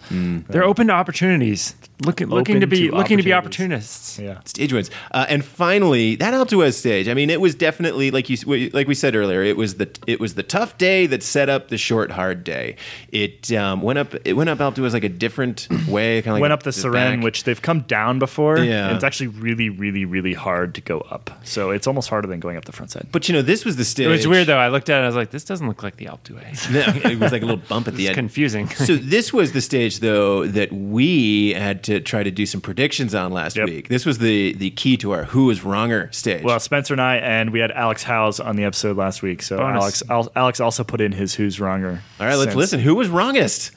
They're 0.52 0.64
open 0.64 0.88
to 0.88 0.94
opportunities. 0.94 1.76
Looking 2.06 2.28
looking 2.28 2.60
to 2.60 2.68
be 2.68 2.90
to 2.90 2.96
looking 2.96 3.18
to 3.18 3.24
be 3.24 3.34
opportunists. 3.34 4.20
Yeah. 4.20 4.40
stage 4.46 4.74
wins. 4.74 4.90
Uh, 5.12 5.26
and 5.30 5.44
finally, 5.44 6.16
that 6.18 6.34
Alpe 6.34 6.50
d'Huez 6.50 6.74
stage. 6.76 7.08
I 7.08 7.14
mean, 7.14 7.30
it 7.30 7.40
was 7.42 7.56
definitely 7.56 8.12
like 8.12 8.30
you 8.30 8.70
like 8.74 8.88
we 8.88 8.96
said 8.96 9.16
earlier. 9.16 9.42
It 9.44 9.58
was 9.58 9.76
the 9.76 9.90
it 10.08 10.20
was 10.20 10.36
the 10.36 10.44
tough 10.44 10.78
day 10.78 11.06
that 11.08 11.24
set 11.24 11.50
up 11.50 11.70
the 11.70 11.78
short 11.78 12.12
hard 12.12 12.44
day. 12.44 12.76
It 13.12 13.52
um, 13.54 13.82
went 13.82 14.00
up. 14.00 14.14
It 14.26 14.34
went 14.34 14.50
up 14.50 14.60
Alpe 14.60 14.76
d'Huez 14.76 14.94
like 14.94 15.04
a 15.04 15.10
different 15.10 15.68
way. 15.88 16.22
Kind 16.22 16.28
of 16.28 16.34
like 16.34 16.42
Went 16.42 16.54
up 16.54 16.64
the 16.64 16.72
Sarenne, 16.72 17.18
back. 17.18 17.24
which 17.24 17.44
they've 17.46 17.62
come 17.62 17.82
down 17.82 18.20
before. 18.20 18.58
Yeah. 18.60 18.88
and 18.88 18.96
it's 18.96 19.04
actually 19.04 19.28
really, 19.28 19.70
really, 19.70 20.06
really 20.06 20.34
hard 20.34 20.76
to 20.76 20.82
go 20.82 21.00
up. 21.02 21.30
So 21.44 21.72
it's 21.72 21.88
almost 21.88 22.10
harder 22.10 22.28
than 22.28 22.40
going 22.40 22.58
up 22.58 22.66
the 22.66 22.72
front 22.72 22.92
side. 22.92 23.08
But 23.12 23.28
you 23.30 23.34
know, 23.34 23.42
this 23.42 23.66
was 23.66 23.76
the 23.78 23.86
stage. 23.86 24.06
It 24.08 24.10
was 24.10 24.28
weird 24.28 24.48
though. 24.48 24.58
I 24.58 24.68
looked 24.70 24.90
at 24.90 25.00
it. 25.02 25.04
I 25.04 25.08
was 25.08 25.16
like, 25.16 25.32
this 25.32 25.44
doesn't 25.44 25.68
look 25.68 25.84
like 25.84 25.98
the 25.98 26.06
Alpe 26.06 26.24
d'Huez. 26.24 26.72
No, 26.72 27.10
it 27.12 27.20
was 27.20 27.32
like 27.32 27.42
a 27.42 27.46
little 27.46 27.62
bump 27.70 27.88
at 27.88 27.94
the 27.98 28.08
end. 28.08 28.16
confusing. 28.16 28.68
so 28.70 28.96
this 28.96 29.32
was 29.32 29.52
the 29.54 29.62
stage 29.62 30.00
though 30.00 30.46
that 30.48 30.72
we 30.74 31.54
had 31.54 31.84
to 31.84 31.93
try 32.00 32.24
to 32.24 32.32
do 32.32 32.46
some 32.46 32.62
predictions 32.62 33.14
on 33.16 33.32
last 33.32 33.58
Yep. 33.58 33.66
week. 33.68 33.88
This 33.90 34.06
was 34.06 34.18
the 34.20 34.54
the 34.54 34.70
key 34.72 34.98
to 34.98 35.12
our 35.12 35.26
who 35.26 35.50
is 35.50 35.64
wronger 35.64 36.10
stage. 36.12 36.44
Well, 36.44 36.60
Spencer 36.60 36.94
and 36.94 37.02
I, 37.02 37.18
and 37.18 37.52
we 37.52 37.60
had 37.60 37.72
Alex 37.72 38.04
Howes 38.04 38.40
on 38.40 38.56
the 38.56 38.64
episode 38.64 38.98
last 38.98 39.22
week. 39.22 39.42
So 39.42 39.58
Bonus. 39.58 39.82
Alex, 39.82 40.04
Al- 40.10 40.32
Alex 40.36 40.60
also 40.60 40.84
put 40.84 41.02
in 41.02 41.12
his 41.12 41.36
"Who's 41.36 41.60
Wronger." 41.60 42.00
all 42.20 42.26
right, 42.28 42.36
let's 42.36 42.52
sense. 42.52 42.56
listen. 42.56 42.80
Who 42.80 42.96
was 42.96 43.10
wrongest? 43.10 43.72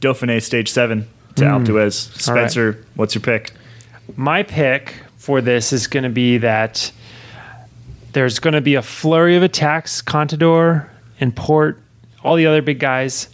Dauphiné 0.00 0.42
Stage 0.42 0.68
Seven 0.70 1.08
to 1.36 1.44
hmm. 1.44 1.50
Alpe 1.50 1.64
d'Huez. 1.66 2.20
Spencer, 2.20 2.84
what's 2.96 3.14
your 3.14 3.22
pick? 3.22 3.52
My 4.16 4.42
pick 4.42 4.94
for 5.16 5.40
this 5.40 5.72
is 5.72 5.86
going 5.86 6.02
to 6.04 6.10
be 6.10 6.38
that 6.38 6.90
there's 8.12 8.38
going 8.38 8.54
to 8.54 8.60
be 8.60 8.74
a 8.74 8.82
flurry 8.82 9.36
of 9.36 9.42
attacks, 9.42 10.02
Contador 10.02 10.88
and 11.20 11.34
Porte, 11.34 11.78
all 12.22 12.36
the 12.36 12.46
other 12.46 12.62
big 12.62 12.78
guys, 12.78 13.28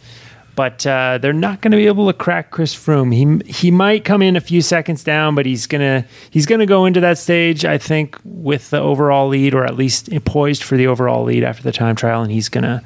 but 0.55 0.85
uh, 0.87 1.19
they're 1.19 1.33
not 1.33 1.61
going 1.61 1.71
to 1.71 1.77
be 1.77 1.87
able 1.87 2.07
to 2.09 2.13
crack 2.13 2.51
Chris 2.51 2.75
Froome. 2.75 3.15
He 3.15 3.53
he 3.53 3.71
might 3.71 4.05
come 4.05 4.23
in 4.23 4.37
a 4.37 4.41
few 4.41 4.61
seconds 4.61 5.05
down, 5.05 5.35
but 5.35 5.47
he's 5.47 5.67
gonna 5.67 6.05
he's 6.31 6.47
gonna 6.47 6.67
go 6.67 6.85
into 6.85 7.01
that 7.01 7.19
stage. 7.19 7.65
I 7.65 7.79
think 7.79 8.19
with 8.25 8.71
the 8.71 8.81
overall 8.81 9.29
lead, 9.29 9.55
or 9.55 9.65
at 9.65 9.77
least 9.77 10.11
poised 10.25 10.63
for 10.63 10.77
the 10.77 10.87
overall 10.87 11.25
lead 11.25 11.45
after 11.45 11.63
the 11.63 11.73
time 11.73 11.95
trial, 11.95 12.23
and 12.23 12.33
he's 12.33 12.49
gonna 12.49 12.83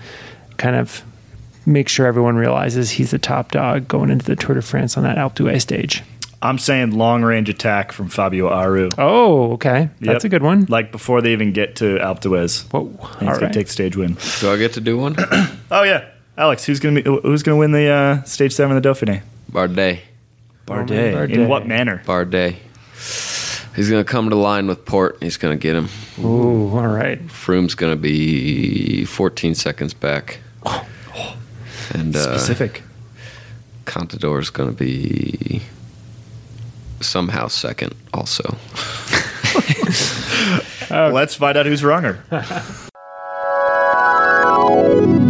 kind 0.58 0.76
of 0.76 1.02
make 1.64 1.88
sure 1.88 2.06
everyone 2.06 2.36
realizes 2.36 2.90
he's 2.90 3.12
the 3.12 3.18
top 3.18 3.52
dog 3.52 3.88
going 3.88 4.10
into 4.10 4.26
the 4.26 4.36
Tour 4.36 4.56
de 4.56 4.62
France 4.62 4.96
on 4.96 5.04
that 5.04 5.16
Alpe 5.16 5.36
d'Huez 5.36 5.62
stage. 5.62 6.02
I'm 6.42 6.58
saying 6.58 6.90
long 6.90 7.22
range 7.22 7.48
attack 7.48 7.92
from 7.92 8.08
Fabio 8.08 8.48
Aru. 8.48 8.88
Oh, 8.98 9.52
okay. 9.52 9.88
That's 10.00 10.24
a 10.24 10.28
good 10.28 10.42
one. 10.42 10.66
Like 10.68 10.90
before 10.92 11.22
they 11.22 11.32
even 11.32 11.52
get 11.52 11.76
to 11.76 11.98
Alpe 11.98 12.20
d'Huez. 12.20 12.64
Whoa. 12.72 12.88
He's 13.20 13.28
All 13.28 13.38
gonna 13.38 13.52
take 13.52 13.68
stage 13.68 13.96
win. 13.96 14.16
Do 14.40 14.50
I 14.50 14.56
get 14.56 14.72
to 14.74 14.80
do 14.80 14.98
one? 14.98 15.16
Oh 15.74 15.84
yeah, 15.84 16.04
Alex, 16.36 16.66
who's 16.66 16.80
gonna 16.80 17.00
be, 17.00 17.10
who's 17.22 17.42
gonna 17.42 17.56
win 17.56 17.72
the 17.72 17.86
uh, 17.88 18.22
stage 18.24 18.52
seven 18.52 18.76
of 18.76 18.82
the 18.82 18.86
Dauphiné? 18.86 19.22
Bardet. 19.50 20.00
Bardet. 20.66 21.14
Bardet. 21.14 21.30
In 21.30 21.48
what 21.48 21.66
manner? 21.66 22.02
Bardet. 22.04 22.56
He's 23.74 23.88
going 23.88 24.04
to 24.04 24.10
come 24.10 24.28
to 24.28 24.36
line 24.36 24.66
with 24.66 24.84
Porte. 24.84 25.16
He's 25.22 25.38
going 25.38 25.58
to 25.58 25.62
get 25.62 25.74
him. 25.74 25.88
Ooh, 26.22 26.76
all 26.76 26.88
right. 26.88 27.18
Froome's 27.26 27.74
going 27.74 27.92
to 27.92 28.00
be 28.00 29.04
14 29.06 29.54
seconds 29.54 29.94
back. 29.94 30.40
And 31.94 32.16
uh, 32.16 32.38
Specific. 32.38 32.82
Contador's 33.84 34.48
going 34.48 34.70
to 34.70 34.74
be 34.74 35.60
somehow 37.02 37.48
second 37.48 37.94
also. 38.12 38.56
Let's 40.90 41.34
find 41.34 41.56
out 41.56 41.66
who's 41.66 41.82
wronger. 41.82 42.22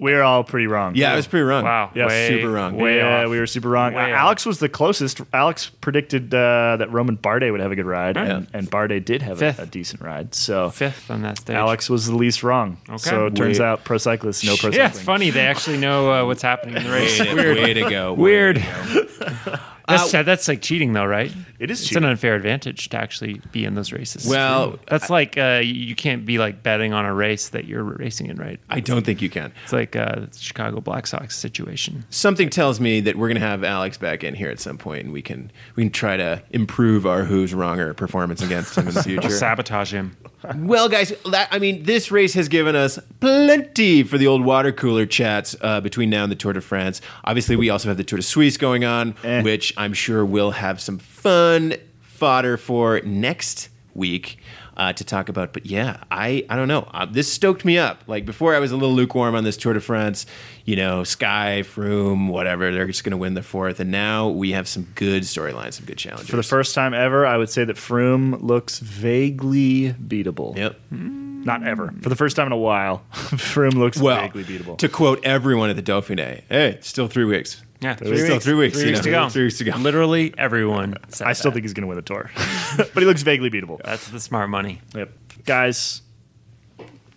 We're 0.00 0.22
all 0.22 0.42
pretty 0.44 0.66
wrong. 0.66 0.94
Yeah, 0.96 1.12
I 1.12 1.16
was 1.16 1.26
pretty 1.26 1.44
wrong. 1.44 1.62
Wow. 1.62 1.90
Yeah, 1.94 2.06
way, 2.06 2.26
super 2.28 2.50
wrong. 2.50 2.74
Way 2.76 2.96
yeah, 2.96 3.24
off. 3.24 3.30
we 3.30 3.38
were 3.38 3.46
super 3.46 3.68
wrong. 3.68 3.92
Way 3.92 4.12
Alex 4.14 4.46
was 4.46 4.58
the 4.58 4.68
closest. 4.70 5.20
Alex 5.34 5.68
predicted 5.68 6.32
uh, 6.34 6.78
that 6.78 6.90
Romain 6.90 7.18
Bardet 7.18 7.52
would 7.52 7.60
have 7.60 7.70
a 7.70 7.76
good 7.76 7.84
ride, 7.84 8.16
and, 8.16 8.46
Yeah. 8.50 8.58
and 8.58 8.70
Bardet 8.70 9.04
did 9.04 9.20
have 9.20 9.36
a, 9.42 9.52
Fifth. 9.52 9.58
a 9.58 9.66
decent 9.66 10.00
ride. 10.00 10.34
So 10.34 10.70
fifth 10.70 11.10
on 11.10 11.20
that 11.22 11.38
stage. 11.40 11.54
Alex 11.54 11.90
was 11.90 12.06
the 12.06 12.16
least 12.16 12.42
wrong. 12.42 12.78
Okay. 12.88 12.96
So 12.96 13.26
it 13.26 13.36
turns 13.36 13.58
Wait. 13.58 13.64
out 13.66 13.84
pro 13.84 13.98
cyclists 13.98 14.42
know 14.42 14.56
pro 14.56 14.70
Yeah, 14.70 14.88
it's 14.88 14.98
funny. 15.00 15.28
They 15.28 15.44
actually 15.46 15.76
know 15.76 16.10
uh, 16.10 16.24
what's 16.24 16.40
happening 16.42 16.76
in 16.78 16.84
the 16.84 16.90
race. 16.90 17.20
Way 17.20 17.26
to, 17.26 17.34
Weird. 17.34 17.56
way 17.58 17.74
to 17.74 17.90
go. 17.90 18.12
way 18.14 18.20
Weird. 18.22 18.56
to 18.56 19.08
go. 19.44 19.54
That's, 19.90 20.12
that's 20.12 20.48
like 20.48 20.62
cheating, 20.62 20.92
though, 20.92 21.04
right? 21.06 21.32
It 21.58 21.70
is 21.70 21.80
It's 21.80 21.88
cheating. 21.90 22.04
an 22.04 22.10
unfair 22.10 22.34
advantage 22.34 22.88
to 22.90 22.96
actually 22.96 23.40
be 23.52 23.64
in 23.64 23.74
those 23.74 23.92
races. 23.92 24.26
Well, 24.26 24.78
that's 24.88 25.10
like 25.10 25.36
uh, 25.38 25.60
you 25.62 25.94
can't 25.94 26.24
be 26.24 26.38
like 26.38 26.62
betting 26.62 26.92
on 26.92 27.04
a 27.04 27.12
race 27.14 27.50
that 27.50 27.66
you're 27.66 27.82
racing 27.82 28.26
in, 28.28 28.36
right? 28.36 28.60
I 28.68 28.80
don't 28.80 29.04
think 29.04 29.20
you 29.22 29.30
can. 29.30 29.52
It's 29.64 29.72
like 29.72 29.96
uh, 29.96 30.20
the 30.30 30.38
Chicago 30.38 30.80
Black 30.80 31.06
Sox 31.06 31.36
situation. 31.36 32.04
Something 32.10 32.50
tells 32.50 32.80
me 32.80 33.00
that 33.00 33.16
we're 33.16 33.28
going 33.28 33.40
to 33.40 33.46
have 33.46 33.64
Alex 33.64 33.98
back 33.98 34.24
in 34.24 34.34
here 34.34 34.50
at 34.50 34.60
some 34.60 34.78
point, 34.78 35.04
and 35.04 35.12
we 35.12 35.22
can 35.22 35.50
we 35.76 35.82
can 35.84 35.90
try 35.92 36.16
to 36.16 36.42
improve 36.50 37.06
our 37.06 37.24
who's 37.24 37.52
wronger 37.54 37.94
performance 37.94 38.42
against 38.42 38.76
him 38.76 38.88
in 38.88 38.94
the 38.94 39.02
future. 39.10 39.30
Sabotage 39.30 39.92
him. 39.92 40.16
Well, 40.56 40.88
guys, 40.88 41.12
that, 41.30 41.48
I 41.50 41.58
mean, 41.58 41.82
this 41.84 42.10
race 42.10 42.34
has 42.34 42.48
given 42.48 42.74
us 42.76 42.98
plenty 43.20 44.02
for 44.02 44.16
the 44.18 44.26
old 44.26 44.44
water 44.44 44.72
cooler 44.72 45.06
chats 45.06 45.54
uh, 45.60 45.80
between 45.80 46.10
now 46.10 46.22
and 46.24 46.32
the 46.32 46.36
Tour 46.36 46.52
de 46.52 46.60
France. 46.60 47.00
Obviously, 47.24 47.56
we 47.56 47.68
also 47.70 47.88
have 47.88 47.96
the 47.96 48.04
Tour 48.04 48.16
de 48.18 48.22
Suisse 48.22 48.56
going 48.56 48.84
on, 48.84 49.14
Eh. 49.22 49.42
which 49.42 49.72
I'm 49.76 49.92
sure 49.92 50.24
we'll 50.24 50.52
have 50.52 50.80
some 50.80 50.98
fun 50.98 51.74
fodder 52.00 52.56
for 52.56 53.00
next 53.04 53.68
week 53.94 54.38
uh, 54.76 54.92
to 54.92 55.04
talk 55.04 55.28
about. 55.28 55.52
But 55.52 55.66
yeah, 55.66 56.02
I, 56.10 56.44
I 56.48 56.56
don't 56.56 56.68
know. 56.68 56.88
Uh, 56.92 57.06
this 57.06 57.30
stoked 57.32 57.64
me 57.64 57.78
up. 57.78 58.02
Like 58.06 58.24
before, 58.26 58.54
I 58.54 58.58
was 58.58 58.72
a 58.72 58.76
little 58.76 58.94
lukewarm 58.94 59.34
on 59.34 59.44
this 59.44 59.56
Tour 59.56 59.74
de 59.74 59.80
France. 59.80 60.26
You 60.64 60.76
know, 60.76 61.04
Sky, 61.04 61.62
Froome, 61.64 62.28
whatever. 62.28 62.70
They're 62.72 62.86
just 62.86 63.02
going 63.04 63.10
to 63.12 63.16
win 63.16 63.34
the 63.34 63.42
fourth. 63.42 63.80
And 63.80 63.90
now 63.90 64.28
we 64.28 64.52
have 64.52 64.68
some 64.68 64.86
good 64.94 65.24
storylines, 65.24 65.74
some 65.74 65.86
good 65.86 65.98
challenges. 65.98 66.28
For 66.30 66.36
the 66.36 66.42
first 66.42 66.74
time 66.74 66.94
ever, 66.94 67.26
I 67.26 67.36
would 67.36 67.50
say 67.50 67.64
that 67.64 67.76
Froome 67.76 68.42
looks 68.42 68.78
vaguely 68.78 69.92
beatable. 69.94 70.56
Yep. 70.56 70.78
Not 70.90 71.66
ever. 71.66 71.92
For 72.02 72.08
the 72.10 72.16
first 72.16 72.36
time 72.36 72.46
in 72.46 72.52
a 72.52 72.56
while, 72.56 73.02
Froome 73.12 73.74
looks 73.74 73.98
Well, 74.00 74.20
vaguely 74.20 74.44
beatable. 74.44 74.76
to 74.78 74.88
quote 74.88 75.24
everyone 75.24 75.70
at 75.70 75.76
the 75.76 75.82
Dauphiné, 75.82 76.42
hey, 76.50 76.78
still 76.82 77.08
three 77.08 77.24
weeks. 77.24 77.62
Yeah, 77.80 77.94
There's 77.94 78.22
still 78.22 78.40
three 78.40 78.54
weeks. 78.54 78.74
Three 78.76 78.86
you 78.88 78.92
weeks 78.92 78.98
know, 78.98 79.04
to 79.04 79.10
go. 79.10 79.28
Three 79.30 79.44
weeks 79.44 79.58
to 79.58 79.64
go. 79.64 79.76
Literally 79.76 80.34
everyone. 80.36 80.96
said 81.08 81.26
I 81.26 81.32
still 81.32 81.50
that. 81.50 81.54
think 81.54 81.64
he's 81.64 81.72
going 81.72 81.82
to 81.82 81.88
win 81.88 81.96
the 81.96 82.02
tour, 82.02 82.30
but 82.76 82.94
he 82.94 83.04
looks 83.04 83.22
vaguely 83.22 83.50
beatable. 83.50 83.80
that's 83.82 84.08
the 84.08 84.20
smart 84.20 84.50
money. 84.50 84.80
Yep. 84.94 85.10
Guys, 85.46 86.02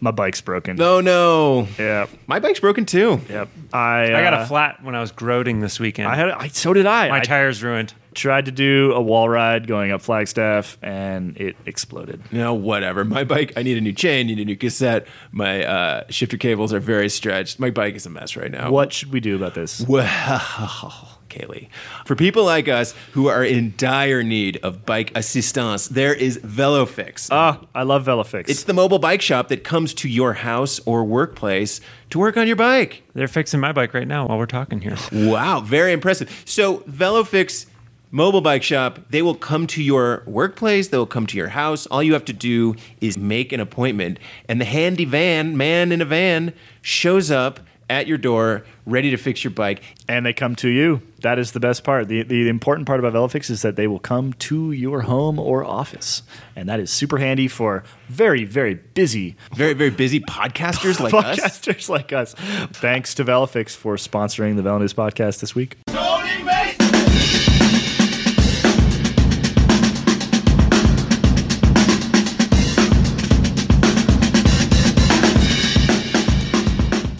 my 0.03 0.11
bike's 0.11 0.41
broken. 0.41 0.75
No, 0.75 0.99
no, 1.01 1.67
Yep. 1.79 2.09
my 2.27 2.39
bike's 2.39 2.59
broken 2.59 2.85
too. 2.85 3.21
Yep. 3.29 3.49
I 3.71 4.03
I 4.13 4.21
got 4.21 4.33
uh, 4.33 4.41
a 4.41 4.45
flat 4.45 4.83
when 4.83 4.95
I 4.95 4.99
was 4.99 5.11
groating 5.11 5.61
this 5.61 5.79
weekend. 5.79 6.09
I 6.09 6.15
had. 6.15 6.29
I, 6.29 6.47
so 6.49 6.73
did 6.73 6.85
I. 6.85 7.07
My 7.09 7.17
I 7.17 7.21
tires 7.21 7.63
ruined. 7.63 7.93
tried 8.13 8.45
to 8.45 8.51
do 8.51 8.91
a 8.93 9.01
wall 9.01 9.27
ride 9.29 9.65
going 9.65 9.91
up 9.91 10.01
Flagstaff, 10.01 10.77
and 10.83 11.37
it 11.37 11.55
exploded. 11.65 12.21
No, 12.31 12.53
whatever. 12.53 13.05
My 13.05 13.23
bike. 13.23 13.53
I 13.55 13.63
need 13.63 13.77
a 13.77 13.81
new 13.81 13.93
chain. 13.93 14.27
Need 14.27 14.39
a 14.39 14.45
new 14.45 14.57
cassette. 14.57 15.07
My 15.31 15.63
uh, 15.65 16.03
shifter 16.09 16.37
cables 16.37 16.73
are 16.73 16.79
very 16.81 17.07
stretched. 17.09 17.59
My 17.59 17.69
bike 17.71 17.95
is 17.95 18.05
a 18.05 18.09
mess 18.09 18.35
right 18.35 18.51
now. 18.51 18.69
What 18.71 18.91
should 18.93 19.13
we 19.13 19.21
do 19.21 19.35
about 19.37 19.53
this? 19.55 19.81
Well, 19.87 20.05
Caley, 21.33 21.67
for 22.05 22.15
people 22.15 22.43
like 22.45 22.67
us 22.67 22.93
who 23.13 23.27
are 23.27 23.43
in 23.43 23.73
dire 23.77 24.21
need 24.21 24.57
of 24.57 24.85
bike 24.85 25.11
assistance, 25.15 25.87
there 25.87 26.13
is 26.13 26.37
VeloFix. 26.39 27.29
Ah, 27.31 27.59
I 27.73 27.83
love 27.83 28.05
Velofix. 28.05 28.49
it's 28.49 28.63
the 28.65 28.73
mobile 28.73 28.99
bike 28.99 29.21
shop 29.21 29.47
that 29.47 29.63
comes 29.63 29.93
to 29.95 30.07
your 30.07 30.33
house 30.33 30.79
or 30.85 31.03
workplace 31.03 31.81
to 32.11 32.19
work 32.19 32.37
on 32.37 32.45
your 32.45 32.55
bike. 32.55 33.01
They're 33.15 33.27
fixing 33.27 33.59
my 33.59 33.71
bike 33.71 33.93
right 33.95 34.07
now 34.07 34.27
while 34.27 34.37
we're 34.37 34.45
talking 34.45 34.79
here. 34.81 34.97
Wow, 35.33 35.61
very 35.61 35.93
impressive. 35.93 36.43
So, 36.45 36.79
VeloFix 36.79 37.65
mobile 38.11 38.41
bike 38.41 38.61
shop, 38.61 38.99
they 39.09 39.23
will 39.23 39.33
come 39.35 39.65
to 39.65 39.81
your 39.81 40.21
workplace, 40.27 40.89
they 40.89 40.97
will 40.97 41.07
come 41.07 41.25
to 41.25 41.37
your 41.37 41.47
house. 41.47 41.87
All 41.87 42.03
you 42.03 42.13
have 42.13 42.25
to 42.25 42.33
do 42.33 42.75
is 43.01 43.17
make 43.17 43.51
an 43.51 43.59
appointment, 43.59 44.19
and 44.47 44.61
the 44.61 44.65
handy 44.65 45.05
van, 45.05 45.57
man 45.57 45.91
in 45.91 46.01
a 46.01 46.05
van, 46.05 46.53
shows 46.81 47.31
up 47.31 47.59
at 47.89 48.07
your 48.07 48.17
door 48.17 48.63
ready 48.85 49.11
to 49.11 49.17
fix 49.17 49.43
your 49.43 49.51
bike. 49.51 49.81
and 50.07 50.25
they 50.25 50.33
come 50.33 50.55
to 50.57 50.69
you. 50.69 51.01
That 51.21 51.39
is 51.39 51.51
the 51.53 51.59
best 51.59 51.83
part. 51.83 52.07
The, 52.09 52.23
the 52.23 52.49
important 52.49 52.85
part 52.87 52.99
about 52.99 53.13
Velofix 53.13 53.49
is 53.49 53.61
that 53.61 53.75
they 53.77 53.87
will 53.87 53.99
come 53.99 54.33
to 54.33 54.71
your 54.71 55.01
home 55.01 55.39
or 55.39 55.63
office. 55.63 56.23
And 56.55 56.67
that 56.69 56.79
is 56.79 56.91
super 56.91 57.17
handy 57.17 57.47
for 57.47 57.83
very, 58.09 58.43
very 58.43 58.73
busy 58.75 59.35
Very, 59.55 59.73
very 59.73 59.89
busy 59.89 60.19
podcasters 60.19 60.99
like 60.99 61.13
us. 61.13 61.39
podcasters 61.39 61.89
like 61.89 62.11
us. 62.13 62.33
Thanks 62.73 63.15
to 63.15 63.23
Velofix 63.25 63.75
for 63.75 63.95
sponsoring 63.95 64.55
the 64.57 64.61
VeloNews 64.63 64.93
podcast 64.93 65.39
this 65.39 65.55
week. 65.55 65.77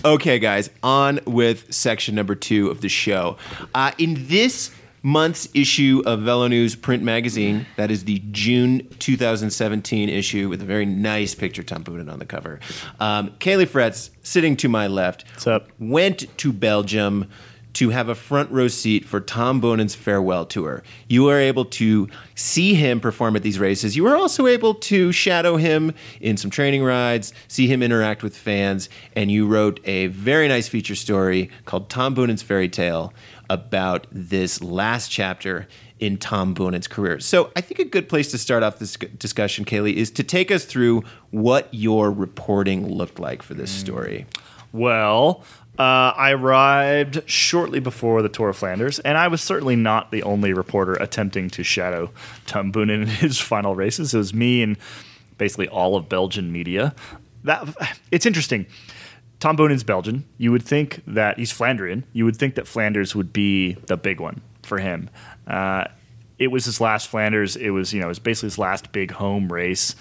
Okay, 0.06 0.38
guys, 0.38 0.70
on 0.82 1.22
with 1.26 1.74
section 1.74 2.14
number 2.14 2.36
two 2.36 2.70
of 2.70 2.82
the 2.82 2.90
show. 2.90 3.38
Uh, 3.74 3.92
in 3.98 4.28
this 4.28 4.72
month's 5.02 5.50
issue 5.54 6.02
of 6.06 6.22
VeloNews 6.22 6.82
print 6.82 7.04
magazine. 7.04 7.66
That 7.76 7.92
is 7.92 8.06
the 8.06 8.22
June 8.32 8.88
2017 9.00 10.08
issue 10.08 10.48
with 10.48 10.62
a 10.62 10.66
very 10.66 10.86
nice 10.86 11.36
picture 11.36 11.62
Tom 11.62 11.84
Boonen 11.84 12.12
on 12.12 12.20
the 12.20 12.26
cover. 12.26 12.62
Um, 13.02 13.34
Caley 13.40 13.66
Fretz, 13.66 14.12
sitting 14.24 14.56
to 14.58 14.70
my 14.70 14.88
left, 14.88 15.26
What's 15.34 15.48
up? 15.48 15.68
went 15.78 16.38
to 16.38 16.54
Belgium 16.54 17.30
to 17.74 17.90
have 17.90 18.10
a 18.10 18.16
front 18.16 18.52
row 18.52 18.68
seat 18.68 19.06
for 19.06 19.20
Tom 19.20 19.60
Boonen's 19.60 19.96
farewell 19.96 20.46
tour. 20.46 20.84
You 21.08 21.24
were 21.24 21.40
able 21.40 21.66
to 21.66 22.08
see 22.36 22.76
him 22.76 23.00
perform 23.00 23.36
at 23.36 23.44
these 23.44 23.60
races. 23.60 23.96
You 23.96 24.04
were 24.04 24.16
also 24.16 24.48
able 24.48 24.76
to 24.76 25.12
shadow 25.12 25.58
him 25.58 25.94
in 26.22 26.38
some 26.38 26.52
training 26.52 26.84
rides, 26.84 27.34
see 27.48 27.68
him 27.68 27.82
interact 27.82 28.24
with 28.24 28.38
fans, 28.38 28.90
and 29.16 29.32
you 29.32 29.48
wrote 29.48 29.80
a 29.86 30.08
very 30.08 30.48
nice 30.48 30.68
feature 30.68 30.96
story 30.96 31.50
called 31.66 31.90
Tom 31.90 32.14
Boonen's 32.14 32.42
Fairy 32.42 32.70
Tale 32.70 33.14
about 33.50 34.08
this 34.12 34.62
last 34.62 35.10
chapter 35.10 35.68
in 36.00 36.18
Tom 36.18 36.54
Boonen's 36.54 36.88
career. 36.88 37.20
So 37.20 37.52
I 37.56 37.62
think 37.62 37.80
a 37.80 37.86
good 37.86 38.10
place 38.10 38.30
to 38.32 38.38
start 38.38 38.62
off 38.62 38.80
this 38.80 38.98
discussion, 39.18 39.64
Caley, 39.64 39.98
is 39.98 40.12
to 40.12 40.24
take 40.24 40.52
us 40.52 40.66
through 40.66 41.04
what 41.32 41.70
your 41.72 42.12
reporting 42.12 42.88
looked 42.88 43.20
like 43.20 43.42
for 43.42 43.54
this 43.54 43.74
hmm. 43.74 43.86
story. 43.86 44.26
Well, 44.74 45.44
uh, 45.80 46.14
I 46.16 46.32
arrived 46.32 47.28
shortly 47.28 47.80
before 47.80 48.22
the 48.22 48.30
Tour 48.30 48.50
of 48.50 48.58
Flanders, 48.58 49.00
and 49.00 49.18
I 49.18 49.28
was 49.28 49.42
certainly 49.42 49.76
not 49.76 50.12
the 50.12 50.22
only 50.24 50.54
reporter 50.54 50.94
attempting 50.94 51.50
to 51.52 51.64
shadow 51.64 52.12
Tom 52.46 52.72
Boonen 52.72 53.02
in 53.02 53.08
his 53.08 53.40
final 53.40 53.76
races. 53.76 54.14
It 54.14 54.18
was 54.18 54.34
me 54.34 54.62
and 54.62 54.78
basically 55.38 55.68
all 55.68 55.96
of 55.96 56.08
Belgian 56.10 56.52
media. 56.52 56.94
That 57.44 57.68
it's 58.12 58.26
interesting. 58.26 58.68
Tom 59.40 59.58
Boonen's 59.58 59.84
Belgian. 59.84 60.24
You 60.38 60.52
would 60.52 60.64
think 60.64 61.02
that 61.08 61.38
he's 61.38 61.52
Flandrian. 61.52 62.04
You 62.14 62.24
would 62.26 62.38
think 62.38 62.56
that 62.56 62.68
Flanders 62.68 63.16
would 63.16 63.34
be 63.34 63.74
the 63.74 63.98
big 63.98 64.20
one 64.20 64.42
for 64.62 64.78
him. 64.78 65.10
Uh, 65.48 65.86
it 66.40 66.48
was 66.48 66.66
his 66.66 66.80
last 66.80 67.10
Flanders. 67.10 67.56
It 67.56 67.72
was 67.72 67.94
you 67.94 68.00
know 68.00 68.06
it 68.06 68.10
was 68.10 68.20
basically 68.20 68.48
his 68.48 68.58
last 68.58 68.92
big 68.92 69.12
home 69.12 69.52
race. 69.52 69.96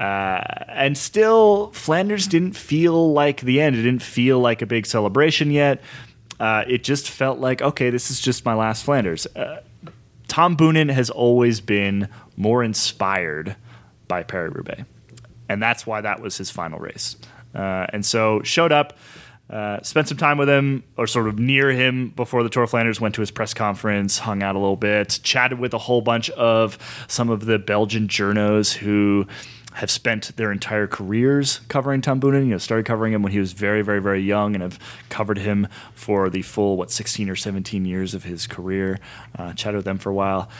Uh, 0.00 0.40
and 0.68 0.96
still, 0.96 1.70
Flanders 1.72 2.26
didn't 2.26 2.54
feel 2.54 3.12
like 3.12 3.42
the 3.42 3.60
end. 3.60 3.76
It 3.76 3.82
didn't 3.82 4.02
feel 4.02 4.40
like 4.40 4.62
a 4.62 4.66
big 4.66 4.86
celebration 4.86 5.50
yet. 5.50 5.82
Uh, 6.40 6.64
it 6.66 6.82
just 6.82 7.10
felt 7.10 7.38
like, 7.38 7.60
okay, 7.60 7.90
this 7.90 8.10
is 8.10 8.18
just 8.18 8.46
my 8.46 8.54
last 8.54 8.82
Flanders. 8.82 9.26
Uh, 9.36 9.60
Tom 10.26 10.56
Boonen 10.56 10.90
has 10.90 11.10
always 11.10 11.60
been 11.60 12.08
more 12.38 12.64
inspired 12.64 13.56
by 14.08 14.22
Paris 14.22 14.54
Roubaix, 14.54 14.84
and 15.50 15.62
that's 15.62 15.86
why 15.86 16.00
that 16.00 16.20
was 16.22 16.38
his 16.38 16.50
final 16.50 16.78
race. 16.78 17.16
Uh, 17.54 17.84
and 17.92 18.06
so 18.06 18.40
showed 18.42 18.72
up, 18.72 18.96
uh, 19.50 19.82
spent 19.82 20.08
some 20.08 20.16
time 20.16 20.38
with 20.38 20.48
him, 20.48 20.82
or 20.96 21.06
sort 21.06 21.28
of 21.28 21.38
near 21.38 21.70
him 21.70 22.08
before 22.10 22.42
the 22.42 22.48
Tour 22.48 22.66
Flanders. 22.66 23.02
Went 23.02 23.16
to 23.16 23.20
his 23.20 23.30
press 23.30 23.52
conference, 23.52 24.18
hung 24.18 24.42
out 24.42 24.54
a 24.54 24.58
little 24.58 24.76
bit, 24.76 25.20
chatted 25.22 25.58
with 25.58 25.74
a 25.74 25.78
whole 25.78 26.00
bunch 26.00 26.30
of 26.30 26.78
some 27.06 27.28
of 27.28 27.44
the 27.44 27.58
Belgian 27.58 28.08
journos 28.08 28.72
who 28.72 29.26
have 29.74 29.90
spent 29.90 30.36
their 30.36 30.52
entire 30.52 30.86
careers 30.86 31.60
covering 31.68 32.00
Tom 32.00 32.20
Boonen. 32.20 32.44
You 32.44 32.52
know, 32.52 32.58
started 32.58 32.86
covering 32.86 33.12
him 33.12 33.22
when 33.22 33.32
he 33.32 33.38
was 33.38 33.52
very, 33.52 33.82
very, 33.82 34.00
very 34.00 34.22
young, 34.22 34.54
and 34.54 34.62
have 34.62 34.78
covered 35.08 35.38
him 35.38 35.68
for 35.94 36.28
the 36.30 36.42
full 36.42 36.76
what 36.76 36.90
16 36.90 37.30
or 37.30 37.36
17 37.36 37.84
years 37.84 38.14
of 38.14 38.24
his 38.24 38.46
career. 38.46 38.98
Uh, 39.38 39.52
chatted 39.52 39.76
with 39.76 39.84
them 39.84 39.98
for 39.98 40.10
a 40.10 40.14
while. 40.14 40.50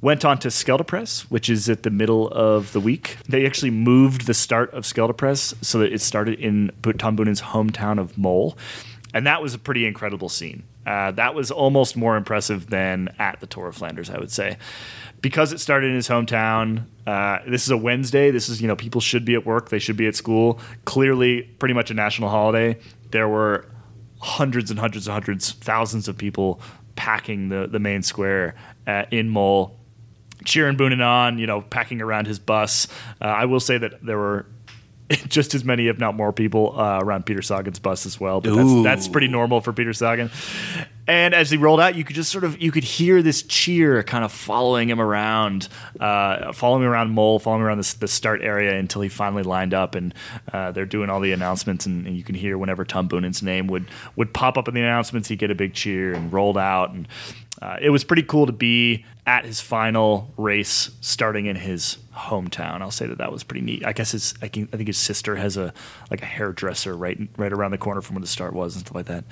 Went 0.00 0.24
on 0.24 0.38
to 0.38 0.48
Scheldeprijs, 0.48 1.22
which 1.22 1.50
is 1.50 1.68
at 1.68 1.82
the 1.82 1.90
middle 1.90 2.28
of 2.28 2.72
the 2.72 2.78
week. 2.78 3.16
They 3.28 3.44
actually 3.44 3.72
moved 3.72 4.26
the 4.26 4.34
start 4.34 4.72
of 4.72 4.84
Scheldeprijs 4.84 5.54
so 5.64 5.80
that 5.80 5.92
it 5.92 6.00
started 6.00 6.38
in 6.38 6.70
Tom 6.98 7.16
Boonen's 7.16 7.42
hometown 7.42 7.98
of 7.98 8.16
Mol. 8.16 8.56
And 9.12 9.26
that 9.26 9.42
was 9.42 9.54
a 9.54 9.58
pretty 9.58 9.86
incredible 9.86 10.28
scene. 10.28 10.62
Uh, 10.86 11.10
that 11.12 11.34
was 11.34 11.50
almost 11.50 11.96
more 11.96 12.16
impressive 12.16 12.70
than 12.70 13.14
at 13.18 13.40
the 13.40 13.46
Tour 13.46 13.68
of 13.68 13.76
Flanders, 13.76 14.08
I 14.08 14.18
would 14.18 14.30
say. 14.30 14.56
Because 15.20 15.52
it 15.52 15.58
started 15.58 15.88
in 15.88 15.96
his 15.96 16.08
hometown, 16.08 16.84
uh, 17.08 17.42
this 17.46 17.62
is 17.62 17.70
a 17.70 17.76
Wednesday. 17.76 18.30
This 18.30 18.50
is, 18.50 18.60
you 18.60 18.68
know, 18.68 18.76
people 18.76 19.00
should 19.00 19.24
be 19.24 19.34
at 19.34 19.46
work, 19.46 19.70
they 19.70 19.78
should 19.78 19.96
be 19.96 20.06
at 20.06 20.14
school. 20.14 20.60
Clearly, 20.84 21.40
pretty 21.42 21.72
much 21.72 21.90
a 21.90 21.94
national 21.94 22.28
holiday. 22.28 22.78
There 23.12 23.26
were 23.26 23.66
hundreds 24.20 24.70
and 24.70 24.78
hundreds 24.78 25.06
and 25.06 25.14
hundreds, 25.14 25.52
thousands 25.52 26.06
of 26.08 26.18
people 26.18 26.60
packing 26.96 27.48
the, 27.48 27.66
the 27.66 27.78
main 27.78 28.02
square 28.02 28.56
uh, 28.86 29.04
in 29.10 29.30
Mol 29.30 29.74
cheering 30.44 30.76
Boonen 30.76 31.02
on, 31.02 31.38
you 31.38 31.46
know, 31.46 31.62
packing 31.62 32.02
around 32.02 32.26
his 32.26 32.38
bus. 32.38 32.86
Uh, 33.22 33.24
I 33.24 33.46
will 33.46 33.60
say 33.60 33.78
that 33.78 34.04
there 34.04 34.18
were 34.18 34.44
just 35.28 35.54
as 35.54 35.64
many, 35.64 35.88
if 35.88 35.98
not 35.98 36.14
more, 36.14 36.34
people 36.34 36.78
uh, 36.78 37.00
around 37.00 37.24
Peter 37.24 37.40
Sagan's 37.40 37.78
bus 37.78 38.04
as 38.04 38.20
well. 38.20 38.42
But 38.42 38.54
that's, 38.54 38.82
that's 38.82 39.08
pretty 39.08 39.28
normal 39.28 39.62
for 39.62 39.72
Peter 39.72 39.94
Sagan. 39.94 40.30
And 41.08 41.32
as 41.32 41.50
he 41.50 41.56
rolled 41.56 41.80
out, 41.80 41.96
you 41.96 42.04
could 42.04 42.14
just 42.14 42.30
sort 42.30 42.44
of 42.44 42.60
you 42.60 42.70
could 42.70 42.84
hear 42.84 43.22
this 43.22 43.42
cheer 43.42 44.02
kind 44.02 44.24
of 44.24 44.30
following 44.30 44.90
him 44.90 45.00
around, 45.00 45.68
uh, 45.98 46.52
following 46.52 46.84
around 46.84 47.12
Mol, 47.12 47.38
following 47.38 47.62
him 47.62 47.66
around 47.66 47.78
the, 47.78 47.96
the 48.00 48.08
start 48.08 48.42
area 48.42 48.78
until 48.78 49.00
he 49.00 49.08
finally 49.08 49.42
lined 49.42 49.72
up. 49.72 49.94
And 49.94 50.12
uh, 50.52 50.70
they're 50.72 50.84
doing 50.84 51.08
all 51.08 51.20
the 51.20 51.32
announcements, 51.32 51.86
and, 51.86 52.06
and 52.06 52.14
you 52.14 52.22
can 52.22 52.34
hear 52.34 52.58
whenever 52.58 52.84
Tom 52.84 53.08
Boonen's 53.08 53.42
name 53.42 53.68
would 53.68 53.86
would 54.16 54.34
pop 54.34 54.58
up 54.58 54.68
in 54.68 54.74
the 54.74 54.82
announcements, 54.82 55.28
he'd 55.28 55.38
get 55.38 55.50
a 55.50 55.54
big 55.54 55.72
cheer 55.72 56.12
and 56.12 56.30
rolled 56.30 56.58
out. 56.58 56.90
And 56.90 57.08
uh, 57.62 57.78
it 57.80 57.88
was 57.88 58.04
pretty 58.04 58.22
cool 58.22 58.44
to 58.44 58.52
be 58.52 59.06
at 59.26 59.46
his 59.46 59.62
final 59.62 60.30
race, 60.36 60.90
starting 61.00 61.46
in 61.46 61.56
his 61.56 61.96
hometown. 62.14 62.82
I'll 62.82 62.90
say 62.90 63.06
that 63.06 63.16
that 63.16 63.32
was 63.32 63.44
pretty 63.44 63.64
neat. 63.64 63.84
I 63.84 63.94
guess 63.94 64.12
his, 64.12 64.34
I, 64.42 64.48
can, 64.48 64.68
I 64.74 64.76
think 64.76 64.88
his 64.88 64.98
sister 64.98 65.36
has 65.36 65.56
a 65.56 65.72
like 66.10 66.20
a 66.20 66.26
hairdresser 66.26 66.94
right 66.94 67.18
right 67.38 67.52
around 67.52 67.70
the 67.70 67.78
corner 67.78 68.02
from 68.02 68.16
where 68.16 68.20
the 68.20 68.26
start 68.26 68.52
was 68.52 68.74
and 68.74 68.84
stuff 68.84 68.94
like 68.94 69.06
that. 69.06 69.24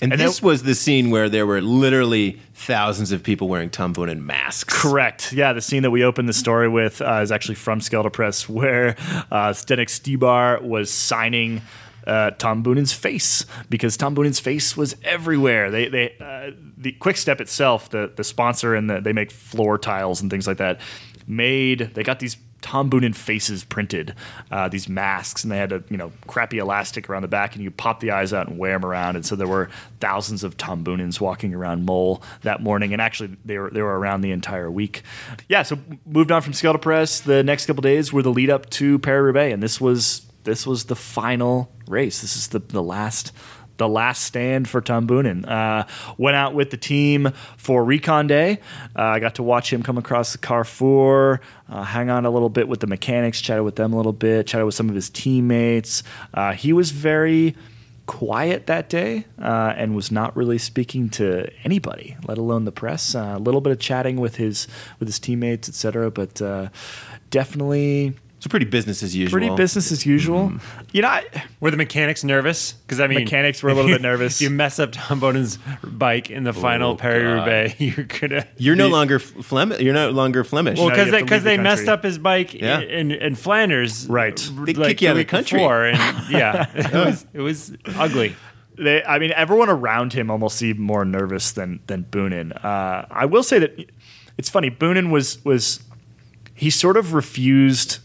And, 0.00 0.12
And 0.12 0.20
this 0.20 0.40
that- 0.40 0.46
was 0.46 0.62
the 0.62 0.74
scene 0.74 1.10
where 1.10 1.28
there 1.28 1.46
were 1.46 1.60
literally 1.60 2.38
thousands 2.54 3.12
of 3.12 3.22
people 3.22 3.48
wearing 3.48 3.70
Tom 3.70 3.94
Boonen 3.94 4.20
masks. 4.20 4.74
Correct. 4.82 5.32
Yeah, 5.32 5.52
the 5.52 5.62
scene 5.62 5.82
that 5.82 5.90
we 5.90 6.04
opened 6.04 6.28
the 6.28 6.32
story 6.34 6.68
with 6.68 7.00
uh, 7.00 7.20
is 7.22 7.32
actually 7.32 7.54
from 7.54 7.80
Scheldeprijs, 7.80 8.48
where 8.48 8.90
uh, 9.30 9.50
Zdenek 9.52 9.88
Stybar 9.88 10.60
was 10.62 10.90
signing. 10.90 11.62
Uh, 12.06 12.30
Tom 12.30 12.62
Boonen's 12.62 12.92
face 12.92 13.44
because 13.68 13.96
Tom 13.96 14.14
Boonen's 14.14 14.38
face 14.38 14.76
was 14.76 14.94
everywhere. 15.02 15.72
They 15.72 15.88
they 15.88 16.14
uh, 16.20 16.52
the 16.76 16.92
Quick 16.92 17.16
Step 17.16 17.40
itself, 17.40 17.90
the 17.90 18.12
the 18.14 18.22
sponsor 18.22 18.76
and 18.76 18.88
the, 18.88 19.00
they 19.00 19.12
make 19.12 19.32
floor 19.32 19.76
tiles 19.76 20.20
and 20.20 20.30
things 20.30 20.46
like 20.46 20.58
that. 20.58 20.80
Made 21.26 21.90
they 21.94 22.04
got 22.04 22.20
these 22.20 22.36
Tom 22.66 22.90
Boonen 22.90 23.14
faces 23.14 23.62
printed, 23.62 24.12
uh, 24.50 24.68
these 24.68 24.88
masks, 24.88 25.44
and 25.44 25.52
they 25.52 25.56
had 25.56 25.70
a 25.70 25.84
you 25.88 25.96
know 25.96 26.10
crappy 26.26 26.58
elastic 26.58 27.08
around 27.08 27.22
the 27.22 27.28
back, 27.28 27.54
and 27.54 27.62
you 27.62 27.70
pop 27.70 28.00
the 28.00 28.10
eyes 28.10 28.32
out 28.32 28.48
and 28.48 28.58
wear 28.58 28.72
them 28.72 28.84
around. 28.84 29.14
And 29.14 29.24
so 29.24 29.36
there 29.36 29.46
were 29.46 29.70
thousands 30.00 30.42
of 30.42 30.56
Tom 30.56 30.82
Boonens 30.82 31.20
walking 31.20 31.54
around 31.54 31.86
Mol 31.86 32.24
that 32.42 32.60
morning, 32.60 32.92
and 32.92 33.00
actually 33.00 33.36
they 33.44 33.56
were 33.56 33.70
they 33.70 33.82
were 33.82 33.96
around 33.96 34.22
the 34.22 34.32
entire 34.32 34.68
week. 34.68 35.04
Yeah, 35.48 35.62
so 35.62 35.78
moved 36.04 36.32
on 36.32 36.42
from 36.42 36.54
Scheldeprijs. 36.54 37.22
The 37.22 37.44
next 37.44 37.66
couple 37.66 37.82
days 37.82 38.12
were 38.12 38.22
the 38.22 38.32
lead 38.32 38.50
up 38.50 38.68
to 38.70 38.98
Paris 38.98 39.26
Roubaix, 39.26 39.54
and 39.54 39.62
this 39.62 39.80
was 39.80 40.26
this 40.42 40.66
was 40.66 40.86
the 40.86 40.96
final 40.96 41.70
race. 41.86 42.20
This 42.20 42.36
is 42.36 42.48
the 42.48 42.58
the 42.58 42.82
last 42.82 43.32
the 43.76 43.88
last 43.88 44.22
stand 44.22 44.68
for 44.68 44.80
Tom 44.80 45.06
Boonen. 45.06 45.48
Uh, 45.48 45.86
went 46.18 46.36
out 46.36 46.54
with 46.54 46.70
the 46.70 46.76
team 46.76 47.32
for 47.56 47.84
Recon 47.84 48.26
Day. 48.26 48.60
Uh, 48.96 49.02
I 49.02 49.20
got 49.20 49.36
to 49.36 49.42
watch 49.42 49.72
him 49.72 49.82
come 49.82 49.98
across 49.98 50.32
the 50.32 50.38
Carrefour, 50.38 51.40
uh, 51.68 51.82
hang 51.82 52.10
on 52.10 52.24
a 52.24 52.30
little 52.30 52.48
bit 52.48 52.68
with 52.68 52.80
the 52.80 52.86
mechanics, 52.86 53.40
chatted 53.40 53.64
with 53.64 53.76
them 53.76 53.92
a 53.92 53.96
little 53.96 54.12
bit, 54.12 54.46
chatted 54.46 54.66
with 54.66 54.74
some 54.74 54.88
of 54.88 54.94
his 54.94 55.10
teammates. 55.10 56.02
Uh, 56.34 56.52
he 56.52 56.72
was 56.72 56.90
very 56.90 57.54
quiet 58.06 58.66
that 58.66 58.88
day 58.88 59.24
uh, 59.40 59.74
and 59.76 59.94
was 59.94 60.10
not 60.10 60.36
really 60.36 60.58
speaking 60.58 61.08
to 61.10 61.48
anybody, 61.64 62.16
let 62.26 62.38
alone 62.38 62.64
the 62.64 62.72
press. 62.72 63.14
A 63.14 63.38
little 63.38 63.60
bit 63.60 63.72
of 63.72 63.80
chatting 63.80 64.16
with 64.16 64.36
his 64.36 64.68
with 64.98 65.08
his 65.08 65.18
teammates, 65.18 65.68
etc. 65.68 66.10
But 66.10 66.40
uh, 66.40 66.68
definitely 67.30 68.14
So 68.38 68.50
pretty 68.50 68.66
business 68.66 69.02
as 69.02 69.16
usual. 69.16 69.38
pretty 69.40 69.54
business 69.56 69.90
as 69.90 70.04
usual. 70.04 70.52
You 70.92 71.00
know, 71.02 71.08
I, 71.08 71.24
Were 71.60 71.70
the 71.70 71.78
mechanics 71.78 72.22
nervous? 72.22 72.72
Because 72.72 73.00
I 73.00 73.06
mean, 73.06 73.20
Mechanics 73.20 73.62
were 73.62 73.70
a 73.70 73.74
little 73.74 73.90
bit 73.90 74.02
nervous. 74.10 74.36
If 74.36 74.42
you 74.42 74.50
mess 74.50 74.78
up 74.78 74.90
Tom 74.92 75.20
Boonen's 75.22 75.58
bike 75.82 76.30
in 76.30 76.44
the 76.44 76.52
final 76.52 76.92
Oh, 76.92 76.96
Paris 76.96 77.22
God. 77.22 77.32
Roubaix, 77.34 77.80
you're 77.80 78.04
gonna. 78.04 78.46
You're 78.58 78.76
no 78.76 78.88
be- 78.88 78.92
longer 78.92 79.18
Flemish. 79.18 79.80
You're 79.80 79.94
no 79.94 80.10
longer 80.10 80.44
Flemish. 80.44 80.78
Well, 80.78 80.88
No, 80.88 80.90
because 80.94 81.06
have 81.06 81.12
they 81.12 81.22
because 81.22 81.42
the 81.44 81.48
they 81.50 81.58
messed 81.58 81.88
up 81.88 82.04
his 82.04 82.18
bike 82.18 82.52
Yeah. 82.52 82.80
in, 82.80 83.10
in 83.10 83.34
Flanders, 83.36 84.06
Right. 84.06 84.36
They'd 84.36 84.76
kick 84.76 85.00
you 85.02 85.08
out 85.08 85.12
of 85.12 85.16
the 85.18 85.24
country. 85.24 85.58
before, 85.58 85.86
and 85.86 85.96
yeah, 86.30 86.66
it 86.74 86.92
was 86.92 87.26
it 87.32 87.40
was 87.40 87.72
ugly. 87.96 88.36
they, 88.76 89.02
I 89.02 89.18
mean, 89.18 89.32
everyone 89.34 89.70
around 89.70 90.12
him 90.12 90.30
almost 90.30 90.56
seemed 90.58 90.78
more 90.78 91.06
nervous 91.06 91.52
than 91.52 91.80
than 91.86 92.04
Boonen. 92.04 92.52
Uh, 92.62 93.06
I 93.10 93.24
will 93.24 93.42
say 93.42 93.58
that 93.60 93.90
it's 94.36 94.50
funny. 94.50 94.70
Boonen 94.70 95.10
was 95.10 95.42
was 95.42 95.80
he 96.54 96.68
sort 96.68 96.98
of 96.98 97.14
refused 97.14 97.98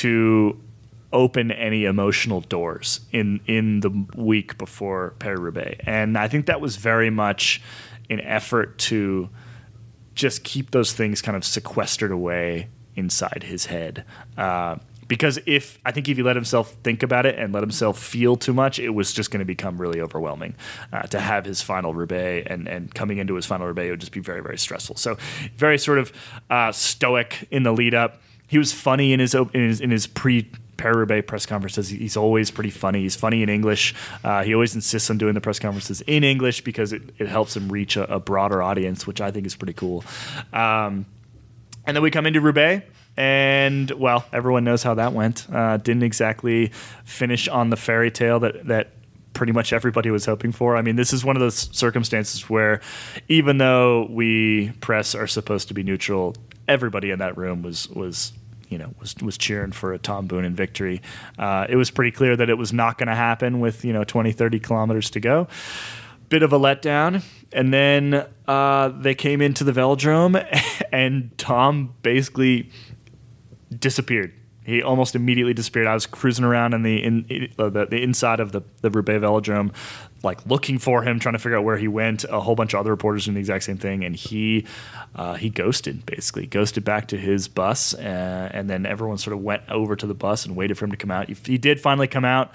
to 0.00 0.60
open 1.12 1.52
any 1.52 1.84
emotional 1.84 2.40
doors 2.40 3.00
in 3.12 3.40
in 3.46 3.80
the 3.80 3.90
week 4.16 4.58
before 4.58 5.14
Paris 5.18 5.40
Roubaix, 5.40 5.82
and 5.86 6.18
I 6.18 6.28
think 6.28 6.46
that 6.46 6.60
was 6.60 6.76
very 6.76 7.10
much 7.10 7.62
an 8.10 8.20
effort 8.20 8.78
to 8.78 9.28
just 10.14 10.44
keep 10.44 10.70
those 10.70 10.92
things 10.92 11.22
kind 11.22 11.36
of 11.36 11.44
sequestered 11.44 12.12
away 12.12 12.68
inside 12.96 13.42
his 13.42 13.66
head. 13.66 14.04
Uh, 14.36 14.76
because 15.06 15.38
if 15.46 15.78
I 15.84 15.92
think 15.92 16.08
if 16.08 16.16
he 16.16 16.22
let 16.22 16.36
himself 16.36 16.76
think 16.82 17.02
about 17.02 17.26
it 17.26 17.38
and 17.38 17.52
let 17.52 17.62
himself 17.62 17.98
feel 17.98 18.36
too 18.36 18.54
much, 18.54 18.78
it 18.78 18.90
was 18.90 19.12
just 19.12 19.30
going 19.30 19.40
to 19.40 19.44
become 19.44 19.78
really 19.78 20.00
overwhelming 20.00 20.54
uh, 20.92 21.02
to 21.02 21.20
have 21.20 21.44
his 21.44 21.62
final 21.62 21.94
Roubaix 21.94 22.46
and 22.50 22.66
and 22.68 22.94
coming 22.94 23.18
into 23.18 23.34
his 23.34 23.46
final 23.46 23.66
Roubaix 23.66 23.90
would 23.90 24.00
just 24.00 24.12
be 24.12 24.20
very 24.20 24.42
very 24.42 24.58
stressful. 24.58 24.96
So 24.96 25.16
very 25.56 25.78
sort 25.78 25.98
of 25.98 26.12
uh, 26.50 26.72
stoic 26.72 27.46
in 27.50 27.62
the 27.62 27.72
lead 27.72 27.94
up. 27.94 28.22
He 28.54 28.58
was 28.58 28.72
funny 28.72 29.12
in 29.12 29.18
his 29.18 29.34
in 29.34 29.48
his, 29.52 29.80
in 29.80 29.90
his 29.90 30.06
pre. 30.06 30.48
Paris-Roubaix 30.76 31.26
press 31.26 31.44
conferences. 31.44 31.88
He's 31.88 32.16
always 32.16 32.52
pretty 32.52 32.70
funny. 32.70 33.02
He's 33.02 33.16
funny 33.16 33.42
in 33.42 33.48
English. 33.48 33.94
Uh, 34.22 34.44
he 34.44 34.54
always 34.54 34.76
insists 34.76 35.10
on 35.10 35.18
doing 35.18 35.34
the 35.34 35.40
press 35.40 35.58
conferences 35.58 36.02
in 36.02 36.22
English 36.22 36.62
because 36.62 36.92
it, 36.92 37.02
it 37.18 37.26
helps 37.26 37.56
him 37.56 37.68
reach 37.68 37.96
a, 37.96 38.12
a 38.12 38.20
broader 38.20 38.62
audience, 38.62 39.06
which 39.06 39.20
I 39.20 39.32
think 39.32 39.44
is 39.46 39.56
pretty 39.56 39.72
cool. 39.72 40.04
Um, 40.52 41.06
and 41.84 41.96
then 41.96 42.02
we 42.02 42.12
come 42.12 42.26
into 42.26 42.40
Roubaix, 42.40 42.86
and 43.16 43.90
well, 43.92 44.24
everyone 44.32 44.62
knows 44.62 44.84
how 44.84 44.94
that 44.94 45.12
went. 45.12 45.46
Uh, 45.52 45.78
didn't 45.78 46.04
exactly 46.04 46.68
finish 47.04 47.48
on 47.48 47.70
the 47.70 47.76
fairy 47.76 48.12
tale 48.12 48.38
that 48.40 48.66
that 48.66 48.92
pretty 49.32 49.52
much 49.52 49.72
everybody 49.72 50.10
was 50.10 50.26
hoping 50.26 50.52
for. 50.52 50.76
I 50.76 50.82
mean, 50.82 50.96
this 50.96 51.12
is 51.12 51.24
one 51.24 51.36
of 51.36 51.40
those 51.40 51.68
circumstances 51.76 52.48
where, 52.48 52.80
even 53.28 53.58
though 53.58 54.06
we 54.10 54.70
press 54.80 55.14
are 55.14 55.26
supposed 55.26 55.68
to 55.68 55.74
be 55.74 55.82
neutral, 55.82 56.34
everybody 56.68 57.10
in 57.10 57.18
that 57.18 57.36
room 57.36 57.62
was 57.62 57.88
was 57.88 58.32
you 58.68 58.78
know 58.78 58.94
was 59.00 59.14
was 59.22 59.38
cheering 59.38 59.72
for 59.72 59.92
a 59.92 59.98
Tom 59.98 60.26
Boone 60.26 60.44
Boonen 60.44 60.52
victory. 60.52 61.02
Uh, 61.38 61.66
it 61.68 61.76
was 61.76 61.90
pretty 61.90 62.10
clear 62.10 62.36
that 62.36 62.50
it 62.50 62.58
was 62.58 62.72
not 62.72 62.98
going 62.98 63.08
to 63.08 63.14
happen 63.14 63.60
with 63.60 63.84
you 63.84 63.92
know 63.92 64.04
20, 64.04 64.32
30 64.32 64.60
kilometers 64.60 65.10
to 65.10 65.20
go 65.20 65.48
bit 66.28 66.42
of 66.42 66.52
a 66.52 66.58
letdown. 66.58 67.22
And 67.52 67.72
then 67.72 68.26
uh, 68.48 68.88
they 68.88 69.14
came 69.14 69.40
into 69.40 69.62
the 69.62 69.72
velodrome, 69.72 70.34
and 70.92 71.30
Tom 71.38 71.94
basically 72.02 72.70
disappeared. 73.78 74.32
He 74.64 74.82
almost 74.82 75.14
immediately 75.14 75.54
disappeared. 75.54 75.86
I 75.86 75.94
was 75.94 76.06
cruising 76.06 76.44
around 76.44 76.74
in 76.74 76.82
the 76.82 77.02
in 77.02 77.52
uh, 77.58 77.68
the, 77.68 77.86
the 77.86 78.02
inside 78.02 78.40
of 78.40 78.52
the 78.52 78.62
the 78.80 78.90
Roubaix 78.90 79.22
velodrome, 79.22 79.74
like 80.24 80.44
looking 80.46 80.78
for 80.78 81.02
him, 81.02 81.20
trying 81.20 81.34
to 81.34 81.38
figure 81.38 81.58
out 81.58 81.64
where 81.64 81.76
he 81.76 81.88
went. 81.88 82.24
A 82.24 82.40
whole 82.40 82.54
bunch 82.54 82.74
of 82.74 82.80
other 82.80 82.90
reporters 82.90 83.24
doing 83.26 83.34
the 83.34 83.40
exact 83.40 83.64
same 83.64 83.78
thing, 83.78 84.04
and 84.04 84.16
he 84.16 84.66
uh, 85.14 85.34
he 85.34 85.50
ghosted 85.50 86.06
basically, 86.06 86.46
ghosted 86.46 86.84
back 86.84 87.08
to 87.08 87.16
his 87.16 87.48
bus, 87.48 87.94
uh, 87.94 88.50
and 88.52 88.68
then 88.68 88.86
everyone 88.86 89.18
sort 89.18 89.34
of 89.34 89.42
went 89.42 89.62
over 89.68 89.96
to 89.96 90.06
the 90.06 90.14
bus 90.14 90.46
and 90.46 90.56
waited 90.56 90.78
for 90.78 90.86
him 90.86 90.90
to 90.90 90.96
come 90.96 91.10
out. 91.10 91.28
He, 91.28 91.36
he 91.44 91.58
did 91.58 91.80
finally 91.80 92.08
come 92.08 92.24
out. 92.24 92.52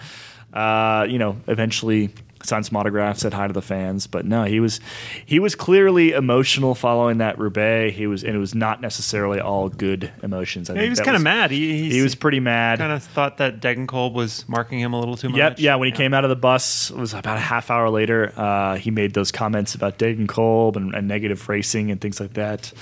Uh, 0.53 1.05
you 1.07 1.19
know, 1.19 1.37
eventually 1.47 2.09
signed 2.49 2.65
some 2.65 2.75
autographs, 2.75 3.21
said 3.21 3.33
hi 3.33 3.47
to 3.47 3.53
the 3.53 3.61
fans. 3.61 4.07
But 4.07 4.25
no, 4.25 4.43
he 4.43 4.59
was 4.59 4.79
he 5.25 5.39
was 5.39 5.55
clearly 5.55 6.11
emotional 6.11 6.75
following 6.75 7.19
that 7.19 7.39
Roubaix. 7.39 7.95
He 7.95 8.07
was, 8.07 8.23
and 8.23 8.35
it 8.35 8.39
was 8.39 8.53
not 8.53 8.81
necessarily 8.81 9.39
all 9.39 9.69
good 9.69 10.11
emotions. 10.21 10.69
I 10.69 10.73
Yeah, 10.73 10.81
he 10.81 10.89
was 10.89 10.99
kind 10.99 11.15
of 11.15 11.23
mad. 11.23 11.51
He, 11.51 11.89
He 11.89 12.01
was 12.01 12.15
pretty 12.15 12.39
mad. 12.39 12.79
kind 12.79 12.91
of 12.91 13.03
thought 13.03 13.37
that 13.37 13.61
Degenkolb 13.61 14.13
was 14.13 14.47
marking 14.49 14.79
him 14.79 14.93
a 14.93 14.99
little 14.99 15.15
too 15.15 15.29
much. 15.29 15.37
Yep, 15.37 15.59
yeah. 15.59 15.75
When 15.75 15.87
he 15.87 15.91
came 15.91 16.13
out 16.13 16.25
of 16.25 16.29
the 16.29 16.35
bus, 16.35 16.89
it 16.89 16.97
was 16.97 17.13
about 17.13 17.37
a 17.37 17.41
half 17.41 17.69
hour 17.69 17.89
later. 17.89 18.33
Uh, 18.35 18.75
he 18.75 18.91
made 18.91 19.13
those 19.13 19.31
comments 19.31 19.75
about 19.75 19.99
Degenkolb 19.99 20.75
and, 20.75 20.93
and 20.93 21.07
negative 21.07 21.47
racing 21.47 21.91
and 21.91 22.01
things 22.01 22.19
like 22.19 22.33
that. 22.33 22.73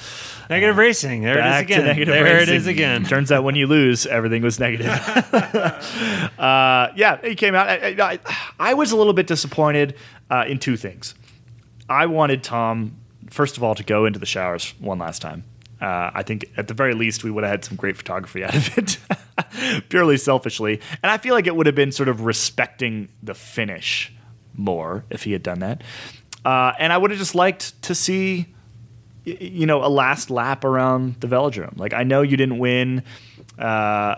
Negative 0.49 0.77
racing. 0.77 1.23
There 1.23 1.39
it 1.39 1.45
is 1.45 1.61
again. 1.61 1.85
negative 1.85 2.13
There 2.13 2.23
racing. 2.23 2.53
it 2.53 2.57
is 2.57 2.67
again. 2.67 3.03
Turns 3.09 3.31
out 3.31 3.43
when 3.43 3.55
you 3.55 3.67
lose, 3.67 4.05
everything 4.05 4.41
was 4.41 4.59
negative. 4.59 4.87
uh, 6.39 6.91
yeah, 6.95 7.17
he 7.21 7.35
came 7.35 7.53
out. 7.53 7.67
I, 7.67 7.95
I, 7.99 8.19
I 8.57 8.73
was 8.73 8.91
a 8.93 8.97
little 8.97 9.13
bit 9.13 9.27
disappointed 9.27 9.56
uh, 10.29 10.45
in 10.47 10.59
two 10.59 10.77
things. 10.77 11.15
I 11.89 12.05
wanted 12.05 12.43
Tom, 12.43 12.97
first 13.29 13.57
of 13.57 13.63
all, 13.63 13.75
to 13.75 13.83
go 13.83 14.05
into 14.05 14.19
the 14.19 14.25
showers 14.25 14.73
one 14.79 14.99
last 14.99 15.21
time. 15.21 15.43
Uh, 15.79 16.09
I 16.13 16.23
think 16.23 16.49
at 16.57 16.67
the 16.67 16.73
very 16.73 16.93
least 16.93 17.23
we 17.23 17.31
would 17.31 17.43
have 17.43 17.51
had 17.51 17.65
some 17.65 17.77
great 17.77 17.97
photography 17.97 18.43
out 18.43 18.55
of 18.55 18.77
it, 18.77 18.97
purely 19.89 20.17
selfishly. 20.17 20.81
And 21.03 21.11
I 21.11 21.17
feel 21.17 21.35
like 21.35 21.45
it 21.45 21.55
would 21.55 21.67
have 21.67 21.75
been 21.75 21.91
sort 21.91 22.09
of 22.09 22.21
respecting 22.21 23.09
the 23.21 23.35
finish 23.35 24.11
more 24.55 25.05
if 25.09 25.23
he 25.23 25.33
had 25.33 25.43
done 25.43 25.59
that. 25.59 25.83
Uh, 26.43 26.73
and 26.79 26.91
I 26.91 26.97
would 26.97 27.11
have 27.11 27.19
just 27.19 27.35
liked 27.35 27.79
to 27.83 27.93
see 27.93 28.47
you 29.27 29.65
know, 29.65 29.83
a 29.83 29.89
last 29.89 30.29
lap 30.29 30.63
around 30.63 31.19
the 31.19 31.27
velodrome. 31.27 31.77
Like 31.77 31.93
I 31.93 32.03
know 32.03 32.21
you 32.21 32.37
didn't 32.37 32.59
win. 32.59 33.03
Uh, 33.59 34.15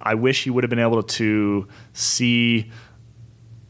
I 0.00 0.14
wish 0.14 0.46
you 0.46 0.52
would 0.52 0.64
have 0.64 0.70
been 0.70 0.78
able 0.78 1.02
to 1.02 1.68
see, 1.92 2.70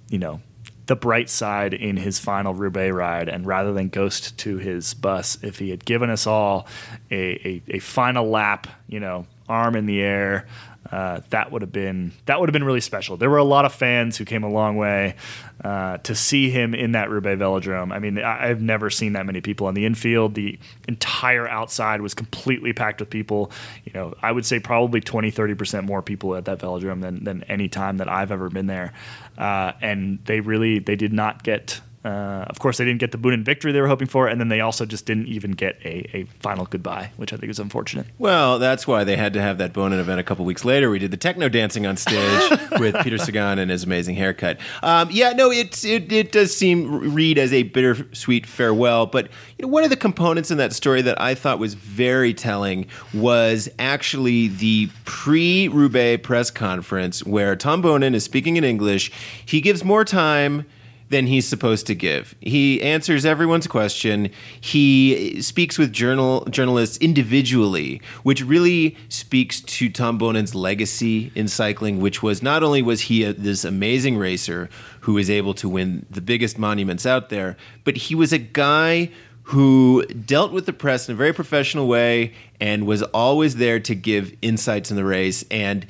you 0.08 0.18
know, 0.18 0.40
the 0.86 0.96
bright 0.96 1.30
side 1.30 1.74
in 1.74 1.96
his 1.96 2.18
final 2.18 2.54
Roubaix 2.54 2.92
ride, 2.92 3.28
and 3.28 3.46
rather 3.46 3.72
than 3.72 3.88
ghost 3.88 4.36
to 4.38 4.58
his 4.58 4.94
bus, 4.94 5.38
if 5.42 5.58
he 5.58 5.70
had 5.70 5.84
given 5.84 6.10
us 6.10 6.26
all 6.26 6.66
a, 7.10 7.62
a, 7.68 7.76
a 7.76 7.78
final 7.78 8.28
lap, 8.28 8.66
you 8.88 9.00
know, 9.00 9.26
arm 9.48 9.76
in 9.76 9.86
the 9.86 10.00
air. 10.00 10.46
Uh, 10.92 11.22
that 11.30 11.50
would 11.50 11.62
have 11.62 11.72
been 11.72 12.12
that 12.26 12.38
would 12.38 12.50
have 12.50 12.52
been 12.52 12.64
really 12.64 12.82
special. 12.82 13.16
There 13.16 13.30
were 13.30 13.38
a 13.38 13.44
lot 13.44 13.64
of 13.64 13.72
fans 13.72 14.18
who 14.18 14.26
came 14.26 14.44
a 14.44 14.50
long 14.50 14.76
way 14.76 15.16
uh, 15.64 15.96
to 15.98 16.14
see 16.14 16.50
him 16.50 16.74
in 16.74 16.92
that 16.92 17.08
Roubaix 17.08 17.40
Velodrome. 17.40 17.94
I 17.94 17.98
mean, 17.98 18.18
I, 18.18 18.50
I've 18.50 18.60
never 18.60 18.90
seen 18.90 19.14
that 19.14 19.24
many 19.24 19.40
people 19.40 19.66
on 19.66 19.72
the 19.72 19.86
infield. 19.86 20.34
The 20.34 20.58
entire 20.86 21.48
outside 21.48 22.02
was 22.02 22.12
completely 22.12 22.74
packed 22.74 23.00
with 23.00 23.08
people. 23.08 23.50
You 23.84 23.92
know, 23.94 24.14
I 24.20 24.30
would 24.30 24.44
say 24.44 24.60
probably 24.60 25.00
20, 25.00 25.30
30 25.30 25.54
percent 25.54 25.86
more 25.86 26.02
people 26.02 26.36
at 26.36 26.44
that 26.44 26.58
Velodrome 26.58 27.00
than 27.00 27.24
than 27.24 27.42
any 27.44 27.68
time 27.68 27.96
that 27.96 28.10
I've 28.10 28.30
ever 28.30 28.50
been 28.50 28.66
there. 28.66 28.92
Uh, 29.38 29.72
and 29.80 30.18
they 30.26 30.40
really 30.40 30.78
they 30.78 30.96
did 30.96 31.14
not 31.14 31.42
get. 31.42 31.80
Uh, 32.04 32.44
of 32.48 32.58
course, 32.58 32.78
they 32.78 32.84
didn't 32.84 32.98
get 32.98 33.12
the 33.12 33.18
Boonen 33.18 33.44
victory 33.44 33.70
they 33.70 33.80
were 33.80 33.86
hoping 33.86 34.08
for, 34.08 34.26
and 34.26 34.40
then 34.40 34.48
they 34.48 34.60
also 34.60 34.84
just 34.84 35.06
didn't 35.06 35.28
even 35.28 35.52
get 35.52 35.78
a, 35.84 36.16
a 36.16 36.24
final 36.40 36.66
goodbye, 36.66 37.12
which 37.16 37.32
I 37.32 37.36
think 37.36 37.50
is 37.50 37.60
unfortunate. 37.60 38.06
Well, 38.18 38.58
that's 38.58 38.88
why 38.88 39.04
they 39.04 39.16
had 39.16 39.32
to 39.34 39.40
have 39.40 39.58
that 39.58 39.72
Boonen 39.72 40.00
event 40.00 40.18
a 40.18 40.24
couple 40.24 40.44
weeks 40.44 40.64
later. 40.64 40.90
We 40.90 40.98
did 40.98 41.12
the 41.12 41.16
techno 41.16 41.48
dancing 41.48 41.86
on 41.86 41.96
stage 41.96 42.50
with 42.80 42.96
Peter 43.02 43.18
Sagan 43.18 43.60
and 43.60 43.70
his 43.70 43.84
amazing 43.84 44.16
haircut. 44.16 44.58
Um, 44.82 45.10
yeah, 45.12 45.32
no, 45.32 45.52
it's 45.52 45.84
it, 45.84 46.10
it 46.10 46.32
does 46.32 46.56
seem 46.56 47.14
read 47.14 47.38
as 47.38 47.52
a 47.52 47.62
bittersweet 47.62 48.46
farewell. 48.46 49.06
But 49.06 49.28
you 49.58 49.62
know, 49.62 49.68
one 49.68 49.84
of 49.84 49.90
the 49.90 49.96
components 49.96 50.50
in 50.50 50.58
that 50.58 50.72
story 50.72 51.02
that 51.02 51.20
I 51.20 51.36
thought 51.36 51.60
was 51.60 51.74
very 51.74 52.34
telling 52.34 52.86
was 53.14 53.68
actually 53.78 54.48
the 54.48 54.88
pre-Roubaix 55.04 56.26
press 56.26 56.50
conference 56.50 57.24
where 57.24 57.54
Tom 57.54 57.80
Boonen 57.80 58.14
is 58.14 58.24
speaking 58.24 58.56
in 58.56 58.64
English. 58.64 59.12
He 59.46 59.60
gives 59.60 59.84
more 59.84 60.04
time 60.04 60.66
than 61.12 61.26
he's 61.26 61.46
supposed 61.46 61.86
to 61.86 61.94
give. 61.94 62.34
He 62.40 62.80
answers 62.80 63.26
everyone's 63.26 63.66
question. 63.66 64.30
He 64.58 65.42
speaks 65.42 65.78
with 65.78 65.92
journal 65.92 66.46
journalists 66.46 66.96
individually, 66.96 68.00
which 68.22 68.42
really 68.42 68.96
speaks 69.10 69.60
to 69.60 69.90
Tom 69.90 70.18
Boonen's 70.18 70.54
legacy 70.54 71.30
in 71.34 71.48
cycling, 71.48 72.00
which 72.00 72.22
was 72.22 72.42
not 72.42 72.62
only 72.62 72.80
was 72.80 73.02
he 73.02 73.24
a, 73.24 73.34
this 73.34 73.62
amazing 73.62 74.16
racer 74.16 74.70
who 75.00 75.12
was 75.12 75.28
able 75.28 75.52
to 75.52 75.68
win 75.68 76.06
the 76.10 76.22
biggest 76.22 76.58
monuments 76.58 77.04
out 77.04 77.28
there, 77.28 77.58
but 77.84 77.96
he 77.96 78.14
was 78.14 78.32
a 78.32 78.38
guy 78.38 79.10
who 79.44 80.06
dealt 80.06 80.50
with 80.50 80.64
the 80.64 80.72
press 80.72 81.08
in 81.10 81.14
a 81.14 81.16
very 81.16 81.34
professional 81.34 81.88
way 81.88 82.32
and 82.58 82.86
was 82.86 83.02
always 83.02 83.56
there 83.56 83.78
to 83.80 83.94
give 83.94 84.34
insights 84.40 84.90
in 84.90 84.96
the 84.96 85.04
race 85.04 85.44
and 85.50 85.86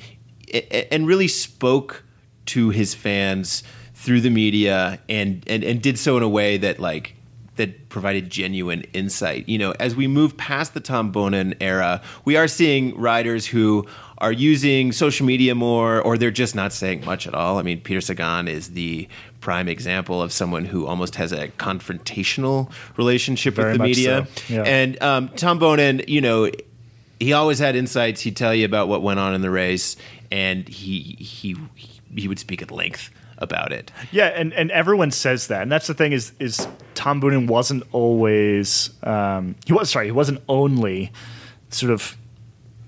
and 0.91 1.07
really 1.07 1.29
spoke 1.29 2.03
to 2.45 2.71
his 2.71 2.93
fans 2.93 3.63
through 4.03 4.19
the 4.19 4.29
media 4.29 4.99
and, 5.07 5.43
and 5.47 5.63
and 5.63 5.81
did 5.81 5.97
so 5.97 6.17
in 6.17 6.23
a 6.23 6.27
way 6.29 6.57
that 6.57 6.77
like 6.77 7.15
that 7.55 7.87
provided 7.87 8.29
genuine 8.29 8.81
insight. 8.93 9.47
You 9.47 9.57
know, 9.57 9.71
as 9.79 9.95
we 9.95 10.07
move 10.07 10.35
past 10.35 10.73
the 10.73 10.81
Tom 10.81 11.13
Boonen 11.13 11.55
era, 11.61 12.01
we 12.25 12.35
are 12.35 12.47
seeing 12.47 12.97
riders 12.97 13.45
who 13.45 13.87
are 14.17 14.31
using 14.31 14.91
social 14.91 15.25
media 15.25 15.55
more 15.55 16.01
or 16.01 16.17
they're 16.17 16.31
just 16.31 16.53
not 16.53 16.73
saying 16.73 17.05
much 17.05 17.27
at 17.27 17.33
all. 17.33 17.59
I 17.59 17.61
mean, 17.61 17.79
Peter 17.79 18.01
Sagan 18.01 18.49
is 18.49 18.71
the 18.71 19.07
prime 19.39 19.69
example 19.69 20.21
of 20.21 20.33
someone 20.33 20.65
who 20.65 20.85
almost 20.85 21.15
has 21.15 21.31
a 21.31 21.47
confrontational 21.49 22.71
relationship 22.97 23.53
Very 23.55 23.71
with 23.71 23.77
the 23.77 23.83
media. 23.83 24.27
so, 24.35 24.53
yeah. 24.53 24.63
And 24.63 25.01
um, 25.01 25.29
Tom 25.29 25.59
Boonen, 25.59 26.09
you 26.09 26.19
know, 26.19 26.49
he 27.19 27.31
always 27.31 27.59
had 27.59 27.77
insights. 27.77 28.19
He'd 28.19 28.35
tell 28.35 28.53
you 28.53 28.65
about 28.65 28.89
what 28.89 29.01
went 29.01 29.19
on 29.19 29.33
in 29.33 29.41
the 29.41 29.51
race, 29.51 29.95
and 30.29 30.67
he 30.67 31.15
he 31.19 31.55
he 32.13 32.27
would 32.27 32.39
speak 32.39 32.61
at 32.61 32.69
length 32.69 33.09
about 33.37 33.71
it. 33.71 33.91
Yeah, 34.11 34.27
and, 34.27 34.53
and 34.53 34.71
everyone 34.71 35.11
says 35.11 35.47
that, 35.47 35.61
and 35.61 35.71
that's 35.71 35.87
the 35.87 35.93
thing 35.93 36.11
is 36.11 36.33
is 36.39 36.67
Tom 36.93 37.21
Boonen 37.21 37.47
wasn't 37.47 37.83
always 37.91 38.91
um, 39.03 39.55
he 39.65 39.73
was 39.73 39.89
sorry 39.89 40.05
he 40.05 40.11
wasn't 40.11 40.41
only 40.47 41.11
sort 41.69 41.91
of 41.91 42.17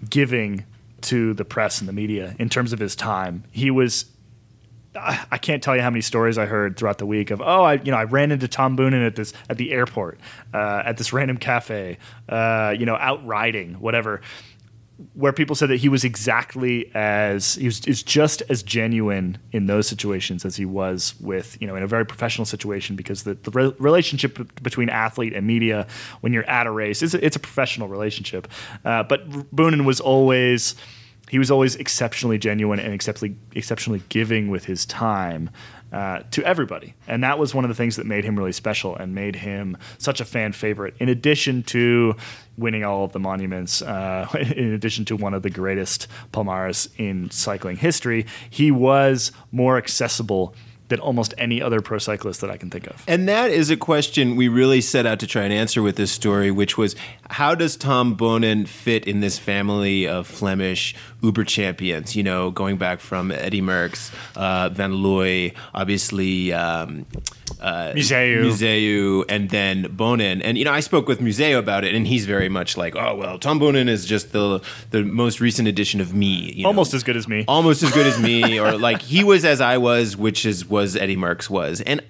giving 0.09 0.65
to 1.01 1.33
the 1.33 1.45
press 1.45 1.79
and 1.79 1.87
the 1.87 1.93
media 1.93 2.35
in 2.39 2.49
terms 2.49 2.73
of 2.73 2.79
his 2.79 2.95
time. 2.95 3.43
He 3.51 3.71
was 3.71 4.05
I 4.95 5.25
I 5.31 5.37
can't 5.37 5.61
tell 5.61 5.75
you 5.75 5.81
how 5.81 5.89
many 5.89 6.01
stories 6.01 6.37
I 6.37 6.45
heard 6.45 6.77
throughout 6.77 6.97
the 6.97 7.05
week 7.05 7.31
of 7.31 7.41
oh 7.41 7.63
I 7.63 7.73
you 7.73 7.91
know 7.91 7.97
I 7.97 8.03
ran 8.03 8.31
into 8.31 8.47
Tom 8.47 8.77
Boonen 8.77 9.05
at 9.05 9.15
this 9.15 9.33
at 9.49 9.57
the 9.57 9.71
airport 9.71 10.19
uh, 10.53 10.83
at 10.85 10.97
this 10.97 11.13
random 11.13 11.37
cafe 11.37 11.97
uh, 12.29 12.73
you 12.77 12.85
know 12.85 12.95
out 12.95 13.25
riding 13.25 13.75
whatever 13.75 14.21
where 15.13 15.33
people 15.33 15.55
said 15.55 15.69
that 15.69 15.77
he 15.77 15.89
was 15.89 16.03
exactly 16.03 16.89
as 16.95 17.55
he 17.55 17.65
was 17.65 17.85
is 17.85 18.01
just 18.01 18.41
as 18.49 18.63
genuine 18.63 19.37
in 19.51 19.65
those 19.65 19.87
situations 19.87 20.45
as 20.45 20.55
he 20.55 20.65
was 20.65 21.15
with 21.19 21.57
you 21.59 21.67
know 21.67 21.75
in 21.75 21.83
a 21.83 21.87
very 21.87 22.05
professional 22.05 22.45
situation 22.45 22.95
because 22.95 23.23
the, 23.23 23.33
the 23.33 23.51
re- 23.51 23.75
relationship 23.77 24.37
between 24.63 24.89
athlete 24.89 25.33
and 25.33 25.45
media 25.45 25.85
when 26.21 26.31
you're 26.31 26.49
at 26.49 26.65
a 26.65 26.71
race 26.71 27.01
is 27.01 27.13
it's 27.13 27.35
a 27.35 27.39
professional 27.39 27.87
relationship. 27.87 28.47
Uh, 28.85 29.03
but 29.03 29.29
Boonen 29.53 29.85
was 29.85 29.99
always 29.99 30.75
he 31.29 31.39
was 31.39 31.51
always 31.51 31.75
exceptionally 31.75 32.37
genuine 32.37 32.79
and 32.79 32.93
exceptionally 32.93 33.35
exceptionally 33.53 34.01
giving 34.09 34.49
with 34.49 34.65
his 34.65 34.85
time 34.85 35.49
uh, 35.91 36.19
to 36.31 36.43
everybody, 36.43 36.93
and 37.07 37.23
that 37.23 37.39
was 37.39 37.53
one 37.53 37.63
of 37.63 37.69
the 37.69 37.75
things 37.75 37.95
that 37.95 38.05
made 38.05 38.23
him 38.23 38.37
really 38.37 38.51
special 38.51 38.95
and 38.95 39.15
made 39.15 39.35
him 39.35 39.77
such 39.97 40.19
a 40.19 40.25
fan 40.25 40.51
favorite. 40.51 40.95
In 40.99 41.09
addition 41.09 41.63
to 41.63 42.15
winning 42.57 42.83
all 42.83 43.05
of 43.05 43.11
the 43.11 43.19
monuments, 43.19 43.81
uh, 43.81 44.27
in 44.55 44.73
addition 44.73 45.05
to 45.05 45.15
one 45.15 45.33
of 45.33 45.43
the 45.43 45.49
greatest 45.49 46.07
Palmares 46.31 46.89
in 46.97 47.29
cycling 47.31 47.77
history, 47.77 48.25
he 48.49 48.71
was 48.71 49.31
more 49.51 49.77
accessible 49.77 50.55
than 50.87 50.99
almost 50.99 51.33
any 51.37 51.61
other 51.61 51.81
pro 51.81 51.97
cyclist 51.97 52.41
that 52.41 52.51
I 52.51 52.57
can 52.57 52.69
think 52.69 52.87
of. 52.87 53.03
And 53.07 53.27
that 53.27 53.51
is 53.51 53.69
a 53.69 53.77
question 53.77 54.35
we 54.35 54.47
really 54.47 54.81
set 54.81 55.05
out 55.05 55.19
to 55.19 55.27
try 55.27 55.43
and 55.43 55.53
answer 55.53 55.81
with 55.81 55.95
this 55.95 56.11
story, 56.11 56.51
which 56.51 56.77
was 56.77 56.95
how 57.29 57.55
does 57.55 57.75
Tom 57.75 58.15
Boonen 58.15 58.67
fit 58.67 59.07
in 59.07 59.19
this 59.19 59.39
family 59.39 60.07
of 60.07 60.27
Flemish 60.27 60.95
Uber 61.25 61.43
champions? 61.43 62.15
You 62.15 62.23
know, 62.23 62.51
going 62.51 62.77
back 62.77 62.99
from 62.99 63.31
Eddie 63.31 63.61
Merckx, 63.61 64.13
uh, 64.35 64.69
Van 64.69 64.93
Looy, 64.93 65.53
obviously 65.73 66.53
um, 66.53 67.05
uh, 67.59 67.91
Museeuw. 67.95 68.43
Museeuw, 68.43 69.25
and 69.27 69.49
then 69.49 69.85
Boonen. 69.85 70.41
And 70.43 70.57
you 70.57 70.65
know, 70.65 70.71
I 70.71 70.79
spoke 70.79 71.07
with 71.07 71.19
Museeuw 71.19 71.57
about 71.57 71.83
it, 71.83 71.95
and 71.95 72.05
he's 72.05 72.25
very 72.25 72.49
much 72.49 72.77
like, 72.77 72.95
oh 72.95 73.15
well, 73.15 73.39
Tom 73.39 73.59
Boonen 73.59 73.87
is 73.87 74.05
just 74.05 74.31
the 74.31 74.61
the 74.91 75.03
most 75.03 75.41
recent 75.41 75.67
edition 75.67 76.01
of 76.01 76.13
me. 76.13 76.53
you 76.53 76.63
know? 76.63 76.69
Almost 76.69 76.93
as 76.93 77.03
good 77.03 77.17
as 77.17 77.27
me. 77.27 77.43
almost 77.47 77.83
as 77.83 77.91
good 77.91 78.05
as 78.05 78.19
me, 78.19 78.59
or 78.63 78.77
like 78.77 79.01
he 79.01 79.23
was 79.23 79.43
as 79.45 79.61
I 79.61 79.77
was, 79.77 80.15
which 80.15 80.45
is 80.45 80.65
was 80.67 80.95
Eddie 80.95 81.17
Merckx 81.17 81.49
was, 81.49 81.81
and 81.81 82.01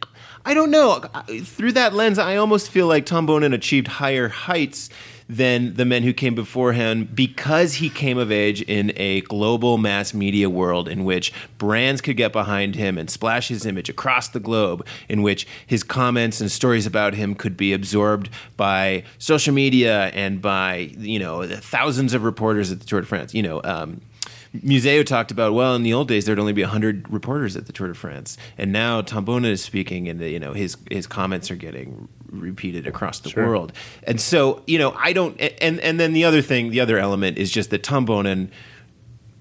I 0.45 0.53
don't 0.53 0.71
know. 0.71 0.99
Through 1.43 1.71
that 1.73 1.93
lens, 1.93 2.19
I 2.19 2.35
almost 2.35 2.69
feel 2.69 2.87
like 2.87 3.05
Tom 3.05 3.27
Boonen 3.27 3.53
achieved 3.53 3.87
higher 3.87 4.27
heights 4.27 4.89
than 5.27 5.73
the 5.73 5.85
men 5.85 6.03
who 6.03 6.13
came 6.13 6.35
before 6.35 6.73
him 6.73 7.05
because 7.13 7.75
he 7.75 7.89
came 7.89 8.17
of 8.17 8.31
age 8.31 8.61
in 8.61 8.91
a 8.95 9.21
global 9.21 9.77
mass 9.77 10.13
media 10.13 10.49
world 10.49 10.87
in 10.87 11.03
which 11.03 11.33
brands 11.57 12.01
could 12.01 12.17
get 12.17 12.31
behind 12.31 12.75
him 12.75 12.97
and 12.97 13.09
splash 13.09 13.47
his 13.47 13.65
image 13.65 13.89
across 13.89 14.29
the 14.29 14.39
globe, 14.39 14.85
in 15.09 15.21
which 15.21 15.47
his 15.65 15.83
comments 15.83 16.41
and 16.41 16.51
stories 16.51 16.85
about 16.85 17.13
him 17.15 17.33
could 17.33 17.57
be 17.57 17.73
absorbed 17.73 18.29
by 18.55 19.03
social 19.17 19.53
media 19.53 20.07
and 20.07 20.41
by 20.41 20.91
you 20.97 21.17
know 21.19 21.45
the 21.45 21.57
thousands 21.57 22.13
of 22.13 22.23
reporters 22.23 22.71
at 22.71 22.79
the 22.79 22.85
Tour 22.85 23.01
de 23.01 23.07
France. 23.07 23.33
You 23.33 23.43
know. 23.43 23.61
Um, 23.63 24.01
Museeuw 24.63 25.05
talked 25.05 25.31
about 25.31 25.53
well 25.53 25.75
in 25.75 25.83
the 25.83 25.91
old 25.91 26.07
days 26.07 26.25
there'd 26.25 26.39
only 26.39 26.53
be 26.53 26.61
100 26.61 27.11
reporters 27.11 27.57
at 27.57 27.65
the 27.65 27.73
Tour 27.73 27.89
de 27.89 27.93
France 27.93 28.37
and 28.57 28.71
now 28.71 29.01
Tom 29.01 29.25
Boonen 29.25 29.49
is 29.49 29.61
speaking 29.61 30.07
and 30.07 30.21
you 30.21 30.39
know 30.39 30.53
his 30.53 30.77
his 30.89 31.07
comments 31.07 31.51
are 31.51 31.57
getting 31.57 32.07
repeated 32.29 32.87
across 32.87 33.19
the 33.19 33.33
world 33.35 33.71
and 34.03 34.19
so 34.19 34.61
you 34.67 34.77
know 34.77 34.91
I 34.91 35.13
don't 35.13 35.39
and 35.61 35.79
and 35.79 35.99
then 35.99 36.13
the 36.13 36.25
other 36.25 36.41
thing 36.41 36.69
the 36.71 36.79
other 36.79 36.97
element 36.97 37.37
is 37.37 37.51
just 37.51 37.69
that 37.69 37.83
Tom 37.83 38.05
Boonen 38.05 38.49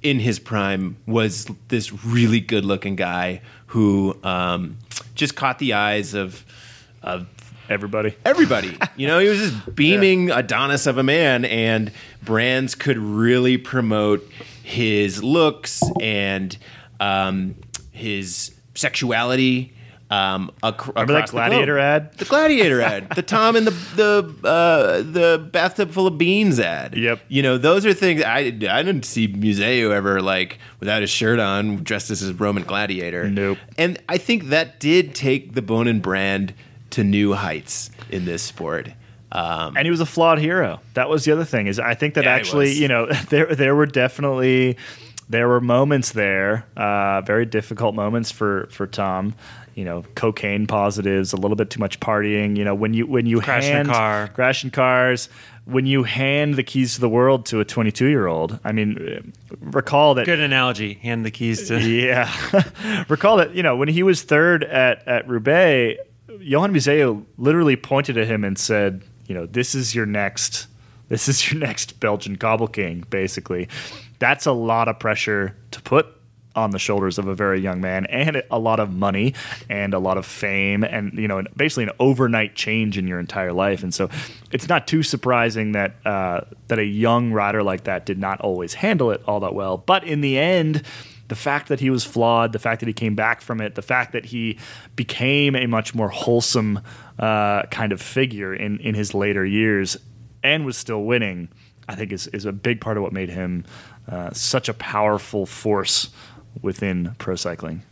in 0.02 0.20
his 0.20 0.38
prime 0.38 0.96
was 1.06 1.46
this 1.68 2.04
really 2.04 2.40
good 2.40 2.64
looking 2.64 2.94
guy 2.94 3.40
who 3.68 4.16
um, 4.22 4.76
just 5.14 5.34
caught 5.34 5.58
the 5.58 5.72
eyes 5.72 6.14
of 6.14 6.44
of 7.02 7.26
Everybody. 7.68 8.14
everybody. 8.24 8.76
You 8.96 9.08
know, 9.08 9.18
he 9.18 9.28
was 9.28 9.40
this 9.40 9.50
beaming 9.74 10.30
Adonis 10.30 10.86
of 10.86 10.98
a 10.98 11.02
man, 11.02 11.44
and 11.46 11.90
brands 12.22 12.74
could 12.74 12.98
really 12.98 13.56
promote 13.56 14.28
his 14.62 15.24
looks 15.24 15.82
and 16.00 16.56
um, 17.00 17.56
his 17.90 18.54
sexuality. 18.74 19.72
Um, 20.10 20.50
ac- 20.64 20.76
Remember 20.88 21.14
that 21.14 21.24
across 21.24 21.30
the. 21.30 21.36
Gladiator 21.36 21.78
ad? 21.78 22.12
The 22.18 22.24
gladiator 22.26 22.80
ad, 22.82 23.10
the 23.16 23.22
Tom 23.22 23.56
and 23.56 23.66
the 23.66 23.70
the 23.96 24.48
uh, 24.48 24.96
the 24.98 25.48
bathtub 25.50 25.90
full 25.90 26.06
of 26.06 26.18
beans 26.18 26.60
ad. 26.60 26.94
Yep. 26.96 27.20
You 27.28 27.42
know, 27.42 27.56
those 27.58 27.84
are 27.86 27.94
things 27.94 28.22
I 28.22 28.38
I 28.38 28.82
didn't 28.82 29.04
see 29.04 29.26
Museeuw 29.28 29.90
ever 29.92 30.20
like 30.20 30.58
without 30.78 31.00
his 31.00 31.10
shirt 31.10 31.38
on, 31.40 31.82
dressed 31.82 32.10
as 32.10 32.22
a 32.28 32.34
Roman 32.34 32.64
gladiator. 32.64 33.28
Nope. 33.30 33.58
And 33.78 33.98
I 34.08 34.18
think 34.18 34.44
that 34.50 34.78
did 34.78 35.14
take 35.14 35.54
the 35.54 35.62
Boonen 35.62 36.02
brand 36.02 36.54
to 36.90 37.02
new 37.02 37.32
heights 37.32 37.90
in 38.10 38.24
this 38.24 38.42
sport. 38.42 38.90
Um, 39.32 39.76
and 39.76 39.84
he 39.86 39.90
was 39.90 40.00
a 40.00 40.06
flawed 40.06 40.38
hero. 40.38 40.80
That 40.92 41.08
was 41.08 41.24
the 41.24 41.32
other 41.32 41.44
thing. 41.44 41.66
Is 41.66 41.80
I 41.80 41.94
think 41.94 42.14
that 42.14 42.24
Yeah, 42.24 42.30
actually, 42.34 42.72
you 42.72 42.86
know, 42.86 43.06
there 43.30 43.52
there 43.54 43.74
were 43.74 43.86
definitely 43.86 44.76
there 45.28 45.48
were 45.48 45.60
moments 45.60 46.12
there, 46.12 46.66
uh, 46.76 47.22
very 47.22 47.46
difficult 47.46 47.94
moments 47.96 48.30
for 48.30 48.68
for 48.70 48.86
Tom. 48.86 49.34
You 49.74 49.84
know, 49.84 50.04
cocaine 50.14 50.66
positives, 50.66 51.32
a 51.32 51.36
little 51.36 51.56
bit 51.56 51.70
too 51.70 51.80
much 51.80 51.98
partying. 52.00 52.56
You 52.56 52.64
know, 52.64 52.74
when 52.74 52.94
you 52.94 53.06
when 53.06 53.26
you 53.26 53.40
Crashing 53.40 53.72
hand 53.72 53.88
car. 53.88 54.28
crashing 54.28 54.70
cars, 54.70 55.28
when 55.64 55.86
you 55.86 56.02
hand 56.02 56.54
the 56.54 56.62
keys 56.62 56.94
to 56.94 57.00
the 57.00 57.08
world 57.08 57.46
to 57.46 57.60
a 57.60 57.64
22 57.64 58.06
year 58.06 58.26
old. 58.26 58.58
I 58.64 58.72
mean, 58.72 59.32
recall 59.60 60.14
that 60.14 60.26
Good 60.26 60.40
analogy. 60.40 60.94
Hand 60.94 61.24
the 61.24 61.30
keys 61.30 61.68
to. 61.68 61.80
yeah. 61.88 62.30
Recall 63.08 63.38
that, 63.38 63.54
you 63.54 63.62
know, 63.62 63.76
when 63.76 63.88
he 63.88 64.02
was 64.02 64.22
third 64.22 64.64
at, 64.64 65.06
at 65.08 65.26
Roubaix, 65.28 66.00
Johan 66.40 66.72
Museeuw 66.72 67.24
literally 67.38 67.76
pointed 67.76 68.18
at 68.18 68.26
him 68.26 68.44
and 68.44 68.58
said, 68.58 69.02
you 69.26 69.34
know, 69.34 69.46
this 69.46 69.74
is 69.74 69.94
your 69.94 70.06
next 70.06 70.66
this 71.08 71.28
is 71.28 71.52
your 71.52 71.60
next 71.60 72.00
Belgian 72.00 72.34
Gobble 72.34 72.66
King, 72.66 73.04
basically. 73.10 73.68
That's 74.18 74.46
a 74.46 74.52
lot 74.52 74.88
of 74.88 74.98
pressure 74.98 75.54
to 75.72 75.82
put 75.82 76.06
on 76.54 76.70
the 76.70 76.78
shoulders 76.78 77.18
of 77.18 77.26
a 77.26 77.34
very 77.34 77.60
young 77.60 77.80
man 77.80 78.06
and 78.06 78.42
a 78.50 78.58
lot 78.58 78.80
of 78.80 78.92
money 78.92 79.34
and 79.68 79.94
a 79.94 79.98
lot 79.98 80.16
of 80.16 80.26
fame 80.26 80.84
and 80.84 81.12
you 81.14 81.28
know 81.28 81.42
basically 81.56 81.84
an 81.84 81.90
overnight 81.98 82.54
change 82.54 82.98
in 82.98 83.06
your 83.06 83.18
entire 83.18 83.52
life. 83.52 83.82
And 83.82 83.92
so 83.92 84.08
it's 84.52 84.68
not 84.68 84.86
too 84.86 85.02
surprising 85.02 85.72
that 85.72 85.94
uh, 86.06 86.42
that 86.68 86.78
a 86.78 86.84
young 86.84 87.32
rider 87.32 87.62
like 87.62 87.84
that 87.84 88.06
did 88.06 88.18
not 88.18 88.40
always 88.40 88.74
handle 88.74 89.10
it 89.10 89.22
all 89.26 89.40
that 89.40 89.54
well. 89.54 89.76
But 89.76 90.04
in 90.04 90.20
the 90.20 90.38
end 90.38 90.82
the 91.28 91.34
fact 91.34 91.68
that 91.68 91.80
he 91.80 91.90
was 91.90 92.04
flawed, 92.04 92.52
the 92.52 92.58
fact 92.58 92.80
that 92.80 92.86
he 92.86 92.92
came 92.92 93.14
back 93.14 93.40
from 93.40 93.60
it, 93.60 93.74
the 93.74 93.82
fact 93.82 94.12
that 94.12 94.26
he 94.26 94.58
became 94.94 95.56
a 95.56 95.66
much 95.66 95.94
more 95.94 96.08
wholesome 96.08 96.80
uh, 97.18 97.62
kind 97.64 97.92
of 97.92 98.00
figure 98.00 98.54
in, 98.54 98.78
in 98.80 98.94
his 98.94 99.14
later 99.14 99.44
years 99.44 99.96
and 100.42 100.66
was 100.66 100.76
still 100.76 101.02
winning, 101.04 101.48
I 101.88 101.94
think 101.94 102.12
is, 102.12 102.26
is 102.28 102.44
a 102.44 102.52
big 102.52 102.80
part 102.80 102.96
of 102.96 103.02
what 103.02 103.12
made 103.12 103.30
him 103.30 103.64
uh, 104.08 104.32
such 104.32 104.68
a 104.68 104.74
powerful 104.74 105.46
force 105.46 106.10
within 106.62 107.14
pro 107.18 107.36
cycling. 107.36 107.82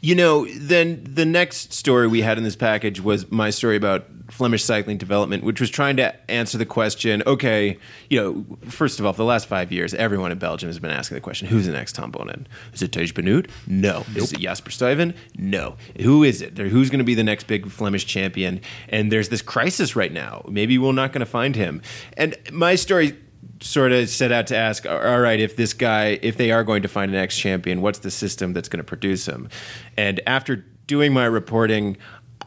You 0.00 0.14
know, 0.14 0.46
then 0.46 1.02
the 1.04 1.24
next 1.24 1.72
story 1.72 2.08
we 2.08 2.22
had 2.22 2.38
in 2.38 2.44
this 2.44 2.56
package 2.56 3.00
was 3.00 3.30
my 3.30 3.50
story 3.50 3.76
about 3.76 4.06
Flemish 4.30 4.64
cycling 4.64 4.96
development, 4.96 5.44
which 5.44 5.60
was 5.60 5.70
trying 5.70 5.96
to 5.96 6.30
answer 6.30 6.56
the 6.56 6.66
question 6.66 7.22
okay, 7.26 7.78
you 8.08 8.20
know, 8.20 8.58
first 8.68 8.98
of 8.98 9.06
all, 9.06 9.12
for 9.12 9.18
the 9.18 9.24
last 9.24 9.46
five 9.46 9.72
years, 9.72 9.92
everyone 9.94 10.32
in 10.32 10.38
Belgium 10.38 10.68
has 10.68 10.78
been 10.78 10.90
asking 10.90 11.16
the 11.16 11.20
question 11.20 11.48
who's 11.48 11.66
the 11.66 11.72
next 11.72 11.94
Tom 11.94 12.12
Boonen? 12.12 12.46
Is 12.72 12.82
it 12.82 12.92
Tej 12.92 13.12
Benoot? 13.12 13.48
No. 13.66 14.04
Is 14.14 14.32
it 14.32 14.40
Jasper 14.40 14.70
Stuyven? 14.70 15.14
No. 15.36 15.76
Who 16.00 16.22
is 16.22 16.42
it? 16.42 16.56
Who's 16.56 16.90
going 16.90 16.98
to 16.98 17.04
be 17.04 17.14
the 17.14 17.24
next 17.24 17.46
big 17.46 17.70
Flemish 17.70 18.06
champion? 18.06 18.60
And 18.88 19.10
there's 19.10 19.28
this 19.28 19.42
crisis 19.42 19.96
right 19.96 20.12
now. 20.12 20.44
Maybe 20.48 20.78
we're 20.78 20.92
not 20.92 21.12
going 21.12 21.20
to 21.20 21.26
find 21.26 21.56
him. 21.56 21.82
And 22.16 22.36
my 22.52 22.74
story 22.76 23.16
sort 23.60 23.92
of 23.92 24.08
set 24.08 24.32
out 24.32 24.46
to 24.48 24.56
ask 24.56 24.86
all 24.86 25.20
right 25.20 25.38
if 25.38 25.56
this 25.56 25.74
guy 25.74 26.18
if 26.22 26.36
they 26.36 26.50
are 26.50 26.64
going 26.64 26.82
to 26.82 26.88
find 26.88 27.10
an 27.10 27.16
ex 27.16 27.36
champion 27.38 27.82
what's 27.82 27.98
the 27.98 28.10
system 28.10 28.52
that's 28.52 28.68
going 28.68 28.78
to 28.78 28.84
produce 28.84 29.26
him? 29.26 29.48
And 29.96 30.20
after 30.26 30.64
doing 30.86 31.12
my 31.12 31.26
reporting 31.26 31.96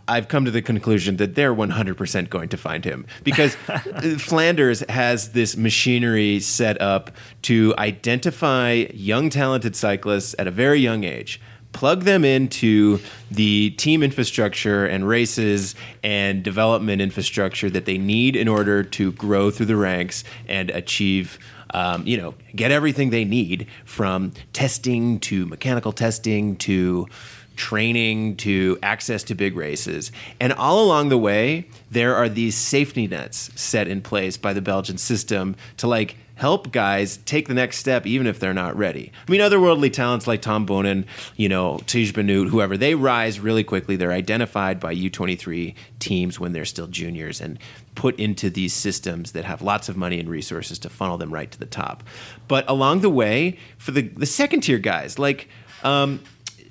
I've 0.08 0.28
come 0.28 0.44
to 0.46 0.52
the 0.52 0.62
conclusion 0.62 1.18
that 1.18 1.36
they're 1.36 1.56
100% 1.56 2.30
going 2.30 2.50
to 2.50 2.58
find 2.58 2.84
him. 2.84 3.06
Because 3.24 3.56
uh, 3.70 3.80
Flanders 4.20 4.84
has 4.90 5.32
this 5.32 5.56
machinery 5.56 6.40
set 6.42 6.82
up 6.82 7.12
to 7.44 7.74
identify 7.78 8.86
young 8.94 9.30
talented 9.30 9.76
cyclists 9.76 10.36
at 10.38 10.48
a 10.48 10.52
very 10.52 10.80
young 10.80 11.06
age 11.06 11.40
plug 11.74 12.04
them 12.04 12.24
into 12.24 13.00
the 13.32 13.72
team 13.72 14.04
infrastructure 14.04 14.86
and 14.86 15.08
races 15.08 15.76
and 16.04 16.44
development 16.44 17.02
infrastructure 17.02 17.70
that 17.70 17.86
they 17.86 17.98
need 17.98 18.36
in 18.36 18.48
order 18.48 18.84
to 18.84 19.12
grow 19.14 19.52
through 19.52 19.66
the 19.66 19.76
ranks 19.76 20.24
and 20.48 20.70
achieve 20.70 21.38
um, 21.74 22.06
you 22.06 22.16
know 22.16 22.36
get 22.56 22.72
everything 22.72 23.10
they 23.10 23.26
need 23.26 23.68
from 23.84 24.32
testing 24.54 25.20
to 25.20 25.46
mechanical 25.48 25.92
testing 25.92 26.56
to 26.56 27.08
training 27.56 28.36
to 28.36 28.78
access 28.82 29.24
to 29.24 29.36
big 29.36 29.56
races. 29.56 30.12
And 30.40 30.54
all 30.54 30.84
along 30.84 31.10
the 31.10 31.18
way, 31.18 31.68
there 31.92 32.16
are 32.16 32.30
these 32.30 32.56
safety 32.56 33.08
nets 33.08 33.52
set 33.56 33.88
in 33.88 34.02
place 34.02 34.38
by 34.38 34.54
the 34.54 34.62
Belgian 34.62 34.98
system 34.98 35.56
to 35.78 35.88
like 35.88 36.16
help 36.36 36.72
guys 36.72 37.18
take 37.18 37.48
the 37.48 37.54
next 37.54 37.78
step 37.78 38.08
even 38.08 38.26
if 38.26 38.40
they're 38.40 38.54
not 38.54 38.76
ready. 38.76 39.12
I 39.28 39.32
mean, 39.32 39.42
otherworldly 39.42 39.94
talents 39.94 40.26
like 40.26 40.42
Tom 40.42 40.66
Boonen, 40.66 41.06
you 41.36 41.48
know, 41.48 41.80
Tej 41.86 42.12
Benoot, 42.12 42.50
whoever, 42.50 42.76
they 42.76 42.96
rise 42.96 43.40
really 43.40 43.64
quickly. 43.64 43.96
They're 43.96 44.12
identified 44.12 44.80
by 44.80 44.96
U23 44.96 45.76
teams 46.00 46.40
when 46.40 46.52
they're 46.52 46.66
still 46.66 46.88
juniors 46.88 47.40
and 47.40 47.60
put 47.96 48.20
into 48.20 48.50
these 48.50 48.74
systems 48.74 49.34
that 49.34 49.46
have 49.46 49.62
lots 49.62 49.90
of 49.90 49.96
money 49.96 50.20
and 50.20 50.28
resources 50.28 50.80
to 50.80 50.90
funnel 50.90 51.18
them 51.18 51.32
right 51.32 51.52
to 51.52 51.60
the 51.60 51.68
top. 51.68 52.04
But 52.48 52.66
along 52.68 53.02
the 53.02 53.12
way, 53.12 53.60
for 53.78 53.92
the, 53.92 54.02
the 54.02 54.26
second 54.26 54.62
tier 54.62 54.80
guys, 54.80 55.20
like 55.20 55.48
um, 55.84 56.20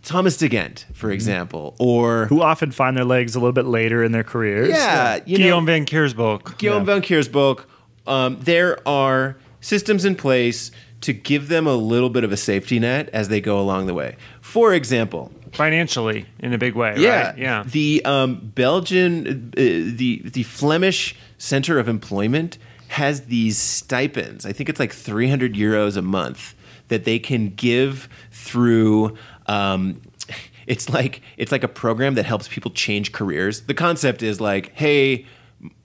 Thomas 0.03 0.37
De 0.37 0.49
Gendt, 0.49 0.85
for 0.93 1.13
example, 1.13 1.77
or 1.79 2.27
Who 2.27 2.43
often 2.43 2.73
find 2.73 2.97
their 2.97 3.05
legs 3.05 3.37
a 3.37 3.39
little 3.39 3.53
bit 3.53 3.67
later 3.67 4.03
in 4.03 4.11
their 4.11 4.25
careers. 4.25 4.71
yeah, 4.71 5.21
you 5.25 5.39
know, 5.39 5.45
Guillaume 5.45 5.67
Van 5.67 5.87
Keirsbulck. 5.87 6.59
Guillaume 6.59 6.85
Van 6.85 7.01
Keirsbulck, 7.01 7.65
um, 8.09 8.41
there 8.41 8.87
are 8.87 9.37
systems 9.63 10.05
in 10.05 10.15
place 10.15 10.71
to 11.01 11.15
give 11.15 11.49
them 11.49 11.67
a 11.67 11.75
little 11.75 12.11
bit 12.11 12.25
of 12.25 12.33
a 12.33 12.37
safety 12.37 12.79
net 12.79 13.09
as 13.15 13.29
they 13.29 13.41
go 13.41 13.59
along 13.59 13.87
the 13.87 13.95
way. 13.95 14.17
For 14.43 14.75
example, 14.75 15.33
financially 15.53 16.27
in 16.41 16.53
a 16.53 16.59
big 16.59 16.75
way. 16.75 16.95
yeah, 16.99 17.29
right? 17.29 17.39
yeah. 17.39 17.65
The 17.67 18.05
um, 18.05 18.53
Belgian, 18.55 19.53
uh, 19.57 19.61
the 19.61 20.23
the 20.25 20.43
Flemish 20.43 21.17
Center 21.39 21.79
of 21.79 21.89
Employment 21.89 22.59
has 22.89 23.23
these 23.23 23.57
stipends. 23.57 24.45
I 24.45 24.53
think 24.53 24.69
it's 24.69 24.79
like 24.79 24.93
300 24.93 25.55
euros 25.55 25.97
a 25.97 26.03
month 26.03 26.55
that 26.89 27.05
they 27.05 27.19
can 27.19 27.49
give 27.49 28.09
through. 28.31 29.17
Um, 29.47 30.03
it's 30.67 30.91
like 30.91 31.23
it's 31.37 31.53
like 31.53 31.65
a 31.65 31.69
program 31.69 32.15
that 32.15 32.27
helps 32.27 32.49
people 32.49 32.71
change 32.71 33.13
careers. 33.13 33.63
The 33.63 33.75
concept 33.75 34.23
is 34.23 34.41
like, 34.41 34.73
hey, 34.75 35.27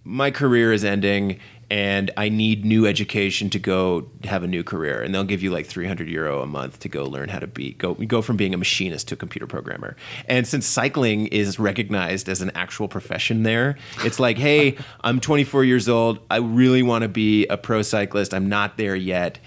my 0.04 0.32
career 0.32 0.72
is 0.74 0.84
ending 0.84 1.40
and 1.70 2.12
I 2.16 2.30
need 2.30 2.64
new 2.64 2.86
education 2.86 3.50
to 3.50 3.60
go 3.60 4.10
have 4.24 4.44
a 4.44 4.48
new 4.48 4.64
career. 4.64 5.02
And 5.02 5.14
they'll 5.14 5.26
give 5.26 5.44
you 5.44 5.52
like 5.52 5.66
300 5.66 6.08
euro 6.08 6.42
a 6.42 6.48
month 6.48 6.80
to 6.80 6.90
go 6.90 7.04
learn 7.04 7.28
how 7.28 7.40
to 7.40 7.48
be, 7.48 7.74
go, 7.74 7.94
go 7.94 8.22
from 8.22 8.38
being 8.38 8.54
a 8.54 8.58
machinist 8.58 9.10
to 9.10 9.16
a 9.16 9.18
computer 9.18 9.48
programmer. 9.48 9.98
And 10.28 10.48
since 10.48 10.66
cycling 10.66 11.28
is 11.28 11.60
recognized 11.60 12.30
as 12.30 12.42
an 12.42 12.52
actual 12.56 12.88
profession 12.88 13.44
there, 13.44 13.78
it's 14.06 14.20
like, 14.20 14.38
hey, 14.38 14.78
I'm 15.02 15.20
24 15.20 15.66
years 15.66 15.90
old. 15.90 16.20
I 16.32 16.38
really 16.38 16.84
want 16.84 17.02
to 17.02 17.10
be 17.10 17.46
a 17.48 17.58
pro 17.58 17.82
cyclist. 17.82 18.34
I'm 18.34 18.48
not 18.48 18.78
there 18.78 18.96
yet. 18.96 19.40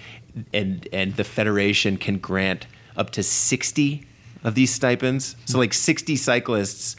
And, 0.53 0.87
and 0.93 1.15
the 1.15 1.23
federation 1.23 1.97
can 1.97 2.19
grant 2.19 2.67
up 2.95 3.09
to 3.11 3.23
60 3.23 4.05
of 4.43 4.53
these 4.53 4.71
stipends. 4.73 5.35
So 5.45 5.57
like 5.57 5.73
60 5.73 6.15
cyclists 6.15 6.95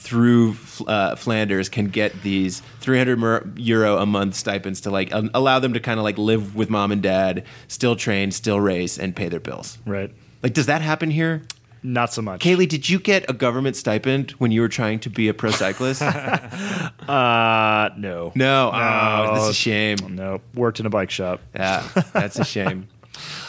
through 0.00 0.56
uh, 0.86 1.14
Flanders 1.14 1.68
can 1.68 1.88
get 1.88 2.22
these 2.22 2.62
300 2.80 3.18
mer- 3.18 3.46
euro 3.56 3.98
a 3.98 4.06
month 4.06 4.34
stipends 4.34 4.80
to 4.80 4.90
like 4.90 5.12
um, 5.12 5.30
allow 5.34 5.58
them 5.58 5.74
to 5.74 5.80
kind 5.80 6.00
of 6.00 6.04
like 6.04 6.16
live 6.16 6.56
with 6.56 6.70
mom 6.70 6.90
and 6.90 7.02
dad, 7.02 7.44
still 7.68 7.94
train, 7.94 8.30
still 8.32 8.58
race, 8.58 8.98
and 8.98 9.14
pay 9.14 9.28
their 9.28 9.40
bills. 9.40 9.78
Right. 9.84 10.10
Like, 10.42 10.54
does 10.54 10.66
that 10.66 10.80
happen 10.80 11.10
here? 11.10 11.42
Not 11.82 12.12
so 12.12 12.22
much. 12.22 12.40
Caley, 12.40 12.66
did 12.66 12.88
you 12.88 12.98
get 12.98 13.28
a 13.28 13.32
government 13.32 13.76
stipend 13.76 14.32
when 14.32 14.50
you 14.52 14.62
were 14.62 14.68
trying 14.68 15.00
to 15.00 15.10
be 15.10 15.28
a 15.28 15.34
pro 15.34 15.50
cyclist? 15.50 16.02
Uh, 17.08 17.90
no. 17.96 18.30
no. 18.36 18.70
Oh, 18.72 19.34
that's 19.34 19.48
a 19.48 19.54
shame. 19.54 19.96
No. 20.10 20.40
Worked 20.54 20.78
in 20.78 20.86
a 20.86 20.90
bike 20.90 21.10
shop. 21.10 21.40
Yeah, 21.54 21.86
that's 22.12 22.38
a 22.38 22.44
shame. 22.44 22.88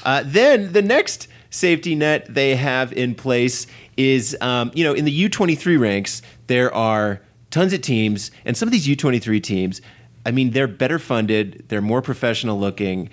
Uh, 0.04 0.24
then 0.26 0.74
the 0.74 0.82
next 0.82 1.28
safety 1.52 1.94
net 1.96 2.26
they 2.28 2.56
have 2.56 2.92
in 2.94 3.14
place 3.14 3.68
is, 3.96 4.36
um, 4.42 4.72
you 4.74 4.84
know, 4.84 4.94
in 4.94 5.06
the 5.06 5.30
U23 5.30 5.80
ranks, 5.80 6.22
there 6.52 6.74
are 6.76 7.22
tons 7.50 7.72
of 7.72 7.82
teams, 7.82 8.30
and 8.44 8.58
some 8.58 8.68
of 8.68 8.74
these 8.74 8.86
U23 8.86 9.42
teams, 9.42 9.82
I 10.26 10.32
mean, 10.32 10.52
they're 10.52 10.68
better 10.68 11.00
funded, 11.00 11.64
they're 11.70 11.80
more 11.82 12.02
professional 12.02 12.60
looking, 12.60 13.10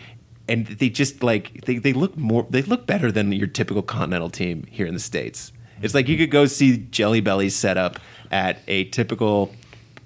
and 0.48 0.66
they 0.66 0.88
just 0.88 1.22
like 1.22 1.64
they, 1.64 1.78
they 1.78 1.92
look 1.92 2.16
more 2.16 2.46
they 2.50 2.62
look 2.62 2.86
better 2.86 3.12
than 3.12 3.30
your 3.30 3.46
typical 3.46 3.82
continental 3.82 4.28
team 4.28 4.66
here 4.70 4.86
in 4.86 4.94
the 4.94 5.00
states. 5.00 5.52
It's 5.82 5.94
like 5.94 6.08
you 6.08 6.16
could 6.16 6.32
go 6.32 6.46
see 6.46 6.78
Jelly 6.90 7.20
Belly 7.20 7.48
set 7.48 7.76
up 7.76 8.00
at 8.32 8.58
a 8.66 8.84
typical 8.86 9.54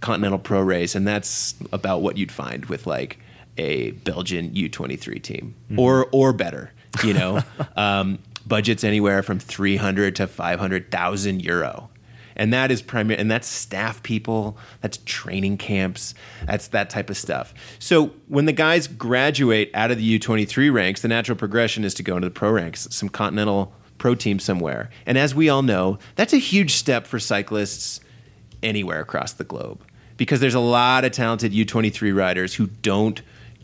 continental 0.03 0.39
pro 0.39 0.61
race, 0.61 0.95
and 0.95 1.09
that's 1.09 1.55
about 1.73 2.03
what 2.03 2.19
you'd 2.19 2.33
find 2.33 2.67
with 2.67 2.87
like 2.87 3.19
a 3.57 3.93
Belgian 3.93 4.51
U23 4.51 5.23
team, 5.23 5.55
or 5.79 6.07
or 6.13 6.35
better. 6.35 6.71
You 7.03 7.15
know, 7.15 7.41
um, 7.77 8.19
budgets 8.47 8.85
anywhere 8.85 9.23
from 9.23 9.39
three 9.39 9.77
hundred 9.77 10.17
to 10.17 10.27
five 10.27 10.59
hundred 10.59 10.91
thousand 10.91 11.43
euro, 11.43 11.89
and 12.37 12.53
that 12.53 12.71
is 12.71 12.83
primary, 12.83 13.19
and 13.19 13.31
that's 13.31 13.47
staff 13.47 14.03
people, 14.03 14.57
that's 14.81 14.99
training 15.05 15.59
camps, 15.59 16.15
that's 16.47 16.69
that 16.69 16.91
type 16.91 17.11
of 17.11 17.17
stuff. 17.17 17.55
So 17.79 18.13
when 18.29 18.47
the 18.47 18.53
guys 18.53 18.87
graduate 18.87 19.71
out 19.75 19.91
of 19.91 19.99
the 19.99 20.19
U23 20.19 20.73
ranks, 20.73 21.03
the 21.03 21.09
natural 21.09 21.37
progression 21.37 21.85
is 21.85 21.95
to 21.95 22.03
go 22.03 22.17
into 22.17 22.29
the 22.29 22.35
pro 22.35 22.51
ranks, 22.51 22.89
some 22.91 23.09
continental 23.09 23.75
pro 23.99 24.15
team 24.15 24.39
somewhere, 24.39 24.91
and 25.07 25.17
as 25.17 25.35
we 25.35 25.49
all 25.49 25.63
know, 25.63 25.99
that's 26.17 26.33
a 26.33 26.39
huge 26.39 26.73
step 26.73 27.07
for 27.07 27.19
cyclists 27.19 28.01
anywhere 28.63 29.01
across 29.01 29.33
the 29.33 29.45
globe 29.45 29.85
because 30.17 30.41
there's 30.41 30.55
a 30.55 30.61
lot 30.61 31.05
of 31.05 31.13
talented 31.13 31.53
U23 31.53 32.15
riders 32.17 32.55
who 32.55 32.67
don't 32.67 33.23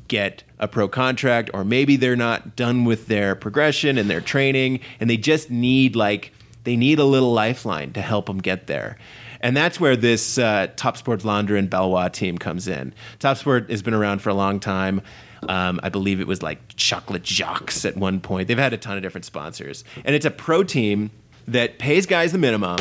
get 0.08 0.42
a 0.58 0.66
pro 0.66 0.88
contract 0.88 1.50
or 1.54 1.64
maybe 1.64 1.96
they're 1.96 2.16
not 2.16 2.56
done 2.56 2.84
with 2.84 3.06
their 3.06 3.34
progression 3.34 3.98
and 3.98 4.10
their 4.10 4.20
training 4.20 4.80
and 4.98 5.08
they 5.08 5.16
just 5.16 5.50
need 5.50 5.94
like 5.94 6.32
they 6.64 6.76
need 6.76 6.98
a 6.98 7.04
little 7.04 7.32
lifeline 7.32 7.92
to 7.92 8.00
help 8.00 8.26
them 8.26 8.38
get 8.38 8.66
there. 8.66 8.96
And 9.40 9.56
that's 9.56 9.78
where 9.78 9.96
this 9.96 10.38
uh, 10.38 10.68
Top 10.76 10.96
Sport 10.96 11.20
Vlaanderen 11.20 11.70
Baloise 11.70 12.12
team 12.12 12.38
comes 12.38 12.66
in. 12.66 12.92
Top 13.18 13.36
Sport 13.36 13.70
has 13.70 13.82
been 13.82 13.94
around 13.94 14.20
for 14.20 14.30
a 14.30 14.34
long 14.34 14.58
time. 14.60 15.00
Um, 15.48 15.78
I 15.82 15.88
believe 15.88 16.20
it 16.20 16.26
was 16.26 16.42
like 16.42 16.58
Chocolade 16.76 17.24
Jacques 17.24 17.84
at 17.84 17.96
one 17.96 18.20
point. 18.20 18.48
They've 18.48 18.58
had 18.58 18.72
a 18.72 18.78
ton 18.78 18.96
of 18.96 19.02
different 19.02 19.24
sponsors. 19.24 19.84
And 20.04 20.16
it's 20.16 20.26
a 20.26 20.30
pro 20.30 20.64
team 20.64 21.10
that 21.46 21.78
pays 21.78 22.06
guys 22.06 22.32
the 22.32 22.38
minimum 22.38 22.78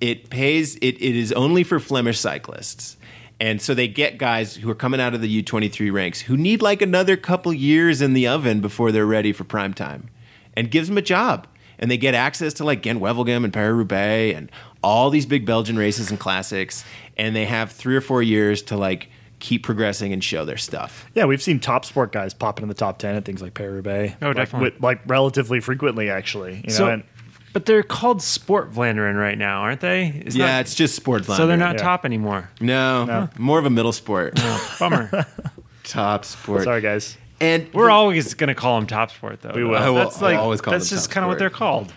it 0.00 0.30
pays 0.30 0.76
it, 0.76 1.00
it 1.00 1.16
is 1.16 1.32
only 1.32 1.64
for 1.64 1.80
Flemish 1.80 2.20
cyclists. 2.20 2.96
And 3.40 3.62
so 3.62 3.74
they 3.74 3.86
get 3.86 4.18
guys 4.18 4.56
who 4.56 4.68
are 4.70 4.74
coming 4.74 5.00
out 5.00 5.14
of 5.14 5.20
the 5.20 5.42
U23 5.42 5.92
ranks 5.92 6.22
who 6.22 6.36
need 6.36 6.60
like 6.60 6.82
another 6.82 7.16
couple 7.16 7.52
years 7.52 8.00
in 8.00 8.12
the 8.12 8.26
oven 8.26 8.60
before 8.60 8.90
they're 8.90 9.06
ready 9.06 9.32
for 9.32 9.44
prime 9.44 9.74
time 9.74 10.08
and 10.54 10.70
gives 10.70 10.88
them 10.88 10.98
a 10.98 11.02
job. 11.02 11.46
And 11.78 11.90
they 11.90 11.96
get 11.96 12.14
access 12.14 12.52
to 12.54 12.64
like 12.64 12.82
Gent 12.82 13.00
Wevelgem 13.00 13.44
and 13.44 13.52
Paris 13.52 13.74
Roubaix 13.76 14.36
and 14.36 14.50
all 14.82 15.10
these 15.10 15.26
big 15.26 15.46
Belgian 15.46 15.76
races 15.78 16.10
and 16.10 16.18
classics. 16.18 16.84
And 17.16 17.34
they 17.36 17.46
have 17.46 17.72
three 17.72 17.94
or 17.96 18.00
four 18.00 18.22
years 18.22 18.62
to 18.62 18.76
like 18.76 19.08
keep 19.40 19.62
progressing 19.62 20.12
and 20.12 20.22
show 20.22 20.44
their 20.44 20.56
stuff. 20.56 21.06
Yeah, 21.14 21.24
we've 21.26 21.40
seen 21.42 21.60
top 21.60 21.84
sport 21.84 22.10
guys 22.10 22.34
popping 22.34 22.64
in 22.64 22.68
the 22.68 22.74
top 22.74 22.98
ten 22.98 23.14
at 23.14 23.24
things 23.24 23.40
like 23.40 23.54
Paris 23.54 23.74
Roubaix. 23.74 24.14
Oh, 24.20 24.26
like, 24.28 24.36
definitely. 24.36 24.70
with- 24.70 24.82
like 24.82 25.00
relatively 25.06 25.60
frequently, 25.60 26.10
actually. 26.10 26.56
You 26.56 26.62
know, 26.68 26.74
So, 26.74 26.88
and 26.88 27.04
but 27.52 27.64
they're 27.64 27.82
called 27.82 28.20
Sport 28.20 28.72
Vlaanderen 28.72 29.18
right 29.18 29.38
now, 29.38 29.60
aren't 29.62 29.80
they? 29.80 30.08
It's 30.26 30.36
yeah, 30.36 30.46
not- 30.46 30.60
it's 30.62 30.74
just 30.74 30.94
sport. 30.96 31.24
so 31.24 31.46
they're 31.46 31.56
not 31.56 31.76
Yeah. 31.76 31.82
top 31.82 32.04
anymore. 32.04 32.50
No, 32.60 33.28
more 33.38 33.58
of 33.60 33.64
a 33.66 33.70
middle 33.70 33.92
sport. 33.92 34.34
Oh, 34.36 34.76
bummer. 34.80 35.26
Top 35.84 36.24
sport. 36.26 36.64
sorry, 36.64 36.82
guys. 36.82 37.16
And 37.40 37.72
We're 37.72 37.90
always 37.90 38.34
going 38.34 38.48
to 38.48 38.54
call 38.54 38.78
them 38.78 38.86
Top 38.86 39.10
Sport, 39.10 39.42
though. 39.42 39.52
We 39.54 39.64
will. 39.64 39.76
I 39.76 39.88
will- 39.88 39.96
That's 39.96 40.16
I'll 40.16 40.22
like 40.30 40.38
always 40.38 40.60
call 40.60 40.72
that's 40.72 40.88
them 40.90 40.96
just 40.96 41.08
Top 41.10 41.14
kind 41.14 41.24
of 41.24 41.28
what 41.28 41.34
Sport. 41.34 41.38
they're 41.38 41.50
called. 41.50 41.92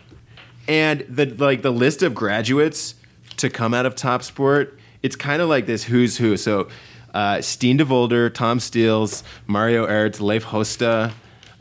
and 0.67 1.01
the 1.09 1.25
like 1.25 1.61
the 1.63 1.71
list 1.71 2.03
of 2.03 2.13
graduates 2.13 2.95
to 3.37 3.49
come 3.49 3.73
out 3.73 3.85
of 3.87 3.95
top 3.95 4.21
sport 4.21 4.77
it's 5.01 5.15
kind 5.15 5.41
of 5.41 5.49
like 5.49 5.65
this 5.65 5.83
who's 5.83 6.17
who 6.17 6.37
so 6.37 6.67
uh, 7.13 7.37
Stijn 7.37 7.77
Devolder, 7.79 8.31
Tom 8.33 8.59
Steels, 8.61 9.23
Mario 9.47 9.85
Aerts, 9.87 10.21
Leif 10.21 10.45
Hoste, 10.45 11.11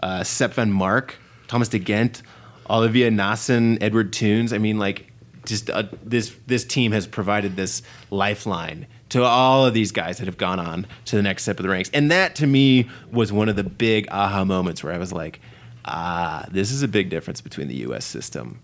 uh, 0.00 0.22
Sep 0.22 0.54
Vanmarcke, 0.54 1.14
Thomas 1.48 1.66
De 1.68 1.80
Gendt, 1.80 2.22
Oliver 2.66 3.10
Naesen, 3.10 3.76
Edward 3.80 4.12
Theuns. 4.12 4.52
I 4.52 4.58
mean, 4.58 4.78
like, 4.78 5.10
just 5.46 5.68
uh, 5.70 5.84
this 6.04 6.36
this 6.46 6.64
team 6.64 6.92
has 6.92 7.08
provided 7.08 7.56
this 7.56 7.82
lifeline 8.10 8.86
to 9.10 9.22
all 9.22 9.66
of 9.66 9.74
these 9.74 9.92
guys 9.92 10.18
that 10.18 10.26
have 10.26 10.36
gone 10.38 10.58
on 10.58 10.86
to 11.06 11.16
the 11.16 11.22
next 11.22 11.42
step 11.42 11.58
of 11.58 11.62
the 11.62 11.68
ranks, 11.68 11.90
and 11.92 12.10
that 12.10 12.34
to 12.36 12.46
me 12.46 12.88
was 13.12 13.32
one 13.32 13.48
of 13.48 13.56
the 13.56 13.64
big 13.64 14.08
aha 14.10 14.44
moments 14.44 14.82
where 14.82 14.92
I 14.92 14.98
was 14.98 15.12
like, 15.12 15.40
ah, 15.84 16.46
this 16.50 16.70
is 16.70 16.82
a 16.82 16.88
big 16.88 17.10
difference 17.10 17.40
between 17.40 17.68
the 17.68 17.76
U.S. 17.76 18.04
system 18.04 18.60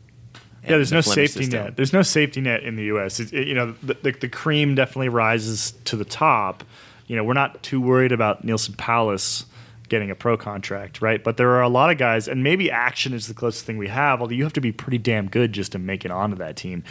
Yeah, 0.63 0.71
there's 0.71 0.91
the 0.91 0.97
no 0.97 1.03
Flemish 1.03 1.31
safety 1.33 1.45
system. 1.45 1.65
net. 1.65 1.77
There's 1.77 1.93
no 1.93 2.03
safety 2.03 2.41
net 2.41 2.63
in 2.63 2.77
the 2.77 2.85
U.S. 2.85 3.21
It, 3.21 3.33
it- 3.33 3.49
you 3.49 3.55
know, 3.55 3.75
the, 3.83 3.95
the, 4.03 4.13
the 4.13 4.29
cream 4.29 4.75
definitely 4.75 5.09
rises 5.09 5.73
to 5.87 5.97
the 5.97 6.05
top. 6.05 6.65
You 7.07 7.15
know, 7.17 7.23
we're 7.25 7.35
not 7.35 7.63
too 7.63 7.81
worried 7.81 8.13
about 8.13 8.45
Neilson 8.45 8.77
Powless 8.77 9.45
getting 9.89 10.11
a 10.11 10.17
pro 10.17 10.37
contract, 10.37 11.01
right? 11.01 11.23
But 11.23 11.37
there 11.37 11.51
are 11.51 11.63
a 11.63 11.69
lot 11.69 11.91
of 11.91 11.99
guys, 11.99 12.27
and 12.27 12.43
maybe 12.43 12.67
Axeon 12.69 13.13
is 13.13 13.29
the 13.29 13.35
closest 13.35 13.65
thing 13.65 13.79
we 13.79 13.87
have. 13.87 14.21
Although 14.21 14.35
you 14.35 14.43
have 14.43 14.53
to 14.55 14.61
be 14.61 14.73
pretty 14.73 14.99
damn 14.99 15.29
good 15.29 15.53
just 15.53 15.71
to 15.73 15.79
make 15.79 16.05
it 16.05 16.11
onto 16.11 16.37
that 16.39 16.57
team. 16.57 16.83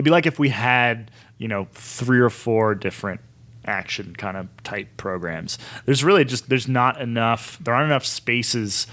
It'd 0.00 0.06
be 0.06 0.10
like 0.12 0.24
if 0.24 0.38
we 0.38 0.48
had, 0.48 1.10
you 1.36 1.46
know, 1.46 1.68
three 1.72 2.20
or 2.20 2.30
four 2.30 2.74
different 2.74 3.20
Axeon 3.66 4.16
kind 4.16 4.38
of 4.38 4.48
type 4.62 4.88
programs. 4.96 5.58
There's 5.84 6.02
really 6.02 6.24
just 6.24 6.48
there's 6.48 6.66
not 6.68 6.98
enough. 7.02 7.58
There 7.60 7.74
aren't 7.74 7.90
enough 7.90 8.06
spaces 8.06 8.86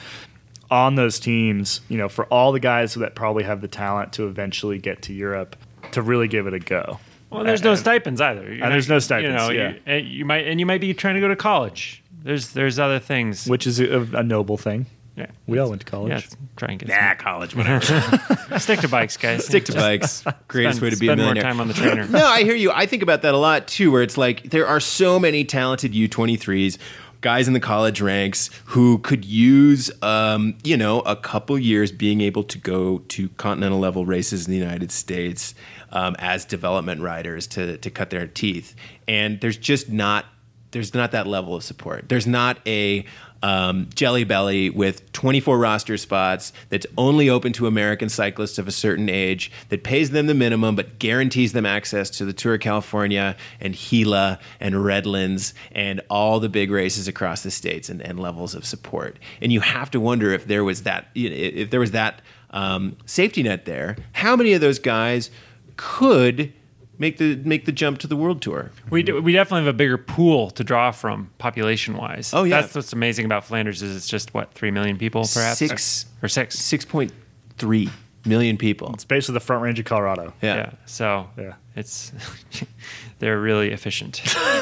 on 0.69 0.95
those 0.95 1.17
teams, 1.17 1.79
you 1.87 1.97
know, 1.97 2.09
for 2.09 2.25
all 2.25 2.51
the 2.51 2.59
guys 2.59 2.95
that 2.95 3.15
probably 3.15 3.45
have 3.45 3.61
the 3.61 3.69
talent 3.69 4.11
to 4.13 4.27
eventually 4.27 4.79
get 4.79 5.03
to 5.03 5.13
Europe 5.13 5.55
to 5.93 6.01
really 6.01 6.27
give 6.27 6.45
it 6.45 6.53
a 6.53 6.59
go. 6.59 6.99
Well, 7.29 7.45
there's 7.45 7.63
no 7.63 7.75
stipends 7.75 8.19
either. 8.19 8.43
You're 8.43 8.65
and 8.65 8.73
there's 8.73 8.89
no 8.89 8.95
You 8.95 8.99
stipends, 8.99 9.35
know, 9.37 9.49
yeah. 9.49 9.69
you, 9.69 9.79
and 9.85 10.05
you 10.09 10.25
might 10.25 10.45
and 10.45 10.59
you 10.59 10.65
might 10.65 10.81
be 10.81 10.93
trying 10.93 11.15
to 11.15 11.21
go 11.21 11.29
to 11.29 11.37
college. 11.37 12.03
There's 12.21 12.51
there's 12.51 12.79
other 12.79 12.99
things. 12.99 13.47
which 13.47 13.65
is 13.65 13.79
a, 13.79 14.01
a 14.13 14.23
noble 14.23 14.57
thing. 14.57 14.87
Yeah, 15.17 15.25
We 15.47 15.57
all 15.57 15.69
went 15.69 15.81
to 15.81 15.87
college. 15.87 16.11
yeah, 16.11 16.37
try 16.55 16.69
and 16.69 16.79
get 16.79 16.89
Nah, 16.89 17.15
college, 17.15 17.55
whatever. 17.55 17.81
stick 18.59 18.79
to 18.81 18.87
bikes, 18.87 19.17
guys. 19.17 19.45
Stick 19.45 19.65
to 19.65 19.73
bikes. 19.73 20.23
Greatest 20.47 20.77
Spend, 20.77 20.83
way 20.83 20.89
to 20.91 20.99
be 20.99 21.07
a 21.07 21.13
spend 21.13 21.21
more 21.21 21.33
time 21.43 21.59
on 21.59 21.67
the 21.67 21.73
trainer. 21.73 22.07
no, 22.09 22.23
I 22.23 22.43
hear 22.43 22.55
you. 22.55 22.71
I 22.71 22.85
think 22.85 23.01
about 23.01 23.23
that 23.23 23.33
a 23.33 23.37
lot 23.37 23.67
too, 23.67 23.91
where 23.91 24.03
it's 24.03 24.17
like 24.17 24.51
there 24.51 24.67
are 24.67 24.79
so 24.79 25.19
many 25.19 25.43
talented 25.43 25.93
U23s, 25.93 26.77
guys 27.21 27.47
in 27.47 27.55
the 27.55 27.59
college 27.59 27.99
ranks 27.99 28.51
who 28.65 28.99
could 28.99 29.25
use, 29.25 29.89
um, 30.03 30.55
you 30.63 30.77
know, 30.77 30.99
a 30.99 31.15
couple 31.15 31.57
years 31.57 31.91
being 31.91 32.21
able 32.21 32.43
to 32.43 32.59
go 32.59 32.99
to 33.07 33.27
continental 33.29 33.79
level 33.79 34.05
races 34.05 34.45
in 34.45 34.51
the 34.51 34.59
United 34.59 34.91
States 34.91 35.55
um, 35.91 36.15
as 36.19 36.45
development 36.45 37.01
riders 37.01 37.47
to, 37.47 37.77
to 37.79 37.89
cut 37.89 38.11
their 38.11 38.27
teeth. 38.27 38.75
And 39.07 39.41
there's 39.41 39.57
just 39.57 39.89
not 39.89 40.25
there's 40.71 40.93
not 40.93 41.11
that 41.11 41.25
level 41.25 41.55
of 41.55 41.63
support. 41.63 42.09
There's 42.09 42.27
not 42.27 42.59
a 42.67 43.05
um, 43.43 43.89
Jelly 43.93 44.23
Belly 44.23 44.69
with 44.69 45.11
24 45.11 45.57
roster 45.57 45.97
spots 45.97 46.53
that's 46.69 46.85
only 46.97 47.29
open 47.29 47.53
to 47.53 47.67
American 47.67 48.09
cyclists 48.09 48.57
of 48.57 48.67
a 48.67 48.71
certain 48.71 49.09
age 49.09 49.51
that 49.69 49.83
pays 49.83 50.11
them 50.11 50.27
the 50.27 50.33
minimum 50.33 50.75
but 50.75 50.99
guarantees 50.99 51.53
them 51.53 51.65
access 51.65 52.09
to 52.11 52.25
the 52.25 52.33
Tour 52.33 52.55
of 52.55 52.61
California 52.61 53.35
and 53.59 53.75
Gila 53.75 54.39
and 54.59 54.83
Redlands 54.83 55.53
and 55.71 56.01
all 56.09 56.39
the 56.39 56.49
big 56.49 56.71
races 56.71 57.07
across 57.07 57.43
the 57.43 57.51
states 57.51 57.89
and, 57.89 58.01
and 58.01 58.19
levels 58.19 58.55
of 58.55 58.65
support. 58.65 59.17
And 59.41 59.51
you 59.51 59.59
have 59.61 59.91
to 59.91 59.99
wonder 59.99 60.31
if 60.31 60.47
there 60.47 60.63
was 60.63 60.83
that 60.83 61.07
if 61.15 61.69
there 61.69 61.79
was 61.79 61.91
that 61.91 62.21
um, 62.51 62.97
safety 63.05 63.43
net 63.43 63.65
there. 63.65 63.97
How 64.13 64.35
many 64.35 64.53
of 64.53 64.61
those 64.61 64.79
guys 64.79 65.29
could 65.75 66.53
make 66.99 67.17
the 67.17 67.35
make 67.37 67.65
the 67.65 67.71
jump 67.71 67.99
to 67.99 68.07
the 68.07 68.15
world 68.15 68.41
tour? 68.41 68.71
We, 68.89 69.03
do, 69.03 69.21
we 69.21 69.31
definitely 69.33 69.65
have 69.65 69.73
a 69.75 69.77
bigger 69.77 69.97
pool 69.97 70.49
to 70.51 70.63
draw 70.63 70.91
from 70.91 71.29
population 71.37 71.95
wise. 71.97 72.33
Oh, 72.33 72.43
yeah. 72.43 72.61
that's 72.61 72.75
what's 72.75 72.93
amazing 72.93 73.25
about 73.25 73.45
Flanders 73.45 73.81
is 73.81 73.95
it's 73.95 74.07
just 74.07 74.33
what 74.33 74.53
three 74.53 74.71
million 74.71 74.97
people 74.97 75.21
perhaps 75.33 75.59
Six- 75.59 76.05
or 76.23 76.27
six. 76.27 76.57
Six 76.57 76.85
point 76.85 77.11
three 77.57 77.89
million 78.25 78.57
people. 78.57 78.91
It's 78.93 79.05
basically 79.05 79.33
the 79.35 79.39
front 79.41 79.63
range 79.63 79.79
of 79.79 79.85
Colorado. 79.85 80.33
Yeah. 80.41 80.55
Yeah, 80.55 80.71
so 80.85 81.29
Yeah. 81.37 81.53
it's 81.75 82.11
they're 83.19 83.39
really 83.39 83.71
efficient. 83.71 84.17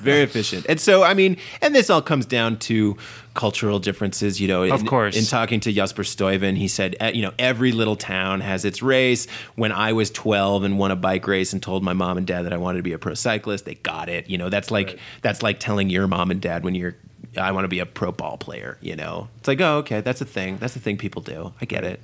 very 0.00 0.22
efficient. 0.22 0.66
And 0.68 0.80
so, 0.80 1.02
I 1.02 1.14
mean, 1.14 1.36
and 1.60 1.74
this 1.74 1.90
all 1.90 2.02
comes 2.02 2.26
down 2.26 2.58
to 2.60 2.96
cultural 3.34 3.78
differences. 3.78 4.40
You 4.40 4.48
know, 4.48 4.62
Of 4.64 4.80
in, 4.80 4.86
course. 4.86 5.16
In 5.16 5.24
talking 5.24 5.60
to 5.60 5.72
Jasper 5.72 6.02
Stuyven, 6.02 6.56
he 6.56 6.68
said, 6.68 6.96
eh, 7.00 7.10
you 7.10 7.22
know, 7.22 7.32
every 7.38 7.72
little 7.72 7.96
town 7.96 8.40
has 8.40 8.64
its 8.64 8.82
race. 8.82 9.26
When 9.54 9.72
I 9.72 9.92
was 9.92 10.10
12 10.10 10.64
and 10.64 10.78
won 10.78 10.90
a 10.90 10.96
bike 10.96 11.26
race 11.26 11.52
and 11.52 11.62
told 11.62 11.82
my 11.82 11.92
mom 11.92 12.16
and 12.16 12.26
dad 12.26 12.42
that 12.42 12.52
I 12.52 12.56
wanted 12.56 12.78
to 12.78 12.82
be 12.82 12.92
a 12.92 12.98
pro 12.98 13.14
cyclist, 13.14 13.64
they 13.64 13.74
got 13.76 14.08
it. 14.08 14.28
You 14.30 14.38
know, 14.38 14.48
that's 14.48 14.70
like 14.70 14.98
that's 15.22 15.42
like 15.42 15.60
telling 15.60 15.90
your 15.90 16.06
mom 16.06 16.30
and 16.30 16.40
dad 16.40 16.64
when 16.64 16.74
you're. 16.74 16.96
I 17.36 17.52
want 17.52 17.64
to 17.64 17.68
be 17.68 17.78
a 17.78 17.86
pro 17.86 18.10
ball 18.10 18.38
player, 18.38 18.76
you 18.80 18.96
know. 18.96 19.28
It's 19.38 19.46
like, 19.46 19.60
oh, 19.60 19.76
okay, 19.78 20.00
that's 20.00 20.20
a 20.20 20.24
thing. 20.24 20.56
That's 20.56 20.74
a 20.74 20.80
thing 20.80 20.96
people 20.96 21.22
do. 21.22 21.52
I 21.60 21.64
get 21.64 21.84
it. 21.84 22.00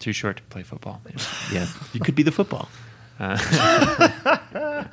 Too 0.00 0.12
short 0.12 0.38
to 0.38 0.42
play 0.44 0.62
football. 0.62 1.00
Yeah, 1.50 1.68
you 1.94 2.00
could 2.00 2.14
be 2.16 2.22
the 2.22 2.32
football. 2.32 2.68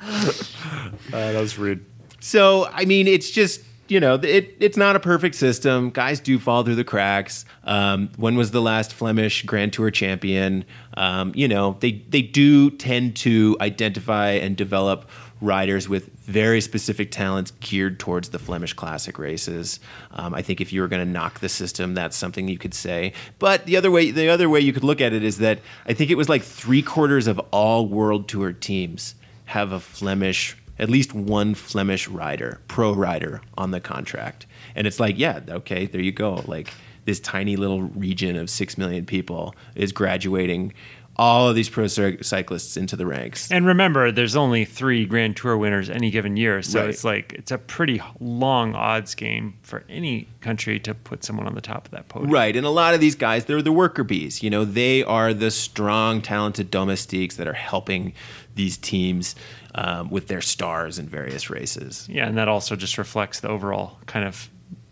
Uh, 1.12 1.32
that 1.32 1.40
was 1.40 1.58
rude. 1.58 1.84
So 2.20 2.68
I 2.72 2.84
mean, 2.84 3.08
it's 3.08 3.30
just 3.30 3.62
you 3.90 3.98
know, 3.98 4.14
it 4.14 4.56
it's 4.60 4.76
not 4.76 4.94
a 4.94 5.00
perfect 5.00 5.34
system. 5.34 5.90
Guys 5.90 6.20
do 6.20 6.38
fall 6.38 6.62
through 6.62 6.76
the 6.76 6.84
cracks. 6.84 7.44
Um, 7.64 8.10
when 8.16 8.36
was 8.36 8.52
the 8.52 8.62
last 8.62 8.92
Flemish 8.92 9.42
Grand 9.42 9.72
Tour 9.72 9.90
champion? 9.90 10.64
Um, 10.94 11.32
you 11.34 11.48
know, 11.48 11.76
they 11.80 12.04
they 12.08 12.22
do 12.22 12.70
tend 12.70 13.16
to 13.16 13.56
identify 13.60 14.30
and 14.30 14.56
develop 14.56 15.08
riders 15.40 15.88
with 15.88 16.10
very 16.18 16.60
specific 16.60 17.10
talents 17.10 17.52
geared 17.60 17.98
towards 17.98 18.30
the 18.30 18.38
Flemish 18.38 18.74
Classic 18.74 19.18
races. 19.18 19.80
Um, 20.12 20.34
I 20.34 20.42
think 20.42 20.60
if 20.60 20.72
you 20.72 20.80
were 20.80 20.88
going 20.88 21.04
to 21.04 21.10
knock 21.10 21.40
the 21.40 21.48
system, 21.48 21.94
that's 21.94 22.16
something 22.16 22.48
you 22.48 22.58
could 22.58 22.74
say. 22.74 23.12
But 23.38 23.66
the 23.66 23.76
other 23.76 23.90
way, 23.90 24.10
the 24.10 24.28
other 24.28 24.48
way 24.48 24.60
you 24.60 24.72
could 24.72 24.84
look 24.84 25.00
at 25.00 25.12
it 25.12 25.24
is 25.24 25.38
that 25.38 25.60
I 25.86 25.94
think 25.94 26.10
it 26.10 26.16
was 26.16 26.28
like 26.28 26.42
three 26.42 26.82
quarters 26.82 27.26
of 27.26 27.38
all 27.50 27.86
World 27.86 28.28
Tour 28.28 28.52
teams 28.52 29.14
have 29.46 29.72
a 29.72 29.80
Flemish 29.80 30.56
at 30.78 30.88
least 30.88 31.12
one 31.12 31.54
Flemish 31.54 32.08
rider, 32.08 32.58
pro 32.66 32.92
rider 32.92 33.42
on 33.58 33.70
the 33.70 33.80
contract. 33.80 34.46
And 34.74 34.86
it's 34.86 34.98
like, 34.98 35.18
yeah, 35.18 35.40
okay, 35.46 35.84
there 35.84 36.00
you 36.00 36.10
go. 36.10 36.42
Like 36.46 36.72
this 37.04 37.20
tiny 37.20 37.56
little 37.56 37.82
region 37.82 38.34
of 38.36 38.48
6 38.48 38.78
million 38.78 39.04
people 39.04 39.54
is 39.74 39.92
graduating 39.92 40.72
all 41.20 41.50
of 41.50 41.54
these 41.54 41.68
pro 41.68 41.86
cyclists 41.86 42.78
into 42.78 42.96
the 42.96 43.04
ranks. 43.04 43.52
And 43.52 43.66
remember, 43.66 44.10
there's 44.10 44.36
only 44.36 44.64
three 44.64 45.04
Grand 45.04 45.36
Tour 45.36 45.54
winners 45.58 45.90
any 45.90 46.10
given 46.10 46.38
year, 46.38 46.62
so 46.62 46.80
Right. 46.80 46.88
it's 46.88 47.04
like 47.04 47.34
it's 47.34 47.50
a 47.52 47.58
pretty 47.58 48.00
long 48.20 48.74
odds 48.74 49.14
game 49.14 49.52
for 49.60 49.84
any 49.90 50.28
country 50.40 50.80
to 50.80 50.94
put 50.94 51.22
someone 51.22 51.46
on 51.46 51.54
the 51.54 51.60
top 51.60 51.84
of 51.84 51.90
that 51.90 52.08
podium. 52.08 52.30
Right, 52.32 52.56
and 52.56 52.64
a 52.64 52.70
lot 52.70 52.94
of 52.94 53.00
these 53.00 53.16
guys, 53.16 53.44
they're 53.44 53.60
the 53.60 53.70
worker 53.70 54.02
bees. 54.02 54.42
You 54.42 54.48
know, 54.48 54.64
they 54.64 55.04
are 55.04 55.34
the 55.34 55.50
strong, 55.50 56.22
talented 56.22 56.70
domestiques 56.70 57.36
that 57.36 57.46
are 57.46 57.52
helping 57.52 58.14
these 58.54 58.78
teams 58.78 59.36
um, 59.74 60.08
with 60.08 60.28
their 60.28 60.40
stars 60.40 60.98
in 60.98 61.06
various 61.06 61.50
races. 61.50 62.08
Yeah, 62.10 62.26
and 62.28 62.38
that 62.38 62.48
also 62.48 62.76
just 62.76 62.96
reflects 62.96 63.40
the 63.40 63.48
overall 63.50 63.98
kind 64.06 64.24
of 64.26 64.48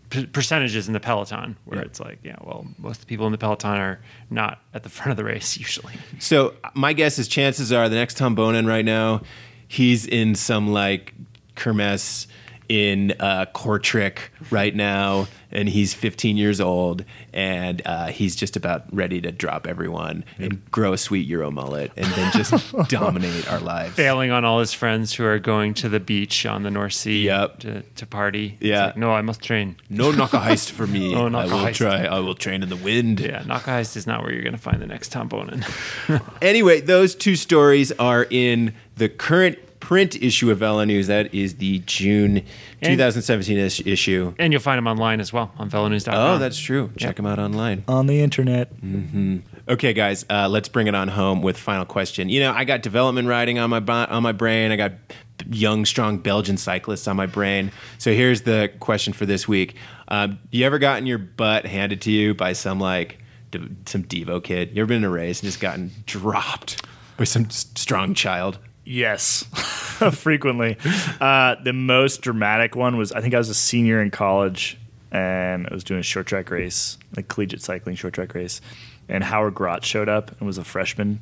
p- 0.09 0.25
percentages 0.25 0.87
in 0.87 0.93
the 0.93 0.99
peloton, 0.99 1.55
where 1.65 1.79
Yeah. 1.79 1.85
it's 1.85 1.99
like, 1.99 2.19
yeah, 2.23 2.35
well, 2.41 2.65
most 2.77 2.97
of 2.97 3.01
the 3.01 3.07
people 3.07 3.25
in 3.25 3.31
the 3.31 3.37
peloton 3.37 3.77
are 3.79 3.99
not 4.29 4.61
at 4.73 4.83
the 4.83 4.89
front 4.97 5.11
of 5.11 5.17
the 5.17 5.23
race 5.23 5.57
usually. 5.57 5.93
So 6.19 6.53
my 6.73 6.93
guess 6.93 7.19
is 7.19 7.27
chances 7.27 7.71
are 7.71 7.87
the 7.89 7.95
next 7.95 8.17
Tom 8.17 8.35
Boonen 8.35 8.67
right 8.67 8.85
now, 8.85 9.21
he's 9.67 10.05
in 10.05 10.35
some 10.35 10.71
like 10.71 11.13
kermesse 11.55 12.27
in 12.69 13.13
uh, 13.19 13.45
Kortrijk 13.53 14.19
right 14.51 14.75
now, 14.75 15.27
and 15.51 15.67
he's 15.67 15.93
15 15.95 16.37
years 16.37 16.61
old, 16.61 17.03
and 17.33 17.81
uh, 17.83 18.07
he's 18.07 18.35
just 18.35 18.55
about 18.55 18.83
ready 18.95 19.19
to 19.21 19.31
drop 19.31 19.65
everyone 19.65 20.23
and 20.37 20.63
grow 20.69 20.93
a 20.93 20.97
sweet 20.97 21.27
Euro 21.27 21.49
mullet, 21.49 21.91
and 21.97 22.05
then 22.05 22.31
just 22.31 22.53
dominate 22.89 23.51
our 23.51 23.59
lives. 23.59 23.95
Failing 23.95 24.29
on 24.29 24.45
all 24.45 24.59
his 24.59 24.71
friends 24.71 25.13
who 25.15 25.25
are 25.25 25.39
going 25.39 25.73
to 25.73 25.89
the 25.89 25.99
beach 25.99 26.45
on 26.45 26.61
the 26.61 26.69
North 26.69 26.93
Sea 26.93 27.25
Yep. 27.25 27.59
to, 27.61 27.81
to 27.81 28.05
party. 28.05 28.57
Yeah. 28.59 28.85
like, 28.87 28.97
no, 28.97 29.11
I 29.11 29.21
must 29.21 29.41
train. 29.41 29.75
No 29.89 30.11
Knokke-Heist 30.11 30.69
for 30.71 30.85
me. 30.85 31.15
Oh, 31.19 31.21
I 31.21 31.23
will 31.23 31.31
Knokke-Heist. 31.51 31.73
try. 31.75 32.03
I 32.05 32.19
will 32.19 32.35
train 32.35 32.61
in 32.61 32.69
the 32.69 32.75
wind. 32.77 33.19
Yeah, 33.19 33.41
Knokke-Heist 33.41 33.97
is 33.97 34.05
not 34.05 34.21
where 34.21 34.31
you're 34.31 34.43
going 34.43 34.53
to 34.53 34.59
find 34.61 34.79
the 34.79 34.85
next 34.87 35.11
Tom 35.11 35.27
Boonen. 35.27 35.65
Anyway, 36.41 36.79
those 36.81 37.15
two 37.15 37.35
stories 37.35 37.91
are 37.93 38.25
in 38.29 38.73
the 38.97 39.09
current 39.09 39.57
print 39.79 40.15
issue 40.21 40.51
of 40.51 40.59
VeloNews. 40.59 41.07
That 41.07 41.33
is 41.33 41.55
the 41.55 41.79
June 41.85 42.43
2017 42.83 43.57
is- 43.57 43.81
issue. 43.85 44.33
and 44.37 44.51
you'll 44.53 44.61
find 44.61 44.77
them 44.77 44.87
online 44.87 45.19
as 45.19 45.31
well 45.33 45.51
on 45.57 45.69
velonews.com. 45.69 46.15
Oh, 46.35 46.37
that's 46.37 46.59
true. 46.59 46.91
Check 46.97 47.15
them 47.15 47.25
out 47.25 47.39
online. 47.39 47.83
On 47.87 48.07
the 48.07 48.21
internet. 48.21 48.71
Okay, 49.67 49.93
guys, 49.93 50.25
uh, 50.29 50.47
let's 50.49 50.67
bring 50.69 50.87
it 50.87 50.95
on 50.95 51.07
home 51.09 51.41
with 51.41 51.57
final 51.57 51.85
question. 51.85 52.27
You 52.29 52.39
know, 52.41 52.51
I 52.53 52.63
got 52.65 52.81
development 52.81 53.27
riding 53.27 53.59
on 53.59 53.69
my 53.69 53.79
bo- 53.79 54.07
on 54.09 54.23
my 54.23 54.31
brain. 54.31 54.71
I 54.71 54.75
got 54.75 54.93
young, 55.49 55.85
strong 55.85 56.17
Belgian 56.17 56.57
cyclists 56.57 57.07
on 57.07 57.15
my 57.15 57.25
brain. 57.27 57.71
So 57.99 58.11
here's 58.11 58.41
the 58.41 58.71
question 58.79 59.13
for 59.13 59.25
this 59.25 59.47
week: 59.47 59.75
um, 60.07 60.39
You 60.51 60.65
ever 60.65 60.79
gotten 60.79 61.05
your 61.05 61.19
butt 61.19 61.65
handed 61.65 62.01
to 62.01 62.11
you 62.11 62.33
by 62.33 62.53
some 62.53 62.79
like 62.79 63.19
d- 63.51 63.59
some 63.85 64.03
Devo 64.03 64.43
kid? 64.43 64.71
You 64.75 64.81
ever 64.81 64.87
been 64.87 64.97
in 64.97 65.03
a 65.03 65.09
race 65.09 65.39
and 65.41 65.47
just 65.47 65.59
gotten 65.59 65.91
dropped 66.07 66.83
by 67.17 67.23
some 67.25 67.49
strong 67.51 68.13
child? 68.15 68.57
Yes, 68.91 69.43
frequently. 70.13 70.77
Uh, 71.21 71.55
the 71.63 71.73
most 71.73 72.21
dramatic 72.21 72.75
one 72.75 72.97
was 72.97 73.11
I 73.11 73.21
think 73.21 73.33
I 73.35 73.37
was 73.37 73.49
a 73.49 73.53
senior 73.53 74.01
in 74.01 74.09
college 74.11 74.77
and 75.11 75.67
I 75.67 75.73
was 75.73 75.83
doing 75.83 75.99
a 75.99 76.03
short 76.03 76.25
track 76.27 76.49
race, 76.49 76.97
like 77.15 77.27
collegiate 77.27 77.61
cycling 77.61 77.95
short 77.95 78.13
track 78.13 78.33
race, 78.33 78.61
and 79.07 79.23
Howard 79.23 79.53
Grotts 79.55 79.83
showed 79.85 80.09
up 80.09 80.31
and 80.39 80.47
was 80.47 80.57
a 80.57 80.63
freshman 80.63 81.19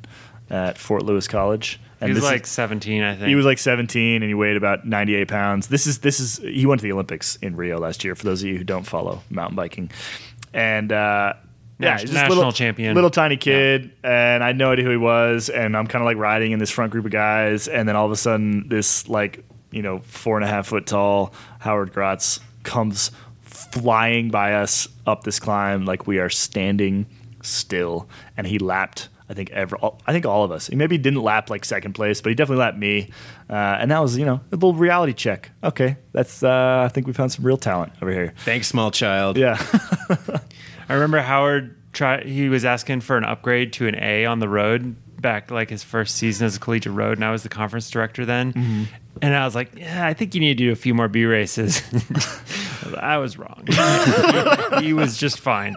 at 0.50 0.78
Fort 0.78 1.02
Lewis 1.04 1.28
College. 1.28 1.78
And 2.00 2.08
He 2.08 2.14
was 2.14 2.22
this 2.22 2.30
is- 2.30 2.32
like 2.32 2.46
17, 2.46 3.02
I 3.02 3.16
think. 3.16 3.28
he 3.28 3.34
was 3.34 3.44
like 3.44 3.58
17 3.58 4.22
and 4.22 4.24
he 4.30 4.34
weighed 4.34 4.56
about 4.56 4.86
98 4.86 5.28
pounds. 5.28 5.66
This 5.68 5.86
is 5.86 5.98
this 5.98 6.20
is 6.20 6.38
he 6.38 6.64
went 6.64 6.80
to 6.80 6.84
the 6.84 6.92
Olympics 6.92 7.36
in 7.42 7.54
Rio 7.56 7.78
last 7.78 8.02
year. 8.04 8.14
For 8.14 8.24
those 8.24 8.42
of 8.42 8.48
you 8.48 8.56
who 8.56 8.64
don't 8.64 8.84
follow 8.84 9.20
mountain 9.30 9.56
biking, 9.56 9.90
and 10.54 10.90
uh, 10.92 11.34
yeah, 11.78 11.92
Nas- 11.92 12.02
he's 12.02 12.10
just 12.10 12.20
national 12.20 12.36
little, 12.38 12.52
champion. 12.52 12.94
little 12.94 13.10
tiny 13.10 13.36
kid, 13.36 13.90
and 14.02 14.42
I 14.42 14.48
had 14.48 14.58
no 14.58 14.72
idea 14.72 14.84
who 14.84 14.90
he 14.90 14.96
was. 14.96 15.48
And 15.48 15.76
I'm 15.76 15.86
kind 15.86 16.02
of 16.02 16.06
like 16.06 16.16
riding 16.16 16.52
in 16.52 16.58
this 16.58 16.70
front 16.70 16.92
group 16.92 17.04
of 17.04 17.10
guys, 17.12 17.68
and 17.68 17.88
then 17.88 17.96
all 17.96 18.06
of 18.06 18.12
a 18.12 18.16
sudden, 18.16 18.68
this 18.68 19.08
like 19.08 19.44
you 19.70 19.82
know 19.82 20.00
four 20.00 20.36
and 20.36 20.44
a 20.44 20.48
half 20.48 20.68
foot 20.68 20.86
tall 20.86 21.32
Howard 21.60 21.92
Grotts 21.92 22.40
comes 22.62 23.10
flying 23.42 24.30
by 24.30 24.54
us 24.54 24.88
up 25.06 25.24
this 25.24 25.38
climb 25.40 25.84
like 25.84 26.06
we 26.06 26.18
are 26.18 26.30
standing 26.30 27.06
still, 27.42 28.08
and 28.36 28.46
he 28.46 28.58
lapped. 28.58 29.08
I 29.30 29.34
think 29.34 29.50
ever. 29.50 29.76
I 30.06 30.12
think 30.12 30.24
all 30.24 30.42
of 30.42 30.50
us. 30.50 30.68
He 30.68 30.74
maybe 30.74 30.96
didn't 30.96 31.20
lap 31.22 31.50
like 31.50 31.62
second 31.66 31.92
place, 31.92 32.22
but 32.22 32.30
he 32.30 32.34
definitely 32.34 32.60
lapped 32.62 32.78
me, 32.78 33.10
uh, 33.50 33.76
and 33.78 33.90
that 33.90 33.98
was 34.00 34.16
you 34.16 34.24
know 34.24 34.40
a 34.50 34.56
little 34.56 34.72
reality 34.72 35.12
check. 35.12 35.50
Okay, 35.62 35.98
that's. 36.12 36.42
Uh, 36.42 36.82
I 36.86 36.88
think 36.88 37.06
we 37.06 37.12
found 37.12 37.30
some 37.30 37.44
real 37.44 37.58
talent 37.58 37.92
over 38.00 38.10
here. 38.10 38.32
Thanks, 38.46 38.68
small 38.68 38.90
child. 38.90 39.36
Yeah, 39.36 39.56
I 40.88 40.94
remember 40.94 41.20
Howard 41.20 41.74
try 41.92 42.22
he 42.22 42.48
was 42.48 42.64
asking 42.64 43.00
for 43.00 43.16
an 43.16 43.24
upgrade 43.24 43.72
to 43.74 43.88
an 43.88 43.94
A 43.96 44.26
on 44.26 44.38
the 44.38 44.48
road 44.48 44.96
back 45.20 45.50
like 45.50 45.68
his 45.68 45.82
first 45.82 46.16
season 46.16 46.46
as 46.46 46.56
a 46.56 46.60
collegiate 46.60 46.92
road 46.92 47.18
and 47.18 47.24
I 47.24 47.32
was 47.32 47.42
the 47.42 47.48
conference 47.48 47.90
director 47.90 48.24
then. 48.24 48.52
Mm-hmm. 48.52 48.82
And 49.20 49.34
I 49.34 49.44
was 49.44 49.54
like, 49.54 49.74
yeah, 49.76 50.06
I 50.06 50.14
think 50.14 50.34
you 50.34 50.40
need 50.40 50.58
to 50.58 50.64
do 50.64 50.70
a 50.70 50.76
few 50.76 50.94
more 50.94 51.08
B 51.08 51.24
races. 51.24 51.82
I 52.98 53.18
was 53.18 53.36
wrong. 53.36 53.64
he 54.80 54.92
was 54.92 55.18
just 55.18 55.40
fine. 55.40 55.74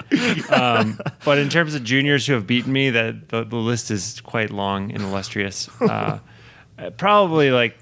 Um, 0.49 0.99
but 1.25 1.39
in 1.39 1.49
terms 1.49 1.73
of 1.73 1.83
juniors 1.83 2.27
who 2.27 2.33
have 2.33 2.45
beaten 2.45 2.71
me, 2.71 2.91
that 2.91 3.29
the, 3.29 3.43
the 3.43 3.55
list 3.55 3.89
is 3.89 4.21
quite 4.21 4.51
long 4.51 4.91
and 4.91 5.01
illustrious. 5.01 5.69
Uh, 5.81 6.19
probably 6.97 7.49
like 7.49 7.77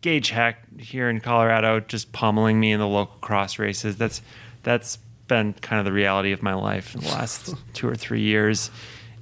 Gage 0.00 0.30
Hecht 0.30 0.80
here 0.80 1.08
in 1.10 1.20
Colorado, 1.20 1.80
just 1.80 2.12
pummeling 2.12 2.58
me 2.58 2.72
in 2.72 2.80
the 2.80 2.88
local 2.88 3.16
cross 3.20 3.58
races. 3.58 3.96
That's 3.96 4.22
that's 4.62 4.96
been 5.28 5.52
kind 5.54 5.78
of 5.78 5.84
the 5.84 5.92
reality 5.92 6.32
of 6.32 6.42
my 6.42 6.54
life 6.54 6.94
in 6.94 7.00
the 7.00 7.08
last 7.08 7.54
two 7.74 7.88
or 7.88 7.94
three 7.94 8.22
years. 8.22 8.70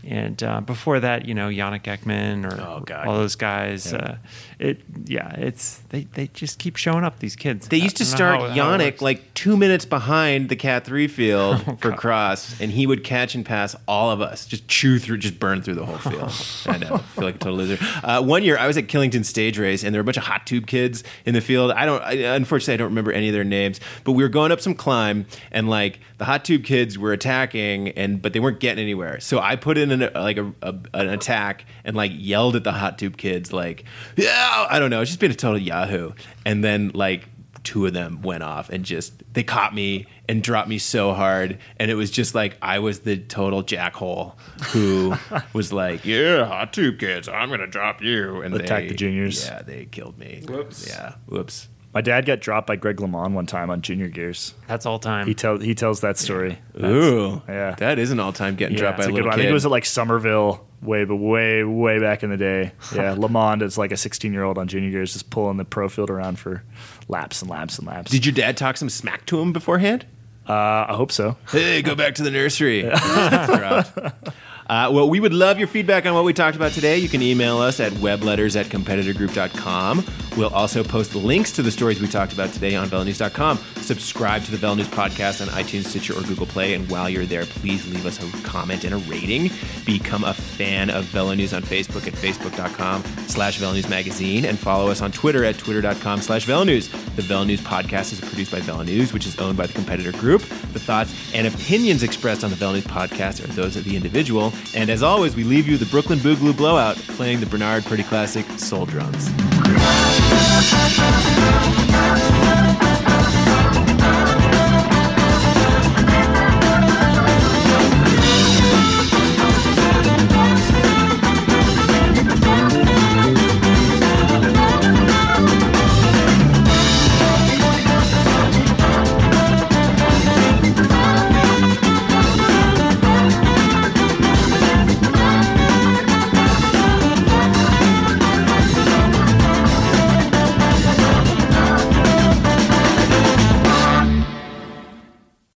and 0.04 0.42
uh, 0.42 0.60
before 0.62 1.00
that, 1.00 1.26
you 1.26 1.34
know, 1.34 1.48
Yannick 1.48 1.82
Eckmann 1.84 2.50
or 2.50 2.60
Oh, 2.60 2.82
all 3.06 3.16
those 3.16 3.36
guys. 3.36 3.92
Uh, 3.92 4.16
it, 4.60 4.80
yeah, 5.06 5.30
it's 5.36 5.78
they, 5.88 6.04
they 6.04 6.28
just 6.34 6.58
keep 6.58 6.76
showing 6.76 7.02
up. 7.02 7.18
These 7.18 7.34
kids. 7.34 7.68
They 7.68 7.78
used 7.78 7.96
to 7.96 8.04
don't 8.04 8.10
know 8.12 8.16
start 8.16 8.40
how- 8.40 8.46
how 8.48 8.74
it 8.74 8.78
Yannick 8.78 8.84
works. 8.92 9.02
like 9.02 9.34
two 9.34 9.56
minutes 9.56 9.84
behind 9.84 10.48
the 10.50 10.56
Cat 10.56 10.84
3 10.84 11.08
field 11.08 11.64
Oh, 11.66 11.76
for 11.76 11.92
cross, 11.92 12.60
and 12.60 12.70
he 12.70 12.86
would 12.86 13.02
catch 13.02 13.34
and 13.34 13.44
pass 13.44 13.74
all 13.88 14.10
of 14.10 14.20
us, 14.20 14.44
just 14.46 14.68
chew 14.68 14.98
through, 14.98 15.18
just 15.18 15.38
burn 15.40 15.62
through 15.62 15.74
the 15.76 15.84
whole 15.86 15.98
field. 15.98 16.30
I 16.74 16.78
know. 16.78 16.96
I 16.96 16.98
feel 16.98 17.24
like 17.24 17.36
a 17.36 17.38
total 17.38 17.56
loser. 17.58 17.78
Uh, 18.04 18.22
one 18.22 18.42
year, 18.44 18.58
I 18.58 18.66
was 18.66 18.76
at 18.76 18.86
Killington 18.86 19.24
Stage 19.24 19.58
Race, 19.58 19.82
and 19.82 19.94
there 19.94 19.98
were 20.00 20.02
a 20.02 20.04
bunch 20.04 20.18
of 20.18 20.24
hot 20.24 20.46
tube 20.46 20.66
kids 20.66 21.02
in 21.24 21.34
the 21.34 21.40
field. 21.40 21.72
I 21.72 21.86
don't, 21.86 22.02
I, 22.02 22.12
unfortunately, 22.34 22.74
I 22.74 22.76
don't 22.76 22.88
remember 22.90 23.12
any 23.12 23.28
of 23.28 23.32
their 23.34 23.44
names, 23.44 23.80
but 24.04 24.12
we 24.12 24.22
were 24.22 24.28
going 24.28 24.52
up 24.52 24.60
some 24.60 24.74
climb, 24.74 25.26
and 25.50 25.68
like 25.70 26.00
the 26.18 26.26
hot 26.26 26.44
tube 26.44 26.64
kids 26.64 26.98
were 26.98 27.12
attacking, 27.12 27.88
and 27.90 28.20
but 28.20 28.32
they 28.34 28.40
weren't 28.40 28.60
getting 28.60 28.82
anywhere. 28.82 29.20
So 29.20 29.38
I 29.40 29.56
put 29.56 29.78
in 29.78 29.90
an, 29.90 30.10
like 30.14 30.36
a, 30.36 30.52
a, 30.62 30.74
an 30.94 31.08
attack 31.08 31.64
and 31.84 31.96
like 31.96 32.12
yelled 32.14 32.56
at 32.56 32.64
the 32.64 32.72
hot 32.72 32.98
tube 32.98 33.16
kids, 33.16 33.52
like, 33.52 33.84
yeah, 34.16 34.49
I 34.70 34.78
don't 34.78 34.90
know, 34.90 35.00
it's 35.00 35.10
just 35.10 35.20
been 35.20 35.30
a 35.30 35.34
total 35.34 35.58
Yahoo. 35.58 36.12
And 36.44 36.62
then 36.64 36.90
like 36.94 37.28
two 37.62 37.84
of 37.86 37.92
them 37.92 38.22
went 38.22 38.42
off 38.42 38.70
and 38.70 38.84
just 38.84 39.22
they 39.34 39.42
caught 39.42 39.74
me 39.74 40.06
and 40.28 40.42
dropped 40.42 40.66
me 40.68 40.78
so 40.78 41.12
hard 41.12 41.58
and 41.76 41.90
it 41.90 41.94
was 41.94 42.10
just 42.10 42.34
like 42.34 42.56
i 42.62 42.78
was 42.78 43.00
the 43.00 43.18
total 43.18 43.62
jackhole 43.62 44.34
who 44.68 45.14
was 45.52 45.70
like 45.70 46.02
yeah 46.06 46.46
hot 46.46 46.72
tube 46.72 46.98
kids 46.98 47.28
i'm 47.28 47.50
gonna 47.50 47.66
drop 47.66 48.00
you 48.00 48.40
and 48.40 48.54
Attack 48.54 48.88
the 48.88 48.94
juniors. 48.94 49.44
yeah 49.44 49.60
they 49.60 49.84
killed 49.84 50.18
me 50.18 50.42
Whoops. 50.48 50.88
yeah 50.88 51.16
whoops 51.26 51.68
My 51.92 52.00
dad 52.00 52.24
got 52.24 52.40
dropped 52.40 52.66
by 52.66 52.76
Greg 52.76 52.96
LeMond 52.96 53.32
one 53.32 53.46
time 53.46 53.68
on 53.68 53.82
junior 53.82 54.08
gears. 54.08 54.54
That's 54.68 54.86
all 54.86 54.98
time. 55.00 55.26
He 55.26 55.34
tells 55.34 55.60
he 55.62 55.74
tells 55.74 56.00
that 56.00 56.16
story. 56.18 56.56
ooh 56.82 57.42
yeah. 57.48 57.74
that 57.78 57.98
is 57.98 58.10
an 58.12 58.20
all-time 58.20 58.54
getting 58.54 58.76
Yeah, 58.76 58.84
dropped 58.84 58.98
by 58.98 59.04
a 59.04 59.06
a 59.08 59.10
good 59.10 59.14
little 59.16 59.30
one. 59.30 59.34
I 59.34 59.42
think 59.42 59.50
it 59.50 59.52
was 59.52 59.64
at 59.66 59.70
like 59.72 59.84
Somerville, 59.84 60.64
way 60.82 61.04
but 61.04 61.16
way 61.16 61.64
way 61.64 61.98
back 61.98 62.22
in 62.22 62.30
the 62.30 62.36
day. 62.36 62.72
Yeah, 62.94 63.14
LeMond 63.16 63.62
is 63.62 63.76
like 63.78 63.92
a 63.92 63.96
16 63.96 64.32
year 64.32 64.44
old 64.44 64.58
on 64.58 64.68
junior 64.68 64.90
gears, 64.90 65.12
just 65.12 65.30
pulling 65.30 65.56
the 65.56 65.64
pro 65.64 65.88
field 65.88 66.10
around 66.10 66.38
for 66.38 66.62
laps 67.08 67.42
and 67.42 67.50
laps 67.50 67.78
and 67.78 67.86
laps. 67.86 68.10
did 68.10 68.24
your 68.24 68.34
dad 68.34 68.56
talk 68.56 68.76
some 68.76 68.90
smack 68.90 69.26
to 69.26 69.40
him 69.40 69.52
beforehand 69.52 70.06
uh, 70.50 70.86
I 70.88 70.94
hope 70.94 71.12
so. 71.12 71.36
Hey, 71.52 71.80
go 71.80 71.94
back 71.94 72.16
to 72.16 72.24
the 72.24 72.30
nursery. 72.30 72.82
Uh, 74.70 74.88
well, 74.88 75.10
we 75.10 75.18
would 75.18 75.34
love 75.34 75.58
your 75.58 75.66
feedback 75.66 76.06
on 76.06 76.14
what 76.14 76.22
we 76.22 76.32
talked 76.32 76.54
about 76.54 76.70
today. 76.70 76.96
You 76.96 77.08
can 77.08 77.22
email 77.22 77.58
us 77.58 77.80
at 77.80 77.90
webletters 77.94 78.54
at 78.54 78.66
competitorgroup.com. 78.66 80.04
We'll 80.36 80.54
also 80.54 80.84
post 80.84 81.12
links 81.16 81.50
to 81.52 81.62
the 81.62 81.72
stories 81.72 82.00
we 82.00 82.06
talked 82.06 82.32
about 82.32 82.52
today 82.52 82.76
on 82.76 82.88
VeloNews.com. 82.88 83.58
Subscribe 83.76 84.44
to 84.44 84.52
the 84.52 84.56
VeloNews 84.56 84.84
podcast 84.84 85.42
on 85.42 85.48
iTunes, 85.48 85.86
Stitcher, 85.86 86.16
or 86.16 86.22
Google 86.22 86.46
Play. 86.46 86.74
And 86.74 86.88
while 86.88 87.10
you're 87.10 87.26
there, 87.26 87.46
please 87.46 87.84
leave 87.92 88.06
us 88.06 88.22
a 88.22 88.46
comment 88.46 88.84
and 88.84 88.94
a 88.94 88.98
rating. 88.98 89.50
Become 89.84 90.22
a 90.22 90.34
fan 90.34 90.88
of 90.88 91.04
VeloNews 91.06 91.54
on 91.54 91.62
Facebook 91.62 92.06
at 92.06 92.14
facebook.com 92.14 93.02
slash 93.26 93.60
News 93.60 93.88
Magazine. 93.88 94.44
And 94.44 94.56
follow 94.56 94.88
us 94.88 95.02
on 95.02 95.10
Twitter 95.10 95.44
at 95.44 95.58
twitter.com 95.58 96.20
slash 96.20 96.46
News. 96.46 96.88
The 97.16 97.22
VeloNews 97.22 97.58
podcast 97.58 98.12
is 98.12 98.20
produced 98.20 98.52
by 98.52 98.60
VeloNews, 98.60 99.12
which 99.12 99.26
is 99.26 99.36
owned 99.40 99.56
by 99.56 99.66
the 99.66 99.72
competitor 99.72 100.12
group. 100.12 100.42
The 100.42 100.78
thoughts 100.78 101.34
and 101.34 101.48
opinions 101.48 102.04
expressed 102.04 102.44
on 102.44 102.50
the 102.50 102.56
VeloNews 102.56 102.82
podcast 102.82 103.42
are 103.42 103.48
those 103.48 103.74
of 103.74 103.82
the 103.82 103.96
individual. 103.96 104.52
And 104.74 104.90
as 104.90 105.02
always, 105.02 105.34
we 105.34 105.44
leave 105.44 105.66
you 105.66 105.76
the 105.76 105.86
Brooklyn 105.86 106.18
Boogaloo 106.18 106.56
Blowout 106.56 106.96
playing 106.96 107.40
the 107.40 107.46
Bernard 107.46 107.84
Purdie 107.84 108.04
Classic 108.04 108.46
Soul 108.58 108.86
Drums. 108.86 109.30